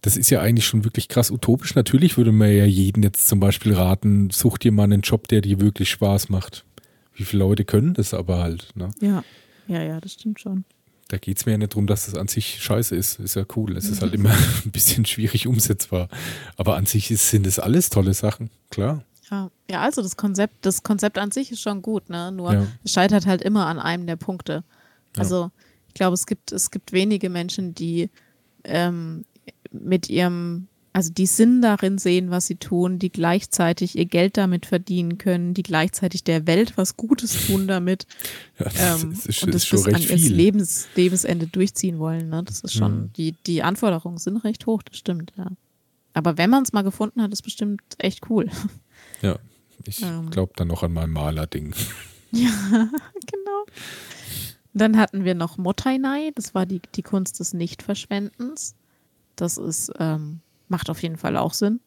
das 0.00 0.16
ist 0.16 0.30
ja 0.30 0.40
eigentlich 0.40 0.66
schon 0.66 0.84
wirklich 0.84 1.08
krass 1.08 1.30
utopisch. 1.30 1.74
Natürlich 1.74 2.16
würde 2.16 2.32
man 2.32 2.50
ja 2.50 2.64
jeden 2.64 3.02
jetzt 3.02 3.26
zum 3.26 3.40
Beispiel 3.40 3.74
raten, 3.74 4.30
such 4.30 4.58
dir 4.58 4.72
mal 4.72 4.84
einen 4.84 5.02
Job, 5.02 5.28
der 5.28 5.40
dir 5.40 5.60
wirklich 5.60 5.90
Spaß 5.90 6.28
macht. 6.28 6.64
Wie 7.14 7.24
viele 7.24 7.44
Leute 7.44 7.64
können 7.64 7.94
das 7.94 8.12
aber 8.12 8.38
halt, 8.38 8.70
ne? 8.74 8.90
Ja, 9.00 9.22
ja, 9.68 9.82
ja, 9.82 10.00
das 10.00 10.14
stimmt 10.14 10.40
schon 10.40 10.64
da 11.08 11.18
geht 11.18 11.38
es 11.38 11.46
mir 11.46 11.52
ja 11.52 11.58
nicht 11.58 11.72
darum, 11.72 11.86
dass 11.86 12.08
es 12.08 12.14
an 12.14 12.28
sich 12.28 12.62
scheiße 12.62 12.96
ist. 12.96 13.20
Ist 13.20 13.36
ja 13.36 13.44
cool. 13.56 13.76
Es 13.76 13.88
ist 13.88 14.00
halt 14.00 14.14
immer 14.14 14.30
ein 14.64 14.70
bisschen 14.70 15.04
schwierig 15.04 15.46
umsetzbar. 15.46 16.08
Aber 16.56 16.76
an 16.76 16.86
sich 16.86 17.10
ist, 17.10 17.30
sind 17.30 17.46
es 17.46 17.58
alles 17.58 17.90
tolle 17.90 18.14
Sachen, 18.14 18.50
klar. 18.70 19.04
Ja. 19.30 19.50
ja, 19.70 19.80
also 19.80 20.02
das 20.02 20.16
Konzept, 20.16 20.54
das 20.62 20.82
Konzept 20.82 21.18
an 21.18 21.30
sich 21.30 21.50
ist 21.50 21.60
schon 21.60 21.82
gut, 21.82 22.10
ne? 22.10 22.30
Nur 22.30 22.52
ja. 22.52 22.66
es 22.84 22.92
scheitert 22.92 23.26
halt 23.26 23.42
immer 23.42 23.66
an 23.66 23.78
einem 23.78 24.06
der 24.06 24.16
Punkte. 24.16 24.64
Also 25.16 25.42
ja. 25.42 25.50
ich 25.88 25.94
glaube, 25.94 26.14
es 26.14 26.26
gibt, 26.26 26.52
es 26.52 26.70
gibt 26.70 26.92
wenige 26.92 27.30
Menschen, 27.30 27.74
die 27.74 28.10
ähm, 28.64 29.24
mit 29.70 30.08
ihrem 30.08 30.68
also 30.94 31.12
die 31.12 31.26
Sinn 31.26 31.60
darin 31.60 31.98
sehen, 31.98 32.30
was 32.30 32.46
sie 32.46 32.54
tun, 32.54 33.00
die 33.00 33.10
gleichzeitig 33.10 33.98
ihr 33.98 34.06
Geld 34.06 34.36
damit 34.36 34.64
verdienen 34.64 35.18
können, 35.18 35.52
die 35.52 35.64
gleichzeitig 35.64 36.22
der 36.22 36.46
Welt 36.46 36.74
was 36.76 36.96
Gutes 36.96 37.48
tun 37.48 37.66
damit 37.66 38.06
ja, 38.60 38.66
das 38.66 39.02
ähm, 39.02 39.12
ist, 39.12 39.42
und 39.42 39.52
das 39.52 39.68
bis 39.68 39.88
an 39.88 40.00
ihr 40.00 40.16
Lebens, 40.16 40.86
Lebensende 40.94 41.48
durchziehen 41.48 41.98
wollen. 41.98 42.28
Ne? 42.28 42.44
Das 42.44 42.60
ist 42.60 42.74
schon, 42.74 42.94
mhm. 42.94 43.12
die, 43.14 43.32
die 43.44 43.64
Anforderungen 43.64 44.18
sind 44.18 44.36
recht 44.38 44.66
hoch, 44.66 44.82
das 44.84 44.96
stimmt, 44.96 45.32
ja. 45.36 45.48
Aber 46.12 46.38
wenn 46.38 46.48
man 46.48 46.62
es 46.62 46.72
mal 46.72 46.82
gefunden 46.82 47.20
hat, 47.20 47.32
ist 47.32 47.42
bestimmt 47.42 47.82
echt 47.98 48.30
cool. 48.30 48.48
Ja, 49.20 49.40
ich 49.84 50.00
ähm. 50.00 50.30
glaube 50.30 50.52
dann 50.54 50.68
noch 50.68 50.84
an 50.84 50.92
mein 50.92 51.10
Malerding. 51.10 51.74
Ja, 52.36 52.50
genau. 52.50 53.64
Dann 54.72 54.96
hatten 54.96 55.24
wir 55.24 55.36
noch 55.36 55.56
Motainai, 55.56 56.32
das 56.34 56.52
war 56.52 56.66
die, 56.66 56.80
die 56.96 57.02
Kunst 57.02 57.38
des 57.38 57.54
Nichtverschwendens. 57.54 58.74
Das 59.36 59.56
ist 59.56 59.92
ähm, 60.00 60.40
macht 60.68 60.90
auf 60.90 61.02
jeden 61.02 61.16
Fall 61.16 61.36
auch 61.36 61.54
Sinn. 61.54 61.80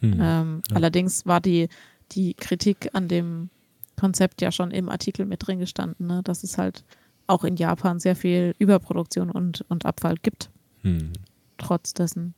Hm. 0.00 0.18
Ähm, 0.20 0.62
ja. 0.70 0.76
Allerdings 0.76 1.26
war 1.26 1.40
die, 1.40 1.68
die 2.12 2.34
Kritik 2.34 2.90
an 2.92 3.08
dem 3.08 3.50
Konzept 3.98 4.40
ja 4.40 4.52
schon 4.52 4.70
im 4.70 4.88
Artikel 4.88 5.26
mit 5.26 5.46
drin 5.46 5.58
gestanden, 5.58 6.06
ne? 6.06 6.22
dass 6.22 6.44
es 6.44 6.56
halt 6.56 6.84
auch 7.26 7.44
in 7.44 7.56
Japan 7.56 7.98
sehr 7.98 8.16
viel 8.16 8.54
Überproduktion 8.58 9.30
und, 9.30 9.64
und 9.68 9.84
Abfall 9.84 10.16
gibt. 10.22 10.50
Hm. 10.82 11.12
Trotz 11.58 11.92
dessen. 11.92 12.34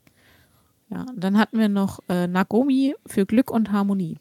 Ja, 0.90 1.06
dann 1.14 1.38
hatten 1.38 1.58
wir 1.58 1.68
noch 1.68 2.00
äh, 2.08 2.26
Nagomi 2.26 2.94
für 3.06 3.24
Glück 3.26 3.50
und 3.50 3.70
Harmonie. 3.70 4.18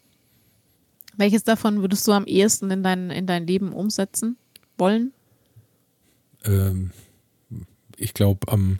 Welches 1.17 1.43
davon 1.43 1.81
würdest 1.81 2.07
du 2.07 2.11
am 2.11 2.25
ehesten 2.25 2.69
in 2.69 2.83
dein, 2.83 3.09
in 3.09 3.25
dein 3.25 3.47
Leben 3.47 3.73
umsetzen 3.73 4.37
wollen? 4.77 5.11
Ähm, 6.45 6.91
ich 7.97 8.13
glaube, 8.13 8.51
am 8.51 8.79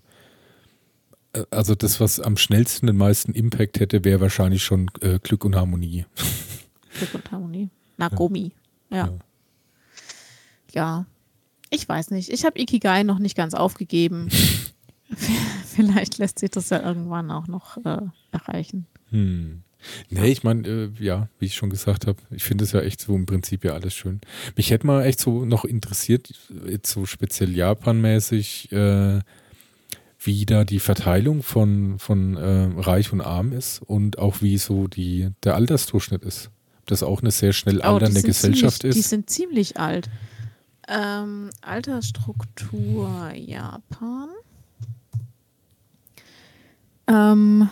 also 1.52 1.76
das, 1.76 2.00
was 2.00 2.20
am 2.20 2.38
schnellsten 2.38 2.88
den 2.88 2.98
meisten 2.98 3.34
Impact 3.34 3.80
hätte, 3.80 4.04
wäre 4.04 4.22
wahrscheinlich 4.22 4.64
schon 4.64 4.90
äh, 5.02 5.20
Glück 5.20 5.46
und 5.46 5.56
Harmonie. 5.56 6.06
Glück 6.98 7.14
und 7.14 7.32
Harmonie. 7.32 7.70
Nagomi. 7.98 8.52
Ja. 8.90 8.98
ja. 8.98 9.20
Ja. 10.74 11.06
Ich 11.70 11.88
weiß 11.88 12.12
nicht. 12.12 12.30
Ich 12.30 12.46
habe 12.46 12.60
Ikigai 12.60 13.04
noch 13.04 13.20
nicht 13.20 13.36
ganz 13.36 13.54
aufgegeben. 13.54 14.30
Vielleicht 15.66 16.18
lässt 16.18 16.40
sich 16.40 16.50
das 16.50 16.70
ja 16.70 16.82
irgendwann 16.82 17.32
auch 17.32 17.48
noch 17.48 17.78
äh, 17.86 18.02
erreichen. 18.32 18.88
Hm. 19.10 19.64
Nee, 20.10 20.28
ich 20.28 20.44
meine, 20.44 20.68
äh, 20.68 20.90
ja, 21.00 21.30
wie 21.40 21.46
ich 21.46 21.56
schon 21.56 21.70
gesagt 21.70 22.06
habe, 22.06 22.18
ich 22.32 22.44
finde 22.44 22.66
es 22.66 22.74
ja 22.74 22.82
echt 22.82 23.00
so 23.02 23.16
im 23.16 23.26
Prinzip 23.26 23.64
ja 23.64 23.74
alles 23.74 23.94
schön. 23.94 24.20
Mich 24.56 24.72
hätte 24.72 24.86
mal 24.86 25.06
echt 25.06 25.20
so 25.20 25.46
noch 25.46 25.64
interessiert, 25.64 26.34
jetzt 26.68 26.92
so 26.92 27.06
speziell 27.06 27.56
Japan-mäßig, 27.56 28.72
äh, 28.72 29.22
wie 30.20 30.46
da 30.46 30.66
die 30.66 30.80
Verteilung 30.80 31.44
von, 31.44 31.98
von 31.98 32.36
äh, 32.36 32.70
Reich 32.78 33.14
und 33.14 33.22
Arm 33.22 33.54
ist 33.54 33.82
und 33.82 34.20
auch 34.20 34.42
wie 34.42 34.58
so 34.58 34.88
die, 34.88 35.30
der 35.44 35.56
Altersdurchschnitt 35.56 36.24
ist. 36.24 36.52
Ob 36.80 36.88
das 36.88 37.04
auch 37.04 37.22
eine 37.22 37.32
sehr 37.32 37.54
schnell 37.54 37.82
alternde 37.82 38.20
oh, 38.20 38.28
Gesellschaft 38.28 38.82
ziemlich, 38.82 38.98
ist. 38.98 39.06
Die 39.06 39.10
sind 39.10 39.30
ziemlich 39.30 39.80
alt. 39.80 40.10
Ähm, 40.90 41.52
Altersstruktur 41.62 43.32
Japan. 43.34 44.30
Ähm, 47.08 47.70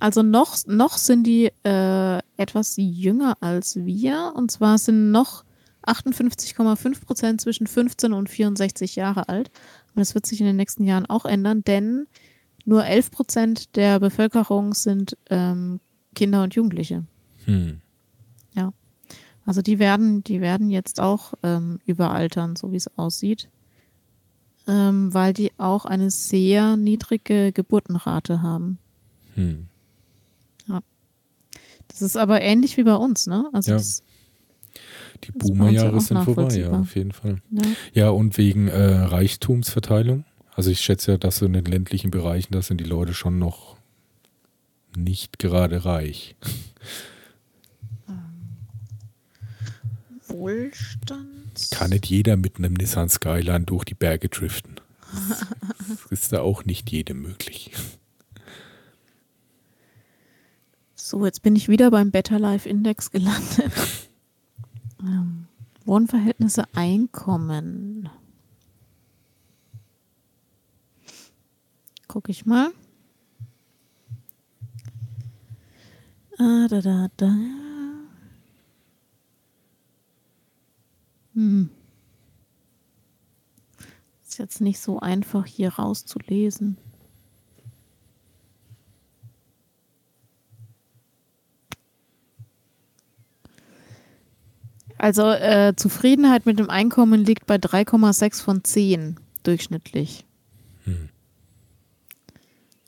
also 0.00 0.22
noch, 0.22 0.56
noch 0.66 0.96
sind 0.98 1.26
die 1.26 1.50
äh, 1.64 2.18
etwas 2.36 2.74
jünger 2.76 3.38
als 3.40 3.76
wir. 3.76 4.32
Und 4.36 4.50
zwar 4.50 4.78
sind 4.78 5.10
noch 5.10 5.44
58,5 5.86 7.04
Prozent 7.04 7.40
zwischen 7.40 7.66
15 7.66 8.12
und 8.12 8.28
64 8.28 8.96
Jahre 8.96 9.28
alt. 9.28 9.50
Und 9.94 10.00
das 10.00 10.14
wird 10.14 10.26
sich 10.26 10.40
in 10.40 10.46
den 10.46 10.56
nächsten 10.56 10.84
Jahren 10.84 11.06
auch 11.06 11.24
ändern, 11.24 11.62
denn 11.62 12.06
nur 12.64 12.84
11 12.84 13.10
Prozent 13.10 13.76
der 13.76 14.00
Bevölkerung 14.00 14.74
sind 14.74 15.16
ähm, 15.30 15.80
Kinder 16.14 16.42
und 16.42 16.54
Jugendliche. 16.54 17.04
Hm. 17.44 17.80
Ja. 18.54 18.72
Also 19.44 19.62
die 19.62 19.78
werden, 19.78 20.24
die 20.24 20.40
werden 20.40 20.70
jetzt 20.70 21.00
auch 21.00 21.34
ähm, 21.42 21.78
überaltern, 21.84 22.56
so 22.56 22.72
wie 22.72 22.76
es 22.76 22.98
aussieht. 22.98 23.48
Ähm, 24.66 25.12
weil 25.12 25.34
die 25.34 25.52
auch 25.58 25.84
eine 25.84 26.10
sehr 26.10 26.76
niedrige 26.76 27.52
Geburtenrate 27.52 28.40
haben. 28.40 28.78
Hm. 29.34 29.66
Ja. 30.66 30.80
Das 31.88 32.00
ist 32.00 32.16
aber 32.16 32.40
ähnlich 32.40 32.78
wie 32.78 32.84
bei 32.84 32.94
uns, 32.94 33.26
ne? 33.26 33.50
Also 33.52 33.72
ja. 33.72 33.76
das, 33.76 34.02
die 35.26 35.32
Boomerjahre 35.32 36.00
sind 36.00 36.22
vorbei, 36.22 36.54
ja, 36.56 36.70
auf 36.70 36.94
jeden 36.94 37.12
Fall. 37.12 37.38
Ja, 37.50 37.62
ja 37.92 38.08
und 38.10 38.38
wegen 38.38 38.68
äh, 38.68 38.80
Reichtumsverteilung. 38.80 40.24
Also 40.54 40.70
ich 40.70 40.80
schätze 40.80 41.12
ja, 41.12 41.18
dass 41.18 41.36
so 41.36 41.46
in 41.46 41.52
den 41.52 41.64
ländlichen 41.64 42.10
Bereichen, 42.10 42.52
da 42.52 42.62
sind 42.62 42.80
die 42.80 42.84
Leute 42.84 43.14
schon 43.14 43.38
noch 43.38 43.76
nicht 44.96 45.38
gerade 45.38 45.84
reich. 45.84 46.36
Wohlstand. 50.28 51.70
Kann 51.70 51.90
nicht 51.90 52.06
jeder 52.06 52.36
mit 52.36 52.56
einem 52.58 52.74
Nissan 52.74 53.08
Skyline 53.08 53.64
durch 53.64 53.84
die 53.84 53.94
Berge 53.94 54.28
driften. 54.28 54.80
Das 55.78 56.10
ist 56.10 56.32
da 56.32 56.40
auch 56.40 56.64
nicht 56.64 56.90
jedem 56.90 57.22
möglich. 57.22 57.72
So, 60.94 61.24
jetzt 61.24 61.42
bin 61.42 61.54
ich 61.54 61.68
wieder 61.68 61.90
beim 61.90 62.10
Better 62.10 62.38
Life 62.38 62.68
Index 62.68 63.10
gelandet. 63.10 63.72
ähm, 65.00 65.46
Wohnverhältnisse, 65.84 66.64
Einkommen. 66.74 68.08
Guck 72.08 72.28
ich 72.28 72.46
mal. 72.46 72.70
Ah, 76.38 76.66
da, 76.68 76.80
da, 76.80 77.08
da. 77.16 77.34
Hm. 81.34 81.70
Ist 84.22 84.38
jetzt 84.38 84.60
nicht 84.60 84.80
so 84.80 85.00
einfach 85.00 85.46
hier 85.46 85.74
rauszulesen. 85.74 86.76
Also 94.98 95.30
äh, 95.30 95.74
Zufriedenheit 95.76 96.46
mit 96.46 96.58
dem 96.58 96.70
Einkommen 96.70 97.24
liegt 97.24 97.46
bei 97.46 97.56
3,6 97.56 98.42
von 98.42 98.64
10 98.64 99.16
durchschnittlich. 99.42 100.24
Hm. 100.84 101.08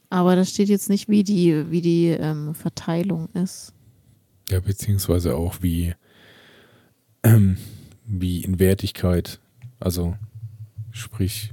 Aber 0.09 0.37
da 0.37 0.45
steht 0.45 0.69
jetzt 0.69 0.89
nicht, 0.89 1.09
wie 1.09 1.25
die, 1.25 1.71
wie 1.71 1.81
die 1.81 2.09
ähm, 2.09 2.55
Verteilung 2.55 3.29
ist. 3.35 3.73
Ja, 4.51 4.61
beziehungsweise 4.61 5.35
auch 5.35 5.57
wie, 5.63 5.95
ähm, 7.25 7.57
wie 8.07 8.45
in 8.45 8.61
Wertigkeit. 8.61 9.41
Also 9.81 10.17
sprich, 10.93 11.53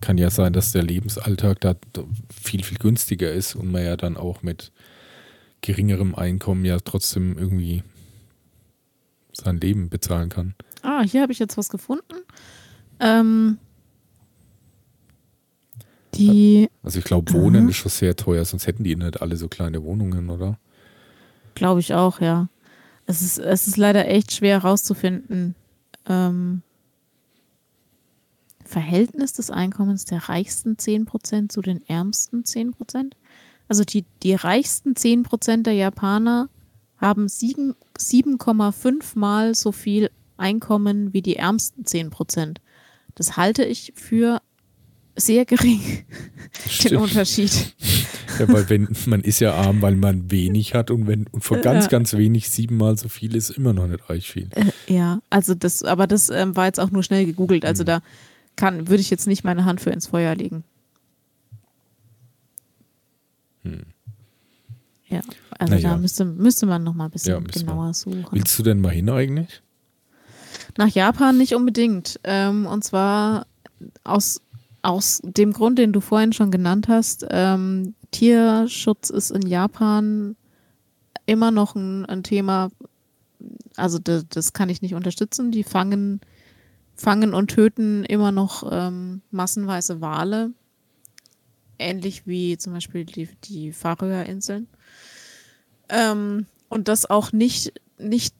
kann 0.00 0.18
ja 0.18 0.30
sein, 0.30 0.52
dass 0.52 0.72
der 0.72 0.82
Lebensalltag 0.82 1.60
da 1.60 1.74
viel, 2.32 2.62
viel 2.62 2.78
günstiger 2.78 3.30
ist 3.30 3.54
und 3.54 3.70
man 3.70 3.84
ja 3.84 3.96
dann 3.96 4.16
auch 4.16 4.42
mit 4.42 4.72
geringerem 5.60 6.14
Einkommen 6.14 6.64
ja 6.64 6.78
trotzdem 6.80 7.36
irgendwie 7.38 7.82
sein 9.32 9.58
Leben 9.58 9.88
bezahlen 9.88 10.28
kann. 10.28 10.54
Ah, 10.82 11.02
hier 11.02 11.22
habe 11.22 11.32
ich 11.32 11.38
jetzt 11.38 11.56
was 11.56 11.68
gefunden. 11.68 12.14
Ähm, 13.00 13.58
die. 16.14 16.68
Also 16.82 16.98
ich 16.98 17.04
glaube, 17.04 17.32
Wohnen 17.32 17.68
ist 17.68 17.76
schon 17.76 17.90
sehr 17.90 18.16
teuer, 18.16 18.44
sonst 18.44 18.66
hätten 18.66 18.84
die 18.84 18.96
nicht 18.96 19.22
alle 19.22 19.36
so 19.36 19.48
kleine 19.48 19.82
Wohnungen, 19.82 20.30
oder? 20.30 20.58
Glaube 21.54 21.80
ich 21.80 21.94
auch, 21.94 22.20
ja. 22.20 22.48
Es 23.06 23.22
ist, 23.22 23.38
es 23.38 23.66
ist 23.66 23.76
leider 23.76 24.06
echt 24.08 24.32
schwer 24.32 24.62
herauszufinden. 24.62 25.54
Ähm, 26.06 26.62
Verhältnis 28.64 29.32
des 29.32 29.50
Einkommens 29.50 30.04
der 30.04 30.28
reichsten 30.28 30.76
10% 30.76 31.48
zu 31.48 31.60
den 31.60 31.86
ärmsten 31.86 32.42
10%. 32.44 33.12
Also 33.68 33.84
die, 33.84 34.04
die 34.22 34.34
reichsten 34.34 34.94
10% 34.94 35.62
der 35.62 35.74
Japaner 35.74 36.48
haben 37.02 37.26
7,5 37.26 39.18
mal 39.18 39.54
so 39.54 39.72
viel 39.72 40.10
Einkommen 40.38 41.12
wie 41.12 41.20
die 41.20 41.36
ärmsten 41.36 41.84
10 41.84 42.10
Prozent. 42.10 42.60
Das 43.14 43.36
halte 43.36 43.64
ich 43.64 43.92
für 43.94 44.40
sehr 45.14 45.44
gering, 45.44 46.04
den 46.84 46.96
Unterschied. 46.96 47.74
Ja, 48.38 48.48
weil 48.48 48.70
wenn, 48.70 48.88
man 49.04 49.20
ist 49.20 49.40
ja 49.40 49.52
arm, 49.52 49.82
weil 49.82 49.94
man 49.94 50.30
wenig 50.30 50.74
hat 50.74 50.90
und 50.90 51.06
wenn 51.06 51.26
und 51.26 51.44
von 51.44 51.60
ganz, 51.60 51.84
ja. 51.84 51.90
ganz 51.90 52.14
wenig 52.14 52.48
siebenmal 52.48 52.96
so 52.96 53.10
viel 53.10 53.36
ist 53.36 53.50
immer 53.50 53.74
noch 53.74 53.86
nicht 53.86 54.08
reich 54.08 54.30
viel. 54.30 54.48
Äh, 54.52 54.72
ja, 54.92 55.20
also 55.28 55.54
das, 55.54 55.82
aber 55.82 56.06
das 56.06 56.30
ähm, 56.30 56.56
war 56.56 56.64
jetzt 56.64 56.80
auch 56.80 56.90
nur 56.90 57.02
schnell 57.02 57.26
gegoogelt. 57.26 57.66
Also 57.66 57.82
mhm. 57.82 57.88
da 57.88 58.02
kann, 58.56 58.88
würde 58.88 59.02
ich 59.02 59.10
jetzt 59.10 59.26
nicht 59.26 59.44
meine 59.44 59.66
Hand 59.66 59.82
für 59.82 59.90
ins 59.90 60.06
Feuer 60.06 60.34
legen. 60.34 60.64
Hm. 63.64 63.91
Ja, 65.12 65.20
also 65.58 65.74
naja. 65.74 65.90
da 65.90 65.96
müsste, 65.98 66.24
müsste 66.24 66.66
man 66.66 66.82
noch 66.82 66.94
mal 66.94 67.04
ein 67.04 67.10
bisschen 67.10 67.44
ja, 67.44 67.60
genauer 67.60 67.84
man. 67.84 67.94
suchen. 67.94 68.26
Willst 68.30 68.58
du 68.58 68.62
denn 68.62 68.80
mal 68.80 68.92
hin 68.92 69.10
eigentlich? 69.10 69.62
Nach 70.78 70.88
Japan 70.88 71.36
nicht 71.36 71.54
unbedingt. 71.54 72.18
Ähm, 72.24 72.66
und 72.66 72.82
zwar 72.82 73.46
aus, 74.04 74.40
aus 74.80 75.20
dem 75.22 75.52
Grund, 75.52 75.78
den 75.78 75.92
du 75.92 76.00
vorhin 76.00 76.32
schon 76.32 76.50
genannt 76.50 76.88
hast. 76.88 77.26
Ähm, 77.30 77.94
Tierschutz 78.10 79.10
ist 79.10 79.30
in 79.30 79.46
Japan 79.46 80.36
immer 81.26 81.50
noch 81.50 81.74
ein, 81.74 82.06
ein 82.06 82.22
Thema. 82.22 82.70
Also 83.76 83.98
das, 83.98 84.26
das, 84.28 84.52
kann 84.52 84.68
ich 84.68 84.82
nicht 84.82 84.94
unterstützen. 84.94 85.50
Die 85.50 85.64
fangen, 85.64 86.20
fangen 86.94 87.34
und 87.34 87.48
töten 87.48 88.04
immer 88.04 88.32
noch 88.32 88.68
ähm, 88.70 89.22
massenweise 89.30 90.00
Wale. 90.00 90.52
Ähnlich 91.78 92.26
wie 92.26 92.56
zum 92.58 92.72
Beispiel 92.74 93.04
die, 93.04 93.28
die 93.44 93.72
Färöerinseln. 93.72 94.68
Ähm, 95.92 96.46
und 96.68 96.88
das 96.88 97.08
auch 97.08 97.32
nicht, 97.32 97.80
nicht 97.98 98.34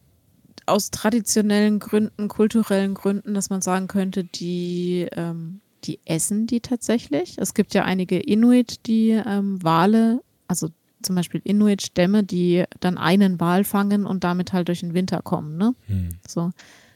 aus 0.67 0.91
traditionellen 0.91 1.79
Gründen, 1.79 2.29
kulturellen 2.29 2.95
Gründen, 2.95 3.35
dass 3.35 3.51
man 3.51 3.63
sagen 3.63 3.89
könnte, 3.89 4.25
die, 4.25 5.07
ähm, 5.13 5.61
die 5.85 6.01
essen 6.05 6.47
die 6.47 6.61
tatsächlich. 6.61 7.37
Es 7.39 7.55
gibt 7.55 7.75
ja 7.75 7.85
einige 7.85 8.19
Inuit, 8.19 8.87
die 8.87 9.11
ähm, 9.11 9.63
Wale, 9.63 10.23
also 10.49 10.69
zum 11.03 11.17
Beispiel 11.17 11.41
Inuit-Stämme, 11.45 12.23
die 12.23 12.65
dann 12.81 12.97
einen 12.97 13.39
Wal 13.41 13.65
fangen 13.65 14.07
und 14.07 14.25
damit 14.25 14.53
halt 14.53 14.69
durch 14.69 14.81
den 14.81 14.95
Winter 14.95 15.21
kommen. 15.21 15.57
Ne? 15.57 15.75
Hm. 15.87 16.11
So. 16.27 16.53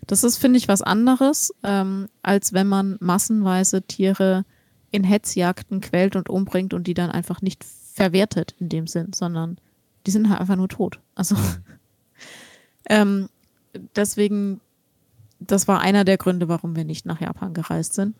Das 0.07 0.23
ist, 0.23 0.39
finde 0.39 0.59
ich, 0.59 0.69
was 0.69 0.83
anderes, 0.83 1.53
ähm, 1.65 2.09
als 2.23 2.53
wenn 2.53 2.69
man 2.69 2.97
massenweise 3.01 3.83
Tiere 3.83 4.45
in 4.93 5.03
Hetzjagden 5.03 5.81
quält 5.81 6.15
und 6.15 6.31
umbringt 6.31 6.73
und 6.73 6.87
die 6.87 6.95
dann 6.95 7.11
einfach 7.11 7.43
nicht 7.43 7.65
verwertet 7.93 8.55
in 8.61 8.69
dem 8.69 8.87
Sinn, 8.87 9.13
sondern 9.15 9.59
die 10.07 10.11
sind 10.11 10.29
halt 10.29 10.41
einfach 10.41 10.57
nur 10.57 10.69
tot. 10.69 11.01
Also 11.15 11.35
mhm. 11.35 11.65
ähm, 12.89 13.29
deswegen, 13.97 14.61
das 15.41 15.69
war 15.69 15.81
einer 15.81 16.05
der 16.05 16.17
Gründe, 16.17 16.49
warum 16.49 16.77
wir 16.77 16.85
nicht 16.85 17.07
nach 17.07 17.21
Japan 17.21 17.55
gereist 17.55 17.95
sind. 17.95 18.15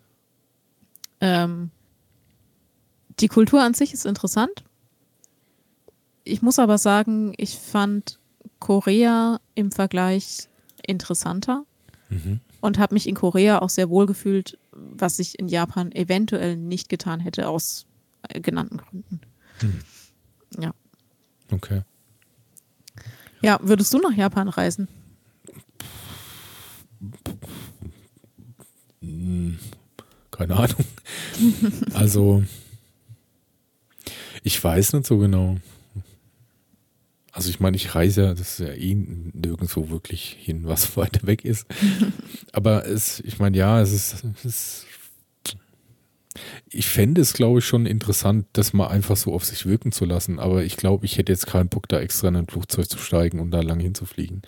Ähm, 1.21 1.71
die 3.19 3.27
Kultur 3.27 3.63
an 3.63 3.73
sich 3.73 3.93
ist 3.93 4.05
interessant. 4.05 4.63
Ich 6.23 6.41
muss 6.41 6.59
aber 6.59 6.77
sagen, 6.77 7.33
ich 7.37 7.57
fand 7.57 8.19
Korea 8.59 9.39
im 9.55 9.71
Vergleich 9.71 10.49
interessanter 10.85 11.65
mhm. 12.09 12.41
und 12.61 12.77
habe 12.77 12.93
mich 12.93 13.07
in 13.07 13.15
Korea 13.15 13.59
auch 13.59 13.69
sehr 13.69 13.89
wohl 13.89 14.05
gefühlt, 14.05 14.57
was 14.71 15.19
ich 15.19 15.39
in 15.39 15.47
Japan 15.47 15.91
eventuell 15.91 16.57
nicht 16.57 16.89
getan 16.89 17.19
hätte 17.19 17.47
aus 17.47 17.85
äh, 18.27 18.41
genannten 18.41 18.77
Gründen. 18.77 19.21
Mhm. 19.61 19.81
Ja. 21.49 21.57
Okay. 21.57 21.81
Ja, 23.41 23.59
würdest 23.61 23.93
du 23.93 23.99
nach 23.99 24.15
Japan 24.15 24.49
reisen? 24.49 24.87
Kann 29.01 29.59
keine 30.31 30.55
Ahnung. 30.55 30.85
also, 31.93 32.43
ich 34.43 34.63
weiß 34.63 34.93
nicht 34.93 35.05
so 35.05 35.17
genau. 35.17 35.57
Also 37.31 37.49
ich 37.49 37.59
meine, 37.59 37.77
ich 37.77 37.93
reise 37.93 38.23
ja, 38.23 38.33
das 38.33 38.59
ist 38.59 38.67
ja 38.67 38.73
eh 38.73 38.95
nirgendwo 38.95 39.89
wirklich 39.89 40.37
hin, 40.39 40.61
was 40.63 40.97
weiter 40.97 41.27
weg 41.27 41.45
ist. 41.45 41.67
Aber 42.51 42.85
es, 42.87 43.19
ich 43.21 43.39
meine, 43.39 43.57
ja, 43.57 43.79
es 43.81 43.91
ist, 43.91 44.23
es 44.35 44.45
ist 44.45 44.85
ich 46.69 46.87
fände 46.87 47.21
es, 47.21 47.33
glaube 47.33 47.59
ich, 47.59 47.65
schon 47.65 47.85
interessant, 47.85 48.45
das 48.53 48.73
mal 48.73 48.87
einfach 48.87 49.17
so 49.17 49.33
auf 49.33 49.45
sich 49.45 49.65
wirken 49.65 49.91
zu 49.91 50.05
lassen. 50.05 50.39
Aber 50.39 50.63
ich 50.63 50.77
glaube, 50.77 51.05
ich 51.05 51.17
hätte 51.17 51.31
jetzt 51.31 51.47
keinen 51.47 51.69
Bock, 51.69 51.87
da 51.87 51.99
extra 51.99 52.27
in 52.27 52.35
ein 52.35 52.47
Flugzeug 52.47 52.89
zu 52.89 52.97
steigen 52.97 53.39
und 53.39 53.51
da 53.51 53.61
lang 53.61 53.79
hinzufliegen. 53.79 54.41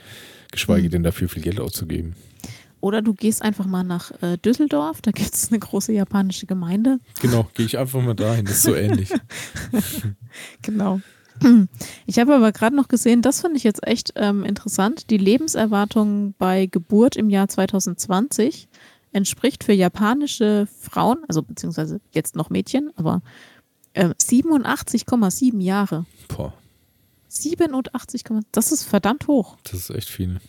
Geschweige 0.51 0.87
mhm. 0.87 0.91
denn 0.91 1.03
dafür 1.03 1.29
viel 1.29 1.43
Geld 1.43 1.59
auszugeben. 1.59 2.15
Oder 2.81 3.01
du 3.01 3.13
gehst 3.13 3.41
einfach 3.41 3.65
mal 3.65 3.83
nach 3.83 4.11
äh, 4.21 4.37
Düsseldorf, 4.37 5.01
da 5.01 5.11
gibt 5.11 5.33
es 5.33 5.49
eine 5.49 5.59
große 5.59 5.91
japanische 5.91 6.45
Gemeinde. 6.45 6.99
Genau, 7.21 7.49
gehe 7.53 7.65
ich 7.65 7.77
einfach 7.77 8.01
mal 8.01 8.13
dahin, 8.13 8.45
das 8.45 8.55
ist 8.55 8.63
so 8.63 8.75
ähnlich. 8.75 9.09
genau. 10.61 11.01
Ich 12.05 12.19
habe 12.19 12.35
aber 12.35 12.51
gerade 12.51 12.75
noch 12.75 12.87
gesehen, 12.87 13.21
das 13.21 13.41
finde 13.41 13.57
ich 13.57 13.63
jetzt 13.63 13.85
echt 13.85 14.13
ähm, 14.15 14.43
interessant. 14.43 15.09
Die 15.09 15.17
Lebenserwartung 15.17 16.33
bei 16.37 16.65
Geburt 16.65 17.15
im 17.15 17.29
Jahr 17.29 17.47
2020 17.47 18.68
entspricht 19.11 19.63
für 19.63 19.73
japanische 19.73 20.67
Frauen, 20.79 21.17
also 21.27 21.41
beziehungsweise 21.41 21.99
jetzt 22.11 22.35
noch 22.35 22.49
Mädchen, 22.49 22.91
aber 22.95 23.21
äh, 23.93 24.09
87,7 24.09 25.61
Jahre. 25.61 26.05
Boah. 26.27 26.53
87, 27.27 28.23
das 28.51 28.71
ist 28.71 28.83
verdammt 28.83 29.27
hoch. 29.27 29.57
Das 29.63 29.73
ist 29.73 29.89
echt 29.91 30.09
viel. 30.09 30.39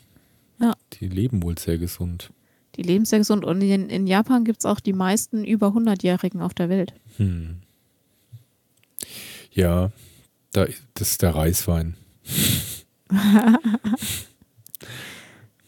Ja. 0.61 0.75
Die 0.95 1.09
leben 1.09 1.43
wohl 1.43 1.59
sehr 1.59 1.79
gesund. 1.79 2.31
Die 2.77 2.83
leben 2.83 3.05
sehr 3.05 3.19
gesund 3.19 3.45
und 3.45 3.61
in, 3.61 3.91
in 3.91 4.07
Japan 4.07 4.45
gibt 4.45 4.61
es 4.61 4.67
auch 4.67 4.81
die 4.81 4.93
meisten 4.93 5.45
über 5.45 5.69
100-Jährigen 5.69 6.41
auf 6.41 6.55
der 6.55 6.69
Welt. 6.69 6.95
Hm. 7.17 7.57
Ja, 9.53 9.91
da, 10.53 10.67
das 10.95 11.11
ist 11.13 11.23
der 11.23 11.35
Reiswein. 11.35 11.97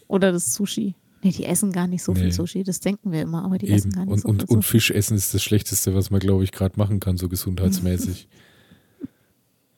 Oder 0.08 0.32
das 0.32 0.54
Sushi. 0.54 0.94
Nee, 1.22 1.30
die 1.30 1.44
essen 1.44 1.72
gar 1.72 1.86
nicht 1.86 2.02
so 2.02 2.12
nee. 2.12 2.20
viel 2.20 2.32
Sushi, 2.32 2.64
das 2.64 2.80
denken 2.80 3.12
wir 3.12 3.22
immer, 3.22 3.44
aber 3.44 3.58
die 3.58 3.66
Eben. 3.66 3.76
essen 3.76 3.92
gar 3.92 4.04
nicht 4.04 4.12
und, 4.12 4.20
so 4.20 4.28
und, 4.28 4.42
viel 4.42 4.56
Und 4.56 4.64
Fisch 4.64 4.90
essen 4.90 5.16
ist 5.16 5.32
das 5.32 5.42
Schlechteste, 5.42 5.94
was 5.94 6.10
man, 6.10 6.20
glaube 6.20 6.42
ich, 6.42 6.52
gerade 6.52 6.76
machen 6.76 7.00
kann, 7.00 7.16
so 7.16 7.28
gesundheitsmäßig. 7.28 8.28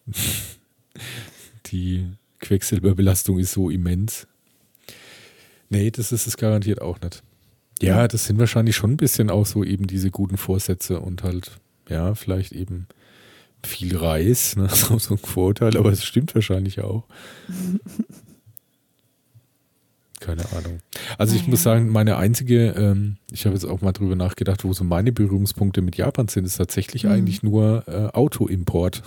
die 1.67 2.07
Quecksilberbelastung 2.41 3.39
ist 3.39 3.53
so 3.53 3.71
immens. 3.71 4.27
Nee, 5.69 5.91
das 5.91 6.13
ist 6.13 6.27
es 6.27 6.37
garantiert 6.37 6.81
auch 6.81 7.01
nicht. 7.01 7.23
Ja, 7.83 8.07
das 8.09 8.27
sind 8.27 8.39
wahrscheinlich 8.39 8.77
schon 8.77 8.93
ein 8.93 8.97
bisschen 8.97 9.31
auch 9.31 9.47
so 9.47 9.65
eben 9.65 9.87
diese 9.87 10.11
guten 10.11 10.37
Vorsätze 10.37 11.01
und 11.01 11.23
halt, 11.23 11.59
ja, 11.89 12.15
vielleicht 12.15 12.53
eben 12.53 12.87
viel 13.65 13.97
Reis, 13.97 14.57
ne? 14.57 14.69
so, 14.73 14.99
so 14.99 15.15
ein 15.15 15.19
Vorurteil, 15.19 15.77
aber 15.77 15.91
es 15.91 16.05
stimmt 16.05 16.35
wahrscheinlich 16.35 16.81
auch. 16.81 17.05
Keine 20.25 20.51
Ahnung. 20.53 20.81
Also 21.19 21.37
ich 21.37 21.47
muss 21.47 21.63
sagen, 21.63 21.91
meine 21.91 22.17
einzige, 22.17 22.69
ähm, 22.71 23.19
ich 23.31 23.45
habe 23.45 23.55
jetzt 23.55 23.67
auch 23.67 23.83
mal 23.83 23.93
drüber 23.93 24.17
nachgedacht, 24.17 24.65
wo 24.65 24.73
so 24.73 24.83
meine 24.83 25.13
Berührungspunkte 25.13 25.83
mit 25.83 25.99
Japan 25.99 26.29
sind, 26.29 26.47
ist 26.47 26.57
tatsächlich 26.57 27.05
mhm. 27.05 27.11
eigentlich 27.11 27.43
nur 27.43 27.85
äh, 27.87 28.07
Autoimport. 28.17 29.03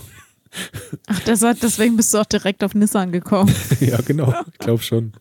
Ach, 1.07 1.19
deshalb, 1.21 1.59
deswegen 1.59 1.97
bist 1.97 2.13
du 2.13 2.19
auch 2.19 2.25
direkt 2.25 2.63
auf 2.63 2.75
Nissan 2.75 3.11
gekommen. 3.11 3.51
ja, 3.79 3.99
genau, 4.01 4.31
ich 4.51 4.59
glaube 4.59 4.83
schon. 4.83 5.13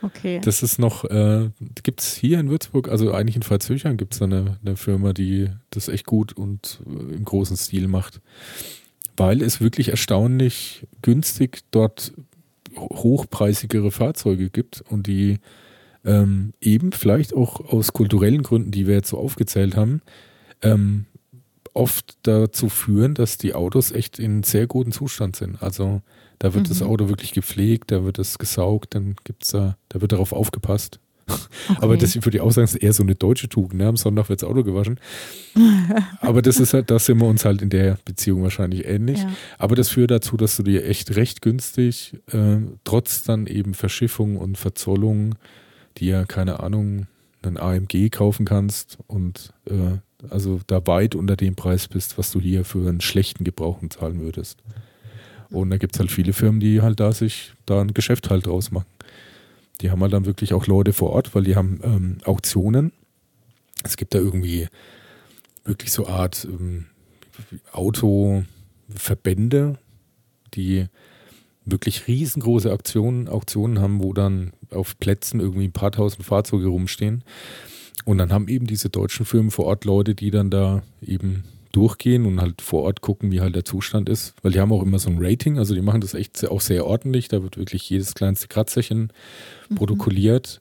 Okay. 0.00 0.40
Das 0.42 0.62
ist 0.62 0.78
noch, 0.78 1.04
äh, 1.04 1.50
gibt 1.82 2.00
es 2.00 2.14
hier 2.14 2.40
in 2.40 2.48
Würzburg, 2.48 2.88
also 2.88 3.12
eigentlich 3.12 3.36
in 3.36 3.42
Freizüchern 3.42 3.98
gibt 3.98 4.14
es 4.14 4.22
eine, 4.22 4.56
eine 4.64 4.76
Firma, 4.76 5.12
die 5.12 5.50
das 5.68 5.88
echt 5.88 6.06
gut 6.06 6.32
und 6.32 6.80
äh, 6.86 7.14
im 7.14 7.26
großen 7.26 7.58
Stil 7.58 7.88
macht. 7.88 8.22
Weil 9.18 9.42
es 9.42 9.60
wirklich 9.60 9.88
erstaunlich 9.90 10.86
günstig 11.02 11.60
dort 11.72 12.12
hochpreisigere 12.80 13.90
Fahrzeuge 13.90 14.50
gibt 14.50 14.82
und 14.88 15.06
die 15.06 15.38
ähm, 16.04 16.52
eben 16.60 16.92
vielleicht 16.92 17.34
auch 17.34 17.60
aus 17.72 17.92
kulturellen 17.92 18.42
Gründen, 18.42 18.70
die 18.70 18.86
wir 18.86 18.94
jetzt 18.94 19.08
so 19.10 19.18
aufgezählt 19.18 19.76
haben, 19.76 20.00
ähm, 20.62 21.06
oft 21.74 22.16
dazu 22.22 22.68
führen, 22.68 23.14
dass 23.14 23.38
die 23.38 23.54
Autos 23.54 23.92
echt 23.92 24.18
in 24.18 24.42
sehr 24.42 24.66
gutem 24.66 24.92
Zustand 24.92 25.36
sind. 25.36 25.62
Also 25.62 26.02
da 26.38 26.54
wird 26.54 26.64
mhm. 26.64 26.68
das 26.68 26.82
Auto 26.82 27.08
wirklich 27.08 27.32
gepflegt, 27.32 27.90
da 27.90 28.04
wird 28.04 28.18
es 28.18 28.38
gesaugt, 28.38 28.94
dann 28.94 29.16
gibt's 29.24 29.48
da, 29.48 29.76
da 29.88 30.00
wird 30.00 30.12
darauf 30.12 30.32
aufgepasst. 30.32 31.00
Okay. 31.68 31.78
Aber 31.82 31.98
das 31.98 32.14
würde 32.14 32.38
ich 32.38 32.40
auch 32.40 32.50
sagen, 32.50 32.64
ist 32.64 32.76
eher 32.76 32.94
so 32.94 33.02
eine 33.02 33.14
deutsche 33.14 33.50
Tugend. 33.50 33.74
Ne? 33.74 33.86
Am 33.86 33.96
Sonntag 33.98 34.30
wird 34.30 34.40
das 34.40 34.48
Auto 34.48 34.62
gewaschen. 34.62 34.98
Aber 36.22 36.40
das 36.40 36.58
ist 36.60 36.72
halt, 36.72 36.90
da 36.90 36.98
sind 36.98 37.20
wir 37.20 37.26
uns 37.26 37.44
halt 37.44 37.60
in 37.60 37.68
der 37.68 37.98
Beziehung 38.06 38.42
wahrscheinlich 38.42 38.86
ähnlich. 38.86 39.18
Ja. 39.18 39.30
Aber 39.58 39.76
das 39.76 39.90
führt 39.90 40.10
dazu, 40.10 40.38
dass 40.38 40.56
du 40.56 40.62
dir 40.62 40.86
echt 40.86 41.14
recht 41.14 41.42
günstig, 41.42 42.14
äh, 42.32 42.56
trotz 42.84 43.22
dann 43.22 43.46
eben 43.46 43.74
Verschiffung 43.74 44.36
und 44.36 44.56
Verzollung, 44.56 45.34
die 45.98 46.06
ja, 46.06 46.24
keine 46.24 46.60
Ahnung, 46.60 47.06
einen 47.42 47.58
AMG 47.58 48.08
kaufen 48.10 48.46
kannst 48.46 48.96
und 49.06 49.52
äh, 49.66 49.98
also 50.30 50.60
da 50.66 50.86
weit 50.86 51.14
unter 51.14 51.36
dem 51.36 51.54
Preis 51.54 51.86
bist, 51.86 52.18
was 52.18 52.30
du 52.30 52.40
hier 52.40 52.64
für 52.64 52.88
einen 52.88 53.00
schlechten 53.00 53.44
Gebrauchen 53.44 53.90
zahlen 53.90 54.20
würdest. 54.20 54.62
Und 55.50 55.70
da 55.70 55.76
gibt 55.78 55.94
es 55.94 56.00
halt 56.00 56.10
viele 56.10 56.32
Firmen, 56.32 56.60
die 56.60 56.82
halt 56.82 57.00
da 57.00 57.12
sich 57.12 57.52
da 57.66 57.80
ein 57.80 57.94
Geschäft 57.94 58.30
halt 58.30 58.46
draus 58.46 58.70
machen. 58.70 58.86
Die 59.80 59.90
haben 59.90 60.02
halt 60.02 60.12
dann 60.12 60.26
wirklich 60.26 60.52
auch 60.54 60.66
Leute 60.66 60.92
vor 60.92 61.10
Ort, 61.10 61.34
weil 61.34 61.44
die 61.44 61.56
haben 61.56 61.80
ähm, 61.82 62.18
Auktionen. 62.24 62.92
Es 63.84 63.96
gibt 63.96 64.14
da 64.14 64.18
irgendwie 64.18 64.68
wirklich 65.64 65.92
so 65.92 66.08
Art 66.08 66.46
ähm, 66.50 66.86
Autoverbände, 67.72 69.78
die 70.54 70.86
wirklich 71.64 72.08
riesengroße 72.08 72.72
Aktionen, 72.72 73.28
Auktionen 73.28 73.80
haben, 73.80 74.02
wo 74.02 74.12
dann 74.12 74.52
auf 74.70 74.98
Plätzen 74.98 75.40
irgendwie 75.40 75.68
ein 75.68 75.72
paar 75.72 75.92
tausend 75.92 76.24
Fahrzeuge 76.24 76.68
rumstehen. 76.68 77.22
Und 78.04 78.18
dann 78.18 78.32
haben 78.32 78.48
eben 78.48 78.66
diese 78.66 78.88
deutschen 78.88 79.26
Firmen 79.26 79.50
vor 79.50 79.66
Ort 79.66 79.84
Leute, 79.84 80.14
die 80.14 80.30
dann 80.30 80.50
da 80.50 80.82
eben 81.02 81.44
durchgehen 81.78 82.26
und 82.26 82.40
halt 82.40 82.60
vor 82.60 82.82
Ort 82.82 83.02
gucken, 83.02 83.30
wie 83.30 83.40
halt 83.40 83.54
der 83.54 83.64
Zustand 83.64 84.08
ist. 84.08 84.34
Weil 84.42 84.50
die 84.52 84.60
haben 84.60 84.72
auch 84.72 84.82
immer 84.82 84.98
so 84.98 85.10
ein 85.10 85.18
Rating, 85.20 85.58
also 85.58 85.74
die 85.74 85.80
machen 85.80 86.00
das 86.00 86.14
echt 86.14 86.44
auch 86.48 86.60
sehr 86.60 86.84
ordentlich. 86.84 87.28
Da 87.28 87.42
wird 87.42 87.56
wirklich 87.56 87.88
jedes 87.88 88.14
kleinste 88.14 88.48
Kratzerchen 88.48 89.12
mhm. 89.68 89.74
protokolliert. 89.76 90.60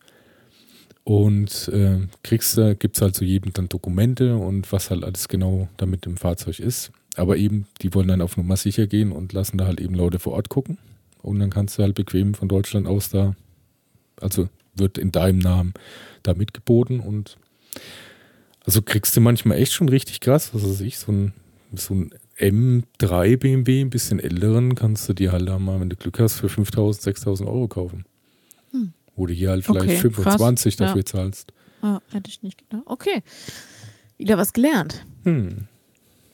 Und 1.03 1.69
äh, 1.69 1.99
kriegst 2.21 2.57
da, 2.57 2.73
gibt 2.73 2.97
es 2.97 3.01
halt 3.01 3.15
zu 3.15 3.23
jedem 3.23 3.53
dann 3.53 3.69
Dokumente 3.69 4.35
und 4.35 4.71
was 4.71 4.91
halt 4.91 5.03
alles 5.03 5.27
genau 5.27 5.69
damit 5.77 6.05
im 6.05 6.17
Fahrzeug 6.17 6.59
ist. 6.59 6.91
Aber 7.15 7.37
eben, 7.37 7.65
die 7.81 7.93
wollen 7.95 8.09
dann 8.09 8.21
auf 8.21 8.37
Nummer 8.37 8.57
sicher 8.57 8.85
gehen 8.85 9.11
und 9.11 9.33
lassen 9.33 9.57
da 9.57 9.65
halt 9.65 9.79
eben 9.79 9.95
Leute 9.95 10.19
vor 10.19 10.33
Ort 10.33 10.49
gucken. 10.49 10.77
Und 11.23 11.39
dann 11.39 11.49
kannst 11.49 11.77
du 11.79 11.83
halt 11.83 11.95
bequem 11.95 12.35
von 12.35 12.47
Deutschland 12.47 12.87
aus 12.87 13.09
da, 13.09 13.35
also 14.21 14.49
wird 14.75 14.99
in 14.99 15.11
deinem 15.11 15.39
Namen 15.39 15.73
da 16.21 16.35
mitgeboten 16.35 16.99
und 16.99 17.37
also 18.67 18.81
kriegst 18.81 19.15
du 19.15 19.21
manchmal 19.21 19.57
echt 19.57 19.73
schon 19.73 19.89
richtig 19.89 20.19
krass, 20.19 20.53
was 20.53 20.61
weiß 20.61 20.81
ich, 20.81 20.99
so 20.99 21.11
ein, 21.11 21.33
so 21.73 21.95
ein 21.95 22.13
M3 22.37 23.37
BMW, 23.37 23.81
ein 23.81 23.89
bisschen 23.89 24.19
älteren, 24.19 24.75
kannst 24.75 25.07
du 25.07 25.13
dir 25.13 25.31
halt 25.31 25.47
da 25.47 25.57
mal, 25.57 25.79
wenn 25.79 25.89
du 25.89 25.95
Glück 25.95 26.19
hast, 26.19 26.35
für 26.35 26.49
5000, 26.49 27.01
6000 27.01 27.49
Euro 27.49 27.69
kaufen. 27.69 28.05
Hm. 28.71 28.91
Wo 29.15 29.25
du 29.25 29.33
hier 29.33 29.51
halt 29.51 29.65
vielleicht 29.65 29.85
okay, 29.85 30.11
25 30.11 30.77
krass. 30.77 30.87
dafür 30.87 31.01
ja. 31.01 31.05
zahlst. 31.05 31.53
Ah, 31.81 32.01
hätte 32.11 32.29
ich 32.29 32.43
nicht 32.43 32.57
gedacht. 32.57 32.83
Okay. 32.85 33.23
Wieder 34.17 34.37
was 34.37 34.51
gelernt. 34.51 35.05
Hm. 35.23 35.67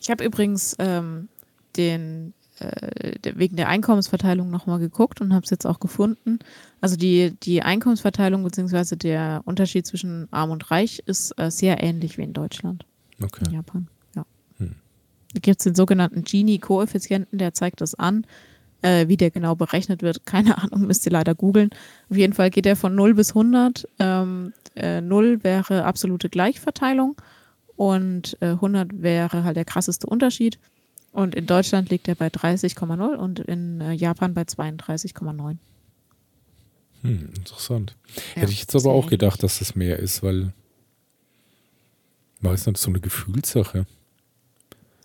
Ich 0.01 0.09
habe 0.09 0.25
übrigens 0.25 0.75
ähm, 0.79 1.29
den 1.77 2.33
äh, 2.63 3.35
wegen 3.35 3.55
der 3.55 3.67
Einkommensverteilung 3.67 4.49
nochmal 4.49 4.79
geguckt 4.79 5.21
und 5.21 5.33
habe 5.33 5.43
es 5.43 5.49
jetzt 5.49 5.65
auch 5.65 5.79
gefunden. 5.79 6.39
Also 6.81 6.95
die, 6.95 7.35
die 7.43 7.61
Einkommensverteilung 7.61 8.43
bzw. 8.43 8.95
der 8.95 9.41
Unterschied 9.45 9.85
zwischen 9.85 10.27
arm 10.31 10.51
und 10.51 10.71
reich 10.71 11.03
ist 11.05 11.31
äh, 11.37 11.51
sehr 11.51 11.83
ähnlich 11.83 12.17
wie 12.17 12.23
in 12.23 12.33
Deutschland. 12.33 12.85
Okay. 13.21 13.45
In 13.47 13.53
Japan, 13.53 13.87
ja. 14.15 14.25
Hm. 14.57 14.75
Da 15.33 15.39
gibt 15.39 15.59
es 15.59 15.63
den 15.63 15.75
sogenannten 15.75 16.23
Gini-Koeffizienten, 16.23 17.37
der 17.37 17.53
zeigt 17.53 17.81
das 17.81 17.95
an. 17.95 18.25
Äh, 18.81 19.07
wie 19.07 19.15
der 19.15 19.31
genau 19.31 19.55
berechnet 19.55 20.01
wird, 20.01 20.25
keine 20.25 20.57
Ahnung, 20.57 20.87
müsst 20.87 21.05
ihr 21.05 21.11
leider 21.11 21.35
googeln. 21.35 21.69
Auf 22.09 22.17
jeden 22.17 22.33
Fall 22.33 22.49
geht 22.49 22.65
er 22.65 22.75
von 22.75 22.95
0 22.95 23.13
bis 23.13 23.29
100. 23.29 23.87
Ähm, 23.99 24.53
äh, 24.75 25.01
0 25.01 25.43
wäre 25.43 25.85
absolute 25.85 26.29
Gleichverteilung 26.29 27.15
und 27.75 28.37
äh, 28.41 28.47
100 28.47 29.01
wäre 29.01 29.43
halt 29.43 29.57
der 29.57 29.65
krasseste 29.65 30.07
Unterschied. 30.07 30.59
Und 31.13 31.35
in 31.35 31.45
Deutschland 31.45 31.89
liegt 31.89 32.07
er 32.07 32.15
bei 32.15 32.27
30,0 32.27 33.15
und 33.15 33.39
in 33.39 33.79
äh, 33.81 33.93
Japan 33.93 34.33
bei 34.33 34.41
32,9. 34.41 35.57
Hm, 37.03 37.29
interessant. 37.35 37.95
Ja, 38.35 38.41
Hätte 38.41 38.51
ich 38.51 38.61
jetzt 38.61 38.75
aber 38.75 38.91
auch 38.91 39.07
gedacht, 39.07 39.43
dass 39.43 39.59
das 39.59 39.75
mehr 39.75 39.99
ist, 39.99 40.23
weil 40.23 40.53
war 42.41 42.53
es 42.53 42.65
nicht 42.65 42.79
so 42.79 42.89
eine 42.89 42.99
Gefühlssache? 42.99 43.85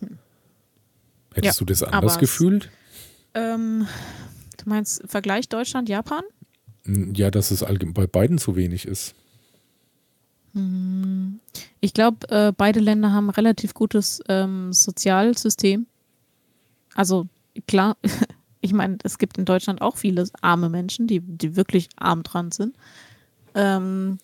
Hm. 0.01 0.19
Hättest 1.35 1.61
ja, 1.61 1.65
du 1.65 1.65
das 1.67 1.83
anders 1.83 2.19
gefühlt? 2.19 2.71
Ähm, 3.35 3.87
du 4.57 4.69
meinst 4.69 5.03
Vergleich 5.07 5.49
Deutschland-Japan? 5.51 6.23
Ja, 7.15 7.31
dass 7.31 7.51
es 7.51 7.61
bei 7.61 8.07
beiden 8.07 8.39
zu 8.39 8.57
wenig 8.57 8.87
ist. 8.87 9.15
Ich 11.81 11.93
glaube, 11.93 12.29
äh, 12.31 12.53
beide 12.57 12.81
Länder 12.81 13.13
haben 13.13 13.27
ein 13.27 13.35
relativ 13.35 13.75
gutes 13.75 14.23
ähm, 14.29 14.73
Sozialsystem. 14.73 15.87
Also 16.99 17.29
klar, 17.69 17.97
ich 18.61 18.73
meine, 18.73 18.99
es 19.05 19.19
gibt 19.19 19.39
in 19.39 19.45
Deutschland 19.45 19.81
auch 19.83 19.97
viele 19.97 20.29
arme 20.41 20.69
Menschen, 20.69 21.07
die, 21.07 21.21
die 21.21 21.55
wirklich 21.55 21.89
arm 21.97 22.25
dran 22.25 22.51
sind. 22.51 22.75
Ähm, 23.55 24.19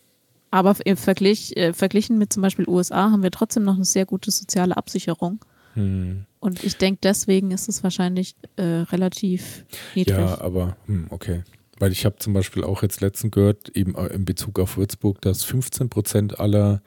aber 0.51 0.75
im 0.85 0.97
Vergleich, 0.97 1.53
äh, 1.57 1.73
verglichen 1.73 2.19
mit 2.19 2.33
zum 2.33 2.43
Beispiel 2.43 2.69
USA 2.69 3.13
haben 3.13 3.23
wir 3.23 3.31
trotzdem 3.31 3.63
noch 3.63 3.77
eine 3.77 3.85
sehr 3.85 4.07
gute 4.07 4.33
soziale 4.33 4.77
Absicherung. 4.77 5.45
Hm. 5.75 6.27
Und 6.41 6.65
ich 6.65 6.77
denke, 6.77 6.99
deswegen 7.05 7.53
ist 7.53 7.69
es 7.69 7.85
wahrscheinlich 7.85 8.35
äh, 8.57 8.63
relativ 8.63 9.65
niedrig. 9.95 10.19
Ja, 10.19 10.41
aber 10.41 10.77
hm, 10.87 11.07
okay. 11.11 11.45
Weil 11.79 11.93
ich 11.93 12.05
habe 12.05 12.17
zum 12.19 12.33
Beispiel 12.33 12.65
auch 12.65 12.83
jetzt 12.83 13.01
letztens 13.01 13.33
gehört, 13.33 13.69
eben 13.77 13.95
äh, 13.95 14.07
in 14.09 14.25
Bezug 14.25 14.59
auf 14.59 14.77
Würzburg, 14.77 15.21
dass 15.21 15.45
15 15.45 15.91
Prozent 15.91 16.41
aller 16.41 16.83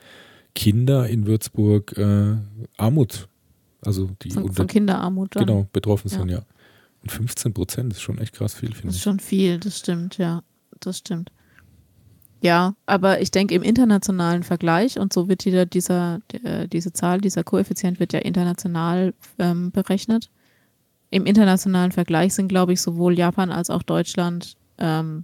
Kinder 0.54 1.08
in 1.08 1.28
Würzburg 1.28 1.98
äh, 1.98 2.36
Armut, 2.76 3.30
also 3.88 4.10
die 4.22 4.32
von, 4.32 4.44
unter, 4.44 4.56
von 4.56 4.68
Kinderarmut. 4.68 5.36
Dann. 5.36 5.46
genau, 5.46 5.68
betroffen 5.74 6.10
Ja. 6.12 6.18
sind, 6.20 6.30
ja. 6.30 6.42
Und 7.02 7.12
15 7.12 7.54
Prozent 7.54 7.94
ist 7.94 8.02
schon 8.02 8.18
echt 8.20 8.34
krass 8.34 8.54
viel, 8.54 8.70
Das 8.70 8.78
finde 8.80 8.90
ist 8.92 8.98
ich. 8.98 9.04
schon 9.04 9.20
viel, 9.20 9.60
das 9.60 9.80
stimmt, 9.80 10.18
ja. 10.18 10.44
Das 10.80 10.98
stimmt. 11.00 11.32
Ja, 12.42 12.76
aber 12.86 13.20
ich 13.22 13.32
denke 13.32 13.56
im 13.56 13.64
internationalen 13.64 14.44
Vergleich 14.44 15.00
und 15.00 15.12
so 15.12 15.28
wird 15.28 15.46
wieder 15.46 15.66
dieser, 15.66 16.20
äh, 16.44 16.68
diese 16.68 16.94
Zahl, 16.94 17.20
dieser 17.20 17.44
Koeffizient 17.44 18.00
wird 18.00 18.14
ja 18.14 18.20
international 18.20 19.16
ähm, 19.40 19.72
berechnet. 19.72 20.30
Im 21.10 21.26
internationalen 21.26 21.92
Vergleich 21.92 22.36
sind, 22.36 22.48
glaube 22.48 22.74
ich, 22.74 22.82
sowohl 22.82 23.18
Japan 23.18 23.52
als 23.52 23.70
auch 23.72 23.82
Deutschland 23.82 24.56
ähm, 24.78 25.24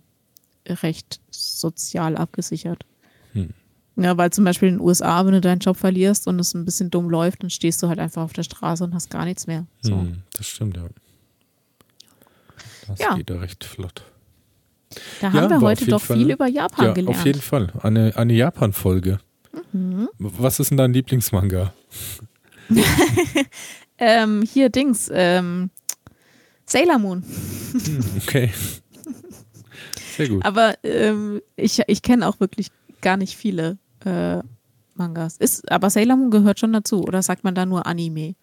recht 0.68 1.20
sozial 1.30 2.16
abgesichert. 2.18 2.86
Hm. 3.34 3.50
Ja, 3.96 4.18
weil 4.18 4.32
zum 4.32 4.44
Beispiel 4.44 4.70
in 4.70 4.76
den 4.78 4.82
USA, 4.82 5.24
wenn 5.26 5.34
du 5.34 5.42
deinen 5.42 5.60
Job 5.60 5.78
verlierst 5.78 6.28
und 6.28 6.40
es 6.40 6.54
ein 6.56 6.66
bisschen 6.66 6.90
dumm 6.90 7.10
läuft, 7.10 7.44
dann 7.44 7.50
stehst 7.52 7.82
du 7.84 7.88
halt 7.90 8.00
einfach 8.00 8.24
auf 8.24 8.34
der 8.34 8.44
Straße 8.44 8.84
und 8.84 8.94
hast 8.96 9.10
gar 9.12 9.24
nichts 9.26 9.46
mehr. 9.46 9.66
So. 9.82 9.92
Hm, 9.96 10.24
das 10.36 10.48
stimmt, 10.48 10.78
ja. 10.78 10.88
Das 12.88 13.00
Ja. 13.00 13.16
geht 13.16 13.30
da 13.30 13.36
recht 13.40 13.64
flott. 13.64 14.04
Da 15.22 15.28
Ja, 15.28 15.34
haben 15.34 15.50
wir 15.50 15.62
heute 15.62 15.86
doch 15.86 16.02
Fall- 16.02 16.18
viel 16.18 16.32
über 16.32 16.48
Japan 16.48 16.86
ja, 16.88 16.94
gelernt. 16.94 17.18
auf 17.18 17.26
jeden 17.26 17.42
Fall. 17.42 17.72
Eine, 17.82 18.16
eine 18.16 18.34
Japan-Folge. 18.34 19.20
Mhm. 19.72 20.10
Was 20.20 20.60
ist 20.60 20.70
denn 20.72 20.78
dein 20.78 20.94
Lieblingsmanga? 20.94 21.74
Ähm, 24.00 24.42
hier 24.42 24.70
Dings, 24.70 25.10
ähm, 25.14 25.70
Sailor 26.66 26.98
Moon. 26.98 27.24
Hm, 27.24 28.04
okay. 28.18 28.52
Sehr 30.18 30.28
gut. 30.30 30.44
Aber 30.44 30.74
ähm, 30.84 31.42
ich, 31.56 31.80
ich 31.88 32.02
kenne 32.02 32.28
auch 32.28 32.40
wirklich 32.40 32.70
gar 33.02 33.18
nicht 33.18 33.38
viele 33.38 33.78
äh, 34.06 34.42
Mangas. 34.96 35.38
Ist, 35.38 35.72
aber 35.72 35.90
Sailor 35.90 36.18
Moon 36.18 36.32
gehört 36.32 36.60
schon 36.60 36.74
dazu, 36.74 37.04
oder 37.04 37.22
sagt 37.24 37.44
man 37.44 37.56
da 37.56 37.66
nur 37.66 37.86
Anime? 37.88 38.36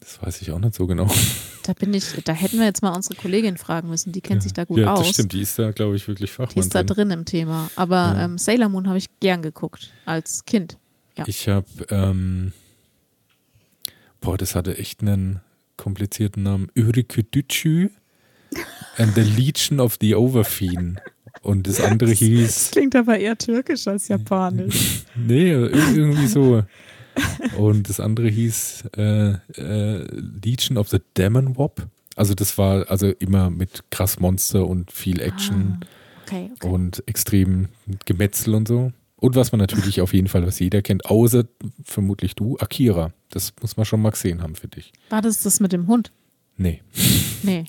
Das 0.00 0.22
weiß 0.22 0.42
ich 0.42 0.50
auch 0.50 0.58
nicht 0.58 0.74
so 0.74 0.86
genau. 0.86 1.08
Da 1.62 1.72
bin 1.72 1.92
ich, 1.94 2.04
da 2.24 2.32
hätten 2.32 2.58
wir 2.58 2.64
jetzt 2.64 2.80
mal 2.82 2.94
unsere 2.94 3.16
Kollegin 3.16 3.56
fragen 3.56 3.88
müssen, 3.88 4.12
die 4.12 4.20
kennt 4.20 4.40
sich 4.40 4.52
da 4.52 4.62
gut 4.62 4.78
ja, 4.78 4.92
aus. 4.94 5.00
das 5.00 5.08
stimmt. 5.14 5.32
Die 5.32 5.40
ist 5.40 5.58
da, 5.58 5.72
glaube 5.72 5.96
ich, 5.96 6.06
wirklich 6.06 6.30
Die 6.30 6.36
Fachmann 6.36 6.62
ist 6.64 6.72
da 6.76 6.84
drin. 6.84 7.08
drin 7.08 7.10
im 7.18 7.24
Thema. 7.24 7.68
Aber 7.74 7.96
Ja. 8.14 8.24
ähm, 8.24 8.38
Sailor 8.38 8.68
Moon 8.68 8.86
habe 8.86 8.98
ich 8.98 9.08
gern 9.18 9.42
geguckt 9.42 9.90
als 10.04 10.44
Kind. 10.44 10.78
Ja. 11.16 11.24
Ich 11.26 11.48
habe, 11.48 11.66
ähm, 11.90 12.52
boah, 14.20 14.36
das 14.38 14.54
hatte 14.54 14.78
echt 14.78 15.00
einen 15.02 15.40
komplizierten 15.76 16.44
Namen. 16.44 16.68
Urikudütschü 16.76 17.88
and 18.96 19.14
the 19.16 19.22
Legion 19.22 19.80
of 19.80 19.96
the 20.00 20.14
Overfiend. 20.14 21.00
Und 21.46 21.68
das 21.68 21.80
andere 21.80 22.10
hieß, 22.10 22.70
klingt 22.72 22.96
aber 22.96 23.18
eher 23.18 23.38
türkisch 23.38 23.86
als 23.86 24.08
japanisch. 24.08 25.04
nee, 25.14 25.52
ir- 25.52 25.70
irgendwie 25.94 26.26
so. 26.26 26.64
Und 27.56 27.88
das 27.88 28.00
andere 28.00 28.28
hieß 28.28 28.84
äh, 28.96 29.34
äh, 29.56 30.06
Legion 30.44 30.76
of 30.76 30.88
the 30.88 30.98
Demon 31.16 31.56
Wop. 31.56 31.86
Also 32.16 32.34
das 32.34 32.58
war 32.58 32.90
also 32.90 33.08
immer 33.10 33.50
mit 33.50 33.84
krass 33.90 34.18
Monster 34.18 34.66
und 34.66 34.90
viel 34.90 35.20
Action. 35.20 35.78
Okay, 36.26 36.50
okay. 36.56 36.68
und 36.68 37.04
extrem 37.06 37.68
Gemetzel 38.06 38.54
und 38.54 38.66
so. 38.66 38.92
Und 39.18 39.36
was 39.36 39.52
man 39.52 39.60
natürlich 39.60 40.00
auf 40.00 40.12
jeden 40.12 40.26
Fall, 40.28 40.44
was 40.46 40.58
jeder 40.58 40.82
kennt, 40.82 41.06
außer 41.06 41.44
vermutlich 41.84 42.34
du, 42.34 42.58
Akira. 42.58 43.12
Das 43.30 43.52
muss 43.62 43.76
man 43.76 43.86
schon 43.86 44.02
mal 44.02 44.10
gesehen 44.10 44.42
haben 44.42 44.56
für 44.56 44.68
dich. 44.68 44.92
War 45.10 45.22
das 45.22 45.42
das 45.42 45.60
mit 45.60 45.72
dem 45.72 45.86
Hund? 45.86 46.10
Nee, 46.58 46.82
Nee. 47.42 47.64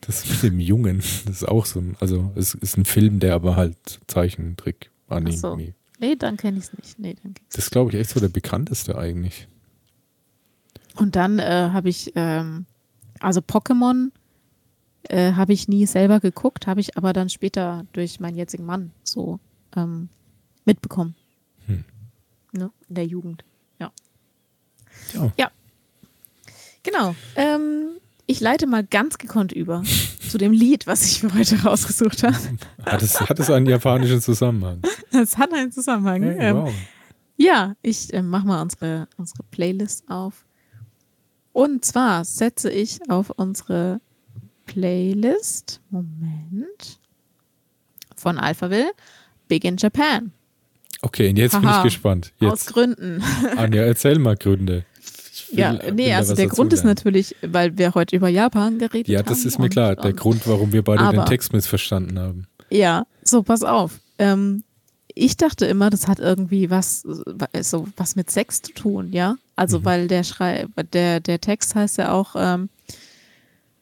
das 0.00 0.28
mit 0.28 0.42
dem 0.42 0.60
Jungen, 0.60 0.98
das 1.26 1.42
ist 1.42 1.48
auch 1.48 1.66
so 1.66 1.80
ein, 1.80 1.96
also 2.00 2.32
es 2.34 2.54
ist 2.54 2.76
ein 2.76 2.84
Film, 2.84 3.20
der 3.20 3.34
aber 3.34 3.56
halt 3.56 4.00
Zeichentrick, 4.06 4.90
Anime. 5.08 5.36
so. 5.36 5.56
Nee, 5.56 6.16
dann 6.16 6.36
kenne 6.36 6.58
ich 6.58 6.64
es 6.64 6.72
nicht. 6.72 6.98
Nee, 6.98 7.14
dann 7.22 7.34
kenn 7.34 7.44
ich's 7.46 7.56
Das 7.56 7.64
ist, 7.66 7.70
glaube 7.70 7.90
ich, 7.90 7.96
echt 7.96 8.10
so 8.10 8.18
der 8.18 8.28
bekannteste 8.28 8.98
eigentlich. 8.98 9.46
Und 10.96 11.16
dann 11.16 11.38
äh, 11.38 11.70
habe 11.72 11.88
ich, 11.88 12.12
ähm, 12.16 12.66
also 13.20 13.40
Pokémon 13.40 14.10
äh, 15.04 15.32
habe 15.32 15.52
ich 15.52 15.68
nie 15.68 15.86
selber 15.86 16.20
geguckt, 16.20 16.66
habe 16.66 16.80
ich 16.80 16.96
aber 16.96 17.12
dann 17.12 17.28
später 17.28 17.86
durch 17.92 18.20
meinen 18.20 18.36
jetzigen 18.36 18.66
Mann 18.66 18.92
so 19.04 19.38
ähm, 19.76 20.08
mitbekommen. 20.64 21.14
Hm. 21.66 21.84
Ne? 22.52 22.70
In 22.88 22.94
der 22.94 23.06
Jugend. 23.06 23.44
Ja. 23.78 23.92
Ja. 25.36 25.50
Genau. 26.82 27.14
Ähm, 27.36 27.90
ich 28.32 28.40
leite 28.40 28.66
mal 28.66 28.84
ganz 28.84 29.18
gekonnt 29.18 29.52
über 29.52 29.82
zu 30.28 30.38
dem 30.38 30.52
Lied, 30.52 30.86
was 30.86 31.04
ich 31.04 31.20
für 31.20 31.32
heute 31.34 31.62
rausgesucht 31.62 32.22
habe. 32.22 32.36
Hat 32.84 33.02
es, 33.02 33.20
hat 33.20 33.38
es 33.38 33.50
einen 33.50 33.66
japanischen 33.66 34.20
Zusammenhang? 34.20 34.80
Das 35.12 35.36
hat 35.36 35.52
einen 35.52 35.70
Zusammenhang. 35.70 36.22
Hey, 36.22 36.36
ähm, 36.38 36.56
wow. 36.56 36.74
Ja, 37.36 37.76
ich 37.82 38.12
äh, 38.14 38.22
mache 38.22 38.46
mal 38.46 38.62
unsere, 38.62 39.08
unsere 39.16 39.42
Playlist 39.50 40.04
auf. 40.08 40.46
Und 41.52 41.84
zwar 41.84 42.24
setze 42.24 42.70
ich 42.70 42.98
auf 43.10 43.30
unsere 43.30 44.00
Playlist, 44.64 45.80
Moment, 45.90 46.98
von 48.16 48.38
Alphaville, 48.38 48.92
Big 49.48 49.64
in 49.64 49.76
Japan. 49.76 50.32
Okay, 51.02 51.28
und 51.28 51.36
jetzt 51.36 51.52
bin 51.52 51.68
Haha. 51.68 51.78
ich 51.78 51.84
gespannt. 51.84 52.32
Aus 52.40 52.64
Jetzt, 52.64 52.72
Gründen. 52.72 53.22
Anja, 53.56 53.82
erzähl 53.82 54.18
mal 54.18 54.36
Gründe. 54.36 54.86
Will- 55.52 55.58
Ja, 55.58 55.82
will 55.82 55.92
nee, 55.94 56.12
also 56.14 56.34
der 56.34 56.46
Grund 56.48 56.72
ist 56.72 56.84
natürlich, 56.84 57.36
weil 57.42 57.76
wir 57.78 57.94
heute 57.94 58.16
über 58.16 58.28
Japan 58.28 58.78
geredet 58.78 59.06
haben. 59.08 59.12
Ja, 59.14 59.22
das 59.22 59.44
ist 59.44 59.58
mir 59.58 59.68
klar. 59.68 59.94
Der 59.96 60.06
und- 60.06 60.16
Grund, 60.16 60.46
warum 60.48 60.72
wir 60.72 60.82
beide 60.82 61.04
den 61.10 61.18
Aber- 61.20 61.26
Text 61.26 61.52
missverstanden 61.52 62.18
haben. 62.18 62.46
Ja, 62.70 63.04
so, 63.22 63.42
pass 63.42 63.62
auf. 63.62 64.00
Ähm, 64.18 64.64
ich 65.14 65.36
dachte 65.36 65.66
immer, 65.66 65.90
das 65.90 66.08
hat 66.08 66.18
irgendwie 66.20 66.70
was, 66.70 67.02
so 67.60 67.86
was 67.98 68.16
mit 68.16 68.30
Sex 68.30 68.62
zu 68.62 68.72
tun, 68.72 69.12
ja. 69.12 69.36
Also, 69.56 69.80
Mhm. 69.80 69.84
weil 69.84 70.08
der 70.08 70.24
Schrei, 70.24 70.66
der, 70.94 71.20
der 71.20 71.40
Text 71.40 71.74
heißt 71.74 71.98
ja 71.98 72.12
auch, 72.12 72.34
ähm, 72.34 72.70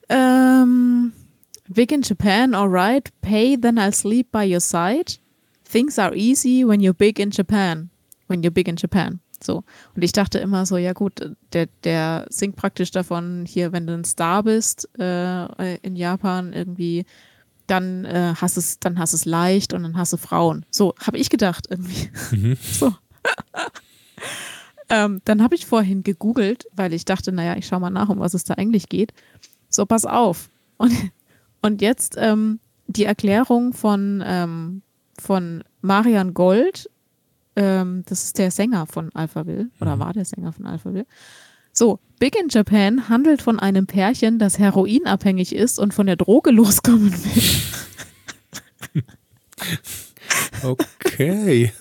ähm, 0.08 1.12
Big 1.68 1.92
in 1.92 2.02
Japan, 2.02 2.54
alright, 2.54 3.10
pay, 3.22 3.56
then 3.56 3.78
I'll 3.78 3.94
sleep 3.94 4.32
by 4.32 4.44
your 4.52 4.60
side. 4.60 5.18
Things 5.70 5.98
are 6.00 6.14
easy 6.16 6.64
when 6.66 6.80
you're 6.80 6.92
big 6.92 7.20
in 7.20 7.30
Japan. 7.30 7.90
When 8.26 8.42
you're 8.42 8.50
big 8.50 8.66
in 8.66 8.74
Japan. 8.76 9.20
So. 9.42 9.64
Und 9.94 10.02
ich 10.02 10.12
dachte 10.12 10.38
immer 10.38 10.66
so, 10.66 10.76
ja 10.76 10.92
gut, 10.92 11.34
der, 11.52 11.66
der 11.84 12.26
singt 12.28 12.56
praktisch 12.56 12.90
davon, 12.90 13.44
hier, 13.46 13.72
wenn 13.72 13.86
du 13.86 13.94
ein 13.94 14.04
Star 14.04 14.42
bist 14.42 14.88
äh, 14.98 15.76
in 15.78 15.96
Japan 15.96 16.52
irgendwie, 16.52 17.06
dann 17.66 18.04
äh, 18.04 18.34
hast 18.36 18.56
es, 18.56 18.80
dann 18.80 18.98
hast 18.98 19.12
es 19.12 19.24
leicht 19.24 19.72
und 19.72 19.82
dann 19.82 19.96
hast 19.96 20.12
du 20.12 20.16
Frauen. 20.16 20.66
So 20.70 20.94
habe 21.00 21.18
ich 21.18 21.30
gedacht 21.30 21.66
irgendwie. 21.70 22.10
Mhm. 22.30 22.56
So. 22.72 22.94
ähm, 24.88 25.20
dann 25.24 25.42
habe 25.42 25.54
ich 25.54 25.66
vorhin 25.66 26.02
gegoogelt, 26.02 26.66
weil 26.72 26.92
ich 26.92 27.04
dachte, 27.04 27.32
naja, 27.32 27.56
ich 27.56 27.66
schaue 27.66 27.80
mal 27.80 27.90
nach, 27.90 28.08
um 28.08 28.18
was 28.18 28.34
es 28.34 28.44
da 28.44 28.54
eigentlich 28.54 28.88
geht. 28.88 29.12
So, 29.68 29.86
pass 29.86 30.04
auf. 30.04 30.50
Und, 30.78 30.92
und 31.62 31.80
jetzt 31.82 32.16
ähm, 32.18 32.60
die 32.86 33.04
Erklärung 33.04 33.72
von, 33.72 34.22
ähm, 34.26 34.82
von 35.18 35.62
Marian 35.80 36.34
Gold. 36.34 36.90
Ähm, 37.56 38.04
das 38.06 38.24
ist 38.24 38.38
der 38.38 38.50
Sänger 38.50 38.86
von 38.86 39.10
Alphaville 39.14 39.70
oder 39.80 39.98
war 39.98 40.12
der 40.12 40.24
Sänger 40.24 40.52
von 40.52 40.66
Alphaville. 40.66 41.06
So, 41.72 42.00
Big 42.18 42.36
in 42.38 42.48
Japan 42.48 43.08
handelt 43.08 43.42
von 43.42 43.58
einem 43.58 43.86
Pärchen, 43.86 44.38
das 44.38 44.58
heroinabhängig 44.58 45.54
ist 45.54 45.78
und 45.78 45.94
von 45.94 46.06
der 46.06 46.16
Droge 46.16 46.50
loskommen 46.52 47.12
will. 47.12 47.42
Okay. 50.62 51.72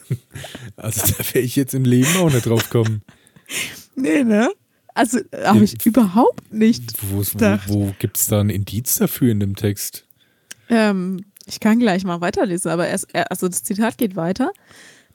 Also 0.75 1.13
da 1.13 1.23
wäre 1.33 1.43
ich 1.43 1.55
jetzt 1.55 1.73
im 1.73 1.85
Leben 1.85 2.15
auch 2.17 2.31
nicht 2.31 2.45
drauf 2.45 2.69
kommen. 2.69 3.01
Nee, 3.95 4.23
ne? 4.23 4.49
Also 4.93 5.19
habe 5.33 5.63
ich 5.63 5.85
überhaupt 5.85 6.53
nicht. 6.53 6.93
Wo, 7.01 7.17
wo, 7.17 7.21
Gedacht. 7.21 7.69
wo 7.69 7.93
gibt 7.99 8.17
es 8.17 8.27
da 8.27 8.41
ein 8.41 8.49
Indiz 8.49 8.95
dafür 8.95 9.31
in 9.31 9.39
dem 9.39 9.55
Text? 9.55 10.05
Ähm, 10.69 11.25
ich 11.45 11.59
kann 11.59 11.79
gleich 11.79 12.03
mal 12.03 12.21
weiterlesen, 12.21 12.71
aber 12.71 12.87
erst, 12.87 13.13
also 13.15 13.47
das 13.47 13.63
Zitat 13.63 13.97
geht 13.97 14.15
weiter. 14.15 14.51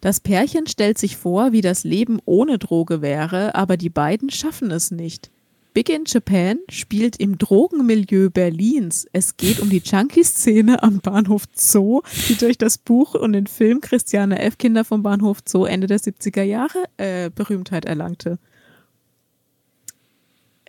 Das 0.04 0.20
Pärchen 0.20 0.66
stellt 0.66 0.98
sich 0.98 1.16
vor, 1.16 1.52
wie 1.52 1.62
das 1.62 1.82
Leben 1.82 2.18
ohne 2.26 2.58
Droge 2.58 3.00
wäre, 3.00 3.54
aber 3.54 3.78
die 3.78 3.88
beiden 3.88 4.28
schaffen 4.28 4.70
es 4.70 4.90
nicht. 4.90 5.30
Big 5.72 5.88
in 5.88 6.04
Japan 6.04 6.58
spielt 6.68 7.16
im 7.16 7.38
Drogenmilieu 7.38 8.28
Berlins. 8.28 9.06
Es 9.14 9.38
geht 9.38 9.60
um 9.60 9.70
die 9.70 9.78
Junkie-Szene 9.82 10.82
am 10.82 11.00
Bahnhof 11.00 11.44
Zoo, 11.54 12.02
die 12.28 12.34
durch 12.34 12.58
das 12.58 12.76
Buch 12.76 13.14
und 13.14 13.32
den 13.32 13.46
Film 13.46 13.80
Christiane 13.80 14.40
F. 14.40 14.58
Kinder 14.58 14.84
vom 14.84 15.02
Bahnhof 15.02 15.38
Zoo 15.48 15.64
Ende 15.64 15.86
der 15.86 16.00
70er 16.00 16.42
Jahre 16.42 16.84
äh, 16.98 17.30
Berühmtheit 17.30 17.86
erlangte. 17.86 18.38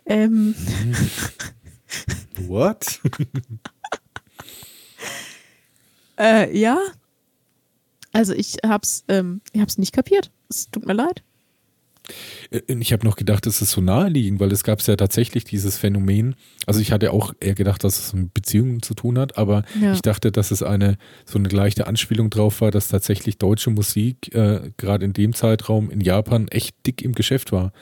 Ähm. 0.06 0.54
What? 2.38 3.02
äh, 6.18 6.58
ja. 6.58 6.78
Also 8.16 8.32
ich 8.32 8.56
hab's, 8.66 9.04
ähm, 9.08 9.42
ich 9.52 9.60
hab's 9.60 9.76
nicht 9.76 9.92
kapiert. 9.92 10.30
Es 10.48 10.70
tut 10.70 10.86
mir 10.86 10.94
leid. 10.94 11.22
Äh, 12.50 12.60
ich 12.78 12.94
habe 12.94 13.04
noch 13.04 13.16
gedacht, 13.16 13.46
es 13.46 13.60
ist 13.60 13.72
so 13.72 13.82
naheliegend, 13.82 14.40
weil 14.40 14.52
es 14.52 14.64
gab 14.64 14.80
ja 14.80 14.96
tatsächlich 14.96 15.44
dieses 15.44 15.76
Phänomen. 15.76 16.34
Also 16.64 16.80
ich 16.80 16.92
hatte 16.92 17.12
auch 17.12 17.34
eher 17.40 17.54
gedacht, 17.54 17.84
dass 17.84 17.98
es 17.98 18.12
mit 18.14 18.32
Beziehungen 18.32 18.80
zu 18.80 18.94
tun 18.94 19.18
hat, 19.18 19.36
aber 19.36 19.64
ja. 19.78 19.92
ich 19.92 20.00
dachte, 20.00 20.32
dass 20.32 20.50
es 20.50 20.62
eine 20.62 20.96
so 21.26 21.38
eine 21.38 21.48
leichte 21.48 21.86
Anspielung 21.86 22.30
drauf 22.30 22.62
war, 22.62 22.70
dass 22.70 22.88
tatsächlich 22.88 23.36
deutsche 23.36 23.68
Musik 23.68 24.34
äh, 24.34 24.70
gerade 24.78 25.04
in 25.04 25.12
dem 25.12 25.34
Zeitraum 25.34 25.90
in 25.90 26.00
Japan 26.00 26.48
echt 26.48 26.74
dick 26.86 27.02
im 27.02 27.12
Geschäft 27.12 27.52
war. 27.52 27.72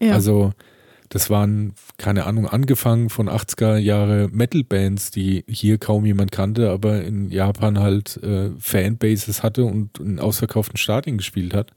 Ja. 0.00 0.14
Also 0.14 0.54
das 1.12 1.28
waren, 1.28 1.74
keine 1.98 2.24
Ahnung, 2.24 2.48
angefangen 2.48 3.10
von 3.10 3.28
80er 3.28 3.76
Jahre 3.76 4.30
Metal-Bands, 4.32 5.10
die 5.10 5.44
hier 5.46 5.76
kaum 5.76 6.06
jemand 6.06 6.32
kannte, 6.32 6.70
aber 6.70 7.02
in 7.02 7.30
Japan 7.30 7.80
halt 7.80 8.16
äh, 8.22 8.48
Fanbases 8.58 9.42
hatte 9.42 9.66
und 9.66 9.98
in 9.98 10.18
ausverkauften 10.18 10.78
Stadien 10.78 11.18
gespielt 11.18 11.52
hat. 11.52 11.72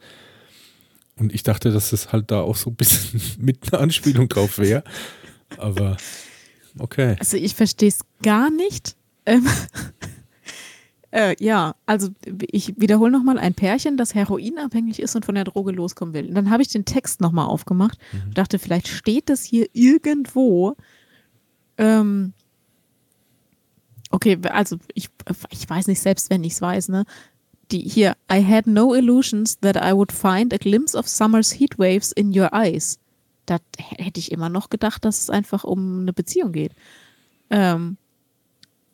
Und 1.17 1.33
ich 1.33 1.43
dachte, 1.43 1.71
dass 1.71 1.89
das 1.89 2.13
halt 2.13 2.31
da 2.31 2.39
auch 2.39 2.55
so 2.55 2.69
ein 2.69 2.75
bisschen 2.75 3.19
mit 3.37 3.73
einer 3.73 3.81
Anspielung 3.81 4.29
drauf 4.29 4.57
wäre. 4.57 4.85
Aber 5.57 5.97
okay. 6.79 7.17
Also 7.19 7.35
ich 7.35 7.55
verstehe 7.55 7.89
es 7.89 8.05
gar 8.23 8.49
nicht. 8.49 8.95
Ähm, 9.25 9.45
äh, 11.15 11.35
ja, 11.39 11.75
also 11.85 12.09
ich 12.51 12.73
wiederhole 12.77 13.09
nochmal 13.09 13.39
ein 13.39 13.53
Pärchen, 13.53 13.95
das 13.95 14.13
heroinabhängig 14.13 14.99
ist 14.99 15.15
und 15.15 15.25
von 15.25 15.35
der 15.35 15.45
Droge 15.45 15.71
loskommen 15.71 16.13
will. 16.13 16.27
Und 16.27 16.35
dann 16.35 16.49
habe 16.49 16.61
ich 16.61 16.67
den 16.67 16.83
Text 16.83 17.21
nochmal 17.21 17.45
aufgemacht 17.45 17.97
mhm. 18.11 18.27
und 18.27 18.37
dachte, 18.37 18.59
vielleicht 18.59 18.89
steht 18.89 19.29
das 19.29 19.45
hier 19.45 19.67
irgendwo. 19.71 20.75
Ähm, 21.77 22.33
okay, 24.11 24.37
also 24.49 24.77
ich, 24.93 25.09
ich 25.51 25.69
weiß 25.69 25.87
nicht, 25.87 26.01
selbst 26.01 26.29
wenn 26.29 26.43
ich 26.43 26.53
es 26.53 26.61
weiß, 26.61 26.89
ne? 26.89 27.05
die 27.71 27.79
hier, 27.79 28.17
I 28.29 28.43
had 28.45 28.67
no 28.67 28.93
illusions 28.93 29.57
that 29.61 29.77
I 29.77 29.93
would 29.93 30.11
find 30.11 30.53
a 30.53 30.57
glimpse 30.57 30.97
of 30.97 31.07
summer's 31.07 31.53
heat 31.53 31.79
waves 31.79 32.11
in 32.11 32.37
your 32.37 32.49
eyes. 32.53 32.99
Da 33.45 33.59
hätte 33.77 34.19
ich 34.19 34.33
immer 34.33 34.49
noch 34.49 34.69
gedacht, 34.69 35.05
dass 35.05 35.21
es 35.21 35.29
einfach 35.29 35.63
um 35.63 36.01
eine 36.01 36.13
Beziehung 36.13 36.51
geht. 36.51 36.73
Ähm, 37.49 37.97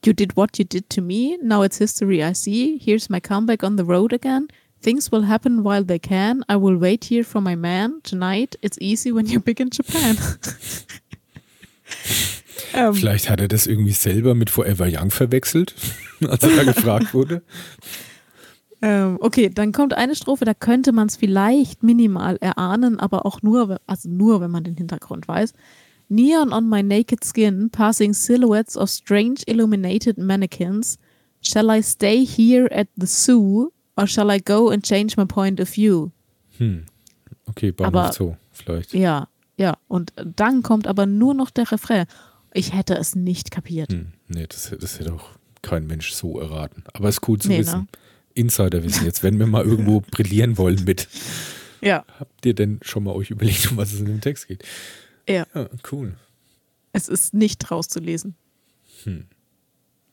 you 0.05 0.13
did 0.13 0.35
what 0.35 0.57
you 0.57 0.65
did 0.65 0.89
to 0.89 1.01
me, 1.01 1.37
now 1.41 1.61
it's 1.61 1.77
history 1.77 2.23
I 2.23 2.33
see. 2.33 2.77
Here's 2.77 3.09
my 3.09 3.19
comeback 3.19 3.63
on 3.63 3.75
the 3.77 3.85
road 3.85 4.13
again. 4.13 4.47
Things 4.81 5.11
will 5.11 5.23
happen 5.23 5.63
while 5.63 5.83
they 5.83 5.99
can. 5.99 6.43
I 6.49 6.55
will 6.55 6.75
wait 6.75 7.05
here 7.05 7.23
for 7.23 7.39
my 7.39 7.55
man. 7.55 8.01
Tonight, 8.03 8.55
it's 8.61 8.77
easy 8.81 9.11
when 9.11 9.27
you're 9.27 9.39
big 9.39 9.61
in 9.61 9.69
Japan. 9.69 10.17
um, 12.73 12.79
ähm. 12.87 12.93
Vielleicht 12.95 13.29
hat 13.29 13.39
er 13.39 13.47
das 13.47 13.67
irgendwie 13.67 13.91
selber 13.91 14.33
mit 14.33 14.49
Forever 14.49 14.87
Young 14.87 15.11
verwechselt, 15.11 15.75
als 16.27 16.43
er 16.43 16.55
da 16.55 16.63
gefragt 16.63 17.13
wurde. 17.13 17.43
Ähm, 18.81 19.19
okay, 19.21 19.49
dann 19.53 19.71
kommt 19.71 19.93
eine 19.93 20.15
Strophe, 20.15 20.45
da 20.45 20.55
könnte 20.55 20.91
man 20.91 21.07
es 21.07 21.15
vielleicht 21.15 21.83
minimal 21.83 22.37
erahnen, 22.41 22.99
aber 22.99 23.27
auch 23.27 23.43
nur, 23.43 23.79
also 23.85 24.09
nur, 24.09 24.41
wenn 24.41 24.49
man 24.49 24.63
den 24.63 24.75
Hintergrund 24.75 25.27
weiß. 25.27 25.53
Neon 26.11 26.51
on 26.51 26.67
my 26.67 26.81
naked 26.81 27.23
skin, 27.23 27.69
passing 27.69 28.13
silhouettes 28.13 28.75
of 28.75 28.89
strange 28.89 29.45
illuminated 29.47 30.17
mannequins. 30.17 30.97
Shall 31.39 31.71
I 31.71 31.81
stay 31.81 32.25
here 32.25 32.67
at 32.69 32.89
the 32.97 33.07
zoo 33.07 33.71
or 33.97 34.07
shall 34.07 34.29
I 34.29 34.39
go 34.39 34.69
and 34.69 34.83
change 34.83 35.15
my 35.15 35.23
point 35.23 35.61
of 35.61 35.69
view? 35.69 36.11
Hm. 36.57 36.85
Okay, 37.49 37.71
Bahnhof 37.71 38.13
Zoo, 38.13 38.35
vielleicht. 38.51 38.93
Ja, 38.93 39.29
ja. 39.55 39.77
Und 39.87 40.11
dann 40.15 40.63
kommt 40.63 40.85
aber 40.85 41.05
nur 41.05 41.33
noch 41.33 41.49
der 41.49 41.71
Refrain. 41.71 42.05
Ich 42.53 42.73
hätte 42.73 42.95
es 42.95 43.15
nicht 43.15 43.49
kapiert. 43.49 43.93
Hm. 43.93 44.07
Nee, 44.27 44.47
das, 44.47 44.75
das 44.77 44.99
hätte 44.99 45.13
auch 45.13 45.29
kein 45.61 45.87
Mensch 45.87 46.11
so 46.11 46.41
erraten. 46.41 46.83
Aber 46.93 47.07
es 47.07 47.19
ist 47.19 47.29
cool 47.29 47.39
zu 47.39 47.47
nee, 47.47 47.59
wissen. 47.59 47.79
Ne? 47.79 47.87
Insiderwissen 48.33 49.05
jetzt, 49.05 49.23
wenn 49.23 49.39
wir 49.39 49.47
mal 49.47 49.63
irgendwo 49.63 50.01
brillieren 50.01 50.57
wollen 50.57 50.83
mit. 50.83 51.07
Ja. 51.79 52.03
Habt 52.19 52.45
ihr 52.45 52.53
denn 52.53 52.79
schon 52.81 53.05
mal 53.05 53.15
euch 53.15 53.31
überlegt, 53.31 53.71
um 53.71 53.77
was 53.77 53.93
es 53.93 53.99
in 54.01 54.07
dem 54.07 54.19
Text 54.21 54.49
geht? 54.49 54.63
Ja. 55.27 55.45
Ja, 55.53 55.69
cool. 55.91 56.15
Es 56.93 57.07
ist 57.07 57.33
nicht 57.33 57.71
rauszulesen. 57.71 58.35
Hm. 59.03 59.25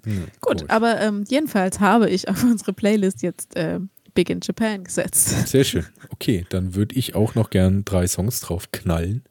Hm, 0.05 0.27
gut, 0.41 0.61
gut, 0.61 0.71
aber 0.71 1.01
ähm, 1.01 1.25
jedenfalls 1.29 1.81
habe 1.81 2.09
ich 2.09 2.29
auf 2.29 2.43
unsere 2.45 2.73
Playlist 2.73 3.23
jetzt 3.23 3.57
äh, 3.57 3.81
Big 4.15 4.31
in 4.31 4.41
Japan 4.43 4.85
gesetzt. 4.85 5.29
Sehr 5.49 5.65
schön. 5.65 5.87
Okay, 6.11 6.47
dann 6.51 6.75
würde 6.75 6.95
ich 6.95 7.15
auch 7.15 7.35
noch 7.35 7.51
gern 7.51 7.85
drei 7.85 8.07
Songs 8.07 8.41
drauf 8.41 8.71
knallen, 8.71 9.23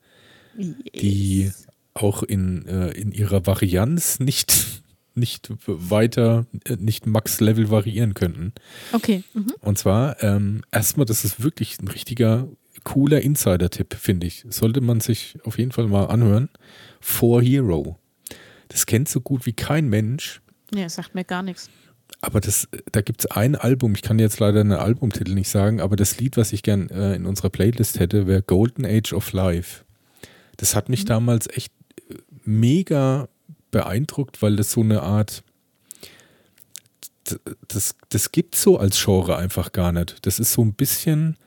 yes. 0.57 0.75
die 0.93 1.51
auch 1.93 2.21
in, 2.23 2.65
äh, 2.67 2.91
in 2.91 3.11
ihrer 3.11 3.45
Varianz 3.45 4.19
nicht 4.19 4.81
nicht 5.17 5.49
weiter, 5.65 6.45
äh, 6.65 6.75
nicht 6.75 7.07
Max-Level 7.07 7.71
variieren 7.71 8.13
könnten. 8.13 8.53
Okay. 8.93 9.23
Mhm. 9.33 9.53
Und 9.61 9.79
zwar, 9.79 10.21
ähm, 10.23 10.61
erstmal, 10.71 11.07
das 11.07 11.25
ist 11.25 11.41
wirklich 11.41 11.79
ein 11.79 11.87
richtiger 11.87 12.47
cooler 12.83 13.21
Insider-Tipp, 13.21 13.95
finde 13.95 14.27
ich. 14.27 14.45
Sollte 14.49 14.81
man 14.81 14.99
sich 14.99 15.37
auf 15.43 15.57
jeden 15.57 15.71
Fall 15.71 15.87
mal 15.87 16.05
anhören. 16.05 16.49
For 16.99 17.41
Hero. 17.41 17.97
Das 18.69 18.85
kennt 18.85 19.09
so 19.09 19.21
gut 19.21 19.45
wie 19.45 19.53
kein 19.53 19.87
Mensch. 19.87 20.41
Ja, 20.73 20.89
sagt 20.89 21.15
mir 21.15 21.23
gar 21.23 21.43
nichts. 21.43 21.69
Aber 22.21 22.41
das, 22.41 22.67
da 22.91 23.01
gibt 23.01 23.21
es 23.21 23.31
ein 23.31 23.55
Album, 23.55 23.93
ich 23.93 24.01
kann 24.01 24.17
jetzt 24.17 24.39
leider 24.39 24.61
einen 24.61 24.71
Albumtitel 24.71 25.33
nicht 25.33 25.49
sagen, 25.49 25.81
aber 25.81 25.95
das 25.95 26.17
Lied, 26.19 26.35
was 26.35 26.51
ich 26.51 26.63
gern 26.63 26.89
äh, 26.89 27.15
in 27.15 27.25
unserer 27.25 27.49
Playlist 27.49 27.99
hätte, 27.99 28.27
wäre 28.27 28.41
Golden 28.41 28.85
Age 28.85 29.13
of 29.13 29.33
Life. 29.33 29.83
Das 30.57 30.75
hat 30.75 30.89
mich 30.89 31.03
mhm. 31.03 31.07
damals 31.07 31.47
echt 31.47 31.71
äh, 32.09 32.15
mega 32.43 33.29
beeindruckt, 33.71 34.41
weil 34.41 34.55
das 34.55 34.71
so 34.71 34.81
eine 34.81 35.03
Art, 35.03 35.43
das, 37.67 37.95
das 38.09 38.31
gibt 38.31 38.55
so 38.55 38.79
als 38.79 39.03
Genre 39.03 39.37
einfach 39.37 39.71
gar 39.71 39.91
nicht. 39.91 40.25
Das 40.25 40.39
ist 40.39 40.53
so 40.53 40.63
ein 40.63 40.73
bisschen 40.73 41.37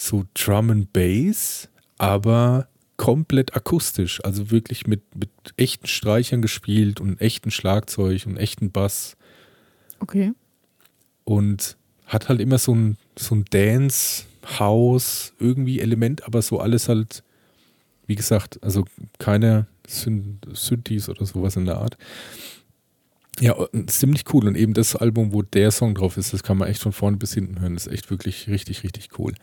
so 0.00 0.24
Drum 0.34 0.70
and 0.70 0.92
Bass, 0.92 1.68
aber 1.98 2.68
komplett 2.96 3.54
akustisch, 3.54 4.22
also 4.24 4.50
wirklich 4.50 4.86
mit, 4.86 5.02
mit 5.14 5.30
echten 5.56 5.86
Streichern 5.86 6.42
gespielt 6.42 7.00
und 7.00 7.20
echten 7.20 7.50
Schlagzeug 7.50 8.26
und 8.26 8.36
echten 8.36 8.70
Bass. 8.70 9.16
Okay. 10.00 10.32
Und 11.24 11.76
hat 12.06 12.28
halt 12.28 12.40
immer 12.40 12.58
so 12.58 12.74
ein, 12.74 12.96
so 13.16 13.34
ein 13.34 13.44
Dance, 13.50 14.24
House, 14.58 15.34
irgendwie 15.38 15.80
Element, 15.80 16.24
aber 16.24 16.40
so 16.40 16.60
alles 16.60 16.88
halt, 16.88 17.22
wie 18.06 18.16
gesagt, 18.16 18.58
also 18.62 18.84
keine 19.18 19.66
Synthes 19.86 21.08
oder 21.08 21.26
sowas 21.26 21.56
in 21.56 21.66
der 21.66 21.76
Art. 21.76 21.98
Ja, 23.40 23.56
ziemlich 23.86 24.24
cool. 24.32 24.46
Und 24.46 24.54
eben 24.56 24.74
das 24.74 24.96
Album, 24.96 25.32
wo 25.32 25.42
der 25.42 25.70
Song 25.70 25.94
drauf 25.94 26.16
ist, 26.16 26.32
das 26.32 26.42
kann 26.42 26.58
man 26.58 26.68
echt 26.68 26.82
von 26.82 26.92
vorne 26.92 27.16
bis 27.16 27.34
hinten 27.34 27.60
hören. 27.60 27.74
Das 27.74 27.86
ist 27.86 27.92
echt 27.92 28.10
wirklich 28.10 28.48
richtig, 28.48 28.82
richtig 28.82 29.18
cool. 29.18 29.34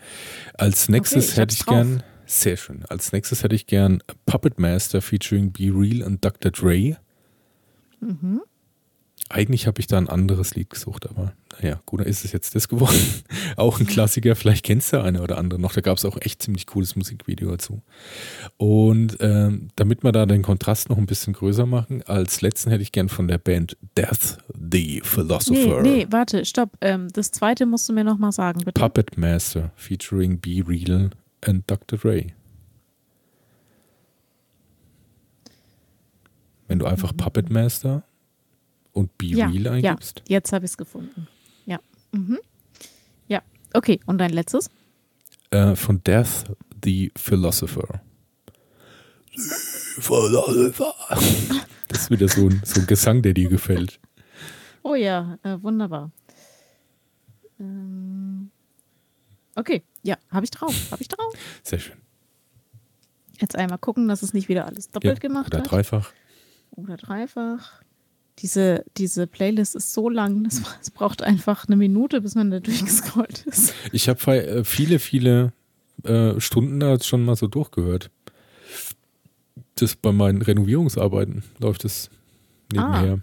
Als 0.54 0.88
nächstes 0.88 1.24
okay, 1.24 1.32
ich 1.32 1.38
hätte 1.38 1.54
ich 1.54 1.64
drauf. 1.64 1.74
gern, 1.74 2.02
sehr 2.26 2.56
schön, 2.56 2.84
als 2.88 3.12
nächstes 3.12 3.42
hätte 3.42 3.54
ich 3.54 3.66
gern 3.66 4.02
Puppet 4.26 4.58
Master 4.58 5.02
featuring 5.02 5.52
Be 5.52 5.72
Real 5.74 6.02
und 6.06 6.24
Dr. 6.24 6.52
Dre. 6.52 6.96
Mhm. 8.00 8.42
Eigentlich 9.30 9.66
habe 9.66 9.80
ich 9.80 9.86
da 9.86 9.98
ein 9.98 10.08
anderes 10.08 10.54
Lied 10.54 10.70
gesucht, 10.70 11.08
aber 11.08 11.34
naja, 11.60 11.80
gut, 11.84 12.00
dann 12.00 12.06
ist 12.06 12.24
es 12.24 12.32
jetzt 12.32 12.54
das 12.54 12.68
geworden. 12.68 12.96
auch 13.56 13.78
ein 13.78 13.86
Klassiker, 13.86 14.34
vielleicht 14.34 14.64
kennst 14.64 14.92
du 14.92 15.02
eine 15.02 15.20
oder 15.20 15.36
andere 15.36 15.60
noch. 15.60 15.74
Da 15.74 15.82
gab 15.82 15.98
es 15.98 16.04
auch 16.06 16.16
echt 16.20 16.42
ziemlich 16.42 16.66
cooles 16.66 16.96
Musikvideo 16.96 17.50
dazu. 17.50 17.82
Und 18.56 19.18
ähm, 19.20 19.68
damit 19.76 20.02
wir 20.02 20.12
da 20.12 20.24
den 20.24 20.42
Kontrast 20.42 20.88
noch 20.88 20.96
ein 20.96 21.06
bisschen 21.06 21.34
größer 21.34 21.66
machen, 21.66 22.02
als 22.04 22.40
letzten 22.40 22.70
hätte 22.70 22.82
ich 22.82 22.92
gern 22.92 23.10
von 23.10 23.28
der 23.28 23.38
Band 23.38 23.76
Death 23.96 24.38
the 24.54 25.02
Philosopher. 25.04 25.82
Nee, 25.82 25.90
nee 25.90 26.06
warte, 26.10 26.44
stopp. 26.46 26.70
Ähm, 26.80 27.08
das 27.12 27.30
zweite 27.30 27.66
musst 27.66 27.88
du 27.88 27.92
mir 27.92 28.04
nochmal 28.04 28.32
sagen, 28.32 28.60
bitte. 28.60 28.80
Puppet 28.80 29.18
Master 29.18 29.72
featuring 29.76 30.38
Be 30.38 30.62
Real 30.66 31.10
and 31.44 31.70
Dr. 31.70 31.98
Dre. 31.98 32.32
Wenn 36.68 36.78
du 36.78 36.86
einfach 36.86 37.12
mhm. 37.12 37.16
Puppet 37.16 37.50
Master 37.50 38.04
und 38.92 39.16
Be 39.18 39.26
ja, 39.26 39.48
Real 39.48 39.68
eingibst? 39.68 40.22
Ja, 40.28 40.36
jetzt 40.36 40.52
habe 40.52 40.64
ich 40.64 40.72
es 40.72 40.76
gefunden. 40.76 41.28
Ja. 41.66 41.78
Mhm. 42.12 42.38
Ja, 43.28 43.42
okay. 43.74 44.00
Und 44.06 44.18
dein 44.18 44.30
letztes? 44.30 44.70
Äh, 45.50 45.74
von 45.76 46.02
Death 46.04 46.44
the 46.84 47.12
Philosopher. 47.16 48.02
Philosopher. 50.00 50.94
Das 51.88 52.02
ist 52.02 52.10
wieder 52.10 52.28
so 52.28 52.48
ein, 52.48 52.60
so 52.66 52.80
ein 52.82 52.86
Gesang, 52.86 53.22
der 53.22 53.32
dir 53.32 53.48
gefällt. 53.48 53.98
Oh 54.82 54.94
ja, 54.94 55.38
äh, 55.42 55.56
wunderbar. 55.62 56.10
Ähm, 57.58 58.50
okay, 59.56 59.82
ja, 60.02 60.16
habe 60.30 60.44
ich 60.44 60.50
drauf, 60.50 60.74
habe 60.90 61.00
ich 61.00 61.08
drauf. 61.08 61.32
Sehr 61.62 61.78
schön. 61.78 61.96
Jetzt 63.40 63.56
einmal 63.56 63.78
gucken, 63.78 64.06
dass 64.06 64.22
es 64.22 64.34
nicht 64.34 64.48
wieder 64.50 64.66
alles 64.66 64.90
doppelt 64.90 65.22
ja, 65.22 65.28
gemacht 65.28 65.54
oder 65.54 65.60
hat. 65.60 65.70
dreifach. 65.70 66.12
Oder 66.72 66.98
dreifach. 66.98 67.80
Diese, 68.38 68.84
diese 68.96 69.26
Playlist 69.26 69.74
ist 69.74 69.92
so 69.92 70.08
lang, 70.08 70.46
es 70.46 70.90
braucht 70.90 71.22
einfach 71.22 71.66
eine 71.66 71.76
Minute, 71.76 72.20
bis 72.20 72.34
man 72.34 72.50
da 72.50 72.60
durchgescrollt 72.60 73.44
ist. 73.46 73.74
Ich 73.92 74.08
habe 74.08 74.36
äh, 74.36 74.64
viele, 74.64 75.00
viele 75.00 75.52
äh, 76.04 76.40
Stunden 76.40 76.78
da 76.78 77.00
schon 77.00 77.24
mal 77.24 77.36
so 77.36 77.48
durchgehört. 77.48 78.10
Das 79.74 79.96
bei 79.96 80.12
meinen 80.12 80.42
Renovierungsarbeiten 80.42 81.42
läuft 81.58 81.84
es 81.84 82.10
nebenher. 82.72 83.20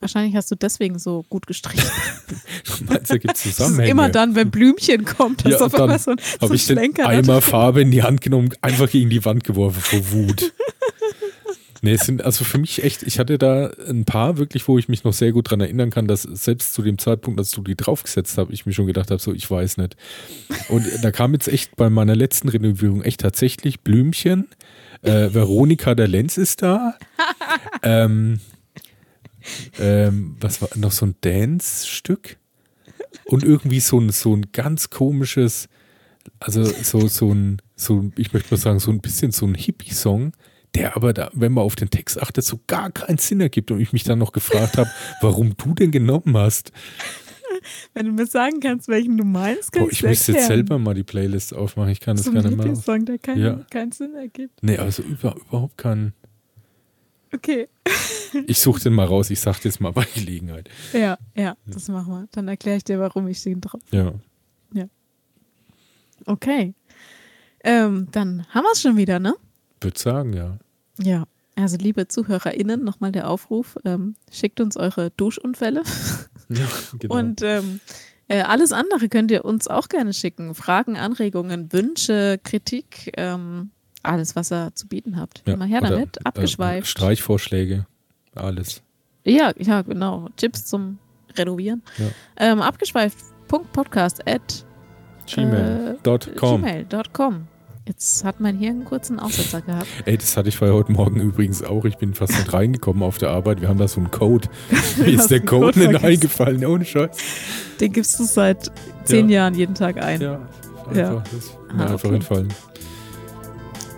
Wahrscheinlich 0.00 0.34
hast 0.34 0.50
du 0.50 0.56
deswegen 0.56 0.98
so 0.98 1.24
gut 1.28 1.46
gestrichen. 1.46 1.88
Du 2.78 2.84
meinst, 2.84 3.10
da 3.10 3.18
gibt 3.18 3.36
es 3.36 3.42
Das 3.44 3.56
Zusammenhänge. 3.56 3.90
immer 3.90 4.08
dann, 4.08 4.34
wenn 4.34 4.50
Blümchen 4.50 5.04
kommt, 5.04 5.44
dass 5.44 5.52
Ja, 5.52 5.66
auf 5.66 5.74
einmal 5.74 5.88
dann 5.88 5.98
so 5.98 6.10
ein, 6.12 6.18
so 6.18 6.40
Habe 6.40 6.56
ich 6.56 6.66
den 6.66 6.78
Eimer 6.78 7.40
Farbe 7.40 7.82
in 7.82 7.90
die 7.90 8.02
Hand 8.02 8.20
genommen, 8.20 8.50
einfach 8.62 8.90
gegen 8.90 9.10
die 9.10 9.24
Wand 9.24 9.44
geworfen 9.44 9.80
vor 9.80 10.10
Wut. 10.12 10.52
Nee, 11.84 11.94
es 11.94 12.02
sind 12.02 12.22
also 12.22 12.44
für 12.44 12.58
mich 12.58 12.84
echt, 12.84 13.02
ich 13.02 13.18
hatte 13.18 13.38
da 13.38 13.72
ein 13.88 14.04
paar 14.04 14.38
wirklich, 14.38 14.68
wo 14.68 14.78
ich 14.78 14.88
mich 14.88 15.02
noch 15.02 15.12
sehr 15.12 15.32
gut 15.32 15.50
dran 15.50 15.60
erinnern 15.60 15.90
kann, 15.90 16.06
dass 16.06 16.22
selbst 16.22 16.74
zu 16.74 16.82
dem 16.82 16.96
Zeitpunkt, 16.96 17.40
als 17.40 17.50
du 17.50 17.60
die 17.60 17.74
draufgesetzt 17.74 18.38
hast, 18.38 18.50
ich 18.50 18.66
mir 18.66 18.72
schon 18.72 18.86
gedacht 18.86 19.10
habe, 19.10 19.20
so, 19.20 19.32
ich 19.32 19.50
weiß 19.50 19.78
nicht. 19.78 19.96
Und 20.68 20.86
da 21.02 21.10
kam 21.10 21.32
jetzt 21.32 21.48
echt 21.48 21.74
bei 21.74 21.90
meiner 21.90 22.14
letzten 22.14 22.48
Renovierung 22.48 23.02
echt 23.02 23.20
tatsächlich 23.20 23.80
Blümchen. 23.80 24.46
Äh, 25.02 25.34
Veronika 25.34 25.96
der 25.96 26.06
Lenz 26.06 26.36
ist 26.36 26.62
da. 26.62 26.96
ähm, 27.82 28.38
ähm, 29.80 30.36
was 30.40 30.62
war 30.62 30.68
noch 30.76 30.92
so 30.92 31.06
ein 31.06 31.16
Dance-Stück? 31.20 32.36
Und 33.24 33.42
irgendwie 33.42 33.80
so 33.80 33.98
ein, 33.98 34.10
so 34.10 34.36
ein 34.36 34.52
ganz 34.52 34.90
komisches, 34.90 35.68
also 36.38 36.62
so, 36.62 37.08
so 37.08 37.34
ein, 37.34 37.60
so, 37.74 38.12
ich 38.16 38.32
möchte 38.32 38.54
mal 38.54 38.60
sagen, 38.60 38.78
so 38.78 38.92
ein 38.92 39.00
bisschen 39.00 39.32
so 39.32 39.46
ein 39.46 39.56
Hippie-Song, 39.56 40.32
der 40.74 40.96
aber, 40.96 41.12
da, 41.12 41.30
wenn 41.34 41.52
man 41.52 41.64
auf 41.64 41.76
den 41.76 41.90
Text 41.90 42.20
achtet, 42.20 42.44
so 42.44 42.60
gar 42.66 42.90
keinen 42.90 43.18
Sinn 43.18 43.40
ergibt 43.40 43.70
und 43.70 43.80
ich 43.80 43.92
mich 43.92 44.04
dann 44.04 44.18
noch 44.18 44.32
gefragt 44.32 44.78
habe, 44.78 44.90
warum 45.20 45.56
du 45.56 45.74
den 45.74 45.90
genommen 45.90 46.36
hast. 46.36 46.72
Wenn 47.94 48.06
du 48.06 48.12
mir 48.12 48.26
sagen 48.26 48.60
kannst, 48.60 48.88
welchen 48.88 49.16
du 49.18 49.24
meinst, 49.24 49.72
kann 49.72 49.82
Boah, 49.84 49.92
ich 49.92 50.02
müsste 50.02 50.32
jetzt 50.32 50.46
selber 50.46 50.78
mal 50.78 50.94
die 50.94 51.02
Playlist 51.02 51.54
aufmachen, 51.54 51.90
ich 51.90 52.00
kann 52.00 52.16
das 52.16 52.26
ein 52.26 52.32
gerne 52.32 52.48
machen. 52.50 52.58
Lieblingssong, 52.58 53.04
der 53.04 53.18
keinen, 53.18 53.42
Ja. 53.42 53.60
keinen 53.70 53.92
Sinn 53.92 54.14
ergibt. 54.14 54.62
Nee, 54.62 54.78
also 54.78 55.02
über, 55.02 55.36
überhaupt 55.48 55.76
keinen. 55.78 56.12
Okay. 57.34 57.68
Ich 58.46 58.60
suche 58.60 58.80
den 58.80 58.94
mal 58.94 59.04
raus, 59.04 59.28
ich 59.28 59.40
sag 59.40 59.60
dir 59.60 59.68
jetzt 59.68 59.78
mal 59.78 59.92
bei 59.92 60.06
Gelegenheit. 60.14 60.70
Ja, 60.94 61.18
ja, 61.36 61.54
das 61.66 61.88
machen 61.88 62.08
wir. 62.14 62.28
Dann 62.32 62.48
erkläre 62.48 62.78
ich 62.78 62.84
dir, 62.84 62.98
warum 62.98 63.28
ich 63.28 63.42
den 63.42 63.60
drauf. 63.60 63.82
Ja. 63.90 64.14
Okay. 66.24 66.74
Ähm, 67.64 68.08
dann 68.10 68.46
haben 68.48 68.64
wir 68.64 68.72
es 68.72 68.80
schon 68.82 68.96
wieder, 68.96 69.18
ne? 69.18 69.34
Würde 69.80 69.98
sagen, 69.98 70.32
ja. 70.32 70.58
Ja. 70.98 71.24
Also, 71.54 71.76
liebe 71.76 72.08
ZuhörerInnen, 72.08 72.82
nochmal 72.82 73.12
der 73.12 73.28
Aufruf: 73.28 73.76
ähm, 73.84 74.16
schickt 74.30 74.60
uns 74.60 74.76
eure 74.76 75.10
Duschunfälle. 75.10 75.82
ja 76.48 76.66
genau. 76.98 77.14
Und 77.14 77.42
ähm, 77.42 77.80
äh, 78.28 78.40
alles 78.42 78.72
andere 78.72 79.08
könnt 79.08 79.30
ihr 79.30 79.44
uns 79.44 79.68
auch 79.68 79.88
gerne 79.88 80.14
schicken. 80.14 80.54
Fragen, 80.54 80.96
Anregungen, 80.96 81.72
Wünsche, 81.72 82.40
Kritik, 82.42 83.12
ähm, 83.16 83.70
alles, 84.02 84.34
was 84.34 84.50
ihr 84.50 84.74
zu 84.74 84.88
bieten 84.88 85.18
habt. 85.18 85.42
ja. 85.46 85.54
Immer 85.54 85.66
her 85.66 85.80
oder, 85.82 85.90
damit, 85.90 86.16
äh, 86.16 86.20
abgeschweift. 86.24 86.88
Streichvorschläge, 86.88 87.86
alles. 88.34 88.82
Ja, 89.24 89.52
ja, 89.58 89.82
genau. 89.82 90.28
Tipps 90.36 90.64
zum 90.64 90.98
Renovieren. 91.36 91.82
Ja. 91.98 92.06
Ähm, 92.36 92.60
abgeschweift.podcast 92.60 94.26
at 94.26 94.64
Gmail.com. 95.26 96.62
gmail.com. 96.62 97.48
Jetzt 97.86 98.24
hat 98.24 98.38
mein 98.38 98.56
Hirn 98.56 98.76
einen 98.76 98.84
kurzen 98.84 99.18
Aussetzer 99.18 99.60
gehabt. 99.60 99.88
Ey, 100.04 100.16
das 100.16 100.36
hatte 100.36 100.48
ich 100.48 100.56
vorher 100.56 100.76
heute 100.76 100.92
Morgen 100.92 101.18
übrigens 101.20 101.64
auch. 101.64 101.84
Ich 101.84 101.96
bin 101.96 102.14
fast 102.14 102.32
nicht 102.32 102.52
reingekommen 102.52 103.02
auf 103.02 103.18
der 103.18 103.30
Arbeit. 103.30 103.60
Wir 103.60 103.68
haben 103.68 103.78
da 103.78 103.88
so 103.88 103.98
einen 104.00 104.10
Code. 104.12 104.48
Mir 104.98 105.08
ist 105.14 105.28
der 105.32 105.40
Code 105.40 105.72
vergessen. 105.72 106.04
eingefallen, 106.04 106.64
ohne 106.64 106.84
Scheiß. 106.84 107.16
Den 107.80 107.92
gibst 107.92 108.18
du 108.20 108.24
seit 108.24 108.70
zehn 109.04 109.28
Ja. 109.28 109.40
Jahren 109.42 109.54
jeden 109.54 109.74
Tag 109.74 110.00
ein. 110.00 110.20
Ja, 110.20 110.38
Ja. 110.94 111.08
einfach, 111.08 111.24
das 111.24 111.32
ist 111.32 111.58
mir 111.74 111.80
Ah, 111.82 111.86
einfach 111.92 112.04
okay. 112.04 112.14
entfallen. 112.14 112.54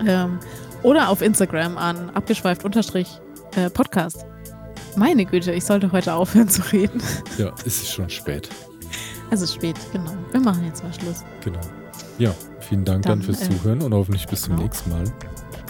Ähm, 0.07 0.39
oder 0.81 1.09
auf 1.09 1.21
Instagram 1.21 1.77
an 1.77 2.09
abgeschweift 2.11 2.65
unterstrich 2.65 3.19
äh, 3.55 3.69
Podcast. 3.69 4.25
Meine 4.95 5.25
Güte, 5.25 5.51
ich 5.51 5.63
sollte 5.63 5.91
heute 5.91 6.13
aufhören 6.15 6.49
zu 6.49 6.63
reden. 6.71 7.01
Ja, 7.37 7.51
es 7.59 7.67
ist 7.83 7.91
schon 7.91 8.09
spät. 8.09 8.49
Es 9.29 9.41
ist 9.41 9.53
spät, 9.53 9.75
genau. 9.91 10.11
Wir 10.31 10.39
machen 10.39 10.65
jetzt 10.65 10.83
mal 10.83 10.93
Schluss. 10.93 11.23
Genau. 11.43 11.59
Ja, 12.17 12.33
vielen 12.65 12.85
Dank 12.85 13.03
dann, 13.03 13.19
Dann, 13.19 13.21
fürs 13.21 13.41
äh, 13.41 13.49
Zuhören 13.49 13.81
und 13.81 13.93
hoffentlich 13.93 14.27
bis 14.27 14.43
zum 14.43 14.55
genau. 14.55 14.63
nächsten 14.63 14.89
Mal. 14.89 15.03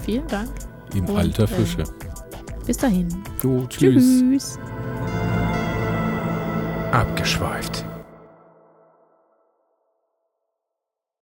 Vielen 0.04 0.28
Dank. 0.28 0.50
In 0.94 1.06
Und, 1.06 1.18
alter 1.18 1.44
äh, 1.44 1.48
Frische. 1.48 1.84
Bis 2.66 2.78
dahin. 2.78 3.08
Jo, 3.44 3.66
tschüss. 3.68 4.04
Tschüss. 4.04 4.60
Abgeschweift. 6.92 7.86